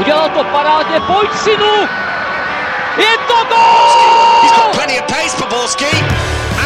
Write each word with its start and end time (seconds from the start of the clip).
Udělal 0.00 0.28
to 0.28 0.44
parádně, 0.44 1.00
pojď 1.00 1.30
synu! 1.44 1.74
Je 2.96 3.18
to 3.28 3.34
gol! 3.48 4.42
He's 4.42 4.52
got 4.56 4.72
plenty 4.72 5.00
of 5.00 5.06
pace 5.06 5.36
for 5.36 5.48
Borski. 5.48 5.92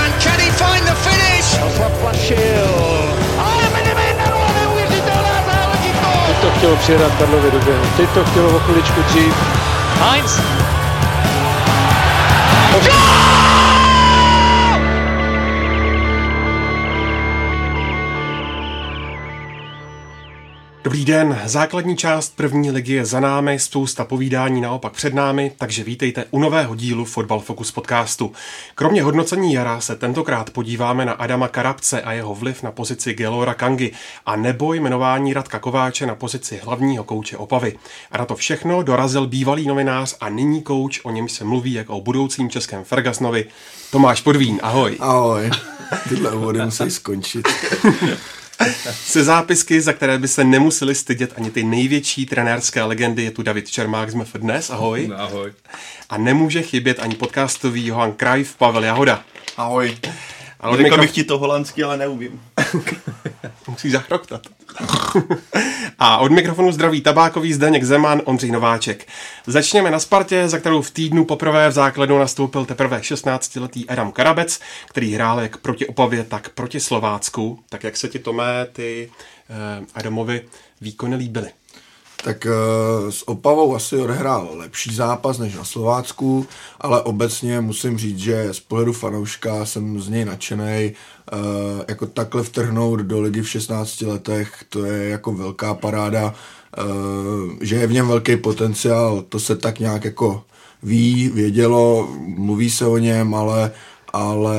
And 0.02 0.22
can 0.22 0.38
he 0.40 0.50
find 0.50 0.86
the 0.86 0.94
finish? 0.94 1.48
Zaplašil. 1.78 2.70
Ale 3.38 3.62
neuvěřitelná 4.60 5.36
záležitost! 5.46 6.26
Teď 6.26 6.36
to 6.40 6.50
chtělo 6.58 6.76
přijedat 6.76 7.12
Karlově 7.18 7.50
do 7.50 7.58
běhu. 7.58 7.84
Teď 7.96 8.10
to 8.10 8.24
chtělo 8.24 8.56
o 8.56 8.58
chviličku 8.58 9.02
dřív. 9.02 9.34
Heinz. 10.00 10.40
Dobrý 20.84 21.04
den, 21.04 21.40
základní 21.44 21.96
část 21.96 22.36
první 22.36 22.70
ligy 22.70 22.92
je 22.92 23.04
za 23.04 23.20
námi, 23.20 23.58
spousta 23.58 24.04
povídání 24.04 24.60
naopak 24.60 24.92
před 24.92 25.14
námi, 25.14 25.52
takže 25.58 25.84
vítejte 25.84 26.24
u 26.30 26.38
nového 26.38 26.74
dílu 26.74 27.04
Fotbal 27.04 27.40
Focus 27.40 27.72
podcastu. 27.72 28.32
Kromě 28.74 29.02
hodnocení 29.02 29.52
jara 29.52 29.80
se 29.80 29.96
tentokrát 29.96 30.50
podíváme 30.50 31.06
na 31.06 31.12
Adama 31.12 31.48
Karabce 31.48 32.02
a 32.02 32.12
jeho 32.12 32.34
vliv 32.34 32.62
na 32.62 32.72
pozici 32.72 33.14
Gelora 33.14 33.54
Kangy 33.54 33.90
a 34.26 34.36
nebo 34.36 34.74
jmenování 34.74 35.34
Radka 35.34 35.58
Kováče 35.58 36.06
na 36.06 36.14
pozici 36.14 36.60
hlavního 36.64 37.04
kouče 37.04 37.36
Opavy. 37.36 37.78
A 38.10 38.18
na 38.18 38.24
to 38.24 38.36
všechno 38.36 38.82
dorazil 38.82 39.26
bývalý 39.26 39.66
novinář 39.66 40.16
a 40.20 40.28
nyní 40.28 40.62
kouč, 40.62 41.00
o 41.04 41.10
něm 41.10 41.28
se 41.28 41.44
mluví 41.44 41.72
jako 41.72 41.96
o 41.96 42.00
budoucím 42.00 42.50
českém 42.50 42.84
Fergasnovi, 42.84 43.44
Tomáš 43.90 44.20
Podvín. 44.20 44.60
Ahoj. 44.62 44.96
Ahoj. 45.00 45.50
Tyhle 46.08 46.30
úvody 46.30 46.64
musí 46.64 46.90
skončit. 46.90 47.48
Se 49.06 49.24
zápisky, 49.24 49.80
za 49.80 49.92
které 49.92 50.18
by 50.18 50.28
se 50.28 50.44
nemuseli 50.44 50.94
stydět 50.94 51.32
ani 51.36 51.50
ty 51.50 51.64
největší 51.64 52.26
trenérské 52.26 52.82
legendy, 52.82 53.24
je 53.24 53.30
tu 53.30 53.42
David 53.42 53.70
Čermák 53.70 54.10
z 54.10 54.14
MF 54.14 54.32
Dnes, 54.32 54.70
ahoj. 54.70 55.10
Ahoj. 55.16 55.52
A 56.10 56.18
nemůže 56.18 56.62
chybět 56.62 57.00
ani 57.00 57.14
podcastový 57.14 57.86
Johan 57.86 58.12
Krajf, 58.12 58.54
Pavel 58.56 58.84
Jahoda. 58.84 59.24
Ahoj. 59.56 59.96
A 60.64 60.68
od 60.68 60.76
Řekl 60.76 61.00
bych 61.00 61.12
ti 61.12 61.24
to 61.24 61.38
holandsky, 61.38 61.82
ale 61.82 61.96
neumím. 61.96 62.42
Musí 63.68 63.90
zachroktat. 63.90 64.42
A 65.98 66.18
od 66.18 66.32
mikrofonu 66.32 66.72
zdraví 66.72 67.00
tabákový 67.00 67.52
Zdeněk 67.52 67.84
Zeman, 67.84 68.22
Ondřej 68.24 68.50
Nováček. 68.50 69.06
Začněme 69.46 69.90
na 69.90 69.98
Spartě, 69.98 70.48
za 70.48 70.58
kterou 70.58 70.82
v 70.82 70.90
týdnu 70.90 71.24
poprvé 71.24 71.68
v 71.68 71.72
základu 71.72 72.18
nastoupil 72.18 72.64
teprve 72.64 72.98
16-letý 72.98 73.88
Adam 73.88 74.12
Karabec, 74.12 74.60
který 74.88 75.14
hrál 75.14 75.40
jak 75.40 75.56
proti 75.56 75.86
Opavě, 75.86 76.24
tak 76.24 76.48
proti 76.48 76.80
Slovácku. 76.80 77.58
Tak 77.68 77.84
jak 77.84 77.96
se 77.96 78.08
ti, 78.08 78.18
Tomé, 78.18 78.66
ty 78.72 79.10
eh, 79.50 79.86
Adamovi 79.94 80.42
výkony 80.80 81.16
líbily? 81.16 81.50
Tak 82.24 82.46
uh, 82.46 83.10
s 83.10 83.28
Opavou 83.28 83.74
asi 83.74 83.96
odehrál 83.96 84.48
lepší 84.56 84.94
zápas 84.94 85.38
než 85.38 85.54
na 85.54 85.64
Slovácku, 85.64 86.46
ale 86.80 87.02
obecně 87.02 87.60
musím 87.60 87.98
říct, 87.98 88.18
že 88.18 88.48
z 88.52 88.60
pohledu 88.60 88.92
fanouška 88.92 89.64
jsem 89.64 90.00
z 90.00 90.08
něj 90.08 90.24
nadšený. 90.24 90.92
Uh, 91.32 91.38
jako 91.88 92.06
takhle 92.06 92.42
vtrhnout 92.42 93.00
do 93.00 93.20
ligy 93.20 93.42
v 93.42 93.48
16 93.48 94.00
letech, 94.00 94.64
to 94.68 94.84
je 94.84 95.08
jako 95.08 95.32
velká 95.32 95.74
paráda. 95.74 96.34
Uh, 96.78 97.52
že 97.60 97.76
je 97.76 97.86
v 97.86 97.92
něm 97.92 98.08
velký 98.08 98.36
potenciál, 98.36 99.22
to 99.28 99.40
se 99.40 99.56
tak 99.56 99.78
nějak 99.78 100.04
jako 100.04 100.42
ví, 100.82 101.28
vědělo, 101.28 102.08
mluví 102.26 102.70
se 102.70 102.86
o 102.86 102.98
něm, 102.98 103.34
ale 103.34 103.70
ale 104.14 104.56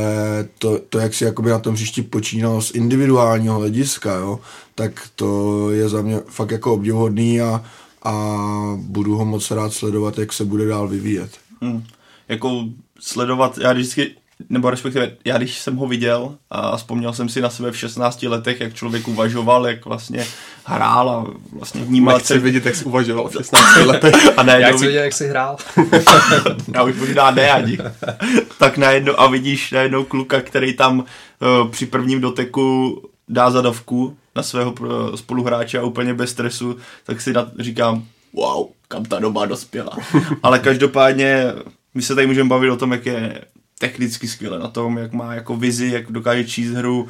to, 0.60 0.80
to 0.90 1.00
jak 1.00 1.14
si 1.14 1.24
jakoby 1.24 1.50
na 1.50 1.60
tom 1.60 1.74
hřišti 1.74 2.02
počínal 2.02 2.62
z 2.62 2.72
individuálního 2.72 3.56
hlediska, 3.56 4.16
jo, 4.16 4.40
tak 4.76 5.10
to 5.16 5.72
je 5.72 5.90
za 5.90 6.02
mě 6.02 6.20
fakt 6.28 6.52
jako 6.52 6.74
obdivuhodný 6.74 7.42
a, 7.42 7.66
a 8.04 8.36
budu 8.78 9.16
ho 9.16 9.26
moc 9.26 9.52
rád 9.52 9.74
sledovat, 9.74 10.18
jak 10.18 10.34
se 10.34 10.46
bude 10.46 10.68
dál 10.68 10.88
vyvíjet. 10.88 11.32
Hmm. 11.62 11.84
Jako 12.28 12.66
sledovat, 13.00 13.58
já 13.58 13.74
vždycky, 13.74 14.16
nebo 14.50 14.70
respektive 14.70 15.12
já 15.26 15.38
když 15.38 15.60
jsem 15.60 15.76
ho 15.76 15.88
viděl 15.88 16.36
a 16.50 16.78
vzpomněl 16.78 17.14
jsem 17.14 17.30
si 17.30 17.42
na 17.42 17.50
sebe 17.50 17.72
v 17.72 17.78
16 17.78 18.24
letech, 18.24 18.62
jak 18.62 18.74
člověk 18.74 19.08
uvažoval, 19.08 19.68
jak 19.68 19.86
vlastně 19.86 20.26
hrál 20.66 21.10
a 21.10 21.26
vlastně 21.52 21.82
vnímal 21.82 22.16
Nechci 22.16 22.40
vidět, 22.40 22.66
jak 22.66 22.76
jsi 22.76 22.86
uvažoval 22.86 23.28
v 23.28 23.32
16 23.38 23.76
letech. 23.86 24.14
a 24.38 24.44
ne, 24.44 24.62
Jak 24.62 24.80
jsi 24.80 24.86
viděl, 24.86 25.04
jak 25.04 25.14
jsi 25.14 25.28
hrál? 25.28 25.58
já 26.74 26.84
už 26.84 26.96
možná 26.96 27.32
ne 27.32 27.52
ani. 27.52 27.78
tak 28.60 28.78
najednou, 28.78 29.20
a 29.20 29.28
vidíš 29.28 29.72
najednou 29.72 30.04
kluka, 30.04 30.42
který 30.42 30.74
tam 30.74 31.00
uh, 31.00 31.72
při 31.72 31.86
prvním 31.86 32.22
doteku 32.22 33.02
dá 33.28 33.52
zadavku 33.52 34.18
na 34.36 34.44
svého 34.44 34.72
uh, 34.72 35.16
spoluhráče 35.16 35.80
a 35.80 35.84
úplně 35.84 36.14
bez 36.14 36.30
stresu, 36.30 36.78
tak 37.04 37.22
si 37.22 37.34
na, 37.34 37.52
říkám, 37.60 38.04
wow, 38.34 38.68
kam 38.88 39.06
ta 39.06 39.20
doba 39.20 39.46
dospěla. 39.46 39.98
Ale 40.44 40.60
každopádně 40.60 41.46
my 41.94 42.02
se 42.02 42.16
tady 42.16 42.28
můžeme 42.28 42.50
bavit 42.50 42.70
o 42.70 42.76
tom, 42.78 42.92
jak 42.92 43.06
je 43.06 43.42
technicky 43.80 44.28
skvěle 44.28 44.60
na 44.60 44.68
tom, 44.68 44.98
jak 44.98 45.14
má 45.14 45.34
jako 45.34 45.56
vizi, 45.56 45.88
jak 45.88 46.12
dokáže 46.12 46.44
číst 46.44 46.72
hru, 46.72 47.08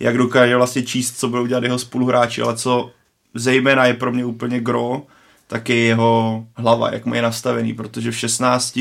jak 0.00 0.18
dokáže 0.18 0.56
vlastně 0.56 0.82
číst, 0.82 1.18
co 1.18 1.28
budou 1.28 1.46
dělat 1.46 1.64
jeho 1.64 1.78
spoluhráči, 1.78 2.42
ale 2.42 2.56
co 2.56 2.90
zejména 3.34 3.86
je 3.86 3.94
pro 3.94 4.12
mě 4.12 4.24
úplně 4.24 4.60
gro, 4.60 5.02
tak 5.46 5.68
je 5.68 5.76
jeho 5.76 6.46
hlava, 6.54 6.92
jak 6.92 7.06
mu 7.06 7.14
je 7.14 7.22
nastavený, 7.22 7.74
protože 7.74 8.10
v 8.10 8.16
16 8.16 8.78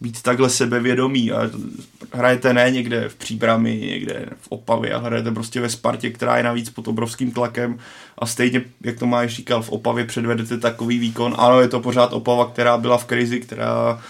být 0.00 0.22
takhle 0.22 0.50
sebevědomý 0.50 1.32
a 1.32 1.50
hrajete 2.12 2.52
ne 2.52 2.70
někde 2.70 3.08
v 3.08 3.14
příbrami, 3.14 3.76
někde 3.76 4.26
v 4.40 4.48
Opavě, 4.48 4.94
a 4.94 4.98
hrajete 4.98 5.30
prostě 5.30 5.60
ve 5.60 5.68
Spartě, 5.68 6.10
která 6.10 6.36
je 6.36 6.42
navíc 6.42 6.70
pod 6.70 6.88
obrovským 6.88 7.32
tlakem 7.32 7.78
a 8.18 8.26
stejně, 8.26 8.62
jak 8.84 8.98
to 8.98 9.06
máš 9.06 9.34
říkal, 9.34 9.62
v 9.62 9.70
Opavě 9.70 10.04
předvedete 10.04 10.58
takový 10.58 10.98
výkon. 10.98 11.34
Ano, 11.38 11.60
je 11.60 11.68
to 11.68 11.80
pořád 11.80 12.12
Opava, 12.12 12.46
která 12.46 12.78
byla 12.78 12.98
v 12.98 13.04
krizi, 13.04 13.40
která 13.40 14.02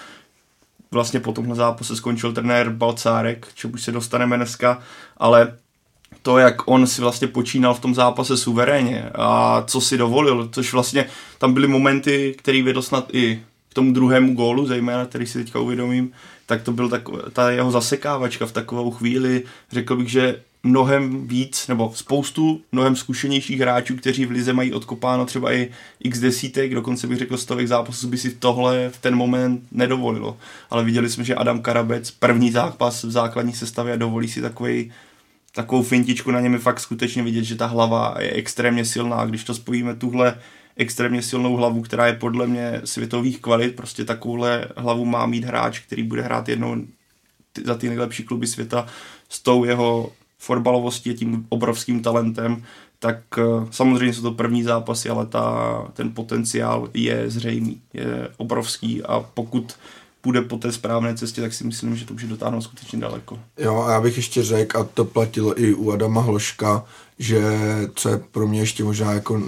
vlastně 0.91 1.21
po 1.21 1.32
tomhle 1.32 1.56
zápase 1.56 1.97
skončil 1.97 2.32
trenér 2.32 2.71
Balcárek, 2.71 3.47
čemu 3.54 3.76
se 3.76 3.93
dostaneme 3.93 4.37
dneska, 4.37 4.78
ale 5.16 5.54
to, 6.22 6.38
jak 6.38 6.69
on 6.69 6.87
si 6.87 7.00
vlastně 7.00 7.28
počínal 7.28 7.75
v 7.75 7.81
tom 7.81 7.94
zápase 7.94 8.37
suverénně 8.37 9.10
a 9.15 9.62
co 9.66 9.81
si 9.81 9.99
dovolil, 9.99 10.49
což 10.53 10.72
vlastně 10.72 11.06
tam 11.38 11.54
byly 11.54 11.69
momenty, 11.69 12.34
který 12.38 12.62
vedl 12.62 12.82
snad 12.82 13.09
i 13.12 13.43
k 13.69 13.75
tomu 13.75 13.93
druhému 13.93 14.34
gólu, 14.34 14.66
zejména, 14.66 15.06
který 15.06 15.26
si 15.26 15.38
teďka 15.38 15.60
uvědomím, 15.60 16.12
tak 16.48 16.62
to 16.62 16.72
byl 16.72 16.88
tak, 16.88 17.03
ta 17.32 17.50
jeho 17.50 17.70
zasekávačka 17.70 18.47
v 18.47 18.53
takovou 18.53 18.91
chvíli, 18.91 19.42
řekl 19.72 19.97
bych, 19.97 20.09
že 20.09 20.41
mnohem 20.62 21.28
víc, 21.28 21.69
nebo 21.69 21.92
spoustu 21.94 22.60
mnohem 22.72 22.97
zkušenějších 22.97 23.60
hráčů, 23.60 23.97
kteří 23.97 24.26
v 24.26 24.31
lize 24.31 24.53
mají 24.53 24.72
odkopáno 24.72 25.26
třeba 25.26 25.53
i 25.53 25.70
x 26.00 26.19
desítek, 26.19 26.75
dokonce 26.75 27.06
bych 27.06 27.19
řekl 27.19 27.37
stovek 27.37 27.69
zápasů, 27.69 28.08
by 28.08 28.19
si 28.19 28.31
tohle 28.31 28.91
v 28.91 28.98
ten 28.98 29.16
moment 29.16 29.62
nedovolilo. 29.72 30.37
Ale 30.70 30.84
viděli 30.84 31.10
jsme, 31.10 31.25
že 31.25 31.34
Adam 31.34 31.62
Karabec, 31.62 32.10
první 32.10 32.50
zápas 32.50 33.04
v 33.04 33.10
základní 33.10 33.53
sestavě 33.53 33.97
dovolí 33.97 34.28
si 34.28 34.41
takový 34.41 34.92
takovou 35.54 35.82
fintičku 35.82 36.31
na 36.31 36.41
něm 36.41 36.53
je 36.53 36.58
fakt 36.58 36.81
skutečně 36.81 37.22
vidět, 37.22 37.44
že 37.44 37.56
ta 37.56 37.66
hlava 37.66 38.14
je 38.19 38.31
extrémně 38.31 38.84
silná. 38.84 39.26
Když 39.26 39.44
to 39.44 39.54
spojíme 39.54 39.94
tuhle 39.94 40.38
extrémně 40.78 41.22
silnou 41.22 41.56
hlavu, 41.56 41.82
která 41.82 42.06
je 42.06 42.12
podle 42.12 42.46
mě 42.46 42.80
světových 42.84 43.40
kvalit, 43.40 43.76
prostě 43.76 44.04
takovouhle 44.04 44.68
hlavu 44.76 45.04
má 45.04 45.26
mít 45.26 45.44
hráč, 45.44 45.78
který 45.78 46.02
bude 46.02 46.22
hrát 46.22 46.48
jednou 46.48 46.76
za 47.64 47.74
ty 47.74 47.88
nejlepší 47.88 48.24
kluby 48.24 48.46
světa 48.46 48.86
s 49.28 49.42
tou 49.42 49.64
jeho 49.64 50.12
fotbalovostí 50.38 51.10
a 51.10 51.16
tím 51.16 51.46
obrovským 51.48 52.02
talentem, 52.02 52.64
tak 52.98 53.18
uh, 53.38 53.68
samozřejmě 53.70 54.14
jsou 54.14 54.22
to 54.22 54.32
první 54.32 54.62
zápasy, 54.62 55.08
ale 55.08 55.26
ta, 55.26 55.88
ten 55.92 56.14
potenciál 56.14 56.90
je 56.94 57.30
zřejmý, 57.30 57.80
je 57.94 58.28
obrovský 58.36 59.02
a 59.02 59.20
pokud 59.34 59.76
půjde 60.20 60.42
po 60.42 60.56
té 60.56 60.72
správné 60.72 61.14
cestě, 61.14 61.40
tak 61.40 61.52
si 61.52 61.64
myslím, 61.64 61.96
že 61.96 62.06
to 62.06 62.12
může 62.12 62.26
dotáhnout 62.26 62.60
skutečně 62.60 62.98
daleko. 62.98 63.38
Jo, 63.58 63.82
a 63.82 63.92
já 63.92 64.00
bych 64.00 64.16
ještě 64.16 64.42
řekl, 64.42 64.78
a 64.78 64.84
to 64.84 65.04
platilo 65.04 65.60
i 65.60 65.74
u 65.74 65.90
Adama 65.92 66.20
Hloška, 66.20 66.84
že 67.18 67.42
co 67.94 68.08
je 68.08 68.20
pro 68.30 68.46
mě 68.46 68.60
ještě 68.60 68.84
možná 68.84 69.12
jako 69.12 69.40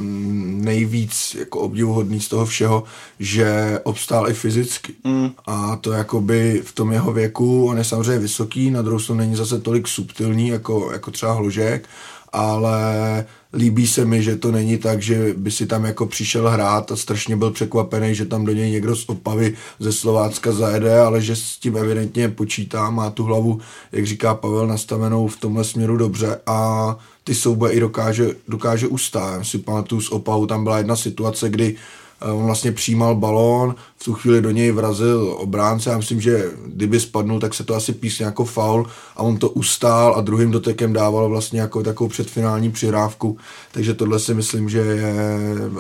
nejvíc 0.44 1.36
jako 1.38 1.60
obdivuhodný 1.60 2.20
z 2.20 2.28
toho 2.28 2.47
všeho, 2.47 2.84
že 3.19 3.80
obstál 3.83 4.30
i 4.30 4.34
fyzicky. 4.34 4.92
Mm. 5.04 5.30
A 5.47 5.77
to 5.77 5.92
jakoby 5.92 6.62
v 6.65 6.72
tom 6.72 6.92
jeho 6.92 7.12
věku, 7.12 7.66
on 7.66 7.78
je 7.78 7.84
samozřejmě 7.84 8.18
vysoký, 8.18 8.71
na 8.71 8.83
druhou 8.83 8.98
stranu 8.98 9.18
není 9.18 9.36
zase 9.36 9.60
tolik 9.60 9.89
subtilní 9.89 10.48
jako, 10.48 10.92
jako 10.92 11.10
třeba 11.10 11.33
Hložek, 11.33 11.89
ale 12.33 13.27
líbí 13.54 13.86
se 13.86 14.04
mi, 14.04 14.22
že 14.22 14.36
to 14.36 14.53
není 14.53 14.78
tak, 14.78 15.03
že 15.03 15.34
by 15.36 15.50
si 15.50 15.66
tam 15.66 15.84
jako 15.84 16.06
přišel 16.06 16.50
hrát 16.50 16.92
a 16.92 16.97
strašně 16.97 17.36
byl 17.36 17.50
překvapený, 17.50 18.15
že 18.15 18.24
tam 18.24 18.45
do 18.45 18.53
něj 18.53 18.71
někdo 18.71 18.97
z 18.97 19.09
Opavy 19.09 19.56
ze 19.80 19.92
Slovácka 19.92 20.53
zajede, 20.53 21.00
ale 21.00 21.21
že 21.21 21.36
s 21.36 21.56
tím 21.56 21.77
evidentně 21.77 22.28
počítá, 22.28 22.91
má 22.91 23.10
tu 23.10 23.24
hlavu, 23.24 23.60
jak 23.92 24.06
říká 24.06 24.34
Pavel, 24.34 24.66
nastavenou 24.66 25.28
v 25.28 25.36
tomhle 25.36 25.65
směru 25.65 25.97
dobře 25.97 26.41
a 26.47 26.97
ty 27.25 27.34
souboje 27.34 27.72
i 27.72 27.81
dokáže, 27.81 28.31
dokáže 28.49 28.89
ustát. 28.89 29.39
Já 29.39 29.45
si 29.45 29.59
pamatuju 29.59 30.01
s 30.01 30.13
Opavou, 30.13 30.47
tam 30.47 30.65
byla 30.65 30.78
jedna 30.78 30.97
situace, 30.97 31.49
kdy 31.49 31.77
Eh, 32.22 32.33
on 32.33 32.45
vlastně 32.45 32.72
přijímal 32.72 33.15
balón, 33.15 33.75
v 33.97 34.05
tu 34.05 34.15
chvíli 34.15 34.43
do 34.43 34.51
něj 34.51 34.71
vrazil 34.71 35.34
obránce. 35.39 35.91
Já 35.91 35.97
myslím, 35.97 36.21
že 36.21 36.51
kdyby 36.67 37.01
spadnul, 37.01 37.41
tak 37.41 37.55
se 37.55 37.65
to 37.65 37.75
asi 37.75 37.93
písně 37.93 38.25
jako 38.25 38.45
faul 38.45 38.87
a 39.17 39.22
on 39.22 39.37
to 39.37 39.51
ustál 39.51 40.15
a 40.15 40.21
druhým 40.21 40.51
dotekem 40.51 40.93
dával 40.93 41.28
vlastně 41.28 41.61
jako 41.61 41.83
takovou 41.83 42.09
předfinální 42.09 42.71
přihrávku. 42.71 43.39
Takže 43.72 43.95
tohle 43.95 44.19
si 44.19 44.34
myslím, 44.34 44.69
že 44.69 44.78
je 44.78 45.15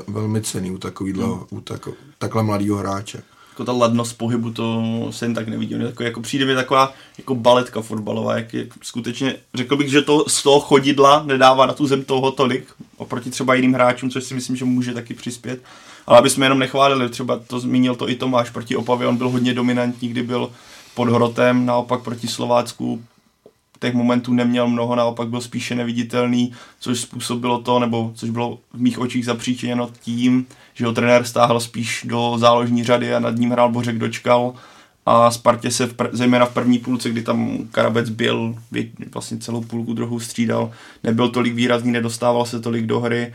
velmi 0.08 0.42
cený 0.42 0.70
u 0.70 0.78
takovýhle, 0.78 1.24
hmm. 1.24 1.40
u 1.50 1.60
tako, 1.60 1.92
takhle 2.18 2.42
mladého 2.42 2.76
hráče 2.76 3.22
jako 3.60 3.72
ta 3.72 3.78
ladnost 3.78 4.18
pohybu, 4.18 4.50
to 4.50 4.82
se 5.10 5.24
jen 5.24 5.34
tak 5.34 5.48
nevidí. 5.48 5.74
jako, 5.78 6.02
jako 6.02 6.20
přijde 6.20 6.44
mi 6.44 6.54
taková 6.54 6.92
jako 7.18 7.34
baletka 7.34 7.82
fotbalová, 7.82 8.36
jak 8.36 8.54
je 8.54 8.66
skutečně, 8.82 9.36
řekl 9.54 9.76
bych, 9.76 9.90
že 9.90 10.02
to 10.02 10.24
z 10.28 10.42
toho 10.42 10.60
chodidla 10.60 11.22
nedává 11.26 11.66
na 11.66 11.72
tu 11.72 11.86
zem 11.86 12.04
toho 12.04 12.32
tolik, 12.32 12.64
oproti 12.96 13.30
třeba 13.30 13.54
jiným 13.54 13.74
hráčům, 13.74 14.10
což 14.10 14.24
si 14.24 14.34
myslím, 14.34 14.56
že 14.56 14.64
může 14.64 14.94
taky 14.94 15.14
přispět. 15.14 15.62
Ale 16.06 16.18
aby 16.18 16.30
jsme 16.30 16.46
jenom 16.46 16.58
nechválili, 16.58 17.08
třeba 17.08 17.40
to 17.46 17.60
zmínil 17.60 17.96
to 17.96 18.08
i 18.08 18.14
Tomáš 18.14 18.50
proti 18.50 18.76
Opavě, 18.76 19.06
on 19.06 19.16
byl 19.16 19.28
hodně 19.28 19.54
dominantní, 19.54 20.08
kdy 20.08 20.22
byl 20.22 20.50
pod 20.94 21.08
hrotem, 21.08 21.66
naopak 21.66 22.02
proti 22.02 22.28
Slovácku 22.28 23.02
těch 23.80 23.94
momentů 23.94 24.34
neměl 24.34 24.68
mnoho, 24.68 24.96
naopak 24.96 25.28
byl 25.28 25.40
spíše 25.40 25.74
neviditelný, 25.74 26.52
což 26.80 27.00
způsobilo 27.00 27.58
to, 27.58 27.78
nebo 27.78 28.12
což 28.14 28.30
bylo 28.30 28.58
v 28.72 28.80
mých 28.80 28.98
očích 28.98 29.24
zapříčiněno 29.24 29.90
tím, 30.00 30.46
že 30.80 30.86
ho 30.86 30.92
trenér 30.92 31.24
stáhl 31.24 31.60
spíš 31.60 32.06
do 32.08 32.34
záložní 32.38 32.84
řady 32.84 33.14
a 33.14 33.20
nad 33.20 33.36
ním 33.36 33.50
hrál 33.50 33.68
Bořek 33.68 33.98
Dočkal 33.98 34.54
a 35.06 35.30
Spartě 35.30 35.70
se 35.70 35.86
v 35.86 35.94
pr- 35.94 36.08
zejména 36.12 36.46
v 36.46 36.54
první 36.54 36.78
půlce, 36.78 37.10
kdy 37.10 37.22
tam 37.22 37.58
Karabec 37.70 38.08
byl, 38.08 38.56
vlastně 39.12 39.38
celou 39.38 39.60
půlku 39.60 39.92
druhou 39.92 40.20
střídal, 40.20 40.70
nebyl 41.04 41.28
tolik 41.28 41.54
výrazný, 41.54 41.92
nedostával 41.92 42.46
se 42.46 42.60
tolik 42.60 42.86
do 42.86 43.00
hry 43.00 43.32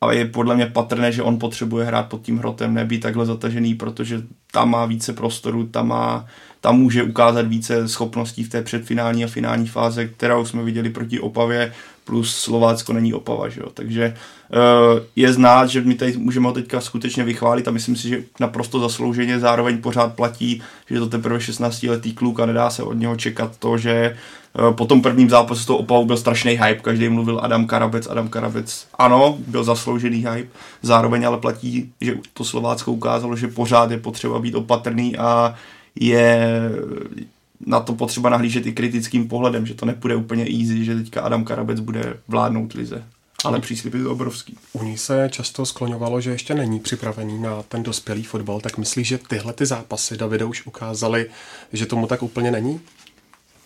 a 0.00 0.12
je 0.12 0.24
podle 0.24 0.54
mě 0.54 0.66
patrné, 0.66 1.12
že 1.12 1.22
on 1.22 1.38
potřebuje 1.38 1.86
hrát 1.86 2.08
pod 2.08 2.22
tím 2.22 2.38
hrotem, 2.38 2.74
nebýt 2.74 3.02
takhle 3.02 3.26
zatažený, 3.26 3.74
protože 3.74 4.22
tam 4.52 4.70
má 4.70 4.86
více 4.86 5.12
prostoru, 5.12 5.66
tam, 5.66 5.88
má, 5.88 6.26
tam 6.60 6.78
může 6.78 7.02
ukázat 7.02 7.46
více 7.46 7.88
schopností 7.88 8.44
v 8.44 8.48
té 8.48 8.62
předfinální 8.62 9.24
a 9.24 9.28
finální 9.28 9.66
fáze, 9.66 10.08
kterou 10.08 10.44
jsme 10.44 10.62
viděli 10.62 10.90
proti 10.90 11.20
Opavě, 11.20 11.72
plus 12.06 12.36
Slovácko 12.36 12.92
není 12.92 13.14
Opava, 13.14 13.48
že 13.48 13.60
jo? 13.60 13.66
takže 13.74 14.14
uh, 14.50 15.00
je 15.16 15.32
znát, 15.32 15.66
že 15.66 15.80
my 15.80 15.94
tady 15.94 16.16
můžeme 16.16 16.46
ho 16.46 16.52
teďka 16.52 16.80
skutečně 16.80 17.24
vychválit 17.24 17.68
a 17.68 17.70
myslím 17.70 17.96
si, 17.96 18.08
že 18.08 18.22
naprosto 18.40 18.80
zaslouženě 18.80 19.38
zároveň 19.38 19.78
pořád 19.78 20.14
platí, 20.14 20.62
že 20.88 20.94
je 20.94 21.00
to 21.00 21.08
teprve 21.08 21.38
16-letý 21.38 22.14
kluk 22.14 22.40
a 22.40 22.46
nedá 22.46 22.70
se 22.70 22.82
od 22.82 22.92
něho 22.92 23.16
čekat 23.16 23.56
to, 23.58 23.78
že 23.78 24.16
uh, 24.58 24.74
po 24.74 24.86
tom 24.86 25.02
prvním 25.02 25.30
zápasu 25.30 25.60
s 25.62 25.66
tou 25.66 25.76
Opavou 25.76 26.04
byl 26.04 26.16
strašný 26.16 26.50
hype, 26.50 26.82
každý 26.82 27.08
mluvil 27.08 27.40
Adam 27.42 27.66
Karabec, 27.66 28.06
Adam 28.06 28.28
Karabec, 28.28 28.86
ano, 28.98 29.38
byl 29.46 29.64
zasloužený 29.64 30.26
hype, 30.30 30.50
zároveň 30.82 31.26
ale 31.26 31.38
platí, 31.38 31.92
že 32.00 32.14
to 32.32 32.44
Slovácko 32.44 32.92
ukázalo, 32.92 33.36
že 33.36 33.48
pořád 33.48 33.90
je 33.90 33.98
potřeba 33.98 34.38
být 34.38 34.54
opatrný 34.54 35.16
a 35.16 35.54
je 36.00 36.50
na 37.66 37.80
to 37.80 37.94
potřeba 37.94 38.30
nahlížet 38.30 38.66
i 38.66 38.72
kritickým 38.72 39.28
pohledem, 39.28 39.66
že 39.66 39.74
to 39.74 39.86
nepůjde 39.86 40.16
úplně 40.16 40.44
easy, 40.44 40.84
že 40.84 40.94
teďka 40.94 41.20
Adam 41.20 41.44
Karabec 41.44 41.80
bude 41.80 42.16
vládnout 42.28 42.72
lize. 42.72 43.04
Ale 43.44 43.60
příslip 43.60 43.94
je 43.94 44.06
obrovský. 44.06 44.56
U 44.72 44.82
ní 44.82 44.98
se 44.98 45.28
často 45.32 45.66
skloňovalo, 45.66 46.20
že 46.20 46.30
ještě 46.30 46.54
není 46.54 46.80
připravený 46.80 47.42
na 47.42 47.62
ten 47.62 47.82
dospělý 47.82 48.22
fotbal, 48.22 48.60
tak 48.60 48.78
myslíš, 48.78 49.08
že 49.08 49.18
tyhle 49.18 49.52
ty 49.52 49.66
zápasy 49.66 50.16
Davide 50.16 50.44
už 50.44 50.66
ukázali, 50.66 51.26
že 51.72 51.86
tomu 51.86 52.06
tak 52.06 52.22
úplně 52.22 52.50
není? 52.50 52.80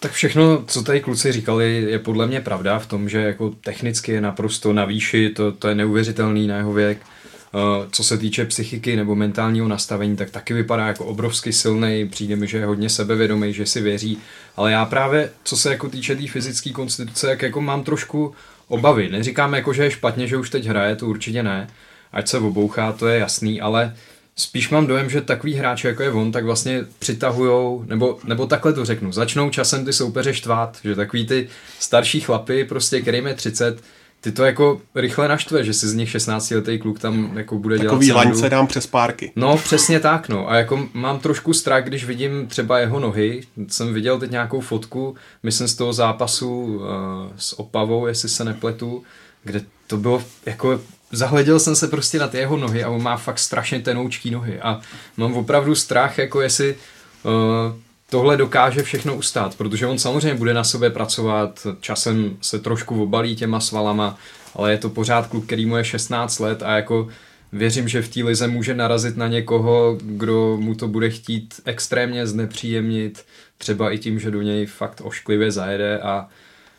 Tak 0.00 0.12
všechno, 0.12 0.65
co 0.67 0.82
tady 0.82 1.00
kluci 1.00 1.32
říkali, 1.32 1.87
je 1.88 1.99
podle 1.99 2.27
mě 2.27 2.41
pravda 2.41 2.79
v 2.79 2.87
tom, 2.87 3.09
že 3.09 3.19
jako 3.19 3.50
technicky 3.50 4.12
je 4.12 4.21
naprosto 4.21 4.73
na 4.73 4.85
výši, 4.85 5.31
to, 5.31 5.53
to 5.53 5.69
je 5.69 5.75
neuvěřitelný 5.75 6.47
na 6.47 6.56
jeho 6.56 6.73
věk. 6.73 6.99
Eh, 7.55 7.88
co 7.93 8.05
se 8.05 8.19
týče 8.19 8.44
psychiky 8.44 8.97
nebo 8.97 9.14
mentálního 9.14 9.69
nastavení, 9.69 10.17
tak 10.17 10.31
taky 10.31 10.55
vypadá 10.55 10.87
jako 10.87 11.05
obrovsky 11.05 11.52
silný, 11.52 12.08
přijde 12.08 12.37
mi, 12.37 12.47
že 12.47 12.58
je 12.58 12.67
hodně 12.67 12.88
sebevědomý, 12.88 13.52
že 13.52 13.67
si 13.67 13.81
věří, 13.81 14.19
ale 14.56 14.73
já 14.73 14.85
právě, 14.85 15.31
co 15.44 15.56
se 15.56 15.70
jako 15.70 15.88
týče 15.88 16.14
té 16.14 16.20
tý 16.20 16.29
fyzické 16.29 16.70
konstituce, 16.70 17.31
jak 17.31 17.43
jako 17.43 17.61
mám 17.61 17.85
trošku 17.85 18.35
obavy. 18.69 19.08
Neříkám 19.08 19.55
jako, 19.55 19.73
že 19.73 19.85
je 19.85 19.91
špatně, 19.91 20.26
že 20.26 20.37
už 20.37 20.50
teď 20.50 20.67
hraje, 20.67 20.97
to 20.97 21.06
určitě 21.06 21.43
ne, 21.43 21.70
ať 22.12 22.29
se 22.29 22.38
obouchá, 22.38 22.93
to 22.93 23.08
je 23.08 23.19
jasný, 23.19 23.61
ale 23.61 23.96
spíš 24.37 24.70
mám 24.70 24.87
dojem, 24.87 25.11
že 25.11 25.20
takový 25.20 25.55
hráči, 25.55 25.87
jako 25.87 26.03
je 26.03 26.12
on, 26.12 26.32
tak 26.32 26.44
vlastně 26.44 26.85
přitahujou, 26.99 27.85
nebo, 27.87 28.19
nebo 28.25 28.46
takhle 28.46 28.73
to 28.73 28.85
řeknu, 28.85 29.12
začnou 29.12 29.50
časem 29.50 29.85
ty 29.85 29.93
soupeře 29.93 30.35
štvát, 30.35 30.79
že 30.85 30.94
takový 30.94 31.26
ty 31.26 31.49
starší 31.79 32.20
chlapy, 32.20 32.64
prostě, 32.64 33.00
kterým 33.00 33.26
je 33.26 33.35
30, 33.35 33.82
ty 34.20 34.32
to 34.32 34.44
jako 34.44 34.81
rychle 34.94 35.28
naštve, 35.28 35.64
že 35.64 35.75
si 35.75 35.88
z 35.88 35.94
nich 35.94 36.11
16 36.11 36.50
letý 36.50 36.78
kluk 36.78 36.99
tam 36.99 37.38
jako 37.38 37.58
bude 37.58 37.78
Takový 37.78 38.06
dělat 38.06 38.22
Takový 38.22 38.40
se 38.40 38.50
dám 38.50 38.67
přes 38.67 38.87
párky. 38.87 39.32
No, 39.37 39.56
přesně 39.56 40.00
tak, 40.00 40.28
no. 40.28 40.50
A 40.50 40.56
jako 40.56 40.88
mám 40.94 41.19
trošku 41.19 41.52
strach, 41.52 41.84
když 41.84 42.05
vidím 42.05 42.46
třeba 42.46 42.78
jeho 42.78 43.00
nohy. 43.00 43.40
Jsem 43.69 43.94
viděl 43.94 44.19
teď 44.19 44.31
nějakou 44.31 44.61
fotku, 44.61 45.14
myslím 45.43 45.69
z 45.69 45.75
toho 45.75 45.93
zápasu 45.93 46.64
uh, 46.64 46.82
s 47.37 47.58
Opavou, 47.58 48.06
jestli 48.06 48.28
se 48.28 48.44
nepletu, 48.44 49.02
kde 49.44 49.62
to 49.87 49.96
bylo 49.96 50.22
jako 50.46 50.81
zahleděl 51.12 51.61
jsem 51.61 51.76
se 51.76 51.88
prostě 51.88 52.19
na 52.19 52.28
ty 52.28 52.38
jeho 52.38 52.56
nohy 52.56 52.84
a 52.84 52.88
on 52.88 53.02
má 53.02 53.17
fakt 53.17 53.38
strašně 53.38 53.81
tenoučký 53.81 54.31
nohy 54.31 54.61
a 54.61 54.81
mám 55.17 55.34
opravdu 55.34 55.75
strach, 55.75 56.19
jako 56.19 56.40
jestli 56.40 56.76
uh, 57.22 57.32
tohle 58.11 58.37
dokáže 58.37 58.83
všechno 58.83 59.17
ustát, 59.17 59.55
protože 59.55 59.87
on 59.87 59.99
samozřejmě 59.99 60.35
bude 60.35 60.55
na 60.55 60.65
sobě 60.65 60.91
pracovat, 60.91 61.67
časem 61.81 62.37
se 62.41 62.59
trošku 62.59 63.03
obalí 63.03 63.37
těma 63.37 63.61
svalama, 63.61 64.19
ale 64.55 64.71
je 64.71 64.79
to 64.79 64.91
pořád 64.91 65.27
kluk, 65.27 65.47
který 65.47 65.67
mu 65.67 65.77
je 65.77 65.85
16 65.85 66.39
let 66.39 66.62
a 66.62 66.77
jako 66.77 67.09
věřím, 67.53 67.89
že 67.89 68.03
v 68.03 68.09
té 68.09 68.23
lize 68.23 68.47
může 68.47 68.75
narazit 68.75 69.17
na 69.17 69.29
někoho, 69.29 69.99
kdo 70.03 70.57
mu 70.61 70.75
to 70.75 70.89
bude 70.89 71.11
chtít 71.11 71.61
extrémně 71.65 72.27
znepříjemnit, 72.27 73.25
třeba 73.59 73.91
i 73.91 73.99
tím, 73.99 74.19
že 74.19 74.31
do 74.31 74.43
něj 74.43 74.67
fakt 74.67 75.01
ošklivě 75.05 75.53
zajede 75.53 75.99
a, 75.99 76.29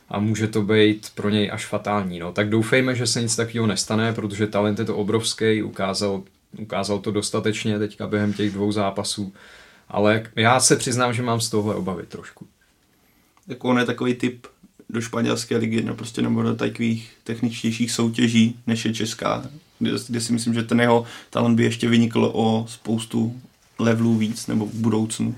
a 0.10 0.20
může 0.20 0.48
to 0.48 0.62
být 0.62 1.08
pro 1.16 1.30
něj 1.30 1.50
až 1.54 1.66
fatální. 1.66 2.20
No. 2.20 2.32
Tak 2.32 2.50
doufejme, 2.50 2.96
že 2.96 3.08
se 3.08 3.22
nic 3.22 3.36
takového 3.36 3.68
nestane, 3.68 4.14
protože 4.14 4.48
talent 4.48 4.80
je 4.80 4.86
to 4.86 4.98
obrovský, 4.98 5.64
ukázal, 5.64 6.24
ukázal 6.60 7.00
to 7.00 7.12
dostatečně 7.12 7.80
teďka 7.80 8.08
během 8.08 8.34
těch 8.34 8.52
dvou 8.52 8.72
zápasů 8.72 9.34
ale 9.92 10.24
já 10.36 10.60
se 10.60 10.76
přiznám, 10.76 11.14
že 11.14 11.24
mám 11.24 11.42
z 11.42 11.50
tohle 11.50 11.76
obavy 11.76 12.06
trošku. 12.06 12.48
Jako 13.48 13.70
on 13.70 13.80
je 13.80 13.86
takový 13.86 14.14
typ 14.14 14.48
do 14.90 15.02
španělské 15.02 15.58
ligy, 15.58 15.84
no 15.84 15.96
prostě 15.96 16.22
nebo 16.22 16.42
do 16.42 16.56
takových 16.56 17.12
techničtějších 17.24 17.92
soutěží, 17.92 18.56
než 18.68 18.86
je 18.86 18.94
česká, 18.94 19.44
kde, 19.80 19.92
kde 20.08 20.22
si 20.22 20.34
myslím, 20.34 20.54
že 20.54 20.64
ten 20.64 20.82
jeho 20.82 21.06
talent 21.30 21.56
by 21.56 21.64
ještě 21.64 21.90
vynikl 21.90 22.32
o 22.34 22.66
spoustu 22.70 23.42
levelů 23.80 24.18
víc, 24.18 24.48
nebo 24.48 24.66
v 24.66 24.74
budoucnu. 24.74 25.36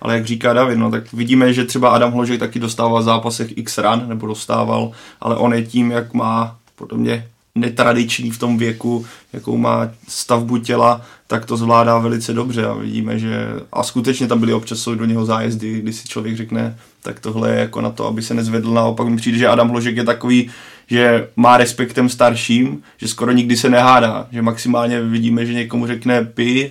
Ale 0.00 0.14
jak 0.14 0.26
říká 0.26 0.52
David, 0.52 0.78
no, 0.78 0.90
tak 0.90 1.12
vidíme, 1.12 1.52
že 1.52 1.64
třeba 1.64 1.90
Adam 1.90 2.12
Hložek 2.12 2.40
taky 2.40 2.58
dostával 2.58 3.00
v 3.00 3.04
zápasech 3.04 3.58
x 3.58 3.78
ran, 3.78 4.08
nebo 4.08 4.26
dostával, 4.26 4.92
ale 5.20 5.36
on 5.36 5.54
je 5.54 5.66
tím, 5.66 5.90
jak 5.90 6.14
má 6.14 6.58
podle 6.76 6.98
mě 6.98 7.28
netradiční 7.54 8.30
v 8.30 8.38
tom 8.38 8.58
věku, 8.58 9.06
jakou 9.32 9.56
má 9.56 9.90
stavbu 10.08 10.58
těla, 10.58 11.00
tak 11.26 11.44
to 11.44 11.56
zvládá 11.56 11.98
velice 11.98 12.32
dobře 12.32 12.66
a 12.66 12.74
vidíme, 12.74 13.18
že 13.18 13.46
a 13.72 13.82
skutečně 13.82 14.26
tam 14.26 14.40
byly 14.40 14.52
občas 14.52 14.88
do 14.94 15.04
něho 15.04 15.24
zájezdy, 15.24 15.80
kdy 15.80 15.92
si 15.92 16.08
člověk 16.08 16.36
řekne, 16.36 16.76
tak 17.02 17.20
tohle 17.20 17.50
je 17.50 17.58
jako 17.58 17.80
na 17.80 17.90
to, 17.90 18.06
aby 18.06 18.22
se 18.22 18.34
nezvedl. 18.34 18.74
Naopak 18.74 19.08
mi 19.08 19.16
přijde, 19.16 19.38
že 19.38 19.48
Adam 19.48 19.68
Hložek 19.68 19.96
je 19.96 20.04
takový, 20.04 20.50
že 20.86 21.28
má 21.36 21.56
respektem 21.56 22.08
starším, 22.08 22.82
že 22.98 23.08
skoro 23.08 23.32
nikdy 23.32 23.56
se 23.56 23.70
nehádá, 23.70 24.26
že 24.32 24.42
maximálně 24.42 25.00
vidíme, 25.00 25.46
že 25.46 25.54
někomu 25.54 25.86
řekne 25.86 26.24
pi, 26.24 26.70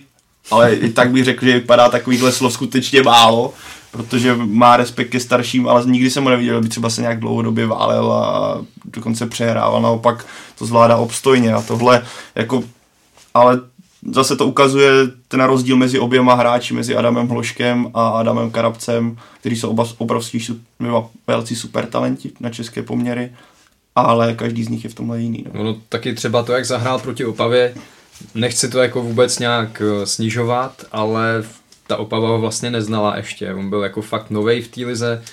ale 0.52 0.74
i 0.74 0.90
tak 0.90 1.12
bych 1.12 1.26
řekl, 1.26 1.46
že 1.46 1.54
vypadá 1.54 1.90
takovýhle 1.90 2.32
slov 2.32 2.54
skutečně 2.54 3.04
málo, 3.04 3.54
protože 3.92 4.36
má 4.36 4.78
respekt 4.78 5.10
ke 5.10 5.20
starším, 5.20 5.68
ale 5.68 5.86
nikdy 5.86 6.10
jsem 6.10 6.24
mu 6.24 6.30
neviděl, 6.30 6.58
aby 6.58 6.70
třeba 6.70 6.90
se 6.90 7.02
nějak 7.02 7.20
dlouhodobě 7.20 7.68
válel 7.68 8.12
a 8.12 8.62
dokonce 8.94 9.28
přehrával, 9.28 9.82
naopak 9.82 10.26
to 10.58 10.66
zvládá 10.66 10.98
obstojně 10.98 11.54
a 11.54 11.62
tohle 11.62 12.06
jako, 12.36 12.64
ale 13.34 13.60
zase 14.12 14.36
to 14.36 14.48
ukazuje 14.48 14.92
ten 15.28 15.44
rozdíl 15.44 15.78
mezi 15.78 16.00
oběma 16.00 16.34
hráči, 16.34 16.74
mezi 16.74 16.96
Adamem 16.96 17.28
Hloškem 17.28 17.92
a 17.94 18.08
Adamem 18.08 18.52
Karabcem, 18.52 19.18
kteří 19.40 19.56
jsou 19.56 19.70
oba 19.70 19.88
obrovský, 19.98 20.62
velcí 21.28 21.56
super 21.56 21.86
talenti 21.86 22.32
na 22.40 22.50
české 22.50 22.84
poměry, 22.84 23.32
ale 23.96 24.34
každý 24.34 24.64
z 24.64 24.70
nich 24.70 24.84
je 24.84 24.90
v 24.90 24.94
tomhle 24.94 25.22
jiný. 25.22 25.46
No. 25.54 25.64
no 25.64 25.78
taky 25.90 26.14
třeba 26.14 26.44
to, 26.44 26.54
jak 26.54 26.66
zahrál 26.66 27.00
proti 27.00 27.26
Opavě, 27.26 27.76
nechci 28.36 28.70
to 28.70 28.80
jako 28.80 29.02
vůbec 29.02 29.40
nějak 29.40 29.82
eh, 29.82 30.06
snižovat, 30.06 30.86
ale 30.92 31.44
ta 31.88 31.98
Opava 31.98 32.28
ho 32.28 32.42
vlastně 32.42 32.72
neznala 32.72 33.18
ještě. 33.18 33.54
On 33.54 33.70
byl 33.70 33.84
jako 33.84 34.02
fakt 34.02 34.30
novej 34.30 34.62
v 34.62 34.68
té 34.68 34.86
lize, 34.86 35.24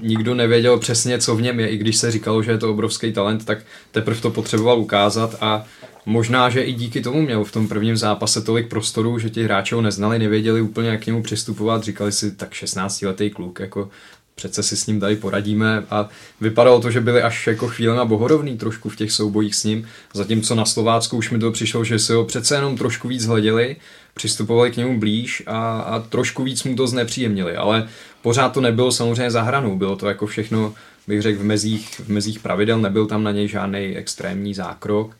nikdo 0.00 0.34
nevěděl 0.34 0.78
přesně, 0.78 1.18
co 1.18 1.36
v 1.36 1.42
něm 1.42 1.60
je, 1.60 1.68
i 1.68 1.76
když 1.76 1.96
se 1.96 2.10
říkalo, 2.10 2.42
že 2.42 2.50
je 2.50 2.58
to 2.58 2.70
obrovský 2.70 3.12
talent, 3.12 3.44
tak 3.44 3.58
teprve 3.92 4.20
to 4.20 4.30
potřeboval 4.30 4.78
ukázat 4.80 5.36
a 5.40 5.64
možná, 6.06 6.50
že 6.50 6.62
i 6.62 6.72
díky 6.72 7.00
tomu 7.00 7.22
měl 7.22 7.44
v 7.44 7.52
tom 7.52 7.68
prvním 7.68 7.96
zápase 7.96 8.42
tolik 8.42 8.68
prostoru, 8.68 9.18
že 9.18 9.30
ti 9.30 9.44
hráči 9.44 9.74
ho 9.74 9.80
neznali, 9.80 10.18
nevěděli 10.18 10.60
úplně, 10.60 10.88
jak 10.88 11.02
k 11.02 11.06
němu 11.06 11.22
přistupovat, 11.22 11.82
říkali 11.82 12.12
si, 12.12 12.32
tak 12.32 12.52
16-letý 12.52 13.30
kluk, 13.30 13.60
jako 13.60 13.88
přece 14.36 14.62
si 14.62 14.76
s 14.76 14.86
ním 14.86 15.00
tady 15.00 15.16
poradíme. 15.16 15.82
A 15.90 16.08
vypadalo 16.40 16.80
to, 16.80 16.90
že 16.90 17.00
byli 17.00 17.22
až 17.22 17.46
jako 17.46 17.68
chvíle 17.68 17.96
na 17.96 18.04
bohorovný 18.04 18.58
trošku 18.58 18.88
v 18.88 18.96
těch 18.96 19.12
soubojích 19.12 19.54
s 19.54 19.64
ním, 19.64 19.88
zatímco 20.14 20.54
na 20.54 20.64
Slovácku 20.64 21.16
už 21.16 21.30
mi 21.30 21.38
to 21.38 21.52
přišlo, 21.52 21.84
že 21.84 21.98
si 21.98 22.12
ho 22.12 22.24
přece 22.24 22.54
jenom 22.54 22.76
trošku 22.76 23.08
víc 23.08 23.26
hleděli, 23.26 23.76
přistupovali 24.14 24.70
k 24.70 24.76
němu 24.76 25.00
blíž 25.00 25.42
a, 25.46 25.80
a 25.80 25.98
trošku 25.98 26.42
víc 26.42 26.64
mu 26.64 26.76
to 26.76 26.86
znepříjemnili, 26.86 27.56
ale 27.56 27.88
pořád 28.26 28.48
to 28.48 28.60
nebylo 28.60 28.92
samozřejmě 28.92 29.30
za 29.30 29.42
hranou, 29.42 29.76
bylo 29.76 29.96
to 29.96 30.08
jako 30.08 30.26
všechno, 30.26 30.74
bych 31.06 31.22
řekl, 31.22 31.38
v 31.38 31.44
mezích, 31.44 32.00
v 32.00 32.08
mezích 32.08 32.40
pravidel, 32.40 32.78
nebyl 32.78 33.06
tam 33.06 33.22
na 33.22 33.32
něj 33.32 33.48
žádný 33.48 33.96
extrémní 33.96 34.54
zákrok, 34.54 35.16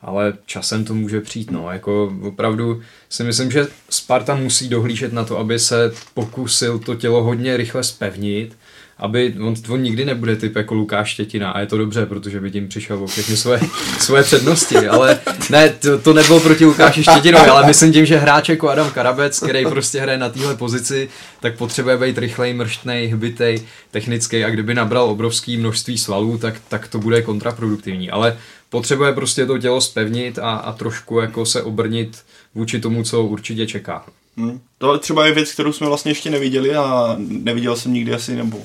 ale 0.00 0.32
časem 0.46 0.84
to 0.84 0.94
může 0.94 1.20
přijít, 1.20 1.50
no, 1.50 1.72
jako 1.72 2.14
opravdu 2.22 2.82
si 3.08 3.24
myslím, 3.24 3.50
že 3.50 3.66
Sparta 3.90 4.34
musí 4.34 4.68
dohlížet 4.68 5.12
na 5.12 5.24
to, 5.24 5.38
aby 5.38 5.58
se 5.58 5.92
pokusil 6.14 6.78
to 6.78 6.94
tělo 6.94 7.22
hodně 7.22 7.56
rychle 7.56 7.84
spevnit, 7.84 8.56
aby 8.98 9.34
on, 9.42 9.54
on 9.68 9.82
nikdy 9.82 10.04
nebude 10.04 10.36
typ 10.36 10.56
jako 10.56 10.74
Lukáš 10.74 11.10
Štětina 11.10 11.50
a 11.50 11.60
je 11.60 11.66
to 11.66 11.78
dobře, 11.78 12.06
protože 12.06 12.40
by 12.40 12.50
tím 12.50 12.68
přišel 12.68 13.04
o 13.04 13.06
všechny 13.06 13.36
svoje, 13.36 13.60
svoje 13.98 14.22
přednosti, 14.22 14.88
ale 14.88 15.18
ne, 15.50 15.68
to, 15.68 15.98
to 15.98 16.12
nebylo 16.12 16.40
proti 16.40 16.64
Lukáši 16.64 17.02
Štětinovi, 17.02 17.46
ale 17.46 17.66
myslím 17.66 17.92
tím, 17.92 18.06
že 18.06 18.16
hráč 18.16 18.48
jako 18.48 18.68
Adam 18.68 18.90
Karabec, 18.90 19.40
který 19.40 19.64
prostě 19.64 20.00
hraje 20.00 20.18
na 20.18 20.28
téhle 20.28 20.56
pozici, 20.56 21.08
tak 21.40 21.56
potřebuje 21.56 21.96
být 21.98 22.18
rychlej, 22.18 22.54
mrštnej, 22.54 23.06
hbitej, 23.06 23.62
technický 23.90 24.44
a 24.44 24.50
kdyby 24.50 24.74
nabral 24.74 25.04
obrovský 25.04 25.56
množství 25.56 25.98
svalů, 25.98 26.38
tak, 26.38 26.54
tak 26.68 26.88
to 26.88 26.98
bude 26.98 27.22
kontraproduktivní, 27.22 28.10
ale 28.10 28.38
potřebuje 28.70 29.12
prostě 29.12 29.46
to 29.46 29.58
tělo 29.58 29.80
spevnit 29.80 30.38
a, 30.38 30.50
a 30.50 30.72
trošku 30.72 31.20
jako 31.20 31.46
se 31.46 31.62
obrnit 31.62 32.18
vůči 32.54 32.80
tomu, 32.80 33.02
co 33.02 33.22
určitě 33.22 33.66
čeká. 33.66 34.04
Hmm. 34.36 34.60
To 34.78 34.98
třeba 34.98 35.26
je 35.26 35.32
věc, 35.32 35.52
kterou 35.52 35.72
jsme 35.72 35.86
vlastně 35.86 36.10
ještě 36.10 36.30
neviděli 36.30 36.74
a 36.74 37.16
neviděl 37.18 37.76
jsem 37.76 37.92
nikdy 37.92 38.14
asi, 38.14 38.36
nebo 38.36 38.62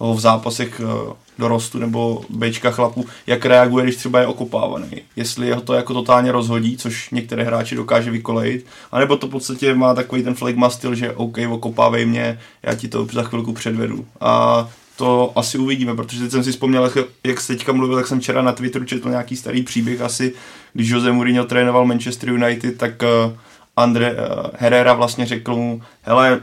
v 0.00 0.20
zápasech 0.20 0.80
eh, 0.80 1.12
dorostu 1.38 1.78
nebo 1.78 2.24
bečka 2.30 2.70
chlapů, 2.70 3.06
jak 3.26 3.44
reaguje, 3.44 3.84
když 3.84 3.96
třeba 3.96 4.20
je 4.20 4.26
okopávaný. 4.26 4.86
Jestli 5.16 5.52
ho 5.52 5.60
to 5.60 5.74
jako 5.74 5.94
totálně 5.94 6.32
rozhodí, 6.32 6.76
což 6.76 7.10
některé 7.10 7.44
hráči 7.44 7.74
dokáže 7.74 8.10
vykolejit, 8.10 8.66
anebo 8.92 9.16
to 9.16 9.26
v 9.26 9.30
podstatě 9.30 9.74
má 9.74 9.94
takový 9.94 10.22
ten 10.22 10.34
flegma 10.34 10.70
styl, 10.70 10.94
že 10.94 11.12
OK, 11.12 11.38
okopávej 11.50 12.06
mě, 12.06 12.38
já 12.62 12.74
ti 12.74 12.88
to 12.88 13.06
za 13.12 13.22
chvilku 13.22 13.52
předvedu. 13.52 14.06
A 14.20 14.68
to 14.96 15.32
asi 15.36 15.58
uvidíme, 15.58 15.94
protože 15.94 16.22
teď 16.22 16.30
jsem 16.30 16.44
si 16.44 16.52
vzpomněl, 16.52 16.92
jak, 17.24 17.40
jsi 17.40 17.56
teďka 17.56 17.72
mluvil, 17.72 17.98
jak 17.98 18.06
jsem 18.06 18.20
včera 18.20 18.42
na 18.42 18.52
Twitteru 18.52 18.84
četl 18.84 19.10
nějaký 19.10 19.36
starý 19.36 19.62
příběh 19.62 20.00
asi, 20.00 20.32
když 20.72 20.88
Jose 20.88 21.12
Mourinho 21.12 21.44
trénoval 21.44 21.84
Manchester 21.84 22.30
United, 22.30 22.78
tak 22.78 23.02
uh, 23.02 23.32
Andre 23.76 24.12
uh, 24.12 24.18
Herrera 24.54 24.94
vlastně 24.94 25.26
řekl 25.26 25.56
mu, 25.56 25.82
hele, 26.02 26.40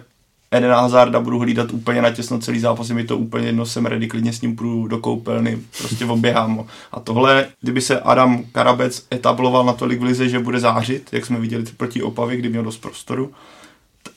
Eden 0.53 0.71
Hazarda 0.71 1.19
budu 1.19 1.39
hlídat 1.39 1.71
úplně 1.71 2.01
natěsno 2.01 2.39
celý 2.39 2.59
zápas, 2.59 2.89
je 2.89 2.95
mi 2.95 3.03
to 3.03 3.17
úplně 3.17 3.47
jedno, 3.47 3.65
jsem 3.65 3.85
ready, 3.85 4.07
klidně 4.07 4.33
s 4.33 4.41
ním 4.41 4.55
půjdu 4.55 4.87
do 4.87 4.97
koupelny, 4.97 5.59
prostě 5.77 6.05
oběhám. 6.05 6.65
A 6.91 6.99
tohle, 6.99 7.45
kdyby 7.61 7.81
se 7.81 7.99
Adam 7.99 8.43
Karabec 8.51 9.05
etabloval 9.13 9.65
natolik 9.65 9.99
v 9.99 10.03
lize, 10.03 10.29
že 10.29 10.39
bude 10.39 10.59
zářit, 10.59 11.09
jak 11.11 11.25
jsme 11.25 11.39
viděli 11.39 11.63
proti 11.77 12.01
Opavě, 12.01 12.37
kdy 12.37 12.49
měl 12.49 12.63
dost 12.63 12.77
prostoru, 12.77 13.31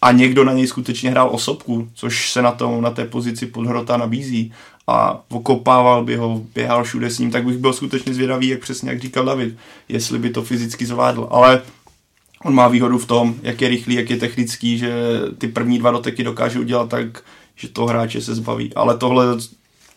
a 0.03 0.13
někdo 0.13 0.45
na 0.45 0.53
něj 0.53 0.67
skutečně 0.67 1.11
hrál 1.11 1.29
osobku, 1.33 1.89
což 1.95 2.33
se 2.33 2.43
na, 2.43 2.53
tom, 2.53 2.83
na 2.83 2.91
té 2.91 3.05
pozici 3.05 3.47
podhrota 3.47 3.97
nabízí 3.97 4.53
a 4.87 5.21
okopával 5.29 6.05
by 6.05 6.17
ho, 6.17 6.43
běhal 6.55 6.85
všude 6.85 7.11
s 7.11 7.19
ním, 7.19 7.31
tak 7.31 7.45
bych 7.45 7.59
byl 7.59 7.73
skutečně 7.73 8.15
zvědavý, 8.15 8.49
jak 8.49 8.61
přesně 8.61 8.91
jak 8.91 9.01
říkal 9.01 9.25
David, 9.25 9.57
jestli 9.89 10.19
by 10.19 10.31
to 10.31 10.43
fyzicky 10.43 10.87
zvládl. 10.87 11.29
Ale 11.31 11.63
on 12.47 12.55
má 12.55 12.69
výhodu 12.69 12.99
v 12.99 13.07
tom, 13.07 13.35
jak 13.43 13.61
je 13.61 13.69
rychlý, 13.69 13.95
jak 13.95 14.11
je 14.11 14.17
technický, 14.17 14.79
že 14.79 14.93
ty 15.39 15.49
první 15.49 15.79
dva 15.79 15.91
doteky 15.91 16.25
dokáže 16.25 16.61
udělat 16.61 16.89
tak, 16.89 17.23
že 17.57 17.69
toho 17.69 17.89
hráče 17.89 18.21
se 18.21 18.35
zbaví. 18.35 18.75
Ale 18.75 18.99
tohle 18.99 19.27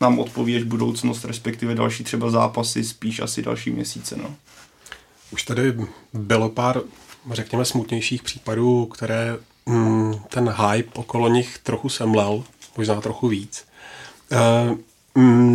nám 0.02 0.20
odpoví 0.20 0.56
až 0.56 0.64
budoucnost, 0.64 1.26
respektive 1.26 1.76
další 1.76 2.04
třeba 2.04 2.30
zápasy, 2.30 2.84
spíš 2.84 3.20
asi 3.20 3.42
další 3.42 3.72
měsíce. 3.72 4.16
No. 4.18 4.36
Už 5.32 5.44
tady 5.44 5.76
bylo 6.14 6.50
pár, 6.50 6.82
řekněme, 7.32 7.66
smutnějších 7.66 8.24
případů, 8.24 8.86
které 8.86 9.38
mm, 9.66 10.14
ten 10.30 10.50
hype 10.50 10.92
okolo 10.94 11.30
nich 11.30 11.58
trochu 11.58 11.90
semlel, 11.90 12.44
možná 12.78 13.02
trochu 13.02 13.28
víc. 13.28 13.66
E, 14.32 14.70
mm, 14.70 14.78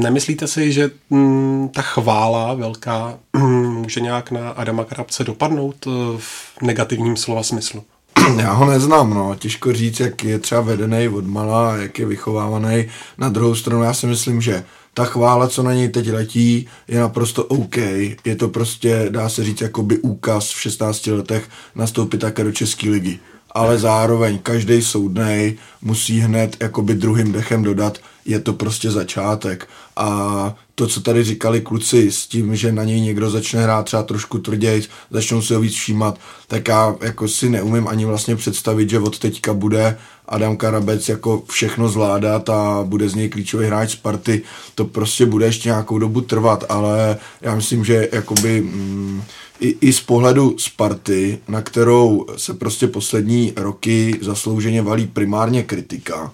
nemyslíte 0.01 0.47
si, 0.47 0.73
že 0.73 0.91
mm, 1.11 1.69
ta 1.69 1.83
chvála 1.83 2.55
velká 2.55 3.19
mm, 3.37 3.75
může 3.75 4.01
nějak 4.01 4.31
na 4.31 4.51
Adama 4.51 4.85
Krabce 4.85 5.25
dopadnout 5.25 5.87
e, 5.87 5.91
v 6.19 6.63
negativním 6.63 7.17
slova 7.17 7.43
smyslu? 7.43 7.85
Já 8.39 8.53
ho 8.53 8.71
neznám, 8.71 9.11
no. 9.11 9.35
Těžko 9.39 9.73
říct, 9.73 10.01
jak 10.01 10.25
je 10.25 10.39
třeba 10.39 10.61
vedený 10.61 11.09
od 11.09 11.27
mala, 11.27 11.77
jak 11.77 11.99
je 11.99 12.07
vychovávaný. 12.07 12.87
Na 13.19 13.29
druhou 13.29 13.55
stranu 13.55 13.83
já 13.83 13.95
si 13.95 14.07
myslím, 14.07 14.41
že 14.41 14.65
ta 14.95 15.05
chvála, 15.05 15.49
co 15.49 15.63
na 15.63 15.75
něj 15.75 15.89
teď 15.89 16.11
letí, 16.11 16.67
je 16.89 17.01
naprosto 17.01 17.45
OK. 17.45 17.77
Je 18.25 18.37
to 18.37 18.49
prostě, 18.49 19.07
dá 19.11 19.29
se 19.29 19.45
říct, 19.45 19.61
jakoby 19.61 19.99
úkaz 19.99 20.51
v 20.51 20.61
16 20.61 21.07
letech 21.07 21.49
nastoupit 21.75 22.19
také 22.19 22.45
do 22.45 22.53
České 22.53 22.91
ligy 22.91 23.19
ale 23.55 23.79
zároveň 23.79 24.39
každý 24.39 24.83
soudnej 24.83 25.59
musí 25.83 26.21
hned 26.21 26.57
jakoby 26.61 26.95
druhým 26.95 27.33
dechem 27.33 27.63
dodat, 27.63 27.99
je 28.25 28.41
to 28.41 28.53
prostě 28.53 28.91
začátek. 28.91 29.69
A 29.97 30.57
to, 30.75 30.87
co 30.87 31.01
tady 31.01 31.25
říkali 31.25 31.61
kluci 31.61 32.13
s 32.13 32.27
tím, 32.27 32.57
že 32.57 32.73
na 32.73 32.85
něj 32.85 33.01
někdo 33.01 33.31
začne 33.31 33.63
hrát 33.63 33.83
třeba 33.87 34.03
trošku 34.03 34.39
tvrději, 34.39 34.83
začnou 35.11 35.43
se 35.43 35.55
ho 35.55 35.61
víc 35.61 35.75
všímat, 35.75 36.19
tak 36.49 36.69
já 36.69 36.95
jako 37.01 37.29
si 37.29 37.51
neumím 37.51 37.89
ani 37.89 38.05
vlastně 38.05 38.37
představit, 38.37 38.91
že 38.91 38.99
od 38.99 39.19
teďka 39.19 39.55
bude 39.55 39.99
Adam 40.29 40.57
Karabec 40.57 41.09
jako 41.09 41.43
všechno 41.49 41.89
zvládat 41.89 42.49
a 42.49 42.85
bude 42.85 43.09
z 43.09 43.15
něj 43.15 43.29
klíčový 43.29 43.67
hráč 43.67 43.91
Sparty. 43.91 44.43
To 44.75 44.85
prostě 44.85 45.27
bude 45.27 45.47
ještě 45.47 45.69
nějakou 45.69 45.99
dobu 45.99 46.21
trvat, 46.21 46.65
ale 46.69 47.17
já 47.41 47.55
myslím, 47.55 47.85
že 47.85 48.09
jakoby... 48.13 48.61
Mm, 48.61 49.23
i, 49.61 49.77
i 49.81 49.93
z 49.93 50.01
pohledu 50.01 50.59
Sparty, 50.59 51.39
na 51.49 51.63
kterou 51.63 52.27
se 52.37 52.55
prostě 52.55 52.87
poslední 52.87 53.53
roky 53.57 54.19
zaslouženě 54.23 54.83
valí 54.83 55.07
primárně 55.07 55.63
kritika, 55.63 56.33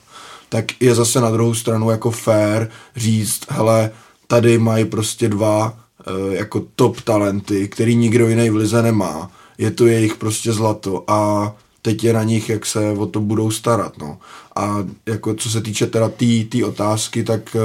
tak 0.49 0.83
je 0.83 0.95
zase 0.95 1.21
na 1.21 1.31
druhou 1.31 1.55
stranu 1.55 1.91
jako 1.91 2.11
fair 2.11 2.69
říct, 2.97 3.41
hele, 3.49 3.91
tady 4.27 4.59
mají 4.59 4.85
prostě 4.85 5.29
dva 5.29 5.79
e, 6.07 6.37
jako 6.37 6.67
top 6.77 7.01
talenty, 7.01 7.69
který 7.69 7.97
nikdo 7.97 8.29
jiný 8.29 8.51
v 8.51 8.57
lize 8.57 8.83
nemá. 8.83 9.31
Je 9.59 9.71
to 9.71 9.87
jejich 9.87 10.17
prostě 10.17 10.53
zlato 10.53 11.05
a 11.11 11.53
teď 11.83 12.05
je 12.05 12.13
na 12.13 12.23
nich, 12.23 12.49
jak 12.49 12.67
se 12.67 12.91
o 12.91 13.07
to 13.07 13.21
budou 13.21 13.51
starat, 13.51 13.99
no. 13.99 14.19
A 14.57 14.77
jako 15.07 15.35
co 15.35 15.51
se 15.51 15.61
týče 15.61 15.87
teda 15.87 16.09
té 16.09 16.17
tý, 16.17 16.45
tý 16.45 16.65
otázky, 16.65 17.25
tak 17.25 17.57
e, 17.57 17.61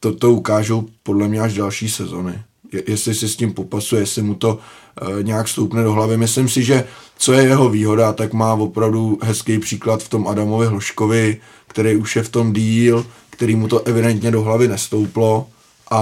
to, 0.00 0.14
to 0.14 0.32
ukážou 0.32 0.88
podle 1.02 1.28
mě 1.28 1.40
až 1.40 1.54
další 1.54 1.88
sezony 1.88 2.42
jestli 2.86 3.14
si 3.14 3.28
s 3.28 3.36
tím 3.36 3.52
popasuje, 3.52 4.02
jestli 4.02 4.22
mu 4.22 4.34
to 4.34 4.58
e, 4.58 5.22
nějak 5.22 5.48
stoupne 5.48 5.82
do 5.82 5.92
hlavy. 5.92 6.16
Myslím 6.16 6.48
si, 6.48 6.64
že 6.64 6.84
co 7.18 7.32
je 7.32 7.42
jeho 7.42 7.68
výhoda, 7.68 8.12
tak 8.12 8.32
má 8.32 8.54
opravdu 8.54 9.18
hezký 9.22 9.58
příklad 9.58 10.02
v 10.02 10.08
tom 10.08 10.28
Adamovi 10.28 10.66
Hloškovi, 10.66 11.40
který 11.66 11.96
už 11.96 12.16
je 12.16 12.22
v 12.22 12.28
tom 12.28 12.52
díl, 12.52 13.06
který 13.30 13.56
mu 13.56 13.68
to 13.68 13.86
evidentně 13.86 14.30
do 14.30 14.42
hlavy 14.42 14.68
nestouplo 14.68 15.46
a, 15.90 16.00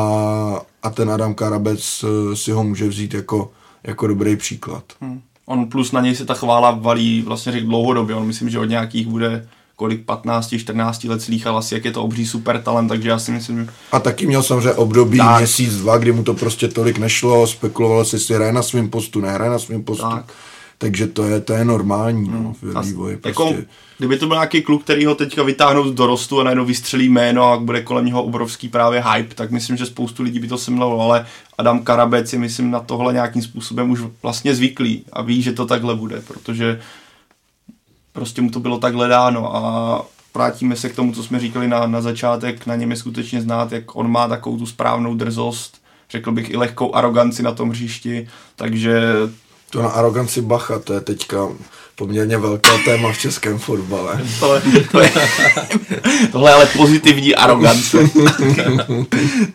a 0.82 0.90
ten 0.90 1.10
Adam 1.10 1.34
Karabec 1.34 2.04
e, 2.04 2.36
si 2.36 2.50
ho 2.52 2.64
může 2.64 2.88
vzít 2.88 3.14
jako, 3.14 3.50
jako 3.84 4.06
dobrý 4.06 4.36
příklad. 4.36 4.84
Hmm. 5.00 5.20
On 5.46 5.66
plus 5.66 5.92
na 5.92 6.00
něj 6.00 6.16
se 6.16 6.24
ta 6.24 6.34
chvála 6.34 6.70
valí 6.70 7.22
vlastně 7.22 7.52
řekl 7.52 7.66
dlouhodobě. 7.66 8.16
On 8.16 8.26
myslím, 8.26 8.50
že 8.50 8.58
od 8.58 8.64
nějakých 8.64 9.06
bude 9.06 9.48
kolik 9.76 10.04
15, 10.04 10.54
14 10.58 11.04
let 11.04 11.22
slýchal 11.22 11.58
asi, 11.58 11.74
jak 11.74 11.84
je 11.84 11.92
to 11.92 12.02
obří 12.02 12.26
super 12.26 12.62
talent, 12.62 12.88
takže 12.88 13.08
já 13.08 13.18
si 13.18 13.30
myslím... 13.30 13.70
A 13.92 14.00
taky 14.00 14.26
měl 14.26 14.42
samozřejmě 14.42 14.72
období 14.72 15.18
tak. 15.18 15.38
měsíc, 15.38 15.76
dva, 15.76 15.98
kdy 15.98 16.12
mu 16.12 16.24
to 16.24 16.34
prostě 16.34 16.68
tolik 16.68 16.98
nešlo, 16.98 17.46
spekulovalo 17.46 18.04
se, 18.04 18.16
jestli 18.16 18.34
hraje 18.34 18.52
na 18.52 18.62
svém 18.62 18.90
postu, 18.90 19.20
nehraje 19.20 19.50
na 19.50 19.58
svém 19.58 19.84
postu. 19.84 20.10
Tak. 20.10 20.32
Takže 20.78 21.06
to 21.06 21.24
je, 21.24 21.40
to 21.40 21.52
je 21.52 21.64
normální 21.64 22.28
no, 22.28 22.38
hmm. 22.38 22.54
v 22.54 22.84
vývoji. 22.84 23.12
Jako, 23.24 23.44
prostě. 23.44 23.54
Jako, 23.54 23.68
kdyby 23.98 24.18
to 24.18 24.26
byl 24.26 24.36
nějaký 24.36 24.62
kluk, 24.62 24.82
který 24.84 25.06
ho 25.06 25.14
teďka 25.14 25.42
vytáhnou 25.42 25.88
z 25.88 25.92
dorostu 25.92 26.40
a 26.40 26.44
najednou 26.44 26.64
vystřelí 26.64 27.08
jméno 27.08 27.52
a 27.52 27.56
bude 27.56 27.82
kolem 27.82 28.06
něho 28.06 28.22
obrovský 28.22 28.68
právě 28.68 29.04
hype, 29.12 29.34
tak 29.34 29.50
myslím, 29.50 29.76
že 29.76 29.86
spoustu 29.86 30.22
lidí 30.22 30.38
by 30.38 30.48
to 30.48 30.58
semlelo, 30.58 31.00
ale 31.00 31.26
Adam 31.58 31.84
Karabec 31.84 32.32
je 32.32 32.38
myslím 32.38 32.70
na 32.70 32.80
tohle 32.80 33.12
nějakým 33.12 33.42
způsobem 33.42 33.90
už 33.90 34.00
vlastně 34.22 34.54
zvyklý 34.54 35.04
a 35.12 35.22
ví, 35.22 35.42
že 35.42 35.52
to 35.52 35.66
takhle 35.66 35.94
bude, 35.94 36.20
protože 36.20 36.80
prostě 38.14 38.42
mu 38.42 38.50
to 38.50 38.60
bylo 38.60 38.78
takhle 38.78 39.08
dáno 39.08 39.56
a 39.56 40.06
vrátíme 40.34 40.76
se 40.76 40.88
k 40.88 40.96
tomu, 40.96 41.12
co 41.12 41.22
jsme 41.22 41.40
říkali 41.40 41.68
na, 41.68 41.86
na 41.86 42.00
začátek, 42.00 42.66
na 42.66 42.76
něm 42.76 42.90
je 42.90 42.96
skutečně 42.96 43.42
znát, 43.42 43.72
jak 43.72 43.96
on 43.96 44.10
má 44.10 44.28
takovou 44.28 44.58
tu 44.58 44.66
správnou 44.66 45.14
drzost, 45.14 45.80
řekl 46.10 46.32
bych 46.32 46.50
i 46.50 46.56
lehkou 46.56 46.94
aroganci 46.94 47.42
na 47.42 47.52
tom 47.52 47.70
hřišti, 47.70 48.28
takže... 48.56 49.02
To 49.70 49.82
na 49.82 49.88
aroganci 49.88 50.42
Bacha, 50.42 50.78
to 50.78 50.92
je 50.92 51.00
teďka 51.00 51.48
poměrně 51.96 52.38
velké 52.38 52.70
téma 52.84 53.12
v 53.12 53.18
českém 53.18 53.58
fotbale. 53.58 54.20
tohle, 54.40 54.62
to 54.92 55.00
je, 55.00 55.12
tohle 56.32 56.50
je 56.50 56.54
ale 56.54 56.66
pozitivní 56.66 57.34
arogance. 57.34 57.98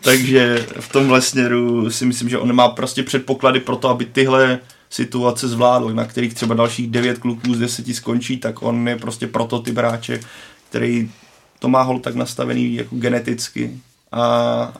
Takže 0.00 0.66
v 0.80 0.88
tomhle 0.92 1.22
směru 1.22 1.90
si 1.90 2.06
myslím, 2.06 2.28
že 2.28 2.38
on 2.38 2.52
má 2.52 2.68
prostě 2.68 3.02
předpoklady 3.02 3.60
pro 3.60 3.76
to, 3.76 3.88
aby 3.88 4.04
tyhle 4.04 4.58
situace 4.90 5.48
zvládl, 5.48 5.94
na 5.94 6.04
kterých 6.04 6.34
třeba 6.34 6.54
dalších 6.54 6.90
devět 6.90 7.18
kluků 7.18 7.54
z 7.54 7.58
deseti 7.58 7.94
skončí, 7.94 8.38
tak 8.38 8.62
on 8.62 8.88
je 8.88 8.96
prostě 8.96 9.26
prototyp 9.26 9.76
hráče, 9.76 10.20
který 10.68 11.10
to 11.58 11.68
má 11.68 11.82
hol 11.82 12.00
tak 12.00 12.14
nastavený 12.14 12.74
jako 12.74 12.96
geneticky 12.96 13.72
a, 14.12 14.22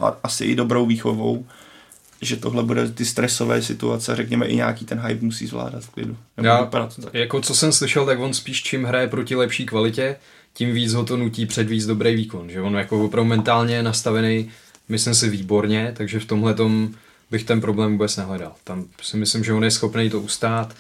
a 0.00 0.16
asi 0.22 0.44
i 0.44 0.56
dobrou 0.56 0.86
výchovou, 0.86 1.46
že 2.22 2.36
tohle 2.36 2.62
bude 2.62 2.90
ty 2.90 3.04
stresové 3.04 3.62
situace, 3.62 4.16
řekněme 4.16 4.46
i 4.46 4.56
nějaký 4.56 4.84
ten 4.84 5.00
hype 5.00 5.24
musí 5.24 5.46
zvládat 5.46 5.84
v 5.84 5.90
klidu. 5.90 6.16
Já, 6.42 6.70
jako 7.12 7.40
co 7.40 7.54
jsem 7.54 7.72
slyšel, 7.72 8.06
tak 8.06 8.18
on 8.18 8.34
spíš 8.34 8.62
čím 8.62 8.84
hraje 8.84 9.08
proti 9.08 9.34
lepší 9.34 9.66
kvalitě, 9.66 10.16
tím 10.54 10.72
víc 10.72 10.92
ho 10.92 11.04
to 11.04 11.16
nutí 11.16 11.46
předvíc 11.46 11.86
dobrý 11.86 12.14
výkon, 12.14 12.50
že 12.50 12.60
on 12.60 12.74
jako 12.74 13.04
opravdu 13.04 13.28
mentálně 13.28 13.74
je 13.74 13.82
nastavený, 13.82 14.50
myslím 14.88 15.14
si 15.14 15.28
výborně, 15.28 15.94
takže 15.96 16.20
v 16.20 16.24
tomhle 16.24 16.54
bych 17.30 17.44
ten 17.44 17.60
problém 17.60 17.92
vůbec 17.92 18.16
nehledal. 18.16 18.52
Tam 18.64 18.84
si 19.02 19.16
myslím, 19.16 19.44
že 19.44 19.52
on 19.52 19.64
je 19.64 19.70
schopný 19.70 20.10
to 20.10 20.20
ustát, 20.20 20.74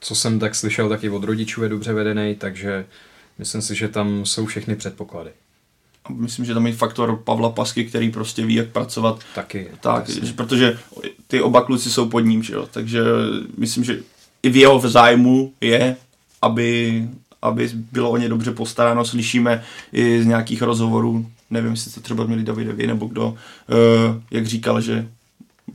co 0.00 0.14
jsem 0.14 0.38
tak 0.38 0.54
slyšel, 0.54 0.88
tak 0.88 1.04
i 1.04 1.10
od 1.10 1.24
rodičů 1.24 1.62
je 1.62 1.68
dobře 1.68 1.92
vedený, 1.92 2.34
takže 2.34 2.86
myslím 3.38 3.62
si, 3.62 3.74
že 3.74 3.88
tam 3.88 4.26
jsou 4.26 4.46
všechny 4.46 4.76
předpoklady. 4.76 5.30
Myslím, 6.08 6.44
že 6.44 6.54
tam 6.54 6.66
je 6.66 6.72
faktor 6.72 7.16
Pavla 7.24 7.50
Pasky, 7.50 7.84
který 7.84 8.10
prostě 8.10 8.46
ví, 8.46 8.54
jak 8.54 8.68
pracovat. 8.68 9.20
Taky. 9.34 9.68
Tak, 9.80 10.08
že, 10.08 10.32
protože 10.32 10.78
ty 11.26 11.40
oba 11.40 11.62
kluci 11.62 11.90
jsou 11.90 12.08
pod 12.08 12.20
ním, 12.20 12.42
že 12.42 12.54
jo? 12.54 12.68
takže 12.72 13.00
myslím, 13.56 13.84
že 13.84 13.98
i 14.42 14.50
v 14.50 14.56
jeho 14.56 14.88
zájmu 14.88 15.52
je, 15.60 15.96
aby, 16.42 17.04
aby 17.42 17.70
bylo 17.92 18.10
o 18.10 18.16
ně 18.16 18.28
dobře 18.28 18.52
postaráno. 18.52 19.04
Slyšíme 19.04 19.62
i 19.92 20.22
z 20.22 20.26
nějakých 20.26 20.62
rozhovorů, 20.62 21.26
nevím, 21.50 21.70
jestli 21.70 21.92
to 21.92 22.00
třeba 22.00 22.24
měli 22.24 22.42
Davidovi 22.42 22.86
nebo 22.86 23.06
kdo, 23.06 23.34
eh, 23.68 24.22
jak 24.30 24.46
říkal, 24.46 24.80
že 24.80 25.08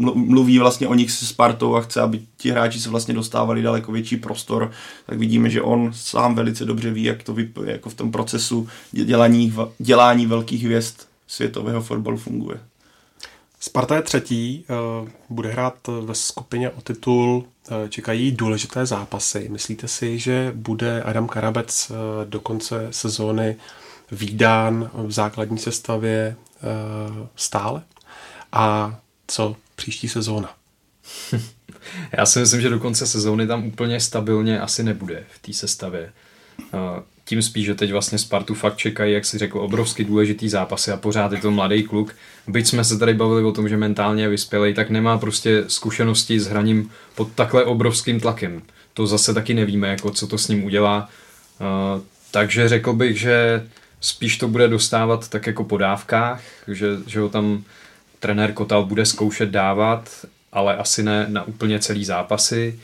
mluví 0.02 0.60
vlastně 0.60 0.88
o 0.88 0.94
nich 0.94 1.12
se 1.12 1.26
Spartou 1.26 1.76
a 1.76 1.82
chce, 1.82 2.02
aby 2.02 2.22
ti 2.38 2.52
hráči 2.52 2.80
se 2.80 2.90
vlastně 2.90 3.14
dostávali 3.14 3.62
daleko 3.62 3.92
větší 3.92 4.18
prostor, 4.18 4.72
tak 5.06 5.18
vidíme, 5.18 5.50
že 5.50 5.62
on 5.62 5.92
sám 5.96 6.36
velice 6.36 6.66
dobře 6.66 6.92
ví, 6.92 7.04
jak 7.04 7.24
to 7.24 7.34
vyp- 7.34 7.66
jako 7.66 7.90
v 7.90 7.94
tom 7.94 8.12
procesu 8.12 8.68
dělání, 8.92 9.54
dělání 9.80 10.26
velkých 10.26 10.64
hvězd 10.64 10.96
světového 11.28 11.82
fotbalu 11.82 12.18
funguje. 12.18 12.60
Sparta 13.60 13.96
je 13.96 14.02
třetí, 14.02 14.66
eh, 14.70 15.12
bude 15.30 15.52
hrát 15.52 15.76
ve 16.02 16.16
skupině 16.16 16.70
o 16.70 16.82
titul, 16.82 17.46
eh, 17.72 17.90
čekají 17.90 18.32
důležité 18.32 18.86
zápasy. 18.86 19.50
Myslíte 19.52 19.88
si, 19.88 20.20
že 20.20 20.52
bude 20.56 21.04
Adam 21.04 21.28
Karabec 21.28 21.92
eh, 21.92 22.26
do 22.26 22.40
konce 22.40 22.88
sezóny 22.92 23.56
výdán 24.12 24.90
v 24.94 25.12
základní 25.12 25.58
sestavě 25.58 26.36
stále? 27.36 27.84
A 28.52 28.96
co 29.28 29.56
příští 29.82 30.10
sezóna? 30.10 30.54
Já 32.18 32.26
si 32.26 32.40
myslím, 32.40 32.62
že 32.62 32.70
do 32.70 32.80
konce 32.80 33.08
sezóny 33.08 33.48
tam 33.48 33.66
úplně 33.66 34.00
stabilně 34.00 34.60
asi 34.60 34.84
nebude 34.84 35.24
v 35.32 35.40
té 35.40 35.54
sestavě. 35.54 36.12
Tím 37.26 37.42
spíš, 37.42 37.66
že 37.66 37.76
teď 37.76 37.92
vlastně 37.92 38.18
Spartu 38.18 38.54
fakt 38.54 38.78
čekají, 38.78 39.14
jak 39.14 39.26
si 39.26 39.38
řekl, 39.38 39.60
obrovsky 39.60 40.04
důležitý 40.04 40.50
zápasy 40.50 40.92
a 40.92 40.98
pořád 40.98 41.32
je 41.32 41.38
to 41.38 41.52
mladý 41.52 41.84
kluk. 41.84 42.16
Byť 42.48 42.68
jsme 42.68 42.84
se 42.84 42.98
tady 42.98 43.14
bavili 43.14 43.44
o 43.44 43.52
tom, 43.52 43.70
že 43.70 43.78
mentálně 43.78 44.24
je 44.24 44.74
tak 44.74 44.90
nemá 44.90 45.18
prostě 45.18 45.64
zkušenosti 45.68 46.40
s 46.40 46.48
hraním 46.48 46.92
pod 47.16 47.32
takhle 47.36 47.66
obrovským 47.66 48.20
tlakem. 48.20 48.62
To 48.94 49.08
zase 49.08 49.34
taky 49.34 49.54
nevíme, 49.54 49.88
jako 49.88 50.12
co 50.12 50.28
to 50.28 50.38
s 50.38 50.48
ním 50.48 50.64
udělá. 50.64 51.10
Takže 52.32 52.70
řekl 52.70 52.94
bych, 52.94 53.20
že 53.20 53.68
spíš 54.02 54.38
to 54.38 54.48
bude 54.48 54.68
dostávat 54.68 55.30
tak 55.30 55.48
jako 55.48 55.64
po 55.64 55.78
dávkách, 55.78 56.42
že, 56.68 56.88
že 57.08 57.20
ho 57.20 57.30
tam 57.30 57.64
trenér 58.22 58.54
Kotal 58.54 58.86
bude 58.86 59.06
zkoušet 59.06 59.50
dávat, 59.50 60.10
ale 60.52 60.78
asi 60.78 61.04
ne 61.04 61.26
na 61.30 61.44
úplně 61.44 61.80
celý 61.80 62.06
zápasy. 62.06 62.80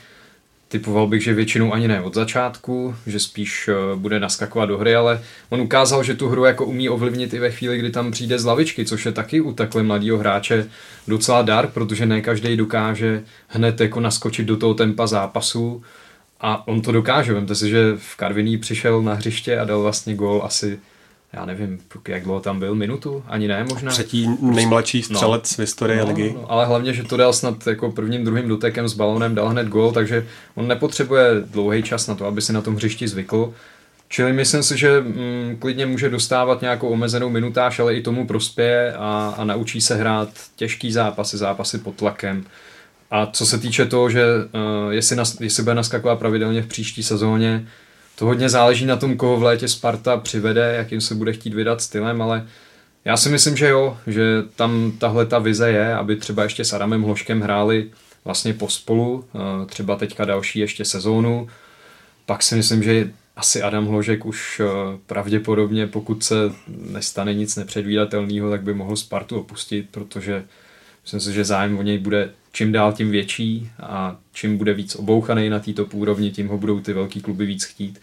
Typoval 0.68 1.06
bych, 1.06 1.22
že 1.22 1.34
většinou 1.34 1.72
ani 1.72 1.88
ne 1.88 2.00
od 2.00 2.14
začátku, 2.14 2.94
že 3.06 3.20
spíš 3.20 3.68
eh, 3.68 3.96
bude 3.96 4.20
naskakovat 4.20 4.68
do 4.68 4.78
hry, 4.78 4.94
ale 4.94 5.22
on 5.48 5.60
ukázal, 5.60 6.02
že 6.02 6.14
tu 6.14 6.28
hru 6.28 6.44
jako 6.44 6.64
umí 6.64 6.88
ovlivnit 6.88 7.34
i 7.34 7.38
ve 7.38 7.50
chvíli, 7.50 7.78
kdy 7.78 7.90
tam 7.90 8.10
přijde 8.10 8.38
z 8.38 8.44
lavičky, 8.44 8.84
což 8.84 9.06
je 9.06 9.12
taky 9.12 9.40
u 9.40 9.52
takhle 9.52 9.82
mladého 9.82 10.18
hráče 10.18 10.66
docela 11.08 11.42
dar, 11.42 11.66
protože 11.66 12.06
ne 12.06 12.20
každý 12.20 12.56
dokáže 12.56 13.22
hned 13.48 13.80
jako 13.80 14.00
naskočit 14.00 14.46
do 14.46 14.56
toho 14.56 14.74
tempa 14.74 15.06
zápasu 15.06 15.82
a 16.40 16.68
on 16.68 16.80
to 16.80 16.92
dokáže. 16.92 17.34
Vemte 17.34 17.54
si, 17.54 17.70
že 17.70 17.94
v 17.96 18.16
Karviní 18.16 18.58
přišel 18.58 19.02
na 19.02 19.14
hřiště 19.14 19.58
a 19.58 19.64
dal 19.64 19.82
vlastně 19.82 20.14
gol 20.14 20.42
asi 20.44 20.78
já 21.32 21.44
nevím, 21.44 21.78
jak 22.08 22.24
dlouho 22.24 22.40
tam 22.40 22.58
byl, 22.58 22.74
minutu, 22.74 23.24
ani 23.26 23.48
ne 23.48 23.64
možná. 23.64 23.90
Třetí 23.90 24.28
nejmladší 24.40 25.02
střelec 25.02 25.50
no, 25.50 25.56
v 25.56 25.58
historii 25.58 26.00
no, 26.00 26.06
ligy. 26.06 26.32
No, 26.34 26.52
ale 26.52 26.66
hlavně, 26.66 26.94
že 26.94 27.04
to 27.04 27.16
dal 27.16 27.32
snad 27.32 27.66
jako 27.66 27.92
prvním, 27.92 28.24
druhým 28.24 28.48
dotekem 28.48 28.88
s 28.88 28.94
balonem, 28.94 29.34
dal 29.34 29.48
hned 29.48 29.68
gol, 29.68 29.92
takže 29.92 30.26
on 30.54 30.68
nepotřebuje 30.68 31.24
dlouhý 31.40 31.82
čas 31.82 32.06
na 32.06 32.14
to, 32.14 32.26
aby 32.26 32.42
si 32.42 32.52
na 32.52 32.60
tom 32.60 32.76
hřišti 32.76 33.08
zvykl. 33.08 33.54
Čili 34.08 34.32
myslím 34.32 34.62
si, 34.62 34.78
že 34.78 35.00
mm, 35.00 35.56
klidně 35.58 35.86
může 35.86 36.10
dostávat 36.10 36.60
nějakou 36.60 36.88
omezenou 36.88 37.30
minutáž, 37.30 37.78
ale 37.78 37.94
i 37.94 38.02
tomu 38.02 38.26
prospěje 38.26 38.94
a, 38.94 39.34
a 39.38 39.44
naučí 39.44 39.80
se 39.80 39.96
hrát 39.96 40.28
těžký 40.56 40.92
zápasy, 40.92 41.36
zápasy 41.38 41.78
pod 41.78 41.94
tlakem. 41.94 42.44
A 43.10 43.26
co 43.26 43.46
se 43.46 43.58
týče 43.58 43.86
toho, 43.86 44.10
že 44.10 44.24
uh, 44.26 44.92
jestli, 44.92 45.16
nas, 45.16 45.40
jestli 45.40 45.62
bude 45.62 45.74
naskakovat 45.74 46.18
pravidelně 46.18 46.62
v 46.62 46.66
příští 46.66 47.02
sezóně, 47.02 47.66
to 48.18 48.26
hodně 48.26 48.48
záleží 48.48 48.86
na 48.86 48.96
tom, 48.96 49.16
koho 49.16 49.36
v 49.36 49.42
létě 49.42 49.68
Sparta 49.68 50.16
přivede, 50.16 50.74
jakým 50.76 51.00
se 51.00 51.14
bude 51.14 51.32
chtít 51.32 51.54
vydat 51.54 51.80
stylem, 51.80 52.22
ale 52.22 52.46
já 53.04 53.16
si 53.16 53.28
myslím, 53.28 53.56
že 53.56 53.68
jo, 53.68 53.98
že 54.06 54.22
tam 54.56 54.92
tahle 54.98 55.26
ta 55.26 55.38
vize 55.38 55.70
je, 55.70 55.94
aby 55.94 56.16
třeba 56.16 56.42
ještě 56.42 56.64
s 56.64 56.72
Adamem 56.72 57.02
Hloškem 57.02 57.40
hráli 57.40 57.90
vlastně 58.24 58.54
pospolu, 58.54 59.24
eh, 59.34 59.66
třeba 59.66 59.96
teďka 59.96 60.24
další 60.24 60.58
ještě 60.58 60.84
sezónu. 60.84 61.48
Pak 62.26 62.42
si 62.42 62.54
myslím, 62.54 62.82
že 62.82 63.10
asi 63.36 63.62
Adam 63.62 63.86
Hložek 63.86 64.26
už 64.26 64.60
eh, 64.60 64.66
pravděpodobně, 65.06 65.86
pokud 65.86 66.24
se 66.24 66.34
nestane 66.68 67.34
nic 67.34 67.56
nepředvídatelného, 67.56 68.50
tak 68.50 68.62
by 68.62 68.74
mohl 68.74 68.96
Spartu 68.96 69.40
opustit, 69.40 69.86
protože 69.90 70.44
myslím 71.02 71.20
si, 71.20 71.32
že 71.32 71.44
zájem 71.44 71.78
o 71.78 71.82
něj 71.82 71.98
bude 71.98 72.30
čím 72.58 72.72
dál 72.72 72.92
tím 72.92 73.10
větší 73.10 73.70
a 73.82 74.16
čím 74.32 74.58
bude 74.58 74.74
víc 74.74 74.94
obouchaný 74.94 75.50
na 75.50 75.60
této 75.60 75.84
úrovni, 75.84 76.30
tím 76.30 76.48
ho 76.48 76.58
budou 76.58 76.80
ty 76.80 76.92
velký 76.92 77.20
kluby 77.20 77.46
víc 77.46 77.64
chtít. 77.64 78.00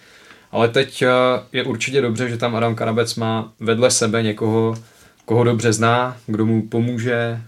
Ale 0.52 0.68
teď 0.68 1.02
eh, 1.02 1.10
je 1.54 1.64
určitě 1.64 2.02
dobře, 2.02 2.30
že 2.30 2.38
tam 2.38 2.56
Adam 2.56 2.76
Karabec 2.76 3.16
má 3.16 3.54
vedle 3.60 3.92
sebe 3.92 4.24
někoho, 4.24 4.76
koho 5.26 5.44
dobře 5.44 5.74
zná, 5.74 6.18
kdo 6.28 6.46
mu 6.46 6.68
pomůže 6.68 7.16
eh, 7.16 7.40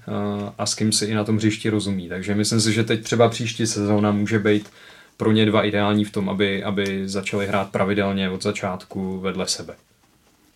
a 0.58 0.65
s 0.65 0.76
kým 0.76 0.91
si 0.91 1.06
i 1.06 1.13
na 1.13 1.24
tom 1.24 1.38
hřišti 1.38 1.70
rozumí. 1.70 2.10
Takže 2.10 2.36
myslím 2.36 2.62
si, 2.62 2.74
že 2.74 2.84
teď 2.84 3.04
třeba 3.04 3.30
příští 3.30 3.67
sezóna 3.67 4.12
může 4.12 4.39
být 4.39 4.70
pro 5.17 5.32
ně 5.32 5.46
dva 5.46 5.63
ideální 5.63 6.06
v 6.06 6.12
tom, 6.12 6.30
aby, 6.30 6.63
aby 6.63 7.10
začali 7.10 7.48
hrát 7.48 7.70
pravidelně 7.72 8.30
od 8.30 8.43
začátku 8.43 9.20
vedle 9.20 9.48
sebe. 9.48 9.76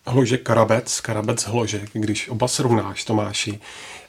Hložek 0.06 0.42
Karabec, 0.42 1.00
Karabec 1.00 1.44
Hložek, 1.44 1.90
když 1.92 2.28
oba 2.28 2.48
srovnáš, 2.48 3.04
Tomáši, 3.04 3.58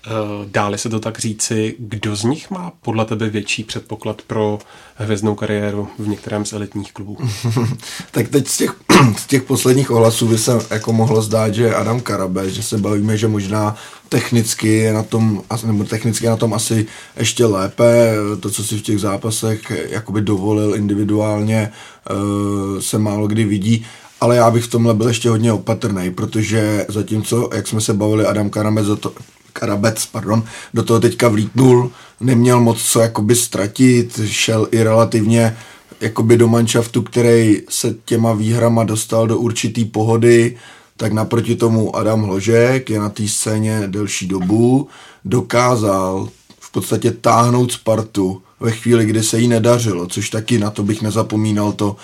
eh, 0.05 0.09
dále 0.45 0.77
se 0.77 0.89
to 0.89 0.99
tak 0.99 1.19
říci, 1.19 1.75
kdo 1.79 2.15
z 2.15 2.23
nich 2.23 2.51
má 2.51 2.71
podle 2.81 3.05
tebe 3.05 3.29
větší 3.29 3.63
předpoklad 3.63 4.21
pro 4.21 4.59
hvězdnou 4.95 5.35
kariéru 5.35 5.87
v 5.99 6.07
některém 6.07 6.45
z 6.45 6.53
elitních 6.53 6.93
klubů? 6.93 7.17
tak 8.11 8.27
teď 8.27 8.47
z 8.47 8.57
těch, 8.57 8.75
z 9.17 9.27
těch 9.27 9.43
posledních 9.43 9.91
ohlasů 9.91 10.27
by 10.27 10.37
se 10.37 10.51
jako 10.69 10.93
mohlo 10.93 11.21
zdát, 11.21 11.53
že 11.53 11.75
Adam 11.75 12.01
Karabec, 12.01 12.49
že 12.53 12.63
se 12.63 12.77
bavíme, 12.77 13.17
že 13.17 13.27
možná 13.27 13.75
technicky 14.09 14.67
je 14.67 14.93
na 14.93 15.03
tom, 15.03 15.43
nebo 15.65 15.83
technicky 15.83 16.25
je 16.25 16.29
na 16.29 16.37
tom 16.37 16.53
asi 16.53 16.85
ještě 17.17 17.45
lépe, 17.45 18.15
to, 18.39 18.49
co 18.49 18.63
si 18.63 18.77
v 18.77 18.81
těch 18.81 18.99
zápasech 18.99 19.71
jakoby 19.89 20.21
dovolil 20.21 20.75
individuálně, 20.75 21.71
eh, 22.09 22.81
se 22.81 22.97
málo 22.97 23.27
kdy 23.27 23.45
vidí 23.45 23.85
ale 24.23 24.35
já 24.35 24.51
bych 24.51 24.63
v 24.63 24.69
tomhle 24.69 24.93
byl 24.93 25.07
ještě 25.07 25.29
hodně 25.29 25.53
opatrný, 25.53 26.11
protože 26.11 26.85
zatímco, 26.89 27.49
jak 27.53 27.67
jsme 27.67 27.81
se 27.81 27.93
bavili, 27.93 28.25
Adam 28.25 28.49
Karabec 28.49 28.85
do 28.85 28.95
to, 28.95 29.13
Karabec, 29.53 30.05
pardon, 30.05 30.43
do 30.73 30.83
toho 30.83 30.99
teďka 30.99 31.27
vlítnul, 31.27 31.91
neměl 32.19 32.59
moc 32.61 32.81
co 32.83 32.99
jakoby 32.99 33.35
ztratit, 33.35 34.19
šel 34.25 34.67
i 34.71 34.83
relativně 34.83 35.57
jakoby 36.01 36.37
do 36.37 36.47
manšaftu, 36.47 37.01
který 37.01 37.61
se 37.69 37.95
těma 38.05 38.33
výhrama 38.33 38.83
dostal 38.83 39.27
do 39.27 39.37
určitý 39.37 39.85
pohody, 39.85 40.57
tak 40.97 41.13
naproti 41.13 41.55
tomu 41.55 41.95
Adam 41.95 42.21
Hložek 42.21 42.89
je 42.89 42.99
na 42.99 43.09
té 43.09 43.27
scéně 43.27 43.83
delší 43.87 44.27
dobu, 44.27 44.87
dokázal 45.25 46.29
v 46.59 46.71
podstatě 46.71 47.11
táhnout 47.11 47.71
Spartu 47.71 48.41
ve 48.59 48.71
chvíli, 48.71 49.05
kdy 49.05 49.23
se 49.23 49.39
jí 49.39 49.47
nedařilo, 49.47 50.07
což 50.07 50.29
taky 50.29 50.59
na 50.59 50.69
to 50.69 50.83
bych 50.83 51.01
nezapomínal, 51.01 51.71
to 51.71 51.95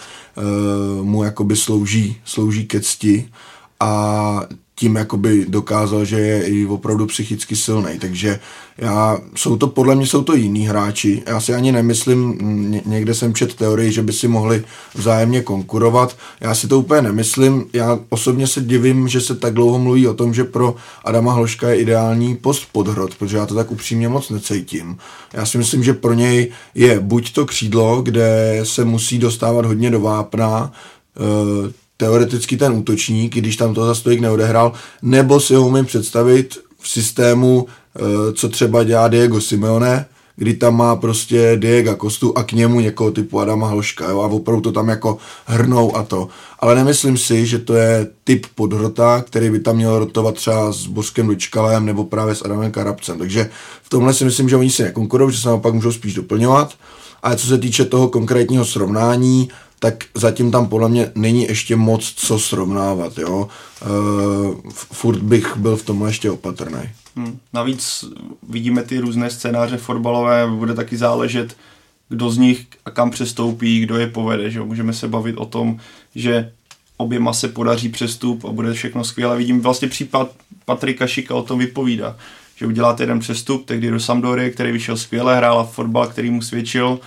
mu 1.04 1.23
jakoby 1.23 1.56
slouží, 1.56 2.17
slouží 2.25 2.67
ke 2.67 2.80
cti. 2.80 3.30
A 3.80 4.41
tím 4.79 4.95
jakoby 4.95 5.45
dokázal, 5.49 6.05
že 6.05 6.19
je 6.19 6.43
i 6.43 6.65
opravdu 6.65 7.05
psychicky 7.05 7.55
silný. 7.55 7.99
Takže 7.99 8.39
já, 8.77 9.19
jsou 9.35 9.57
to, 9.57 9.67
podle 9.67 9.95
mě 9.95 10.07
jsou 10.07 10.23
to 10.23 10.35
jiní 10.35 10.67
hráči. 10.67 11.23
Já 11.25 11.39
si 11.39 11.53
ani 11.53 11.71
nemyslím, 11.71 12.37
někde 12.85 13.13
jsem 13.13 13.33
čet 13.33 13.55
teorii, 13.55 13.91
že 13.91 14.01
by 14.01 14.13
si 14.13 14.27
mohli 14.27 14.63
vzájemně 14.95 15.41
konkurovat. 15.41 16.17
Já 16.41 16.55
si 16.55 16.67
to 16.67 16.79
úplně 16.79 17.01
nemyslím. 17.01 17.65
Já 17.73 17.99
osobně 18.09 18.47
se 18.47 18.61
divím, 18.61 19.07
že 19.07 19.21
se 19.21 19.35
tak 19.35 19.53
dlouho 19.53 19.79
mluví 19.79 20.07
o 20.07 20.13
tom, 20.13 20.33
že 20.33 20.43
pro 20.43 20.75
Adama 21.03 21.33
Hloška 21.33 21.69
je 21.69 21.79
ideální 21.79 22.35
post 22.35 22.67
podhrot, 22.71 23.15
protože 23.15 23.37
já 23.37 23.45
to 23.45 23.55
tak 23.55 23.71
upřímně 23.71 24.09
moc 24.09 24.29
necítím. 24.29 24.97
Já 25.33 25.45
si 25.45 25.57
myslím, 25.57 25.83
že 25.83 25.93
pro 25.93 26.13
něj 26.13 26.51
je 26.75 26.99
buď 26.99 27.33
to 27.33 27.45
křídlo, 27.45 28.01
kde 28.01 28.59
se 28.63 28.85
musí 28.85 29.19
dostávat 29.19 29.65
hodně 29.65 29.91
do 29.91 30.01
vápna, 30.01 30.71
eh, 31.17 31.88
teoreticky 31.99 32.57
ten 32.57 32.73
útočník, 32.73 33.35
když 33.35 33.57
tam 33.57 33.73
to 33.73 33.85
za 33.85 33.95
stolik 33.95 34.19
neodehrál, 34.19 34.73
nebo 35.01 35.39
si 35.39 35.55
ho 35.55 35.67
umím 35.67 35.85
představit 35.85 36.57
v 36.79 36.89
systému, 36.89 37.65
eh, 37.95 38.33
co 38.33 38.49
třeba 38.49 38.83
dělá 38.83 39.07
Diego 39.07 39.41
Simeone, 39.41 40.05
kdy 40.35 40.53
tam 40.53 40.77
má 40.77 40.95
prostě 40.95 41.55
Diego 41.55 41.95
Kostu 41.95 42.38
a 42.38 42.43
k 42.43 42.51
němu 42.51 42.79
někoho 42.79 43.12
typu 43.12 43.39
Adama 43.39 43.67
Hloška, 43.67 44.09
jo, 44.09 44.21
a 44.21 44.27
opravdu 44.27 44.62
to 44.62 44.71
tam 44.71 44.89
jako 44.89 45.17
hrnou 45.45 45.95
a 45.97 46.03
to. 46.03 46.27
Ale 46.59 46.75
nemyslím 46.75 47.17
si, 47.17 47.45
že 47.45 47.59
to 47.59 47.73
je 47.73 48.07
typ 48.23 48.45
podhrota, 48.55 49.23
který 49.27 49.49
by 49.49 49.59
tam 49.59 49.75
měl 49.75 49.99
rotovat 49.99 50.35
třeba 50.35 50.71
s 50.71 50.88
Boskem 50.88 51.27
Dočkalem 51.27 51.85
nebo 51.85 52.03
právě 52.03 52.35
s 52.35 52.45
Adamem 52.45 52.71
Karabcem. 52.71 53.19
Takže 53.19 53.49
v 53.83 53.89
tomhle 53.89 54.13
si 54.13 54.25
myslím, 54.25 54.49
že 54.49 54.55
oni 54.55 54.69
si 54.69 54.83
nekonkurují, 54.83 55.31
že 55.31 55.41
se 55.41 55.47
naopak 55.47 55.73
můžou 55.73 55.91
spíš 55.91 56.13
doplňovat. 56.13 56.73
Ale 57.23 57.35
co 57.35 57.47
se 57.47 57.57
týče 57.57 57.85
toho 57.85 58.07
konkrétního 58.07 58.65
srovnání, 58.65 59.49
tak 59.79 60.03
zatím 60.15 60.51
tam 60.51 60.67
podle 60.67 60.89
mě 60.89 61.11
není 61.15 61.43
ještě 61.43 61.75
moc 61.75 62.13
co 62.15 62.39
srovnávat, 62.39 63.17
jo. 63.17 63.47
Uh, 63.81 64.71
furt 64.71 65.19
bych 65.19 65.57
byl 65.57 65.77
v 65.77 65.83
tomhle 65.83 66.09
ještě 66.09 66.31
opatrný. 66.31 66.81
Hmm. 67.15 67.39
Navíc 67.53 68.05
vidíme 68.49 68.83
ty 68.83 68.99
různé 68.99 69.29
scénáře 69.29 69.77
fotbalové, 69.77 70.47
bude 70.47 70.73
taky 70.73 70.97
záležet, 70.97 71.57
kdo 72.09 72.29
z 72.29 72.37
nich 72.37 72.65
a 72.85 72.91
kam 72.91 73.11
přestoupí, 73.11 73.79
kdo 73.79 73.97
je 73.97 74.07
povede. 74.07 74.51
Že? 74.51 74.61
Můžeme 74.61 74.93
se 74.93 75.07
bavit 75.07 75.37
o 75.37 75.45
tom, 75.45 75.79
že 76.15 76.51
oběma 76.97 77.33
se 77.33 77.47
podaří 77.47 77.89
přestup 77.89 78.45
a 78.45 78.51
bude 78.51 78.73
všechno 78.73 79.03
skvěle. 79.03 79.37
Vidím 79.37 79.61
vlastně 79.61 79.87
případ 79.87 80.31
Patrika 80.65 81.07
Šika 81.07 81.35
o 81.35 81.43
tom 81.43 81.59
vypovídá, 81.59 82.17
že 82.55 82.65
uděláte 82.67 83.03
jeden 83.03 83.19
přestup, 83.19 83.65
tehdy 83.65 83.89
do 83.89 83.99
Sampdory, 83.99 84.51
který 84.51 84.71
vyšel 84.71 84.97
skvěle, 84.97 85.37
hrál 85.37 85.69
fotbal, 85.73 86.07
který 86.07 86.29
mu 86.29 86.41
svědčil, 86.41 86.99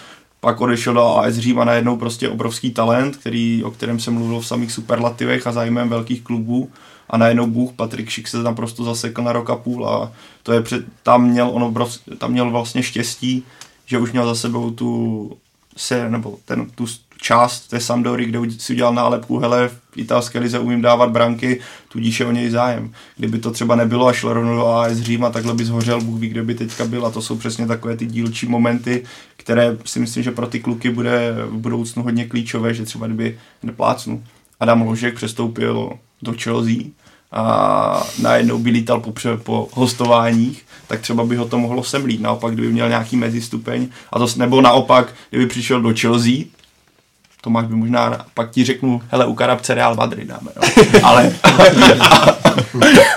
pak 0.44 0.60
odešel 0.60 0.94
do 0.94 1.18
AS 1.18 1.34
Řím 1.34 1.58
a 1.58 1.64
najednou 1.64 1.96
prostě 1.96 2.28
obrovský 2.28 2.70
talent, 2.70 3.16
který, 3.16 3.64
o 3.64 3.70
kterém 3.70 4.00
jsem 4.00 4.14
mluvil 4.14 4.40
v 4.40 4.46
samých 4.46 4.72
superlativech 4.72 5.46
a 5.46 5.52
zájmem 5.52 5.88
velkých 5.88 6.22
klubů. 6.22 6.70
A 7.10 7.16
najednou 7.16 7.46
Bůh, 7.46 7.72
Patrik 7.72 8.08
Šik 8.08 8.28
se 8.28 8.42
naprosto 8.42 8.84
zasekl 8.84 9.22
na 9.22 9.32
rok 9.32 9.50
a 9.50 9.56
půl 9.56 9.88
a 9.88 10.12
to 10.42 10.52
je 10.52 10.62
před, 10.62 10.84
tam 11.02 11.28
měl 11.28 11.50
on 11.52 11.62
obrov, 11.62 11.98
tam 12.18 12.32
měl 12.32 12.50
vlastně 12.50 12.82
štěstí, 12.82 13.44
že 13.86 13.98
už 13.98 14.12
měl 14.12 14.26
za 14.26 14.34
sebou 14.34 14.70
tu 14.70 15.32
se, 15.76 16.10
nebo 16.10 16.38
ten, 16.44 16.70
tu 16.70 16.86
část 17.22 17.60
té 17.68 17.80
Sampdory, 17.80 18.26
kde 18.26 18.38
si 18.58 18.72
udělal 18.72 18.94
nálepku, 18.94 19.38
hele, 19.38 19.68
v 19.68 19.96
italské 19.96 20.38
lize 20.38 20.58
umím 20.58 20.82
dávat 20.82 21.10
branky, 21.10 21.60
tudíž 21.88 22.20
je 22.20 22.26
o 22.26 22.32
něj 22.32 22.50
zájem. 22.50 22.92
Kdyby 23.16 23.38
to 23.38 23.50
třeba 23.50 23.76
nebylo 23.76 24.06
a 24.06 24.12
šlo 24.12 24.32
rovnou 24.32 24.56
do 24.56 24.66
AS 24.66 24.98
Řím 24.98 25.24
a 25.24 25.30
takhle 25.30 25.54
by 25.54 25.64
zhořel, 25.64 26.00
Bůh 26.00 26.20
ví, 26.20 26.28
kde 26.28 26.42
by 26.42 26.54
teďka 26.54 26.84
byl 26.84 27.06
a 27.06 27.10
to 27.10 27.22
jsou 27.22 27.36
přesně 27.36 27.66
takové 27.66 27.96
ty 27.96 28.06
dílčí 28.06 28.46
momenty, 28.46 29.04
které 29.36 29.76
si 29.84 30.00
myslím, 30.00 30.22
že 30.22 30.30
pro 30.30 30.46
ty 30.46 30.60
kluky 30.60 30.90
bude 30.90 31.34
v 31.46 31.56
budoucnu 31.56 32.02
hodně 32.02 32.24
klíčové, 32.24 32.74
že 32.74 32.84
třeba 32.84 33.06
kdyby 33.06 33.38
neplácnu. 33.62 34.24
Adam 34.60 34.82
Ložek 34.82 35.14
přestoupil 35.14 35.92
do 36.22 36.34
Chelsea 36.42 36.82
a 37.32 38.06
najednou 38.22 38.58
by 38.58 38.70
lítal 38.70 39.00
po, 39.00 39.12
po 39.42 39.68
hostováních, 39.72 40.66
tak 40.88 41.00
třeba 41.00 41.24
by 41.24 41.36
ho 41.36 41.48
to 41.48 41.58
mohlo 41.58 41.84
semlít. 41.84 42.20
Naopak, 42.20 42.54
kdyby 42.54 42.72
měl 42.72 42.88
nějaký 42.88 43.16
mezistupeň, 43.16 43.88
a 44.12 44.18
to, 44.18 44.26
nebo 44.36 44.60
naopak, 44.60 45.14
kdyby 45.30 45.46
přišel 45.46 45.80
do 45.80 45.94
Chelsea, 46.00 46.44
Tomáš 47.44 47.66
by 47.66 47.74
možná, 47.74 48.26
pak 48.34 48.50
ti 48.50 48.64
řeknu, 48.64 49.02
hele, 49.08 49.26
u 49.26 49.34
Karabce 49.34 49.74
Real 49.74 49.94
Madrid 49.94 50.28
dáme, 50.28 50.50
jo. 50.56 50.84
ale, 51.02 51.32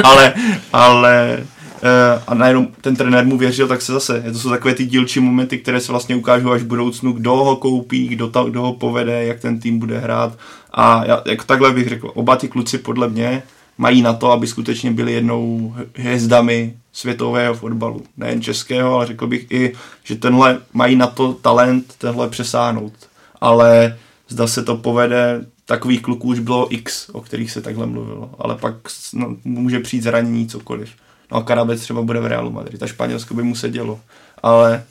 ale, 0.03 0.33
ale, 0.73 1.37
eh, 1.83 2.21
a 2.27 2.33
najednou 2.33 2.67
ten 2.81 2.95
trenér 2.95 3.25
mu 3.25 3.37
věřil, 3.37 3.67
tak 3.67 3.81
se 3.81 3.93
zase, 3.93 4.23
to 4.31 4.39
jsou 4.39 4.49
takové 4.49 4.73
ty 4.73 4.85
dílčí 4.85 5.19
momenty, 5.19 5.57
které 5.57 5.79
se 5.79 5.91
vlastně 5.91 6.15
ukážou 6.15 6.51
až 6.51 6.61
v 6.61 6.65
budoucnu, 6.65 7.11
kdo 7.11 7.35
ho 7.35 7.55
koupí, 7.55 8.07
kdo, 8.07 8.27
ta, 8.27 8.43
kdo 8.43 8.61
ho 8.61 8.73
povede, 8.73 9.25
jak 9.25 9.39
ten 9.39 9.59
tým 9.59 9.79
bude 9.79 9.99
hrát 9.99 10.37
a 10.77 11.05
já, 11.05 11.21
jako 11.25 11.43
takhle 11.43 11.71
bych 11.71 11.89
řekl, 11.89 12.11
oba 12.13 12.35
ty 12.35 12.47
kluci 12.47 12.77
podle 12.77 13.09
mě 13.09 13.43
mají 13.77 14.01
na 14.01 14.13
to, 14.13 14.31
aby 14.31 14.47
skutečně 14.47 14.91
byli 14.91 15.13
jednou 15.13 15.75
hvězdami 15.95 16.73
světového 16.93 17.53
fotbalu. 17.53 18.03
Nejen 18.17 18.41
českého, 18.41 18.95
ale 18.95 19.05
řekl 19.05 19.27
bych 19.27 19.51
i, 19.51 19.73
že 20.03 20.15
tenhle 20.15 20.59
mají 20.73 20.95
na 20.95 21.07
to 21.07 21.33
talent 21.33 21.93
tenhle 21.97 22.29
přesáhnout. 22.29 22.93
Ale 23.41 23.97
zda 24.27 24.47
se 24.47 24.63
to 24.63 24.77
povede, 24.77 25.45
takových 25.65 26.01
kluků 26.01 26.27
už 26.27 26.39
bylo 26.39 26.73
x, 26.73 27.09
o 27.09 27.21
kterých 27.21 27.51
se 27.51 27.61
takhle 27.61 27.85
mluvilo. 27.85 28.35
Ale 28.39 28.55
pak 28.55 28.75
no, 29.13 29.35
může 29.43 29.79
přijít 29.79 30.03
zranění, 30.03 30.47
cokoliv. 30.47 30.89
No 31.31 31.37
a 31.37 31.43
Karabec 31.43 31.81
třeba 31.81 32.01
bude 32.01 32.19
v 32.19 32.25
Realu 32.25 32.51
Madrid. 32.51 32.83
A 32.83 32.87
Španělsko 32.87 33.33
by 33.33 33.43
mu 33.43 33.55
se 33.55 33.69
dělo. 33.69 33.99
Ale 34.43 34.83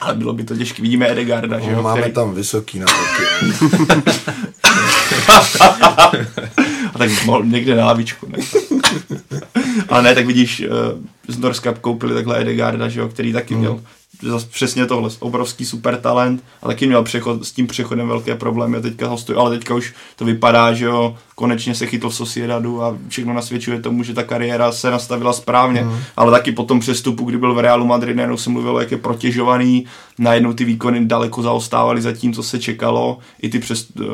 ale 0.00 0.14
bylo 0.14 0.32
by 0.32 0.44
to 0.44 0.56
těžké. 0.56 0.82
Vidíme 0.82 1.10
Edegarda, 1.10 1.60
že 1.60 1.70
jo? 1.70 1.82
Máme 1.82 2.00
který... 2.00 2.14
tam 2.14 2.34
vysoký 2.34 2.78
nároky. 2.78 3.22
a 6.94 6.98
tak 6.98 7.24
mohl 7.24 7.44
někde 7.44 7.76
na 7.76 7.86
lavičku. 7.86 8.28
Ne? 8.28 8.38
Ale 9.88 10.02
ne, 10.02 10.14
tak 10.14 10.26
vidíš, 10.26 10.60
eh, 10.60 10.68
z 11.28 11.38
Norska 11.38 11.72
koupili 11.72 12.14
takhle 12.14 12.40
Edegarda, 12.40 12.88
že 12.88 13.00
jo, 13.00 13.08
který 13.08 13.32
taky 13.32 13.54
měl 13.54 13.74
mm 13.74 13.80
zase 13.80 14.07
přesně 14.50 14.86
tohle, 14.86 15.10
obrovský 15.20 15.64
super 15.64 15.96
talent 15.96 16.44
a 16.62 16.66
taky 16.66 16.86
měl 16.86 17.02
přechod, 17.02 17.44
s 17.44 17.52
tím 17.52 17.66
přechodem 17.66 18.08
velké 18.08 18.34
problémy 18.34 18.76
a 18.76 18.80
teďka 18.80 19.08
hostuje, 19.08 19.38
ale 19.38 19.58
teďka 19.58 19.74
už 19.74 19.94
to 20.16 20.24
vypadá, 20.24 20.72
že 20.72 20.84
jo, 20.84 21.16
konečně 21.34 21.74
se 21.74 21.86
chytl 21.86 22.10
v 22.10 22.14
Sociedadu 22.14 22.82
a 22.82 22.96
všechno 23.08 23.34
nasvědčuje 23.34 23.80
tomu, 23.80 24.02
že 24.02 24.14
ta 24.14 24.22
kariéra 24.22 24.72
se 24.72 24.90
nastavila 24.90 25.32
správně, 25.32 25.82
mm. 25.84 25.98
ale 26.16 26.32
taky 26.32 26.52
po 26.52 26.64
tom 26.64 26.80
přestupu, 26.80 27.24
kdy 27.24 27.38
byl 27.38 27.54
v 27.54 27.58
Realu 27.58 27.86
Madrid, 27.86 28.16
najednou 28.16 28.36
se 28.36 28.50
mluvilo, 28.50 28.80
jak 28.80 28.90
je 28.90 28.98
protěžovaný, 28.98 29.84
najednou 30.18 30.52
ty 30.52 30.64
výkony 30.64 31.06
daleko 31.06 31.42
zaostávaly 31.42 32.02
za 32.02 32.12
tím, 32.12 32.32
co 32.32 32.42
se 32.42 32.58
čekalo, 32.58 33.18
i 33.42 33.48
ty 33.48 33.58
přes, 33.58 33.90
uh, 33.90 34.06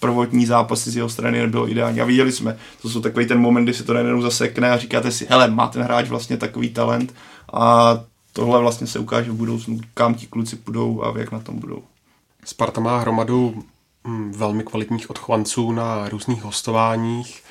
prvotní 0.00 0.46
zápasy 0.46 0.90
z 0.90 0.96
jeho 0.96 1.08
strany 1.08 1.38
nebylo 1.40 1.70
ideální. 1.70 2.00
A 2.00 2.04
viděli 2.04 2.32
jsme, 2.32 2.56
to 2.82 2.88
jsou 2.88 3.00
takový 3.00 3.26
ten 3.26 3.38
moment, 3.38 3.64
kdy 3.64 3.74
se 3.74 3.84
to 3.84 3.92
najednou 3.92 4.22
zasekne 4.22 4.70
a 4.70 4.76
říkáte 4.76 5.10
si, 5.10 5.26
hele, 5.30 5.50
má 5.50 5.66
ten 5.66 5.82
hráč 5.82 6.08
vlastně 6.08 6.36
takový 6.36 6.68
talent. 6.68 7.14
A 7.52 7.98
tohle 8.36 8.60
vlastně 8.60 8.86
se 8.86 8.98
ukáže 8.98 9.30
v 9.30 9.34
budoucnu, 9.34 9.80
kam 9.94 10.14
ti 10.14 10.26
kluci 10.26 10.56
půjdou 10.56 11.04
a 11.04 11.18
jak 11.18 11.32
na 11.32 11.40
tom 11.40 11.58
budou. 11.58 11.82
Sparta 12.44 12.80
má 12.80 12.98
hromadu 12.98 13.64
hm, 14.06 14.32
velmi 14.32 14.62
kvalitních 14.62 15.10
odchovanců 15.10 15.72
na 15.72 16.08
různých 16.08 16.42
hostováních. 16.42 17.42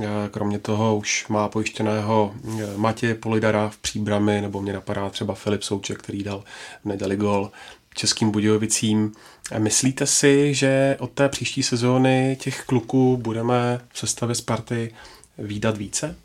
E, 0.00 0.28
kromě 0.30 0.58
toho 0.58 0.96
už 0.96 1.28
má 1.28 1.48
pojištěného 1.48 2.34
e, 2.44 2.76
Matěje 2.76 3.14
Polidara 3.14 3.68
v 3.68 3.76
příbrami, 3.76 4.40
nebo 4.40 4.60
mě 4.60 4.72
napadá 4.72 5.10
třeba 5.10 5.34
Filip 5.34 5.62
Souček, 5.62 5.98
který 5.98 6.22
dal 6.22 6.44
v 6.84 6.88
neděli 6.88 7.16
gol 7.16 7.50
Českým 7.94 8.30
Budějovicím. 8.30 9.12
E, 9.52 9.58
myslíte 9.58 10.06
si, 10.06 10.54
že 10.54 10.96
od 11.00 11.10
té 11.10 11.28
příští 11.28 11.62
sezóny 11.62 12.36
těch 12.40 12.64
kluků 12.64 13.16
budeme 13.16 13.80
v 13.92 13.98
sestavě 13.98 14.34
Sparty 14.34 14.94
výdat 15.38 15.76
více? 15.76 16.16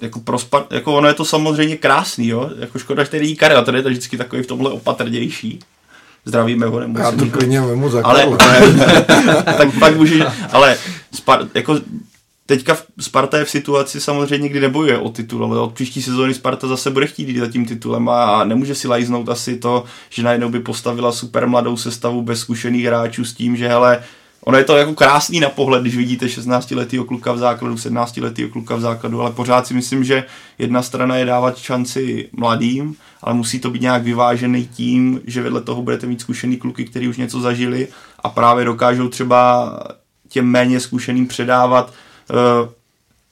Jako, 0.00 0.20
pro 0.20 0.36
Spar- 0.36 0.66
jako 0.70 0.94
ono 0.94 1.08
je 1.08 1.14
to 1.14 1.24
samozřejmě 1.24 1.76
krásný, 1.76 2.28
jo, 2.28 2.50
jako 2.58 2.78
škoda, 2.78 3.04
že 3.04 3.10
tady 3.10 3.36
Karel, 3.36 3.64
tady 3.64 3.78
je 3.78 3.82
to 3.82 3.88
vždycky 3.88 4.16
takový 4.16 4.42
v 4.42 4.46
tomhle 4.46 4.70
opatrnější. 4.70 5.58
Zdravíme 6.24 6.66
ho, 6.66 6.80
nemusím. 6.80 7.04
Já 7.04 7.12
to 7.12 7.26
klidně 7.26 7.60
vemu 7.60 7.90
za 7.90 8.00
ale, 8.04 8.26
tak 9.44 9.78
pak 9.78 9.96
můžeš, 9.96 10.22
ale 10.52 10.78
Spar- 11.14 11.48
jako 11.54 11.80
teďka 12.46 12.76
Sparta 13.00 13.38
je 13.38 13.44
v 13.44 13.50
situaci 13.50 14.00
samozřejmě, 14.00 14.48
kdy 14.48 14.60
nebojuje 14.60 14.98
o 14.98 15.08
titul, 15.08 15.44
ale 15.44 15.60
od 15.60 15.72
příští 15.72 16.02
sezóny 16.02 16.34
Sparta 16.34 16.68
zase 16.68 16.90
bude 16.90 17.06
chtít 17.06 17.28
jít 17.28 17.38
za 17.38 17.46
tím 17.46 17.66
titulem 17.66 18.08
a 18.08 18.44
nemůže 18.44 18.74
si 18.74 18.88
lajznout 18.88 19.28
asi 19.28 19.56
to, 19.56 19.84
že 20.08 20.22
najednou 20.22 20.48
by 20.48 20.60
postavila 20.60 21.12
super 21.12 21.48
mladou 21.48 21.76
sestavu 21.76 22.22
bez 22.22 22.40
zkušených 22.40 22.84
hráčů 22.84 23.24
s 23.24 23.32
tím, 23.34 23.56
že 23.56 23.68
hele, 23.68 24.02
Ono 24.44 24.58
je 24.58 24.64
to 24.64 24.76
jako 24.76 24.94
krásný 24.94 25.40
na 25.40 25.48
pohled, 25.48 25.82
když 25.82 25.96
vidíte 25.96 26.28
16 26.28 26.70
letý 26.70 26.98
kluka 26.98 27.32
v 27.32 27.38
základu, 27.38 27.78
17 27.78 28.16
letý 28.16 28.48
kluka 28.48 28.76
v 28.76 28.80
základu, 28.80 29.20
ale 29.20 29.30
pořád 29.30 29.66
si 29.66 29.74
myslím, 29.74 30.04
že 30.04 30.24
jedna 30.58 30.82
strana 30.82 31.16
je 31.16 31.24
dávat 31.24 31.58
šanci 31.58 32.28
mladým, 32.32 32.96
ale 33.22 33.34
musí 33.34 33.60
to 33.60 33.70
být 33.70 33.82
nějak 33.82 34.02
vyvážený 34.02 34.66
tím, 34.66 35.20
že 35.26 35.42
vedle 35.42 35.60
toho 35.60 35.82
budete 35.82 36.06
mít 36.06 36.20
zkušený 36.20 36.56
kluky, 36.56 36.84
kteří 36.84 37.08
už 37.08 37.16
něco 37.16 37.40
zažili 37.40 37.88
a 38.20 38.28
právě 38.28 38.64
dokážou 38.64 39.08
třeba 39.08 39.72
těm 40.28 40.46
méně 40.46 40.80
zkušeným 40.80 41.26
předávat 41.26 41.92
uh, 42.30 42.68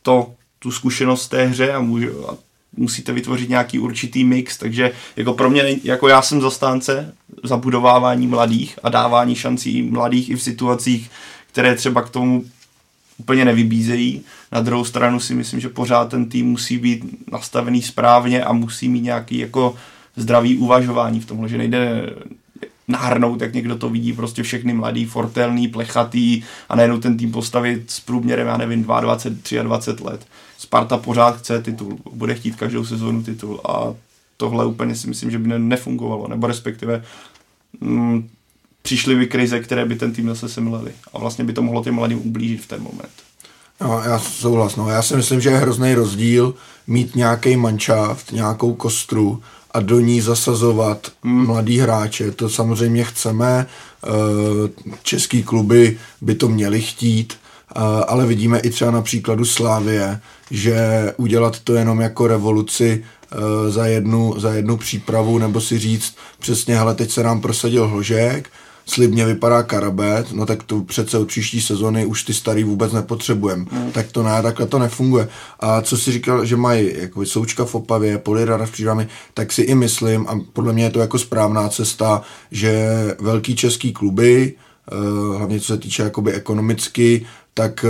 to, 0.03 0.33
tu 0.59 0.71
zkušenost 0.71 1.29
té 1.29 1.45
hře 1.45 1.73
a, 1.73 1.81
může, 1.81 2.11
a 2.29 2.48
musíte 2.77 3.13
vytvořit 3.13 3.49
nějaký 3.49 3.79
určitý 3.79 4.25
mix, 4.25 4.57
takže 4.57 4.93
jako 5.17 5.33
pro 5.33 5.51
mě, 5.51 5.77
jako 5.85 6.09
já 6.09 6.23
jsem 6.23 6.41
zastánce 6.41 7.15
zabudovávání 7.45 8.27
mladých 8.27 8.79
a 8.83 8.89
dávání 8.89 9.35
šancí 9.35 9.83
mladých 9.83 10.31
i 10.31 10.37
v 10.37 10.43
situacích, 10.43 11.11
které 11.53 11.75
třeba 11.75 12.03
k 12.03 12.11
tomu 12.11 12.45
úplně 13.19 13.45
nevybízejí. 13.45 14.23
Na 14.53 14.61
druhou 14.61 14.85
stranu 14.85 15.21
si 15.21 15.35
myslím, 15.35 15.61
že 15.61 15.69
pořád 15.69 16.11
ten 16.11 16.29
tým 16.29 16.47
musí 16.47 16.79
být 16.79 17.05
nastavený 17.33 17.83
správně 17.83 18.45
a 18.45 18.53
musí 18.53 18.89
mít 18.89 19.01
nějaký 19.01 19.39
jako 19.39 19.75
zdravý 20.17 20.57
uvažování 20.57 21.21
v 21.21 21.27
tomhle, 21.27 21.49
že 21.49 21.59
nejde 21.59 22.11
nahrnout, 22.89 23.41
jak 23.41 23.55
někdo 23.55 23.77
to 23.77 23.89
vidí, 23.91 24.13
prostě 24.13 24.43
všechny 24.43 24.73
mladý, 24.73 25.05
fortelný, 25.05 25.69
plechatý 25.69 26.43
a 26.69 26.77
najednou 26.77 26.99
ten 26.99 27.17
tým 27.17 27.33
postavit 27.33 27.91
s 27.91 28.01
průměrem, 28.01 28.47
já 28.47 28.57
nevím, 28.57 28.83
22, 28.83 29.63
23 29.63 30.05
let. 30.05 30.27
Sparta 30.59 30.99
pořád 30.99 31.39
chce 31.39 31.63
titul, 31.63 31.99
bude 32.13 32.35
chtít 32.35 32.57
každou 32.57 32.85
sezónu 32.85 33.23
titul 33.23 33.61
a 33.69 33.95
tohle 34.37 34.67
úplně 34.67 34.95
si 34.95 35.09
myslím, 35.09 35.31
že 35.31 35.39
by 35.39 35.59
nefungovalo, 35.59 36.29
nebo 36.29 36.47
respektive 36.47 37.05
mm, 37.81 38.29
přišly 38.83 39.17
by 39.17 39.27
krize, 39.27 39.61
které 39.61 39.85
by 39.85 39.97
ten 39.97 40.13
tým 40.13 40.29
zase 40.29 40.49
semlely 40.49 40.93
a 41.13 41.19
vlastně 41.19 41.45
by 41.45 41.53
to 41.53 41.63
mohlo 41.63 41.85
těm 41.85 41.95
mladým 41.95 42.27
ublížit 42.27 42.61
v 42.61 42.67
ten 42.67 42.83
moment. 42.83 43.11
No, 43.81 44.03
já 44.05 44.19
souhlas, 44.19 44.77
no. 44.77 44.89
Já 44.89 45.03
si 45.03 45.17
myslím, 45.17 45.41
že 45.41 45.51
je 45.51 45.59
hrozný 45.59 45.95
rozdíl 45.95 46.55
mít 46.87 47.17
nějaký 47.17 47.57
manšaft, 47.57 48.33
nějakou 48.33 48.75
kostru 48.75 49.43
a 49.71 49.81
do 49.81 50.01
ní 50.01 50.21
zasazovat 50.21 51.13
hmm. 51.25 51.47
mladý 51.47 51.79
hráče. 51.79 52.31
To 52.31 52.49
samozřejmě 52.49 53.05
chceme, 53.05 53.67
eh, 54.05 54.09
český 55.03 55.43
kluby 55.43 55.99
by 56.21 56.35
to 56.35 56.49
měli 56.49 56.83
chtít, 56.83 57.35
ale 58.07 58.27
vidíme 58.27 58.59
i 58.59 58.71
třeba 58.71 58.91
na 58.91 59.03
příkladu 59.03 59.45
Slávie, 59.45 60.21
že 60.51 61.13
udělat 61.17 61.59
to 61.59 61.75
jenom 61.75 62.01
jako 62.01 62.27
revoluci 62.27 63.05
eh, 63.33 63.71
za 63.71 63.87
jednu, 63.87 64.35
za 64.41 64.55
jednu 64.55 64.77
přípravu, 64.77 65.39
nebo 65.39 65.61
si 65.61 65.79
říct 65.79 66.17
přesně, 66.39 66.77
hele, 66.77 66.95
teď 66.95 67.11
se 67.11 67.23
nám 67.23 67.41
prosadil 67.41 67.89
Hložek, 67.89 68.51
slibně 68.89 69.27
vypadá 69.27 69.63
Karabet, 69.63 70.33
no 70.33 70.47
tak 70.47 70.63
to 70.63 70.81
přece 70.81 71.19
od 71.19 71.29
příští 71.29 71.61
sezony 71.61 72.07
už 72.07 72.23
ty 72.23 72.35
starý 72.35 72.65
vůbec 72.65 72.93
nepotřebujeme. 72.93 73.65
Mm. 73.73 73.93
Tak 73.93 74.13
to 74.13 74.23
ne, 74.23 74.43
takhle 74.43 74.67
to 74.67 74.79
nefunguje. 74.79 75.29
A 75.61 75.83
co 75.83 75.97
si 75.99 76.13
říkal, 76.13 76.45
že 76.45 76.57
mají 76.57 76.93
jako 76.99 77.27
Součka 77.27 77.65
v 77.65 77.75
Opavě, 77.75 78.19
Polirara 78.19 78.67
v 78.67 78.71
příbrami, 78.71 79.09
tak 79.35 79.53
si 79.53 79.63
i 79.63 79.75
myslím, 79.75 80.27
a 80.29 80.41
podle 80.53 80.73
mě 80.73 80.85
je 80.85 80.91
to 80.91 81.01
jako 81.01 81.19
správná 81.19 81.69
cesta, 81.69 82.23
že 82.51 82.89
velký 83.21 83.57
český 83.57 83.93
kluby, 83.93 84.55
eh, 84.93 85.37
hlavně 85.37 85.61
co 85.61 85.67
se 85.67 85.79
týče 85.79 86.03
jakoby 86.03 86.33
ekonomicky, 86.33 87.27
tak 87.59 87.85
eh, 87.85 87.89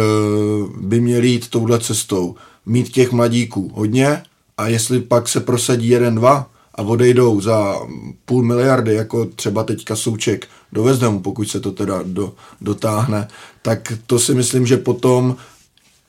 by 0.80 1.00
měli 1.00 1.28
jít 1.28 1.48
touhle 1.48 1.80
cestou. 1.80 2.34
Mít 2.66 2.88
těch 2.88 3.12
mladíků 3.12 3.70
hodně 3.74 4.22
a 4.58 4.68
jestli 4.68 5.00
pak 5.00 5.28
se 5.28 5.40
prosadí 5.40 5.88
jeden, 5.88 6.14
dva, 6.14 6.50
a 6.74 6.82
odejdou 6.82 7.40
za 7.40 7.76
půl 8.24 8.42
miliardy, 8.42 8.94
jako 8.94 9.24
třeba 9.24 9.64
teďka 9.64 9.96
Souček 9.96 10.46
do 10.72 10.82
Vezdemu, 10.82 11.20
pokud 11.20 11.48
se 11.48 11.60
to 11.60 11.72
teda 11.72 12.00
do, 12.02 12.32
dotáhne, 12.60 13.28
tak 13.62 13.92
to 14.06 14.18
si 14.18 14.34
myslím, 14.34 14.66
že 14.66 14.76
potom, 14.76 15.36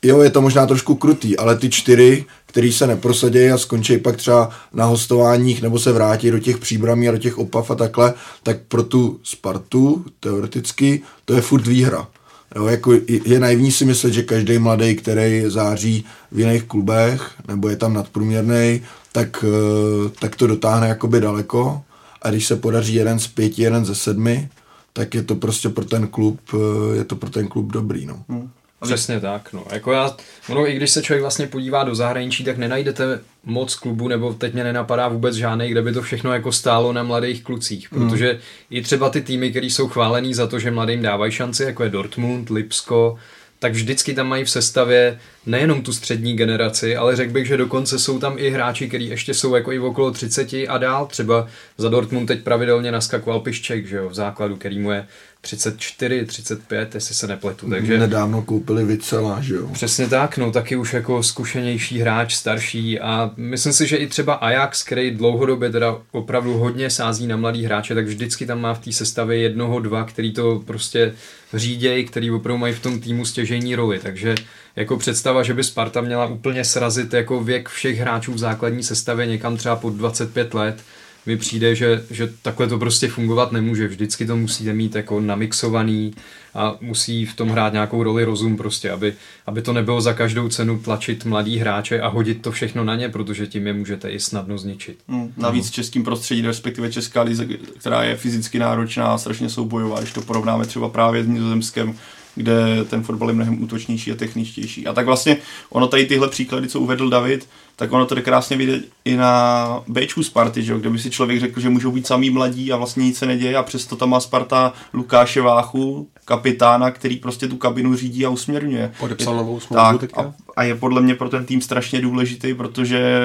jo, 0.04 0.22
je 0.22 0.30
to 0.30 0.42
možná 0.42 0.66
trošku 0.66 0.96
krutý, 0.96 1.38
ale 1.38 1.58
ty 1.58 1.70
čtyři, 1.70 2.26
který 2.46 2.74
se 2.74 2.88
neprosadí 2.88 3.50
a 3.50 3.58
skončí 3.58 3.98
pak 3.98 4.18
třeba 4.18 4.50
na 4.74 4.86
hostováních 4.86 5.62
nebo 5.62 5.80
se 5.80 5.92
vrátí 5.92 6.32
do 6.32 6.40
těch 6.40 6.58
příbramí 6.58 7.10
a 7.10 7.12
do 7.12 7.18
těch 7.18 7.38
opav 7.38 7.72
a 7.72 7.76
takhle, 7.76 8.14
tak 8.44 8.58
pro 8.68 8.84
tu 8.84 9.20
Spartu 9.24 10.06
teoreticky 10.20 11.02
to 11.26 11.34
je 11.34 11.42
furt 11.42 11.68
výhra. 11.68 12.08
Jo, 12.56 12.66
jako 12.68 12.94
je 13.26 13.40
naivní 13.40 13.72
si 13.72 13.86
myslet, 13.86 14.14
že 14.14 14.24
každý 14.24 14.60
mladý, 14.60 14.96
který 14.96 15.44
září 15.48 16.06
v 16.32 16.40
jiných 16.40 16.64
klubech, 16.64 17.32
nebo 17.48 17.70
je 17.70 17.76
tam 17.76 17.94
nadprůměrný, 17.94 18.82
tak, 19.12 19.46
eh, 19.48 20.10
tak 20.20 20.36
to 20.36 20.48
dotáhne 20.48 20.88
jakoby 20.88 21.22
daleko 21.22 21.82
a 22.22 22.30
když 22.30 22.48
se 22.48 22.56
podaří 22.56 22.94
jeden 22.94 23.20
z 23.20 23.28
pěti, 23.28 23.62
jeden 23.62 23.86
ze 23.86 23.96
sedmi, 23.96 24.50
tak 24.94 25.16
je 25.16 25.24
to 25.24 25.36
prostě 25.36 25.70
pro 25.70 25.86
ten 25.86 26.08
klub, 26.08 26.40
eh, 26.54 26.98
je 26.98 27.04
to 27.04 27.16
pro 27.16 27.30
ten 27.30 27.48
klub 27.48 27.72
dobrý, 27.72 28.06
no. 28.06 28.24
Hmm. 28.30 28.50
Přesně 28.82 29.20
tak, 29.20 29.54
no. 29.54 29.66
Jako 29.72 29.92
já, 29.92 30.16
ono, 30.50 30.70
i 30.70 30.76
když 30.76 30.92
se 30.92 31.02
člověk 31.02 31.22
vlastně 31.22 31.48
podívá 31.48 31.84
do 31.84 31.96
zahraničí, 31.96 32.44
tak 32.44 32.58
nenajdete 32.58 33.20
moc 33.44 33.76
klubů, 33.76 34.08
nebo 34.08 34.34
teď 34.34 34.54
mě 34.54 34.64
nenapadá 34.64 35.08
vůbec 35.08 35.36
žádný, 35.36 35.70
kde 35.70 35.82
by 35.82 35.94
to 35.94 36.02
všechno 36.02 36.34
jako 36.34 36.52
stálo 36.52 36.94
na 36.94 37.04
mladých 37.04 37.44
klucích, 37.44 37.92
hmm. 37.92 38.10
protože 38.10 38.32
hmm. 38.32 38.40
i 38.70 38.82
třeba 38.82 39.10
ty 39.10 39.22
týmy, 39.22 39.50
které 39.50 39.66
jsou 39.66 39.88
chválený 39.88 40.34
za 40.34 40.48
to, 40.48 40.60
že 40.60 40.72
mladým 40.72 41.02
dávají 41.02 41.32
šanci, 41.32 41.64
jako 41.64 41.84
je 41.84 41.90
Dortmund, 41.90 42.50
Lipsko, 42.50 43.18
tak 43.60 43.72
vždycky 43.72 44.14
tam 44.14 44.28
mají 44.28 44.44
v 44.44 44.50
sestavě 44.50 45.20
nejenom 45.46 45.82
tu 45.82 45.94
střední 45.94 46.36
generaci, 46.38 46.96
ale 46.96 47.16
řekl 47.16 47.32
bych, 47.32 47.48
že 47.48 47.58
dokonce 47.58 48.00
jsou 48.00 48.20
tam 48.20 48.36
i 48.38 48.50
hráči, 48.50 48.88
kteří 48.88 49.08
ještě 49.08 49.34
jsou 49.34 49.56
jako 49.56 49.72
i 49.72 49.80
okolo 49.80 50.12
30 50.12 50.54
a 50.68 50.78
dál. 50.78 51.06
Třeba 51.06 51.48
za 51.78 51.90
Dortmund 51.90 52.28
teď 52.28 52.44
pravidelně 52.44 52.92
naskakoval 52.92 53.40
Pišček, 53.40 53.88
že 53.88 53.96
jo, 53.96 54.10
v 54.10 54.14
základu, 54.14 54.56
který 54.56 54.80
mu 54.80 54.92
je 54.92 55.08
34, 55.42 56.26
35, 56.26 56.96
jestli 56.96 57.16
se 57.16 57.28
nepletu. 57.28 57.70
Takže 57.70 57.98
Nedávno 58.00 58.42
koupili 58.42 58.86
Vicela, 58.86 59.42
že 59.42 59.56
jo? 59.56 59.70
Přesně 59.74 60.08
tak, 60.08 60.38
no 60.38 60.52
taky 60.52 60.76
už 60.76 60.94
jako 60.94 61.24
zkušenější 61.24 62.00
hráč, 62.00 62.36
starší 62.36 63.00
a 63.00 63.32
myslím 63.38 63.74
si, 63.74 63.88
že 63.88 63.98
i 63.98 64.08
třeba 64.08 64.34
Ajax, 64.34 64.84
který 64.84 65.12
dlouhodobě 65.12 65.70
teda 65.70 65.98
opravdu 66.12 66.54
hodně 66.54 66.90
sází 66.90 67.28
na 67.28 67.38
mladý 67.38 67.66
hráče, 67.66 67.96
tak 67.96 68.06
vždycky 68.06 68.46
tam 68.46 68.62
má 68.62 68.74
v 68.74 68.80
té 68.80 68.92
sestavě 68.92 69.38
jednoho, 69.38 69.80
dva, 69.80 70.04
který 70.04 70.34
to 70.34 70.64
prostě 70.66 71.14
řídějí, 71.54 72.06
který 72.06 72.32
opravdu 72.32 72.58
mají 72.58 72.74
v 72.74 72.82
tom 72.82 73.00
týmu 73.00 73.26
stěžení 73.26 73.76
roli, 73.76 74.00
takže 74.00 74.36
jako 74.76 74.98
představa, 74.98 75.44
že 75.44 75.54
by 75.54 75.64
Sparta 75.64 76.02
měla 76.02 76.26
úplně 76.26 76.64
srazit 76.66 77.14
jako 77.14 77.44
věk 77.44 77.70
všech 77.70 78.00
hráčů 78.00 78.34
v 78.34 78.38
základní 78.38 78.84
sestavě 78.84 79.26
někam 79.26 79.58
třeba 79.58 79.76
pod 79.76 79.94
25 79.94 80.54
let, 80.54 80.84
mi 81.30 81.38
přijde, 81.38 81.76
že, 81.76 82.06
že 82.10 82.34
takhle 82.42 82.68
to 82.68 82.80
prostě 82.80 83.08
fungovat 83.08 83.52
nemůže. 83.52 83.88
Vždycky 83.88 84.26
to 84.26 84.36
musíte 84.36 84.74
mít 84.74 84.96
jako 84.96 85.20
namixovaný 85.20 86.14
a 86.54 86.76
musí 86.82 87.26
v 87.26 87.36
tom 87.36 87.50
hrát 87.50 87.74
nějakou 87.74 88.04
roli 88.04 88.24
rozum 88.24 88.58
prostě, 88.58 88.92
aby, 88.92 89.14
aby 89.46 89.62
to 89.62 89.74
nebylo 89.74 90.02
za 90.02 90.14
každou 90.14 90.50
cenu 90.50 90.80
tlačit 90.80 91.26
mladý 91.26 91.58
hráče 91.58 92.02
a 92.02 92.08
hodit 92.08 92.42
to 92.42 92.52
všechno 92.52 92.84
na 92.84 92.96
ně, 92.96 93.10
protože 93.10 93.48
tím 93.48 93.68
je 93.68 93.74
můžete 93.74 94.10
i 94.10 94.20
snadno 94.20 94.58
zničit. 94.58 94.98
Hmm, 95.08 95.34
navíc 95.38 95.70
v 95.70 95.72
českým 95.72 96.04
prostředí, 96.04 96.42
respektive 96.42 96.92
česká 96.92 97.22
lize, 97.22 97.48
která 97.78 98.04
je 98.04 98.16
fyzicky 98.16 98.60
náročná 98.60 99.06
a 99.06 99.18
strašně 99.18 99.50
soubojová, 99.50 100.00
když 100.00 100.14
to 100.14 100.22
porovnáme 100.22 100.66
třeba 100.66 100.90
právě 100.90 101.24
s 101.24 101.28
Nizozemskem, 101.28 101.96
kde 102.36 102.86
ten 102.90 103.04
fotbal 103.04 103.30
je 103.30 103.36
mnohem 103.36 103.64
útočnější 103.64 104.12
a 104.12 104.16
techničtější. 104.16 104.88
A 104.88 104.94
tak 104.94 105.06
vlastně 105.06 105.38
ono 105.70 105.88
tady 105.88 106.06
tyhle 106.06 106.28
příklady, 106.28 106.68
co 106.68 106.80
uvedl 106.80 107.10
David, 107.10 107.48
tak 107.76 107.92
ono 107.92 108.06
to 108.06 108.16
je 108.16 108.22
krásně 108.22 108.58
vidět 108.58 108.84
i 109.06 109.16
na 109.16 109.84
Bčku 109.88 110.24
Sparty, 110.24 110.64
že? 110.64 110.80
kde 110.80 110.90
by 110.90 111.00
si 111.00 111.10
člověk 111.10 111.40
řekl, 111.40 111.60
že 111.60 111.70
můžou 111.70 111.92
být 111.92 112.08
samý 112.08 112.30
mladí 112.30 112.72
a 112.72 112.78
vlastně 112.78 113.04
nic 113.04 113.18
se 113.18 113.26
neděje 113.26 113.58
a 113.58 113.64
přesto 113.64 113.96
tam 113.96 114.10
má 114.10 114.20
Sparta 114.20 114.74
Lukáše 114.94 115.42
Váchu, 115.42 116.08
kapitána, 116.26 116.92
který 116.92 117.18
prostě 117.18 117.48
tu 117.48 117.58
kabinu 117.58 117.96
řídí 117.96 118.26
a 118.26 118.30
usměrňuje. 118.30 118.92
Podepsal 119.00 119.36
novou 119.36 119.60
smlouvu 119.60 119.98
tak, 119.98 120.18
a, 120.18 120.34
a, 120.56 120.64
je 120.64 120.76
podle 120.76 121.02
mě 121.02 121.16
pro 121.16 121.30
ten 121.30 121.46
tým 121.46 121.62
strašně 121.62 122.02
důležitý, 122.02 122.54
protože 122.54 123.20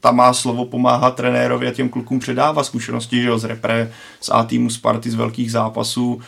tam 0.00 0.16
má 0.16 0.32
slovo 0.32 0.64
pomáhat 0.64 1.16
trenérovi 1.16 1.68
a 1.68 1.72
těm 1.72 1.88
klukům 1.88 2.18
předává 2.18 2.64
zkušenosti, 2.64 3.22
že 3.22 3.28
jo, 3.28 3.38
z 3.38 3.44
repre, 3.44 3.92
z 4.20 4.28
A 4.32 4.44
týmu 4.44 4.70
Sparty, 4.70 5.10
z 5.10 5.14
velkých 5.14 5.52
zápasů, 5.52 6.20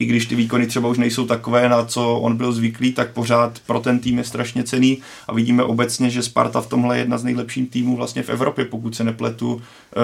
i 0.00 0.06
když 0.06 0.26
ty 0.26 0.34
výkony 0.34 0.66
třeba 0.66 0.88
už 0.88 0.98
nejsou 0.98 1.26
takové, 1.26 1.68
na 1.68 1.84
co 1.84 2.18
on 2.18 2.36
byl 2.36 2.52
zvyklý, 2.52 2.92
tak 2.92 3.12
pořád 3.12 3.58
pro 3.66 3.80
ten 3.80 3.98
tým 3.98 4.18
je 4.18 4.24
strašně 4.24 4.64
cený 4.64 4.98
a 5.28 5.34
vidíme 5.34 5.62
obecně, 5.62 6.10
že 6.10 6.22
Sparta 6.22 6.60
v 6.60 6.66
tomhle 6.66 6.96
je 6.96 7.00
jedna 7.00 7.18
z 7.18 7.24
nejlepších 7.24 7.70
týmů 7.70 7.96
vlastně 7.96 8.22
v 8.22 8.28
Evropě, 8.28 8.64
pokud 8.64 8.96
se 8.96 9.04
nepletu, 9.04 9.62
eh, 9.62 10.00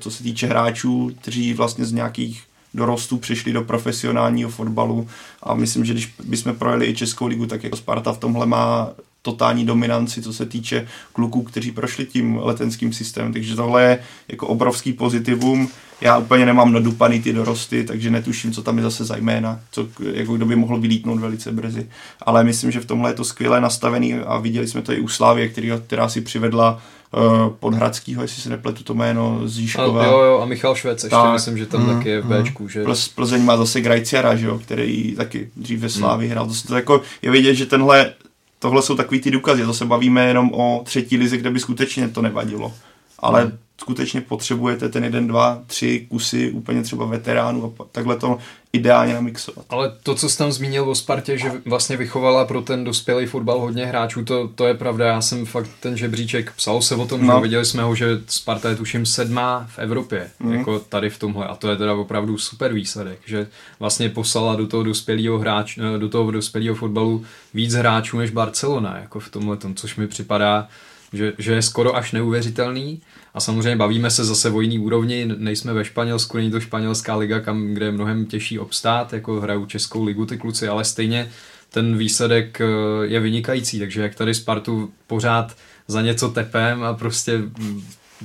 co 0.00 0.10
se 0.10 0.22
týče 0.22 0.46
hráčů, 0.46 1.10
kteří 1.20 1.54
vlastně 1.54 1.84
z 1.84 1.92
nějakých 1.92 2.42
dorostů 2.74 3.18
přišli 3.18 3.52
do 3.52 3.62
profesionálního 3.62 4.50
fotbalu 4.50 5.08
a 5.42 5.54
myslím, 5.54 5.84
že 5.84 5.92
když 5.92 6.14
bychom 6.24 6.54
projeli 6.54 6.86
i 6.86 6.94
Českou 6.94 7.26
ligu, 7.26 7.46
tak 7.46 7.64
jako 7.64 7.76
Sparta 7.76 8.12
v 8.12 8.18
tomhle 8.18 8.46
má 8.46 8.88
totální 9.22 9.66
dominanci, 9.66 10.22
co 10.22 10.32
se 10.32 10.46
týče 10.46 10.88
kluků, 11.12 11.42
kteří 11.42 11.72
prošli 11.72 12.06
tím 12.06 12.38
letenským 12.42 12.92
systémem. 12.92 13.32
Takže 13.32 13.56
tohle 13.56 13.82
je 13.82 13.98
jako 14.28 14.46
obrovský 14.46 14.92
pozitivum. 14.92 15.68
Já 16.00 16.18
úplně 16.18 16.46
nemám 16.46 16.72
nadupaný 16.72 17.22
ty 17.22 17.32
dorosty, 17.32 17.84
takže 17.84 18.10
netuším, 18.10 18.52
co 18.52 18.62
tam 18.62 18.76
je 18.76 18.82
zase 18.82 19.04
za 19.04 19.16
jména, 19.16 19.60
co, 19.70 19.86
jako 20.12 20.36
kdo 20.36 20.46
by 20.46 20.56
mohl 20.56 20.80
vylítnout 20.80 21.20
velice 21.20 21.52
brzy. 21.52 21.88
Ale 22.22 22.44
myslím, 22.44 22.70
že 22.70 22.80
v 22.80 22.84
tomhle 22.84 23.10
je 23.10 23.14
to 23.14 23.24
skvěle 23.24 23.60
nastavený 23.60 24.14
a 24.14 24.38
viděli 24.38 24.68
jsme 24.68 24.82
to 24.82 24.92
i 24.92 25.00
u 25.00 25.08
Slávě, 25.08 25.48
který, 25.48 25.72
která 25.86 26.08
si 26.08 26.20
přivedla 26.20 26.82
uh, 27.12 27.48
Podhradskýho, 27.60 28.22
jestli 28.22 28.42
se 28.42 28.50
nepletu 28.50 28.84
to 28.84 28.94
jméno 28.94 29.40
z 29.44 29.56
Žížkova. 29.56 30.02
A, 30.02 30.06
jo, 30.06 30.20
jo, 30.20 30.40
a 30.40 30.44
Michal 30.44 30.74
Švec 30.74 31.04
ještě 31.04 31.16
tak, 31.16 31.32
myslím, 31.32 31.58
že 31.58 31.66
tam 31.66 31.86
mm, 31.86 31.96
taky 31.96 32.08
je 32.08 32.20
v 32.20 32.24
mhm. 32.24 32.42
Bčku. 32.42 32.68
Že... 32.68 32.84
Plz, 32.84 33.08
Plzeň 33.08 33.44
má 33.44 33.56
zase 33.56 33.80
Grajciara, 33.80 34.36
že 34.36 34.46
jo, 34.46 34.58
který 34.58 35.14
taky 35.16 35.50
dřív 35.56 35.80
ve 35.80 35.88
Slávii 35.88 36.28
mm. 36.28 36.32
hrál. 36.32 36.46
To, 36.46 36.54
to 36.66 36.76
jako 36.76 37.02
je 37.22 37.30
vidět, 37.30 37.54
že 37.54 37.66
tenhle 37.66 38.12
tohle 38.58 38.82
jsou 38.82 38.96
takový 38.96 39.20
ty 39.20 39.30
důkazy, 39.30 39.64
to 39.64 39.74
se 39.74 39.84
bavíme 39.84 40.26
jenom 40.26 40.52
o 40.52 40.82
třetí 40.84 41.16
lize, 41.16 41.36
kde 41.36 41.50
by 41.50 41.60
skutečně 41.60 42.08
to 42.08 42.22
nevadilo. 42.22 42.72
Ale 43.18 43.42
hmm 43.42 43.58
skutečně 43.80 44.20
potřebujete 44.20 44.88
ten 44.88 45.04
jeden, 45.04 45.26
dva, 45.26 45.62
tři 45.66 46.06
kusy 46.10 46.50
úplně 46.50 46.82
třeba 46.82 47.06
veteránů 47.06 47.74
a 47.80 47.84
takhle 47.92 48.16
to 48.16 48.38
ideálně 48.72 49.14
namixovat. 49.14 49.66
Ale 49.70 49.92
to, 50.02 50.14
co 50.14 50.28
jsi 50.28 50.38
tam 50.38 50.52
zmínil 50.52 50.90
o 50.90 50.94
Spartě, 50.94 51.38
že 51.38 51.52
vlastně 51.66 51.96
vychovala 51.96 52.44
pro 52.44 52.62
ten 52.62 52.84
dospělý 52.84 53.26
fotbal 53.26 53.60
hodně 53.60 53.86
hráčů, 53.86 54.24
to, 54.24 54.48
to 54.48 54.66
je 54.66 54.74
pravda. 54.74 55.06
Já 55.06 55.20
jsem 55.20 55.46
fakt 55.46 55.70
ten 55.80 55.96
žebříček, 55.96 56.52
psal 56.56 56.82
se 56.82 56.94
o 56.94 57.06
tom, 57.06 57.26
no. 57.26 57.34
že 57.34 57.42
viděli 57.42 57.64
jsme 57.64 57.82
ho, 57.82 57.94
že 57.94 58.20
Sparta 58.26 58.68
je 58.68 58.76
tuším 58.76 59.06
sedmá 59.06 59.66
v 59.74 59.78
Evropě, 59.78 60.30
mm. 60.40 60.52
jako 60.52 60.78
tady 60.78 61.10
v 61.10 61.18
tomhle. 61.18 61.46
A 61.46 61.54
to 61.54 61.70
je 61.70 61.76
teda 61.76 61.94
opravdu 61.94 62.38
super 62.38 62.72
výsledek, 62.72 63.18
že 63.26 63.46
vlastně 63.80 64.08
poslala 64.08 64.56
do 64.56 64.66
toho 64.66 64.82
dospělého 64.82 65.38
hráč, 65.38 65.78
do 65.98 66.08
toho 66.08 66.30
dospělého 66.30 66.74
fotbalu 66.74 67.24
víc 67.54 67.74
hráčů 67.74 68.18
než 68.18 68.30
Barcelona, 68.30 68.98
jako 68.98 69.20
v 69.20 69.28
tomhle 69.28 69.56
tom, 69.56 69.74
což 69.74 69.96
mi 69.96 70.06
připadá, 70.06 70.68
že, 71.12 71.32
že 71.38 71.52
je 71.52 71.62
skoro 71.62 71.96
až 71.96 72.12
neuvěřitelný. 72.12 73.00
A 73.34 73.40
samozřejmě 73.40 73.76
bavíme 73.76 74.10
se 74.10 74.24
zase 74.24 74.50
o 74.50 74.60
jiný 74.60 74.78
úrovni, 74.78 75.26
nejsme 75.36 75.72
ve 75.72 75.84
Španělsku, 75.84 76.36
není 76.36 76.50
to 76.50 76.60
španělská 76.60 77.16
liga, 77.16 77.40
kam, 77.40 77.66
kde 77.66 77.86
je 77.86 77.92
mnohem 77.92 78.26
těžší 78.26 78.58
obstát, 78.58 79.12
jako 79.12 79.40
hrajou 79.40 79.66
českou 79.66 80.04
ligu 80.04 80.26
ty 80.26 80.38
kluci, 80.38 80.68
ale 80.68 80.84
stejně 80.84 81.30
ten 81.70 81.98
výsledek 81.98 82.60
eh, 82.60 82.66
je 83.06 83.20
vynikající, 83.20 83.78
takže 83.78 84.02
jak 84.02 84.14
tady 84.14 84.34
Spartu 84.34 84.90
pořád 85.06 85.56
za 85.88 86.02
něco 86.02 86.28
tepem 86.28 86.82
a 86.82 86.94
prostě 86.94 87.40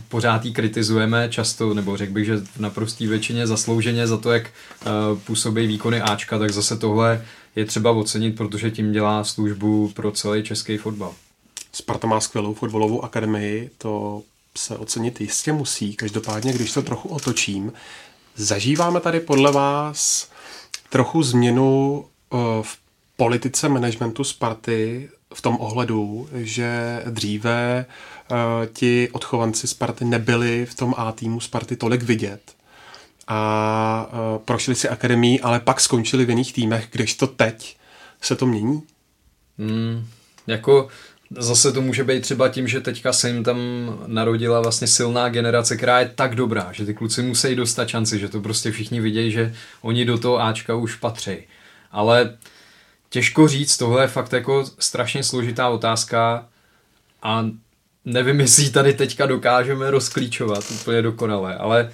pořád 0.10 0.46
jí 0.46 0.54
kritizujeme 0.54 1.28
často, 1.30 1.74
nebo 1.74 1.98
řekl 1.98 2.14
bych, 2.14 2.26
že 2.26 2.38
v 2.38 2.60
naprostý 2.60 3.08
většině 3.08 3.48
zaslouženě 3.48 4.08
za 4.08 4.18
to, 4.18 4.32
jak 4.32 4.44
uh, 4.46 5.20
působí 5.20 5.68
výkony 5.68 6.02
Ačka, 6.02 6.40
tak 6.40 6.52
zase 6.52 6.78
tohle 6.78 7.26
je 7.56 7.66
třeba 7.66 7.92
ocenit, 7.92 8.36
protože 8.36 8.72
tím 8.72 8.92
dělá 8.92 9.24
službu 9.24 9.92
pro 9.96 10.12
celý 10.12 10.44
český 10.44 10.78
fotbal. 10.78 11.14
Sparta 11.72 12.08
má 12.08 12.20
skvělou 12.20 12.54
fotbalovou 12.54 13.04
akademii, 13.04 13.70
to 13.78 14.24
se 14.58 14.78
ocenit 14.78 15.22
jistě 15.22 15.54
musí. 15.54 15.96
Každopádně, 15.96 16.54
když 16.54 16.74
to 16.74 16.82
trochu 16.82 17.10
otočím, 17.10 17.74
zažíváme 18.36 19.00
tady 19.00 19.20
podle 19.20 19.52
vás 19.52 20.30
trochu 20.90 21.24
změnu 21.24 22.06
uh, 22.30 22.40
v 22.62 22.78
politice 23.16 23.70
managementu 23.70 24.24
Sparty 24.24 25.10
v 25.34 25.42
tom 25.42 25.58
ohledu, 25.60 26.30
že 26.34 27.04
dříve 27.10 27.86
uh, 28.32 28.38
ti 28.74 29.10
odchovanci 29.12 29.68
Sparty 29.68 30.06
nebyli 30.06 30.66
v 30.66 30.76
tom 30.76 30.94
A 30.98 31.12
týmu 31.12 31.40
Sparty 31.40 31.76
tolik 31.76 32.04
vidět 32.04 32.56
a 33.28 34.10
uh, 34.12 34.42
prošli 34.46 34.76
si 34.76 34.90
akademii, 34.90 35.40
ale 35.40 35.60
pak 35.60 35.82
skončili 35.82 36.26
v 36.26 36.30
jiných 36.30 36.54
týmech, 36.54 36.88
kdežto 36.92 37.28
teď 37.28 37.78
se 38.22 38.36
to 38.36 38.46
mění? 38.46 38.84
Hmm, 39.58 40.08
jako 40.48 40.88
zase 41.38 41.72
to 41.72 41.82
může 41.82 42.04
být 42.04 42.22
třeba 42.22 42.50
tím, 42.50 42.68
že 42.68 42.82
teďka 42.82 43.14
se 43.14 43.30
jim 43.30 43.44
tam 43.44 43.58
narodila 44.08 44.62
vlastně 44.62 44.88
silná 44.88 45.30
generace, 45.30 45.78
která 45.78 46.00
je 46.00 46.12
tak 46.16 46.36
dobrá, 46.36 46.70
že 46.72 46.86
ty 46.86 46.94
kluci 46.94 47.22
musí 47.22 47.56
dostat 47.56 47.88
šanci, 47.90 48.20
že 48.20 48.30
to 48.30 48.42
prostě 48.42 48.72
všichni 48.72 49.02
vidějí, 49.02 49.32
že 49.32 49.56
oni 49.82 50.06
do 50.06 50.18
toho 50.18 50.42
Ačka 50.42 50.76
už 50.76 50.96
patří. 50.96 51.38
Ale 51.92 52.38
těžko 53.10 53.48
říct, 53.48 53.78
tohle 53.78 54.04
je 54.04 54.08
fakt 54.08 54.34
jako 54.34 54.66
strašně 54.80 55.24
složitá 55.24 55.70
otázka 55.70 56.48
a 57.24 57.46
nevím, 58.06 58.40
jestli 58.40 58.70
tady 58.70 58.94
teďka 58.94 59.26
dokážeme 59.26 59.92
rozklíčovat 59.92 60.64
úplně 60.72 61.02
dokonale, 61.02 61.56
ale 61.56 61.92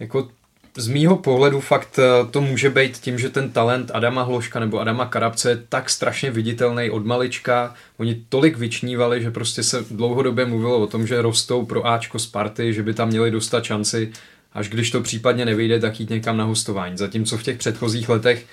jako 0.00 0.28
z 0.76 0.88
mýho 0.88 1.16
pohledu 1.16 1.60
fakt 1.60 1.98
eh, 1.98 2.30
to 2.30 2.40
může 2.40 2.70
být 2.70 2.98
tím, 2.98 3.18
že 3.18 3.30
ten 3.30 3.50
talent 3.50 3.90
Adama 3.94 4.22
Hloška 4.22 4.60
nebo 4.60 4.80
Adama 4.80 5.06
Karabce 5.06 5.50
je 5.50 5.62
tak 5.68 5.90
strašně 5.90 6.30
viditelný 6.30 6.90
od 6.90 7.06
malička. 7.06 7.74
Oni 7.96 8.24
tolik 8.28 8.58
vyčnívali, 8.58 9.22
že 9.22 9.30
prostě 9.30 9.62
se 9.62 9.84
dlouhodobě 9.90 10.46
mluvilo 10.46 10.78
o 10.78 10.86
tom, 10.86 11.06
že 11.06 11.22
rostou 11.22 11.64
pro 11.64 11.86
Ačko 11.86 12.18
Sparty, 12.18 12.72
že 12.72 12.82
by 12.82 12.94
tam 12.94 13.08
měli 13.08 13.30
dostat 13.30 13.64
šanci, 13.64 14.12
až 14.52 14.68
když 14.68 14.90
to 14.90 15.00
případně 15.00 15.44
nevyjde, 15.44 15.80
tak 15.80 16.00
jít 16.00 16.10
někam 16.10 16.36
na 16.36 16.44
hostování. 16.44 16.96
Zatímco 16.96 17.38
v 17.38 17.42
těch 17.42 17.56
předchozích 17.56 18.08
letech 18.08 18.46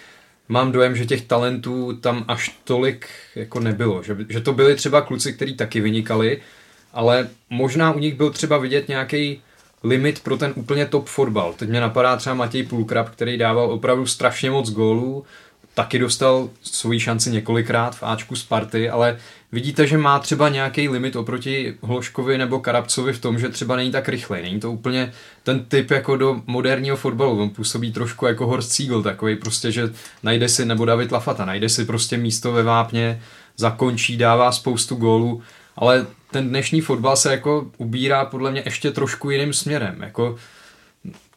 mám 0.49 0.71
dojem, 0.71 0.95
že 0.95 1.05
těch 1.05 1.21
talentů 1.21 1.97
tam 2.01 2.25
až 2.27 2.59
tolik 2.63 3.07
jako 3.35 3.59
nebylo. 3.59 4.03
Že, 4.03 4.17
že 4.29 4.41
to 4.41 4.53
byli 4.53 4.75
třeba 4.75 5.01
kluci, 5.01 5.33
kteří 5.33 5.55
taky 5.55 5.81
vynikali, 5.81 6.41
ale 6.93 7.29
možná 7.49 7.91
u 7.91 7.99
nich 7.99 8.15
byl 8.15 8.29
třeba 8.29 8.57
vidět 8.57 8.87
nějaký 8.87 9.41
limit 9.83 10.23
pro 10.23 10.37
ten 10.37 10.53
úplně 10.55 10.85
top 10.85 11.07
fotbal. 11.07 11.53
Teď 11.53 11.69
mě 11.69 11.81
napadá 11.81 12.17
třeba 12.17 12.35
Matěj 12.35 12.63
Půlkrab, 12.63 13.09
který 13.09 13.37
dával 13.37 13.71
opravdu 13.71 14.05
strašně 14.05 14.51
moc 14.51 14.71
gólů, 14.71 15.23
taky 15.73 15.99
dostal 15.99 16.49
svoji 16.61 16.99
šanci 16.99 17.31
několikrát 17.31 17.95
v 17.95 18.03
Ačku 18.03 18.35
Sparty, 18.35 18.89
ale 18.89 19.17
vidíte, 19.51 19.87
že 19.87 19.97
má 19.97 20.19
třeba 20.19 20.49
nějaký 20.49 20.89
limit 20.89 21.15
oproti 21.15 21.73
Hloškovi 21.81 22.37
nebo 22.37 22.59
Karabcovi 22.59 23.13
v 23.13 23.21
tom, 23.21 23.39
že 23.39 23.49
třeba 23.49 23.75
není 23.75 23.91
tak 23.91 24.09
rychlej. 24.09 24.41
Není 24.41 24.59
to 24.59 24.71
úplně 24.71 25.13
ten 25.43 25.65
typ 25.65 25.91
jako 25.91 26.15
do 26.17 26.41
moderního 26.45 26.97
fotbalu. 26.97 27.41
On 27.41 27.49
působí 27.49 27.91
trošku 27.91 28.25
jako 28.25 28.47
Horst 28.47 28.71
Siegel, 28.71 29.03
takový 29.03 29.35
prostě, 29.35 29.71
že 29.71 29.89
najde 30.23 30.49
si, 30.49 30.65
nebo 30.65 30.85
David 30.85 31.11
Lafata, 31.11 31.45
najde 31.45 31.69
si 31.69 31.85
prostě 31.85 32.17
místo 32.17 32.51
ve 32.51 32.63
vápně, 32.63 33.21
zakončí, 33.57 34.17
dává 34.17 34.51
spoustu 34.51 34.95
gólů, 34.95 35.41
ale 35.75 36.07
ten 36.31 36.49
dnešní 36.49 36.81
fotbal 36.81 37.17
se 37.17 37.31
jako 37.31 37.71
ubírá 37.77 38.25
podle 38.25 38.51
mě 38.51 38.61
ještě 38.65 38.91
trošku 38.91 39.29
jiným 39.29 39.53
směrem. 39.53 40.01
Jako, 40.01 40.37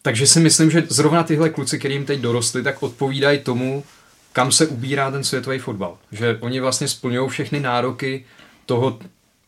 takže 0.03 0.27
si 0.27 0.41
myslím, 0.41 0.71
že 0.71 0.83
zrovna 0.89 1.23
tyhle 1.23 1.51
kluci, 1.51 1.79
kterým 1.79 2.07
teď 2.07 2.21
dorostli, 2.21 2.63
tak 2.63 2.83
odpovídají 2.83 3.39
tomu, 3.39 3.85
kam 4.33 4.53
se 4.53 4.67
ubírá 4.67 5.11
ten 5.11 5.25
světový 5.25 5.59
fotbal. 5.59 5.99
Že 6.13 6.39
oni 6.41 6.61
vlastně 6.61 6.89
splňují 6.89 7.29
všechny 7.29 7.61
nároky 7.61 8.25
toho, 8.67 8.99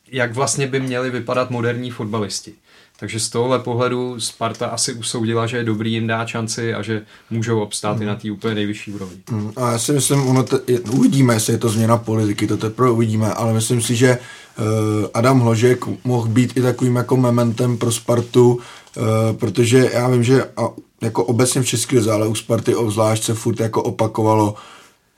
jak 0.08 0.32
vlastně 0.32 0.66
by 0.66 0.80
měli 0.80 1.10
vypadat 1.10 1.50
moderní 1.50 1.90
fotbalisti. 1.90 2.54
Takže 2.98 3.20
z 3.20 3.28
tohohle 3.28 3.58
pohledu 3.58 4.20
Sparta 4.20 4.66
asi 4.66 4.92
usoudila, 4.92 5.46
že 5.46 5.56
je 5.56 5.64
dobrý 5.64 5.92
jim 5.92 6.06
dát 6.06 6.28
šanci 6.28 6.74
a 6.74 6.82
že 6.82 7.02
můžou 7.30 7.60
obstát 7.60 7.96
mm. 7.96 8.02
i 8.02 8.06
na 8.06 8.14
té 8.14 8.30
úplně 8.30 8.54
nejvyšší 8.54 8.92
úrovni. 8.92 9.18
Mm. 9.30 9.52
A 9.56 9.72
já 9.72 9.78
si 9.78 9.92
myslím, 9.92 10.28
ono 10.28 10.42
te, 10.42 10.58
uvidíme, 10.90 11.34
jestli 11.34 11.52
je 11.52 11.58
to 11.58 11.68
změna 11.68 11.96
politiky, 11.96 12.46
to 12.46 12.56
teprve 12.56 12.90
uvidíme, 12.90 13.32
ale 13.32 13.52
myslím 13.52 13.82
si, 13.82 13.96
že 13.96 14.18
uh, 14.18 14.64
Adam 15.14 15.40
Hložek 15.40 15.84
mohl 16.04 16.28
být 16.28 16.56
i 16.56 16.62
takovým 16.62 16.96
jako 16.96 17.16
mementem 17.16 17.78
pro 17.78 17.92
Spartu, 17.92 18.54
uh, 18.54 19.04
protože 19.32 19.90
já 19.92 20.08
vím, 20.08 20.24
že 20.24 20.44
a, 20.56 20.68
jako 21.00 21.24
obecně 21.24 21.62
v 21.62 21.66
České 21.66 22.10
ale 22.10 22.28
u 22.28 22.34
Sparty 22.34 22.74
obzvlášť 22.74 23.24
se 23.24 23.34
furt 23.34 23.60
jako 23.60 23.82
opakovalo, 23.82 24.54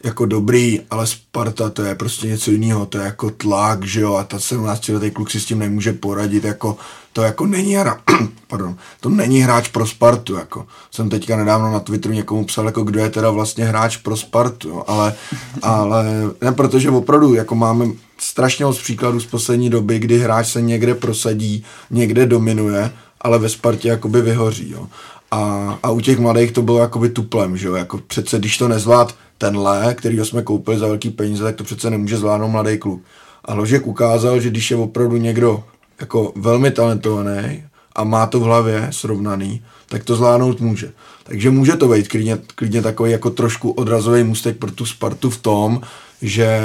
jako 0.05 0.27
dobrý, 0.27 0.81
ale 0.91 1.07
Sparta 1.07 1.71
to 1.71 1.83
je 1.83 1.95
prostě 1.95 2.27
něco 2.27 2.51
jiného, 2.51 2.87
to 2.87 2.99
je 2.99 3.05
jako 3.05 3.31
tlak, 3.31 3.85
že 3.85 4.01
jo, 4.01 4.15
a 4.15 4.25
ta 4.25 4.39
17 4.39 4.89
letý 4.89 5.11
kluk 5.11 5.31
si 5.31 5.41
s 5.41 5.45
tím 5.45 5.59
nemůže 5.59 5.93
poradit, 5.93 6.45
jako 6.45 6.77
to 7.13 7.23
jako 7.23 7.47
není 7.47 7.75
hra, 7.75 8.01
pardon, 8.47 8.77
to 9.01 9.09
není 9.09 9.41
hráč 9.41 9.69
pro 9.69 9.87
Spartu, 9.87 10.35
jako 10.35 10.67
jsem 10.91 11.11
teďka 11.11 11.37
nedávno 11.37 11.73
na 11.73 11.81
Twitteru 11.81 12.15
někomu 12.15 12.45
psal, 12.45 12.67
jako 12.67 12.83
kdo 12.83 13.01
je 13.01 13.11
teda 13.11 13.31
vlastně 13.31 13.65
hráč 13.65 13.97
pro 13.97 14.17
Spartu, 14.17 14.69
jo, 14.69 14.85
ale, 14.87 15.15
ale 15.63 16.05
ne, 16.41 16.53
protože 16.53 16.91
opravdu, 16.91 17.35
jako 17.35 17.55
máme 17.55 17.87
strašně 18.19 18.65
moc 18.65 18.79
příkladů 18.79 19.21
z 19.21 19.27
poslední 19.27 19.71
doby, 19.71 19.99
kdy 19.99 20.19
hráč 20.19 20.49
se 20.49 20.63
někde 20.63 20.95
prosadí, 20.95 21.65
někde 21.91 22.27
dominuje, 22.27 22.93
ale 23.21 23.39
ve 23.39 23.49
Spartě 23.49 23.89
jakoby 23.89 24.23
vyhoří, 24.23 24.71
jo. 24.71 24.87
A, 25.31 25.79
a 25.83 25.91
u 25.91 26.01
těch 26.01 26.19
mladých 26.19 26.53
to 26.53 26.63
bylo 26.63 26.79
jakoby 26.79 27.09
tuplem, 27.09 27.57
že 27.57 27.69
jo, 27.69 27.75
jako 27.75 27.99
přece 27.99 28.39
když 28.39 28.59
to 28.59 28.69
nezvlád 28.69 29.15
tenhle, 29.39 29.95
který 29.95 30.19
jsme 30.19 30.43
koupili 30.43 30.79
za 30.79 30.87
velký 30.87 31.11
peníze, 31.11 31.45
tak 31.45 31.57
to 31.57 31.65
přece 31.65 31.91
nemůže 31.91 32.17
zvládnout 32.17 32.49
mladý 32.49 32.79
kluk. 32.79 33.03
A 33.45 33.55
Ložek 33.55 33.87
ukázal, 33.87 34.41
že 34.41 34.51
když 34.51 34.71
je 34.71 34.77
opravdu 34.77 35.17
někdo 35.17 35.65
jako 36.01 36.33
velmi 36.37 36.71
talentovaný 36.71 37.65
a 37.93 38.05
má 38.05 38.27
to 38.27 38.41
v 38.41 38.43
hlavě 38.43 38.89
srovnaný, 38.91 39.63
tak 39.87 40.05
to 40.05 40.17
zvládnout 40.17 40.61
může. 40.61 40.93
Takže 41.25 41.51
může 41.51 41.77
to 41.77 41.89
být 41.89 42.09
klidně, 42.09 42.39
klidně 42.55 42.83
takový 42.83 43.11
jako 43.11 43.31
trošku 43.31 43.71
odrazový 43.71 44.25
můstek 44.25 44.57
pro 44.57 44.71
tu 44.71 44.87
Spartu 44.87 45.31
v 45.31 45.37
tom, 45.37 45.81
že, 46.23 46.61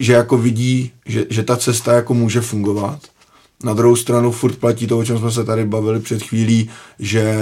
že 0.00 0.12
jako 0.12 0.38
vidí, 0.38 0.92
že, 1.06 1.24
že 1.30 1.42
ta 1.42 1.56
cesta 1.56 1.92
jako 1.92 2.14
může 2.14 2.40
fungovat 2.40 3.00
na 3.62 3.74
druhou 3.74 3.96
stranu 3.96 4.32
furt 4.32 4.56
platí 4.56 4.86
to, 4.86 4.98
o 4.98 5.04
čem 5.04 5.18
jsme 5.18 5.30
se 5.30 5.44
tady 5.44 5.64
bavili 5.64 6.00
před 6.00 6.22
chvílí, 6.22 6.70
že 6.98 7.34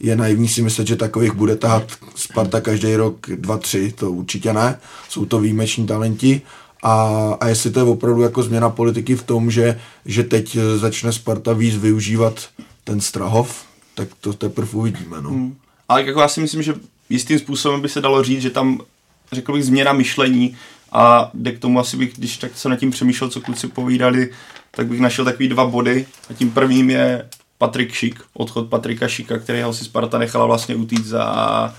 je 0.00 0.16
naivní 0.16 0.48
si 0.48 0.62
myslet, 0.62 0.86
že 0.86 0.96
takových 0.96 1.32
bude 1.32 1.56
tahat 1.56 1.92
Sparta 2.14 2.60
každý 2.60 2.96
rok 2.96 3.26
dva, 3.34 3.58
tři, 3.58 3.92
to 3.92 4.10
určitě 4.10 4.52
ne. 4.52 4.78
Jsou 5.08 5.24
to 5.24 5.40
výjimeční 5.40 5.86
talenti. 5.86 6.42
A, 6.82 7.04
a 7.40 7.48
jestli 7.48 7.70
to 7.70 7.80
je 7.80 7.84
opravdu 7.84 8.22
jako 8.22 8.42
změna 8.42 8.70
politiky 8.70 9.16
v 9.16 9.22
tom, 9.22 9.50
že, 9.50 9.80
že 10.06 10.24
teď 10.24 10.56
začne 10.76 11.12
Sparta 11.12 11.52
víc 11.52 11.76
využívat 11.76 12.48
ten 12.84 13.00
Strahov, 13.00 13.64
tak 13.94 14.08
to 14.20 14.32
teprve 14.32 14.70
uvidíme. 14.72 15.16
No. 15.20 15.30
Hmm. 15.30 15.56
Ale 15.88 16.04
jako 16.04 16.20
já 16.20 16.28
si 16.28 16.40
myslím, 16.40 16.62
že 16.62 16.74
jistým 17.08 17.38
způsobem 17.38 17.80
by 17.80 17.88
se 17.88 18.00
dalo 18.00 18.22
říct, 18.22 18.42
že 18.42 18.50
tam 18.50 18.80
řekl 19.32 19.52
bych 19.52 19.64
změna 19.64 19.92
myšlení 19.92 20.56
a 20.92 21.30
jde 21.34 21.52
k 21.52 21.58
tomu 21.58 21.80
asi 21.80 21.96
bych, 21.96 22.14
když 22.16 22.36
tak 22.36 22.58
se 22.58 22.68
nad 22.68 22.76
tím 22.76 22.90
přemýšlel, 22.90 23.30
co 23.30 23.40
kluci 23.40 23.68
povídali, 23.68 24.30
tak 24.70 24.86
bych 24.86 25.00
našel 25.00 25.24
takový 25.24 25.48
dva 25.48 25.66
body 25.66 26.06
a 26.30 26.34
tím 26.34 26.50
prvním 26.50 26.90
je 26.90 27.28
Patrik 27.58 27.92
Šik, 27.92 28.20
odchod 28.34 28.68
Patrika 28.68 29.08
Šika, 29.08 29.38
kterého 29.38 29.74
si 29.74 29.84
Sparta 29.84 30.18
nechala 30.18 30.46
vlastně 30.46 30.74
utíct 30.74 31.06
za 31.06 31.74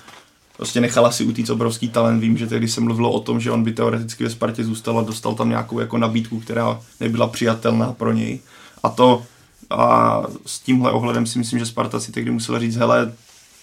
prostě 0.58 0.82
nechala 0.82 1.12
si 1.12 1.23
utíct 1.23 1.49
obrovský 1.49 1.89
talent. 1.89 2.21
Vím, 2.21 2.38
že 2.38 2.47
tehdy 2.47 2.67
se 2.67 2.82
mluvilo 2.82 3.12
o 3.12 3.19
tom, 3.19 3.39
že 3.39 3.51
on 3.51 3.63
by 3.63 3.73
teoreticky 3.73 4.23
ve 4.23 4.30
Spartě 4.30 4.63
zůstal 4.63 4.99
a 4.99 5.04
dostal 5.04 5.36
tam 5.36 5.49
nějakou 5.49 5.80
jako 5.80 5.97
nabídku, 5.97 6.39
která 6.39 6.80
nebyla 6.99 7.27
přijatelná 7.27 7.93
pro 7.93 8.13
něj. 8.13 8.39
A 8.84 8.89
to 8.89 9.23
a 9.69 10.21
s 10.45 10.60
tímhle 10.60 10.91
ohledem 10.91 11.25
si 11.25 11.39
myslím, 11.39 11.60
že 11.60 11.65
Sparta 11.65 11.99
si 11.99 12.12
tehdy 12.12 12.32
musela 12.32 12.60
říct, 12.60 12.75
hele, 12.75 13.13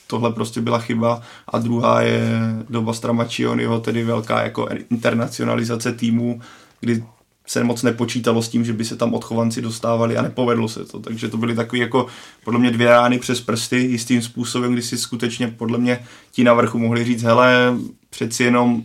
tohle 0.06 0.32
prostě 0.32 0.60
byla 0.60 0.78
chyba. 0.78 1.22
A 1.48 1.58
druhá 1.58 2.00
je 2.00 2.28
doba 2.70 2.92
Stramačionyho, 2.92 3.80
tedy 3.80 4.04
velká 4.04 4.42
jako 4.42 4.68
internacionalizace 4.90 5.92
týmu, 5.92 6.40
kdy 6.80 7.04
se 7.48 7.64
moc 7.64 7.82
nepočítalo 7.82 8.42
s 8.42 8.48
tím, 8.48 8.64
že 8.64 8.72
by 8.72 8.84
se 8.84 8.96
tam 8.96 9.14
odchovanci 9.14 9.62
dostávali 9.62 10.16
a 10.16 10.22
nepovedlo 10.22 10.68
se 10.68 10.84
to. 10.84 10.98
Takže 10.98 11.28
to 11.28 11.36
byly 11.36 11.54
takové 11.54 11.78
jako 11.78 12.06
podle 12.44 12.60
mě 12.60 12.70
dvě 12.70 12.88
rány 12.88 13.18
přes 13.18 13.40
prsty 13.40 13.76
jistým 13.76 14.22
způsobem, 14.22 14.72
kdy 14.72 14.82
si 14.82 14.98
skutečně 14.98 15.48
podle 15.48 15.78
mě 15.78 16.04
ti 16.32 16.44
na 16.44 16.54
vrchu 16.54 16.78
mohli 16.78 17.04
říct, 17.04 17.22
hele, 17.22 17.76
přeci 18.10 18.44
jenom 18.44 18.82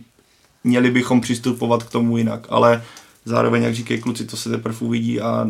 měli 0.64 0.90
bychom 0.90 1.20
přistupovat 1.20 1.82
k 1.82 1.90
tomu 1.90 2.18
jinak, 2.18 2.46
ale 2.50 2.82
zároveň, 3.24 3.62
jak 3.62 3.74
říkají 3.74 4.00
kluci, 4.00 4.24
to 4.24 4.36
se 4.36 4.50
teprve 4.50 4.78
uvidí 4.80 5.20
a 5.20 5.48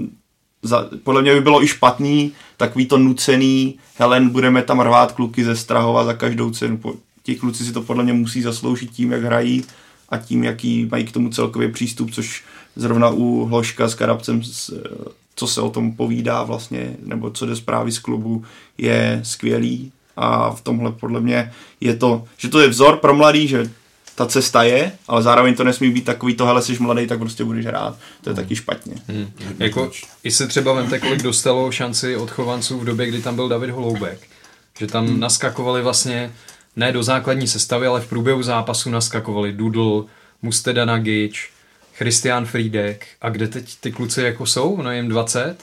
za, 0.62 0.88
podle 1.02 1.22
mě 1.22 1.34
by 1.34 1.40
bylo 1.40 1.62
i 1.62 1.68
špatný, 1.68 2.32
takový 2.56 2.86
to 2.86 2.98
nucený, 2.98 3.78
Helen, 3.96 4.28
budeme 4.28 4.62
tam 4.62 4.80
rvát 4.80 5.12
kluky 5.12 5.44
ze 5.44 5.56
Strahova 5.56 6.04
za 6.04 6.14
každou 6.14 6.50
cenu. 6.50 6.80
Ti 7.22 7.34
kluci 7.34 7.64
si 7.64 7.72
to 7.72 7.82
podle 7.82 8.04
mě 8.04 8.12
musí 8.12 8.42
zasloužit 8.42 8.90
tím, 8.90 9.12
jak 9.12 9.24
hrají 9.24 9.64
a 10.08 10.18
tím, 10.18 10.44
jaký 10.44 10.88
mají 10.90 11.04
k 11.04 11.12
tomu 11.12 11.30
celkově 11.30 11.68
přístup, 11.68 12.10
což 12.10 12.44
zrovna 12.76 13.10
u 13.10 13.44
Hloška 13.44 13.88
s 13.88 13.94
Karabcem, 13.94 14.42
co 15.34 15.46
se 15.46 15.60
o 15.60 15.70
tom 15.70 15.92
povídá 15.92 16.42
vlastně, 16.42 16.96
nebo 17.02 17.30
co 17.30 17.46
jde 17.46 17.56
zprávy 17.56 17.92
z 17.92 17.98
klubu, 17.98 18.44
je 18.78 19.20
skvělý 19.24 19.92
a 20.16 20.50
v 20.50 20.60
tomhle 20.60 20.92
podle 20.92 21.20
mě 21.20 21.52
je 21.80 21.96
to, 21.96 22.24
že 22.36 22.48
to 22.48 22.60
je 22.60 22.68
vzor 22.68 22.96
pro 22.96 23.14
mladý, 23.14 23.48
že 23.48 23.70
ta 24.14 24.26
cesta 24.26 24.62
je, 24.62 24.92
ale 25.08 25.22
zároveň 25.22 25.54
to 25.54 25.64
nesmí 25.64 25.90
být 25.90 26.04
takový 26.04 26.34
to, 26.34 26.46
hele, 26.46 26.62
jsi 26.62 26.76
mladý, 26.80 27.06
tak 27.06 27.18
prostě 27.18 27.44
budeš 27.44 27.66
hrát. 27.66 27.98
To 28.20 28.30
je 28.30 28.36
taky 28.36 28.56
špatně. 28.56 28.94
Hmm. 29.08 29.30
Jako, 29.58 29.90
I 30.24 30.30
se 30.30 30.46
třeba 30.46 30.72
vemte, 30.72 30.98
kolik 30.98 31.22
dostalo 31.22 31.72
šanci 31.72 32.16
od 32.16 32.30
chovanců 32.30 32.78
v 32.78 32.84
době, 32.84 33.06
kdy 33.06 33.22
tam 33.22 33.34
byl 33.34 33.48
David 33.48 33.70
Holoubek. 33.70 34.20
Že 34.78 34.86
tam 34.86 35.06
hmm. 35.06 35.20
naskakovali 35.20 35.82
vlastně 35.82 36.32
ne 36.76 36.92
do 36.92 37.02
základní 37.02 37.46
sestavy, 37.46 37.86
ale 37.86 38.00
v 38.00 38.08
průběhu 38.08 38.42
zápasu 38.42 38.90
naskakovali 38.90 39.52
Dudl, 39.52 40.06
Musteda 40.42 40.84
Nagic, 40.84 41.34
Christian 41.96 42.46
Friedek 42.46 43.06
a 43.20 43.28
kde 43.28 43.48
teď 43.48 43.76
ty 43.80 43.92
kluci 43.92 44.22
jako 44.22 44.46
jsou, 44.46 44.82
no 44.82 44.92
jim 44.92 45.08
20 45.08 45.56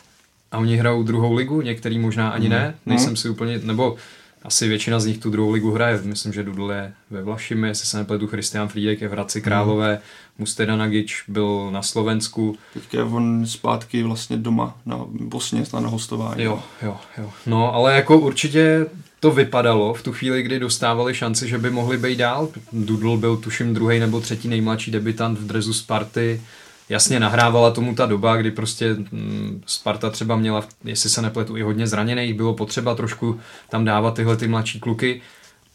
a 0.52 0.58
oni 0.58 0.78
hrajou 0.78 1.04
druhou 1.04 1.34
ligu, 1.34 1.62
některý 1.62 2.00
možná 2.00 2.30
ani 2.30 2.48
hmm. 2.48 2.56
ne, 2.56 2.76
nejsem 2.86 3.08
hmm. 3.08 3.16
si 3.16 3.30
úplně, 3.30 3.60
nebo 3.64 3.98
asi 4.44 4.68
většina 4.68 5.00
z 5.00 5.06
nich 5.06 5.18
tu 5.18 5.30
druhou 5.30 5.52
ligu 5.52 5.72
hraje. 5.72 6.02
Myslím, 6.04 6.34
že 6.34 6.44
Dudl 6.44 6.72
je 6.72 6.94
ve 7.10 7.24
Vlašimi, 7.24 7.68
jestli 7.68 7.88
se 7.88 7.98
nepletu, 7.98 8.28
Christian 8.28 8.68
Friedek 8.68 9.02
je 9.02 9.08
v 9.08 9.12
Hradci 9.12 9.42
Králové, 9.42 9.94
mm. 9.94 10.00
Musteda 10.38 10.76
Nagič 10.76 11.24
byl 11.28 11.72
na 11.72 11.82
Slovensku. 11.82 12.58
Teďka 12.74 12.98
je 12.98 13.04
on 13.04 13.46
zpátky 13.46 14.04
vlastně 14.04 14.38
doma 14.38 14.78
na 14.86 15.06
Bosně, 15.10 15.64
na 15.74 15.90
hostování. 15.90 16.44
Jo, 16.44 16.64
jo, 16.82 16.98
jo. 17.18 17.32
No, 17.46 17.74
ale 17.74 17.96
jako 17.96 18.20
určitě 18.20 18.86
to 19.22 19.32
vypadalo 19.32 19.94
v 19.94 20.04
tu 20.04 20.14
chvíli, 20.14 20.44
kdy 20.44 20.60
dostávali 20.60 21.14
šanci, 21.16 21.48
že 21.48 21.58
by 21.58 21.70
mohli 21.70 21.98
být 21.98 22.16
dál. 22.16 22.50
Dudl 22.74 23.18
byl 23.18 23.38
tuším 23.38 23.74
druhý 23.74 24.00
nebo 24.00 24.22
třetí 24.22 24.48
nejmladší 24.48 24.92
debitant 24.92 25.40
v 25.40 25.48
drezu 25.48 25.74
Sparty. 25.74 26.42
Jasně 26.90 27.20
nahrávala 27.20 27.72
tomu 27.72 27.96
ta 27.96 28.06
doba, 28.06 28.36
kdy 28.36 28.52
prostě 28.52 28.94
mm, 28.94 29.64
Sparta 29.66 30.10
třeba 30.10 30.36
měla, 30.36 30.64
jestli 30.84 31.10
se 31.10 31.22
nepletu, 31.22 31.58
i 31.58 31.62
hodně 31.62 31.88
zraněných, 31.88 32.34
bylo 32.34 32.54
potřeba 32.54 32.96
trošku 32.96 33.40
tam 33.70 33.86
dávat 33.86 34.14
tyhle 34.14 34.38
ty 34.38 34.48
mladší 34.48 34.80
kluky, 34.80 35.22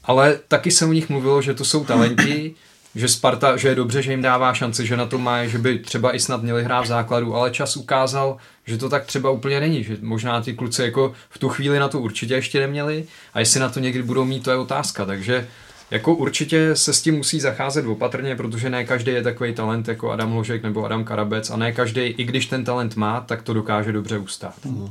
ale 0.05 0.39
taky 0.49 0.71
se 0.71 0.87
o 0.87 0.93
nich 0.93 1.09
mluvilo, 1.09 1.43
že 1.43 1.55
to 1.55 1.65
jsou 1.65 1.85
talenti, 1.85 2.55
že 2.97 3.09
Sparta, 3.09 3.57
že 3.57 3.69
je 3.69 3.75
dobře, 3.75 4.03
že 4.03 4.11
jim 4.11 4.23
dává 4.23 4.55
šanci, 4.55 4.87
že 4.87 4.97
na 4.97 5.07
to 5.07 5.19
má, 5.19 5.47
že 5.47 5.59
by 5.59 5.79
třeba 5.79 6.15
i 6.15 6.21
snad 6.21 6.43
měli 6.43 6.65
hrát 6.65 6.81
v 6.81 6.87
základu, 6.87 7.35
ale 7.35 7.51
čas 7.51 7.77
ukázal, 7.77 8.37
že 8.67 8.79
to 8.79 8.89
tak 8.89 9.07
třeba 9.07 9.31
úplně 9.31 9.61
není, 9.61 9.85
že 9.85 9.97
možná 10.01 10.41
ty 10.41 10.55
kluci 10.55 10.83
jako 10.83 11.13
v 11.31 11.39
tu 11.39 11.49
chvíli 11.49 11.79
na 11.79 11.89
to 11.89 12.01
určitě 12.01 12.35
ještě 12.35 12.61
neměli 12.61 13.05
a 13.35 13.41
jestli 13.41 13.61
na 13.61 13.69
to 13.69 13.81
někdy 13.81 14.03
budou 14.03 14.25
mít, 14.25 14.43
to 14.43 14.51
je 14.51 14.57
otázka, 14.57 15.05
takže 15.05 15.49
jako 15.91 16.15
určitě 16.15 16.77
se 16.77 16.93
s 16.93 17.03
tím 17.03 17.17
musí 17.17 17.41
zacházet 17.41 17.87
opatrně, 17.87 18.37
protože 18.37 18.71
ne 18.71 18.85
každý 18.85 19.13
je 19.13 19.23
takový 19.23 19.55
talent 19.55 19.89
jako 19.89 20.11
Adam 20.11 20.33
Ložek 20.33 20.63
nebo 20.63 20.85
Adam 20.85 21.05
Karabec 21.05 21.51
a 21.51 21.57
ne 21.57 21.73
každý, 21.73 22.01
i 22.01 22.25
když 22.25 22.47
ten 22.47 22.65
talent 22.65 22.97
má, 22.97 23.21
tak 23.21 23.43
to 23.43 23.55
dokáže 23.55 23.93
dobře 23.93 24.19
ustát. 24.19 24.65
Mm. 24.65 24.89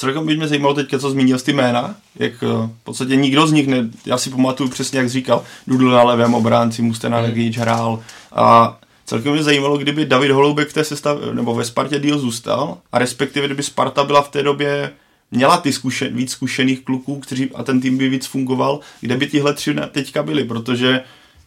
Celkem 0.00 0.26
by 0.26 0.36
mě 0.36 0.48
zajímalo 0.48 0.74
teď, 0.74 0.90
co 0.98 1.10
zmínil 1.10 1.38
z 1.38 1.42
ty 1.42 1.52
jména, 1.52 1.94
jak 2.16 2.32
eh, 2.32 2.46
v 2.46 2.84
podstatě 2.84 3.16
nikdo 3.16 3.46
z 3.46 3.52
nich, 3.52 3.66
ne, 3.66 3.88
já 4.06 4.18
si 4.18 4.30
pamatuju 4.30 4.70
přesně, 4.70 4.98
jak 4.98 5.08
říkal, 5.08 5.44
Dudl 5.66 5.90
na 5.90 6.02
levém 6.02 6.34
obránci, 6.34 6.82
Mustena 6.82 7.20
mm. 7.20 7.52
hrál 7.56 8.02
a 8.32 8.78
celkem 9.06 9.32
mě 9.32 9.42
zajímalo, 9.42 9.78
kdyby 9.78 10.06
David 10.06 10.30
Holoubek 10.30 10.68
v 10.68 10.72
té 10.72 10.84
sestav, 10.84 11.18
nebo 11.32 11.54
ve 11.54 11.64
Spartě 11.64 11.98
díl 11.98 12.18
zůstal 12.18 12.78
a 12.92 12.98
respektive 12.98 13.46
kdyby 13.46 13.62
Sparta 13.62 14.04
byla 14.04 14.22
v 14.22 14.28
té 14.28 14.42
době 14.42 14.92
měla 15.30 15.56
ty 15.56 15.72
zkušen, 15.72 16.16
víc 16.16 16.30
zkušených 16.30 16.84
kluků, 16.84 17.20
kteří, 17.20 17.50
a 17.54 17.62
ten 17.62 17.80
tým 17.80 17.98
by 17.98 18.08
víc 18.08 18.26
fungoval, 18.26 18.80
kde 19.00 19.16
by 19.16 19.26
tihle 19.26 19.54
tři 19.54 19.74
teďka 19.92 20.22
byli, 20.22 20.44
protože 20.44 21.02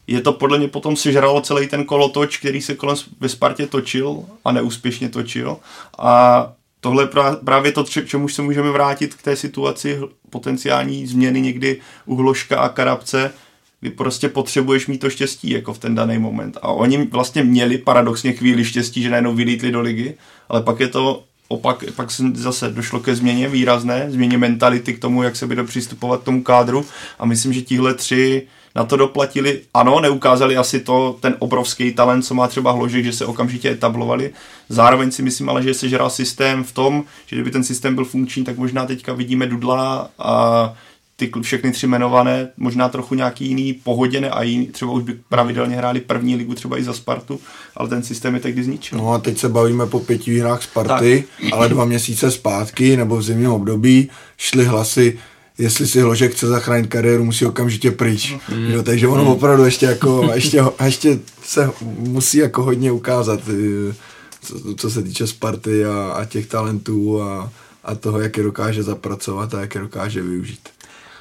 je 0.08 0.22
to 0.22 0.34
podle 0.34 0.58
mě 0.58 0.68
potom 0.68 0.95
sežralo 0.95 1.41
celý 1.41 1.68
ten 1.68 1.86
kolotoč, 1.86 2.38
který 2.38 2.62
se 2.62 2.76
kolem 2.76 2.97
ve 3.20 3.30
Spartě 3.30 3.68
točil 3.68 4.24
a 4.45 4.51
neúspěšně 4.51 5.10
točil. 5.10 5.58
A 5.99 6.51
tohle 6.84 7.04
je 7.04 7.10
právě 7.46 7.72
to, 7.72 7.84
čemu 7.84 8.28
se 8.28 8.42
můžeme 8.42 8.72
vrátit 8.72 9.16
k 9.16 9.22
té 9.22 9.36
situaci 9.36 10.00
potenciální 10.30 11.08
změny 11.08 11.42
někdy 11.42 11.80
u 12.06 12.16
Hloška 12.16 12.60
a 12.60 12.70
Karabce, 12.70 13.32
kdy 13.80 13.90
prostě 13.90 14.30
potřebuješ 14.30 14.88
mít 14.88 14.98
to 14.98 15.10
štěstí 15.10 15.50
jako 15.50 15.74
v 15.74 15.78
ten 15.78 15.96
daný 15.96 16.18
moment. 16.18 16.58
A 16.62 16.68
oni 16.68 17.08
vlastně 17.12 17.44
měli 17.44 17.78
paradoxně 17.78 18.34
chvíli 18.34 18.66
štěstí, 18.66 19.02
že 19.02 19.10
najednou 19.10 19.36
vylítli 19.36 19.72
do 19.72 19.82
ligy, 19.82 20.14
ale 20.50 20.62
pak 20.62 20.80
je 20.80 20.88
to 20.88 21.24
opak, 21.48 21.84
pak 21.96 22.12
se 22.12 22.24
zase 22.34 22.70
došlo 22.70 23.00
ke 23.00 23.16
změně 23.16 23.50
výrazné, 23.50 24.12
změně 24.12 24.38
mentality 24.38 24.94
k 24.94 25.00
tomu, 25.00 25.24
jak 25.24 25.36
se 25.36 25.48
bude 25.48 25.64
přistupovat 25.64 26.22
k 26.22 26.26
tomu 26.26 26.44
kádru 26.44 26.86
a 27.20 27.26
myslím, 27.26 27.54
že 27.54 27.62
tihle 27.62 27.94
tři 27.94 28.48
na 28.76 28.84
to 28.84 28.97
doplatili. 28.97 29.61
Ano, 29.74 29.99
neukázali 29.99 30.57
asi 30.57 30.80
to, 30.80 31.17
ten 31.19 31.36
obrovský 31.39 31.93
talent, 31.93 32.26
co 32.26 32.34
má 32.34 32.47
třeba 32.47 32.71
Hložek, 32.71 33.05
že 33.05 33.13
se 33.13 33.26
okamžitě 33.26 33.69
etablovali. 33.69 34.34
Zároveň 34.69 35.11
si 35.11 35.21
myslím 35.21 35.49
ale, 35.49 35.63
že 35.63 35.74
se 35.74 35.89
žral 35.89 36.09
systém 36.09 36.63
v 36.63 36.71
tom, 36.71 37.03
že 37.26 37.36
kdyby 37.36 37.51
ten 37.51 37.63
systém 37.63 37.95
byl 37.95 38.05
funkční, 38.05 38.43
tak 38.43 38.57
možná 38.57 38.86
teďka 38.86 39.13
vidíme 39.13 39.47
Dudla 39.47 40.09
a 40.19 40.74
ty 41.15 41.32
všechny 41.41 41.71
tři 41.71 41.86
jmenované, 41.86 42.49
možná 42.57 42.89
trochu 42.89 43.15
nějaký 43.15 43.47
jiný 43.47 43.74
pohoděné 43.74 44.30
a 44.30 44.43
jiný, 44.43 44.67
třeba 44.67 44.91
už 44.91 45.03
by 45.03 45.13
pravidelně 45.30 45.76
hráli 45.76 45.99
první 45.99 46.36
ligu 46.36 46.53
třeba 46.53 46.80
i 46.80 46.84
za 46.84 46.93
Spartu, 46.93 47.39
ale 47.78 47.89
ten 47.89 48.03
systém 48.03 48.34
je 48.34 48.39
tehdy 48.39 48.63
zničil. 48.63 48.97
No 48.97 49.13
a 49.13 49.17
teď 49.17 49.38
se 49.38 49.49
bavíme 49.49 49.86
po 49.86 49.99
pěti 49.99 50.32
výhrách 50.32 50.63
Sparty, 50.63 51.24
tak. 51.41 51.53
ale 51.53 51.69
dva 51.69 51.86
měsíce 51.86 52.32
zpátky 52.32 52.97
nebo 52.97 53.17
v 53.17 53.24
zimním 53.24 53.51
období 53.51 54.09
šly 54.38 54.65
hlasy, 54.65 55.19
jestli 55.58 55.88
si 55.88 56.01
Hložek 56.01 56.32
chce 56.32 56.47
zachránit 56.47 56.88
kariéru, 56.88 57.26
musí 57.26 57.45
okamžitě 57.45 57.91
pryč. 57.91 58.36
Mm. 58.56 58.72
Jo, 58.72 58.84
takže 58.84 59.08
ono 59.08 59.24
mm. 59.24 59.30
opravdu 59.30 59.66
ještě, 59.66 59.86
jako, 59.86 60.30
ještě, 60.34 60.64
ještě 60.86 61.20
se 61.43 61.72
musí 61.97 62.38
jako 62.38 62.64
hodně 62.64 62.91
ukázat, 62.91 63.39
eh, 63.49 63.93
co, 64.41 64.76
co 64.76 64.89
se 64.89 65.04
týče 65.04 65.28
Sparty 65.28 65.86
a, 65.86 66.14
a 66.16 66.26
těch 66.26 66.47
talentů 66.47 67.22
a, 67.22 67.51
a 67.84 67.95
toho, 67.95 68.22
jak 68.22 68.38
je 68.38 68.43
dokáže 68.43 68.84
zapracovat 68.84 69.54
a 69.54 69.62
jak 69.62 69.76
je 69.76 69.82
dokáže 69.82 70.22
využít. 70.22 70.70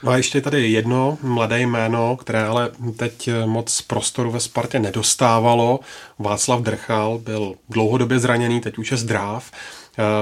No 0.02 0.12
a 0.12 0.16
ještě 0.16 0.40
tady 0.40 0.70
jedno 0.70 1.18
mladé 1.22 1.60
jméno, 1.60 2.16
které 2.16 2.44
ale 2.44 2.70
teď 2.96 3.30
moc 3.46 3.80
prostoru 3.80 4.30
ve 4.30 4.40
Spartě 4.40 4.78
nedostávalo. 4.78 5.80
Václav 6.18 6.60
Drchal 6.60 7.18
byl 7.18 7.54
dlouhodobě 7.68 8.18
zraněný, 8.18 8.60
teď 8.60 8.78
už 8.78 8.90
je 8.90 8.96
zdrav. 8.96 9.50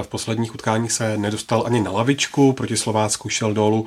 V 0.02 0.08
posledních 0.08 0.54
utkáních 0.54 0.92
se 0.92 1.18
nedostal 1.18 1.62
ani 1.66 1.80
na 1.80 1.90
lavičku, 1.90 2.52
proti 2.52 2.76
Slovácku 2.76 3.28
šel 3.28 3.54
dolů 3.54 3.86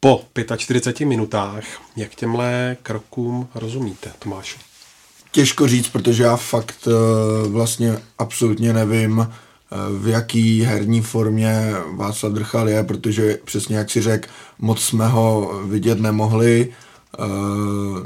po 0.00 0.24
45 0.56 1.06
minutách. 1.06 1.64
Jak 1.96 2.14
těmhle 2.14 2.76
krokům 2.82 3.48
rozumíte, 3.54 4.12
Tomáš? 4.18 4.58
Těžko 5.30 5.68
říct, 5.68 5.88
protože 5.88 6.22
já 6.22 6.36
fakt 6.36 6.88
eh, 6.88 7.48
vlastně 7.48 7.98
absolutně 8.18 8.72
nevím, 8.72 9.26
v 9.98 10.08
jaký 10.08 10.62
herní 10.62 11.00
formě 11.00 11.72
Václav 11.96 12.32
Drchal 12.32 12.68
je, 12.68 12.84
protože 12.84 13.38
přesně 13.44 13.76
jak 13.76 13.90
si 13.90 14.02
řekl, 14.02 14.28
moc 14.58 14.82
jsme 14.82 15.08
ho 15.08 15.60
vidět 15.64 16.00
nemohli. 16.00 16.72
Uh, 17.18 17.98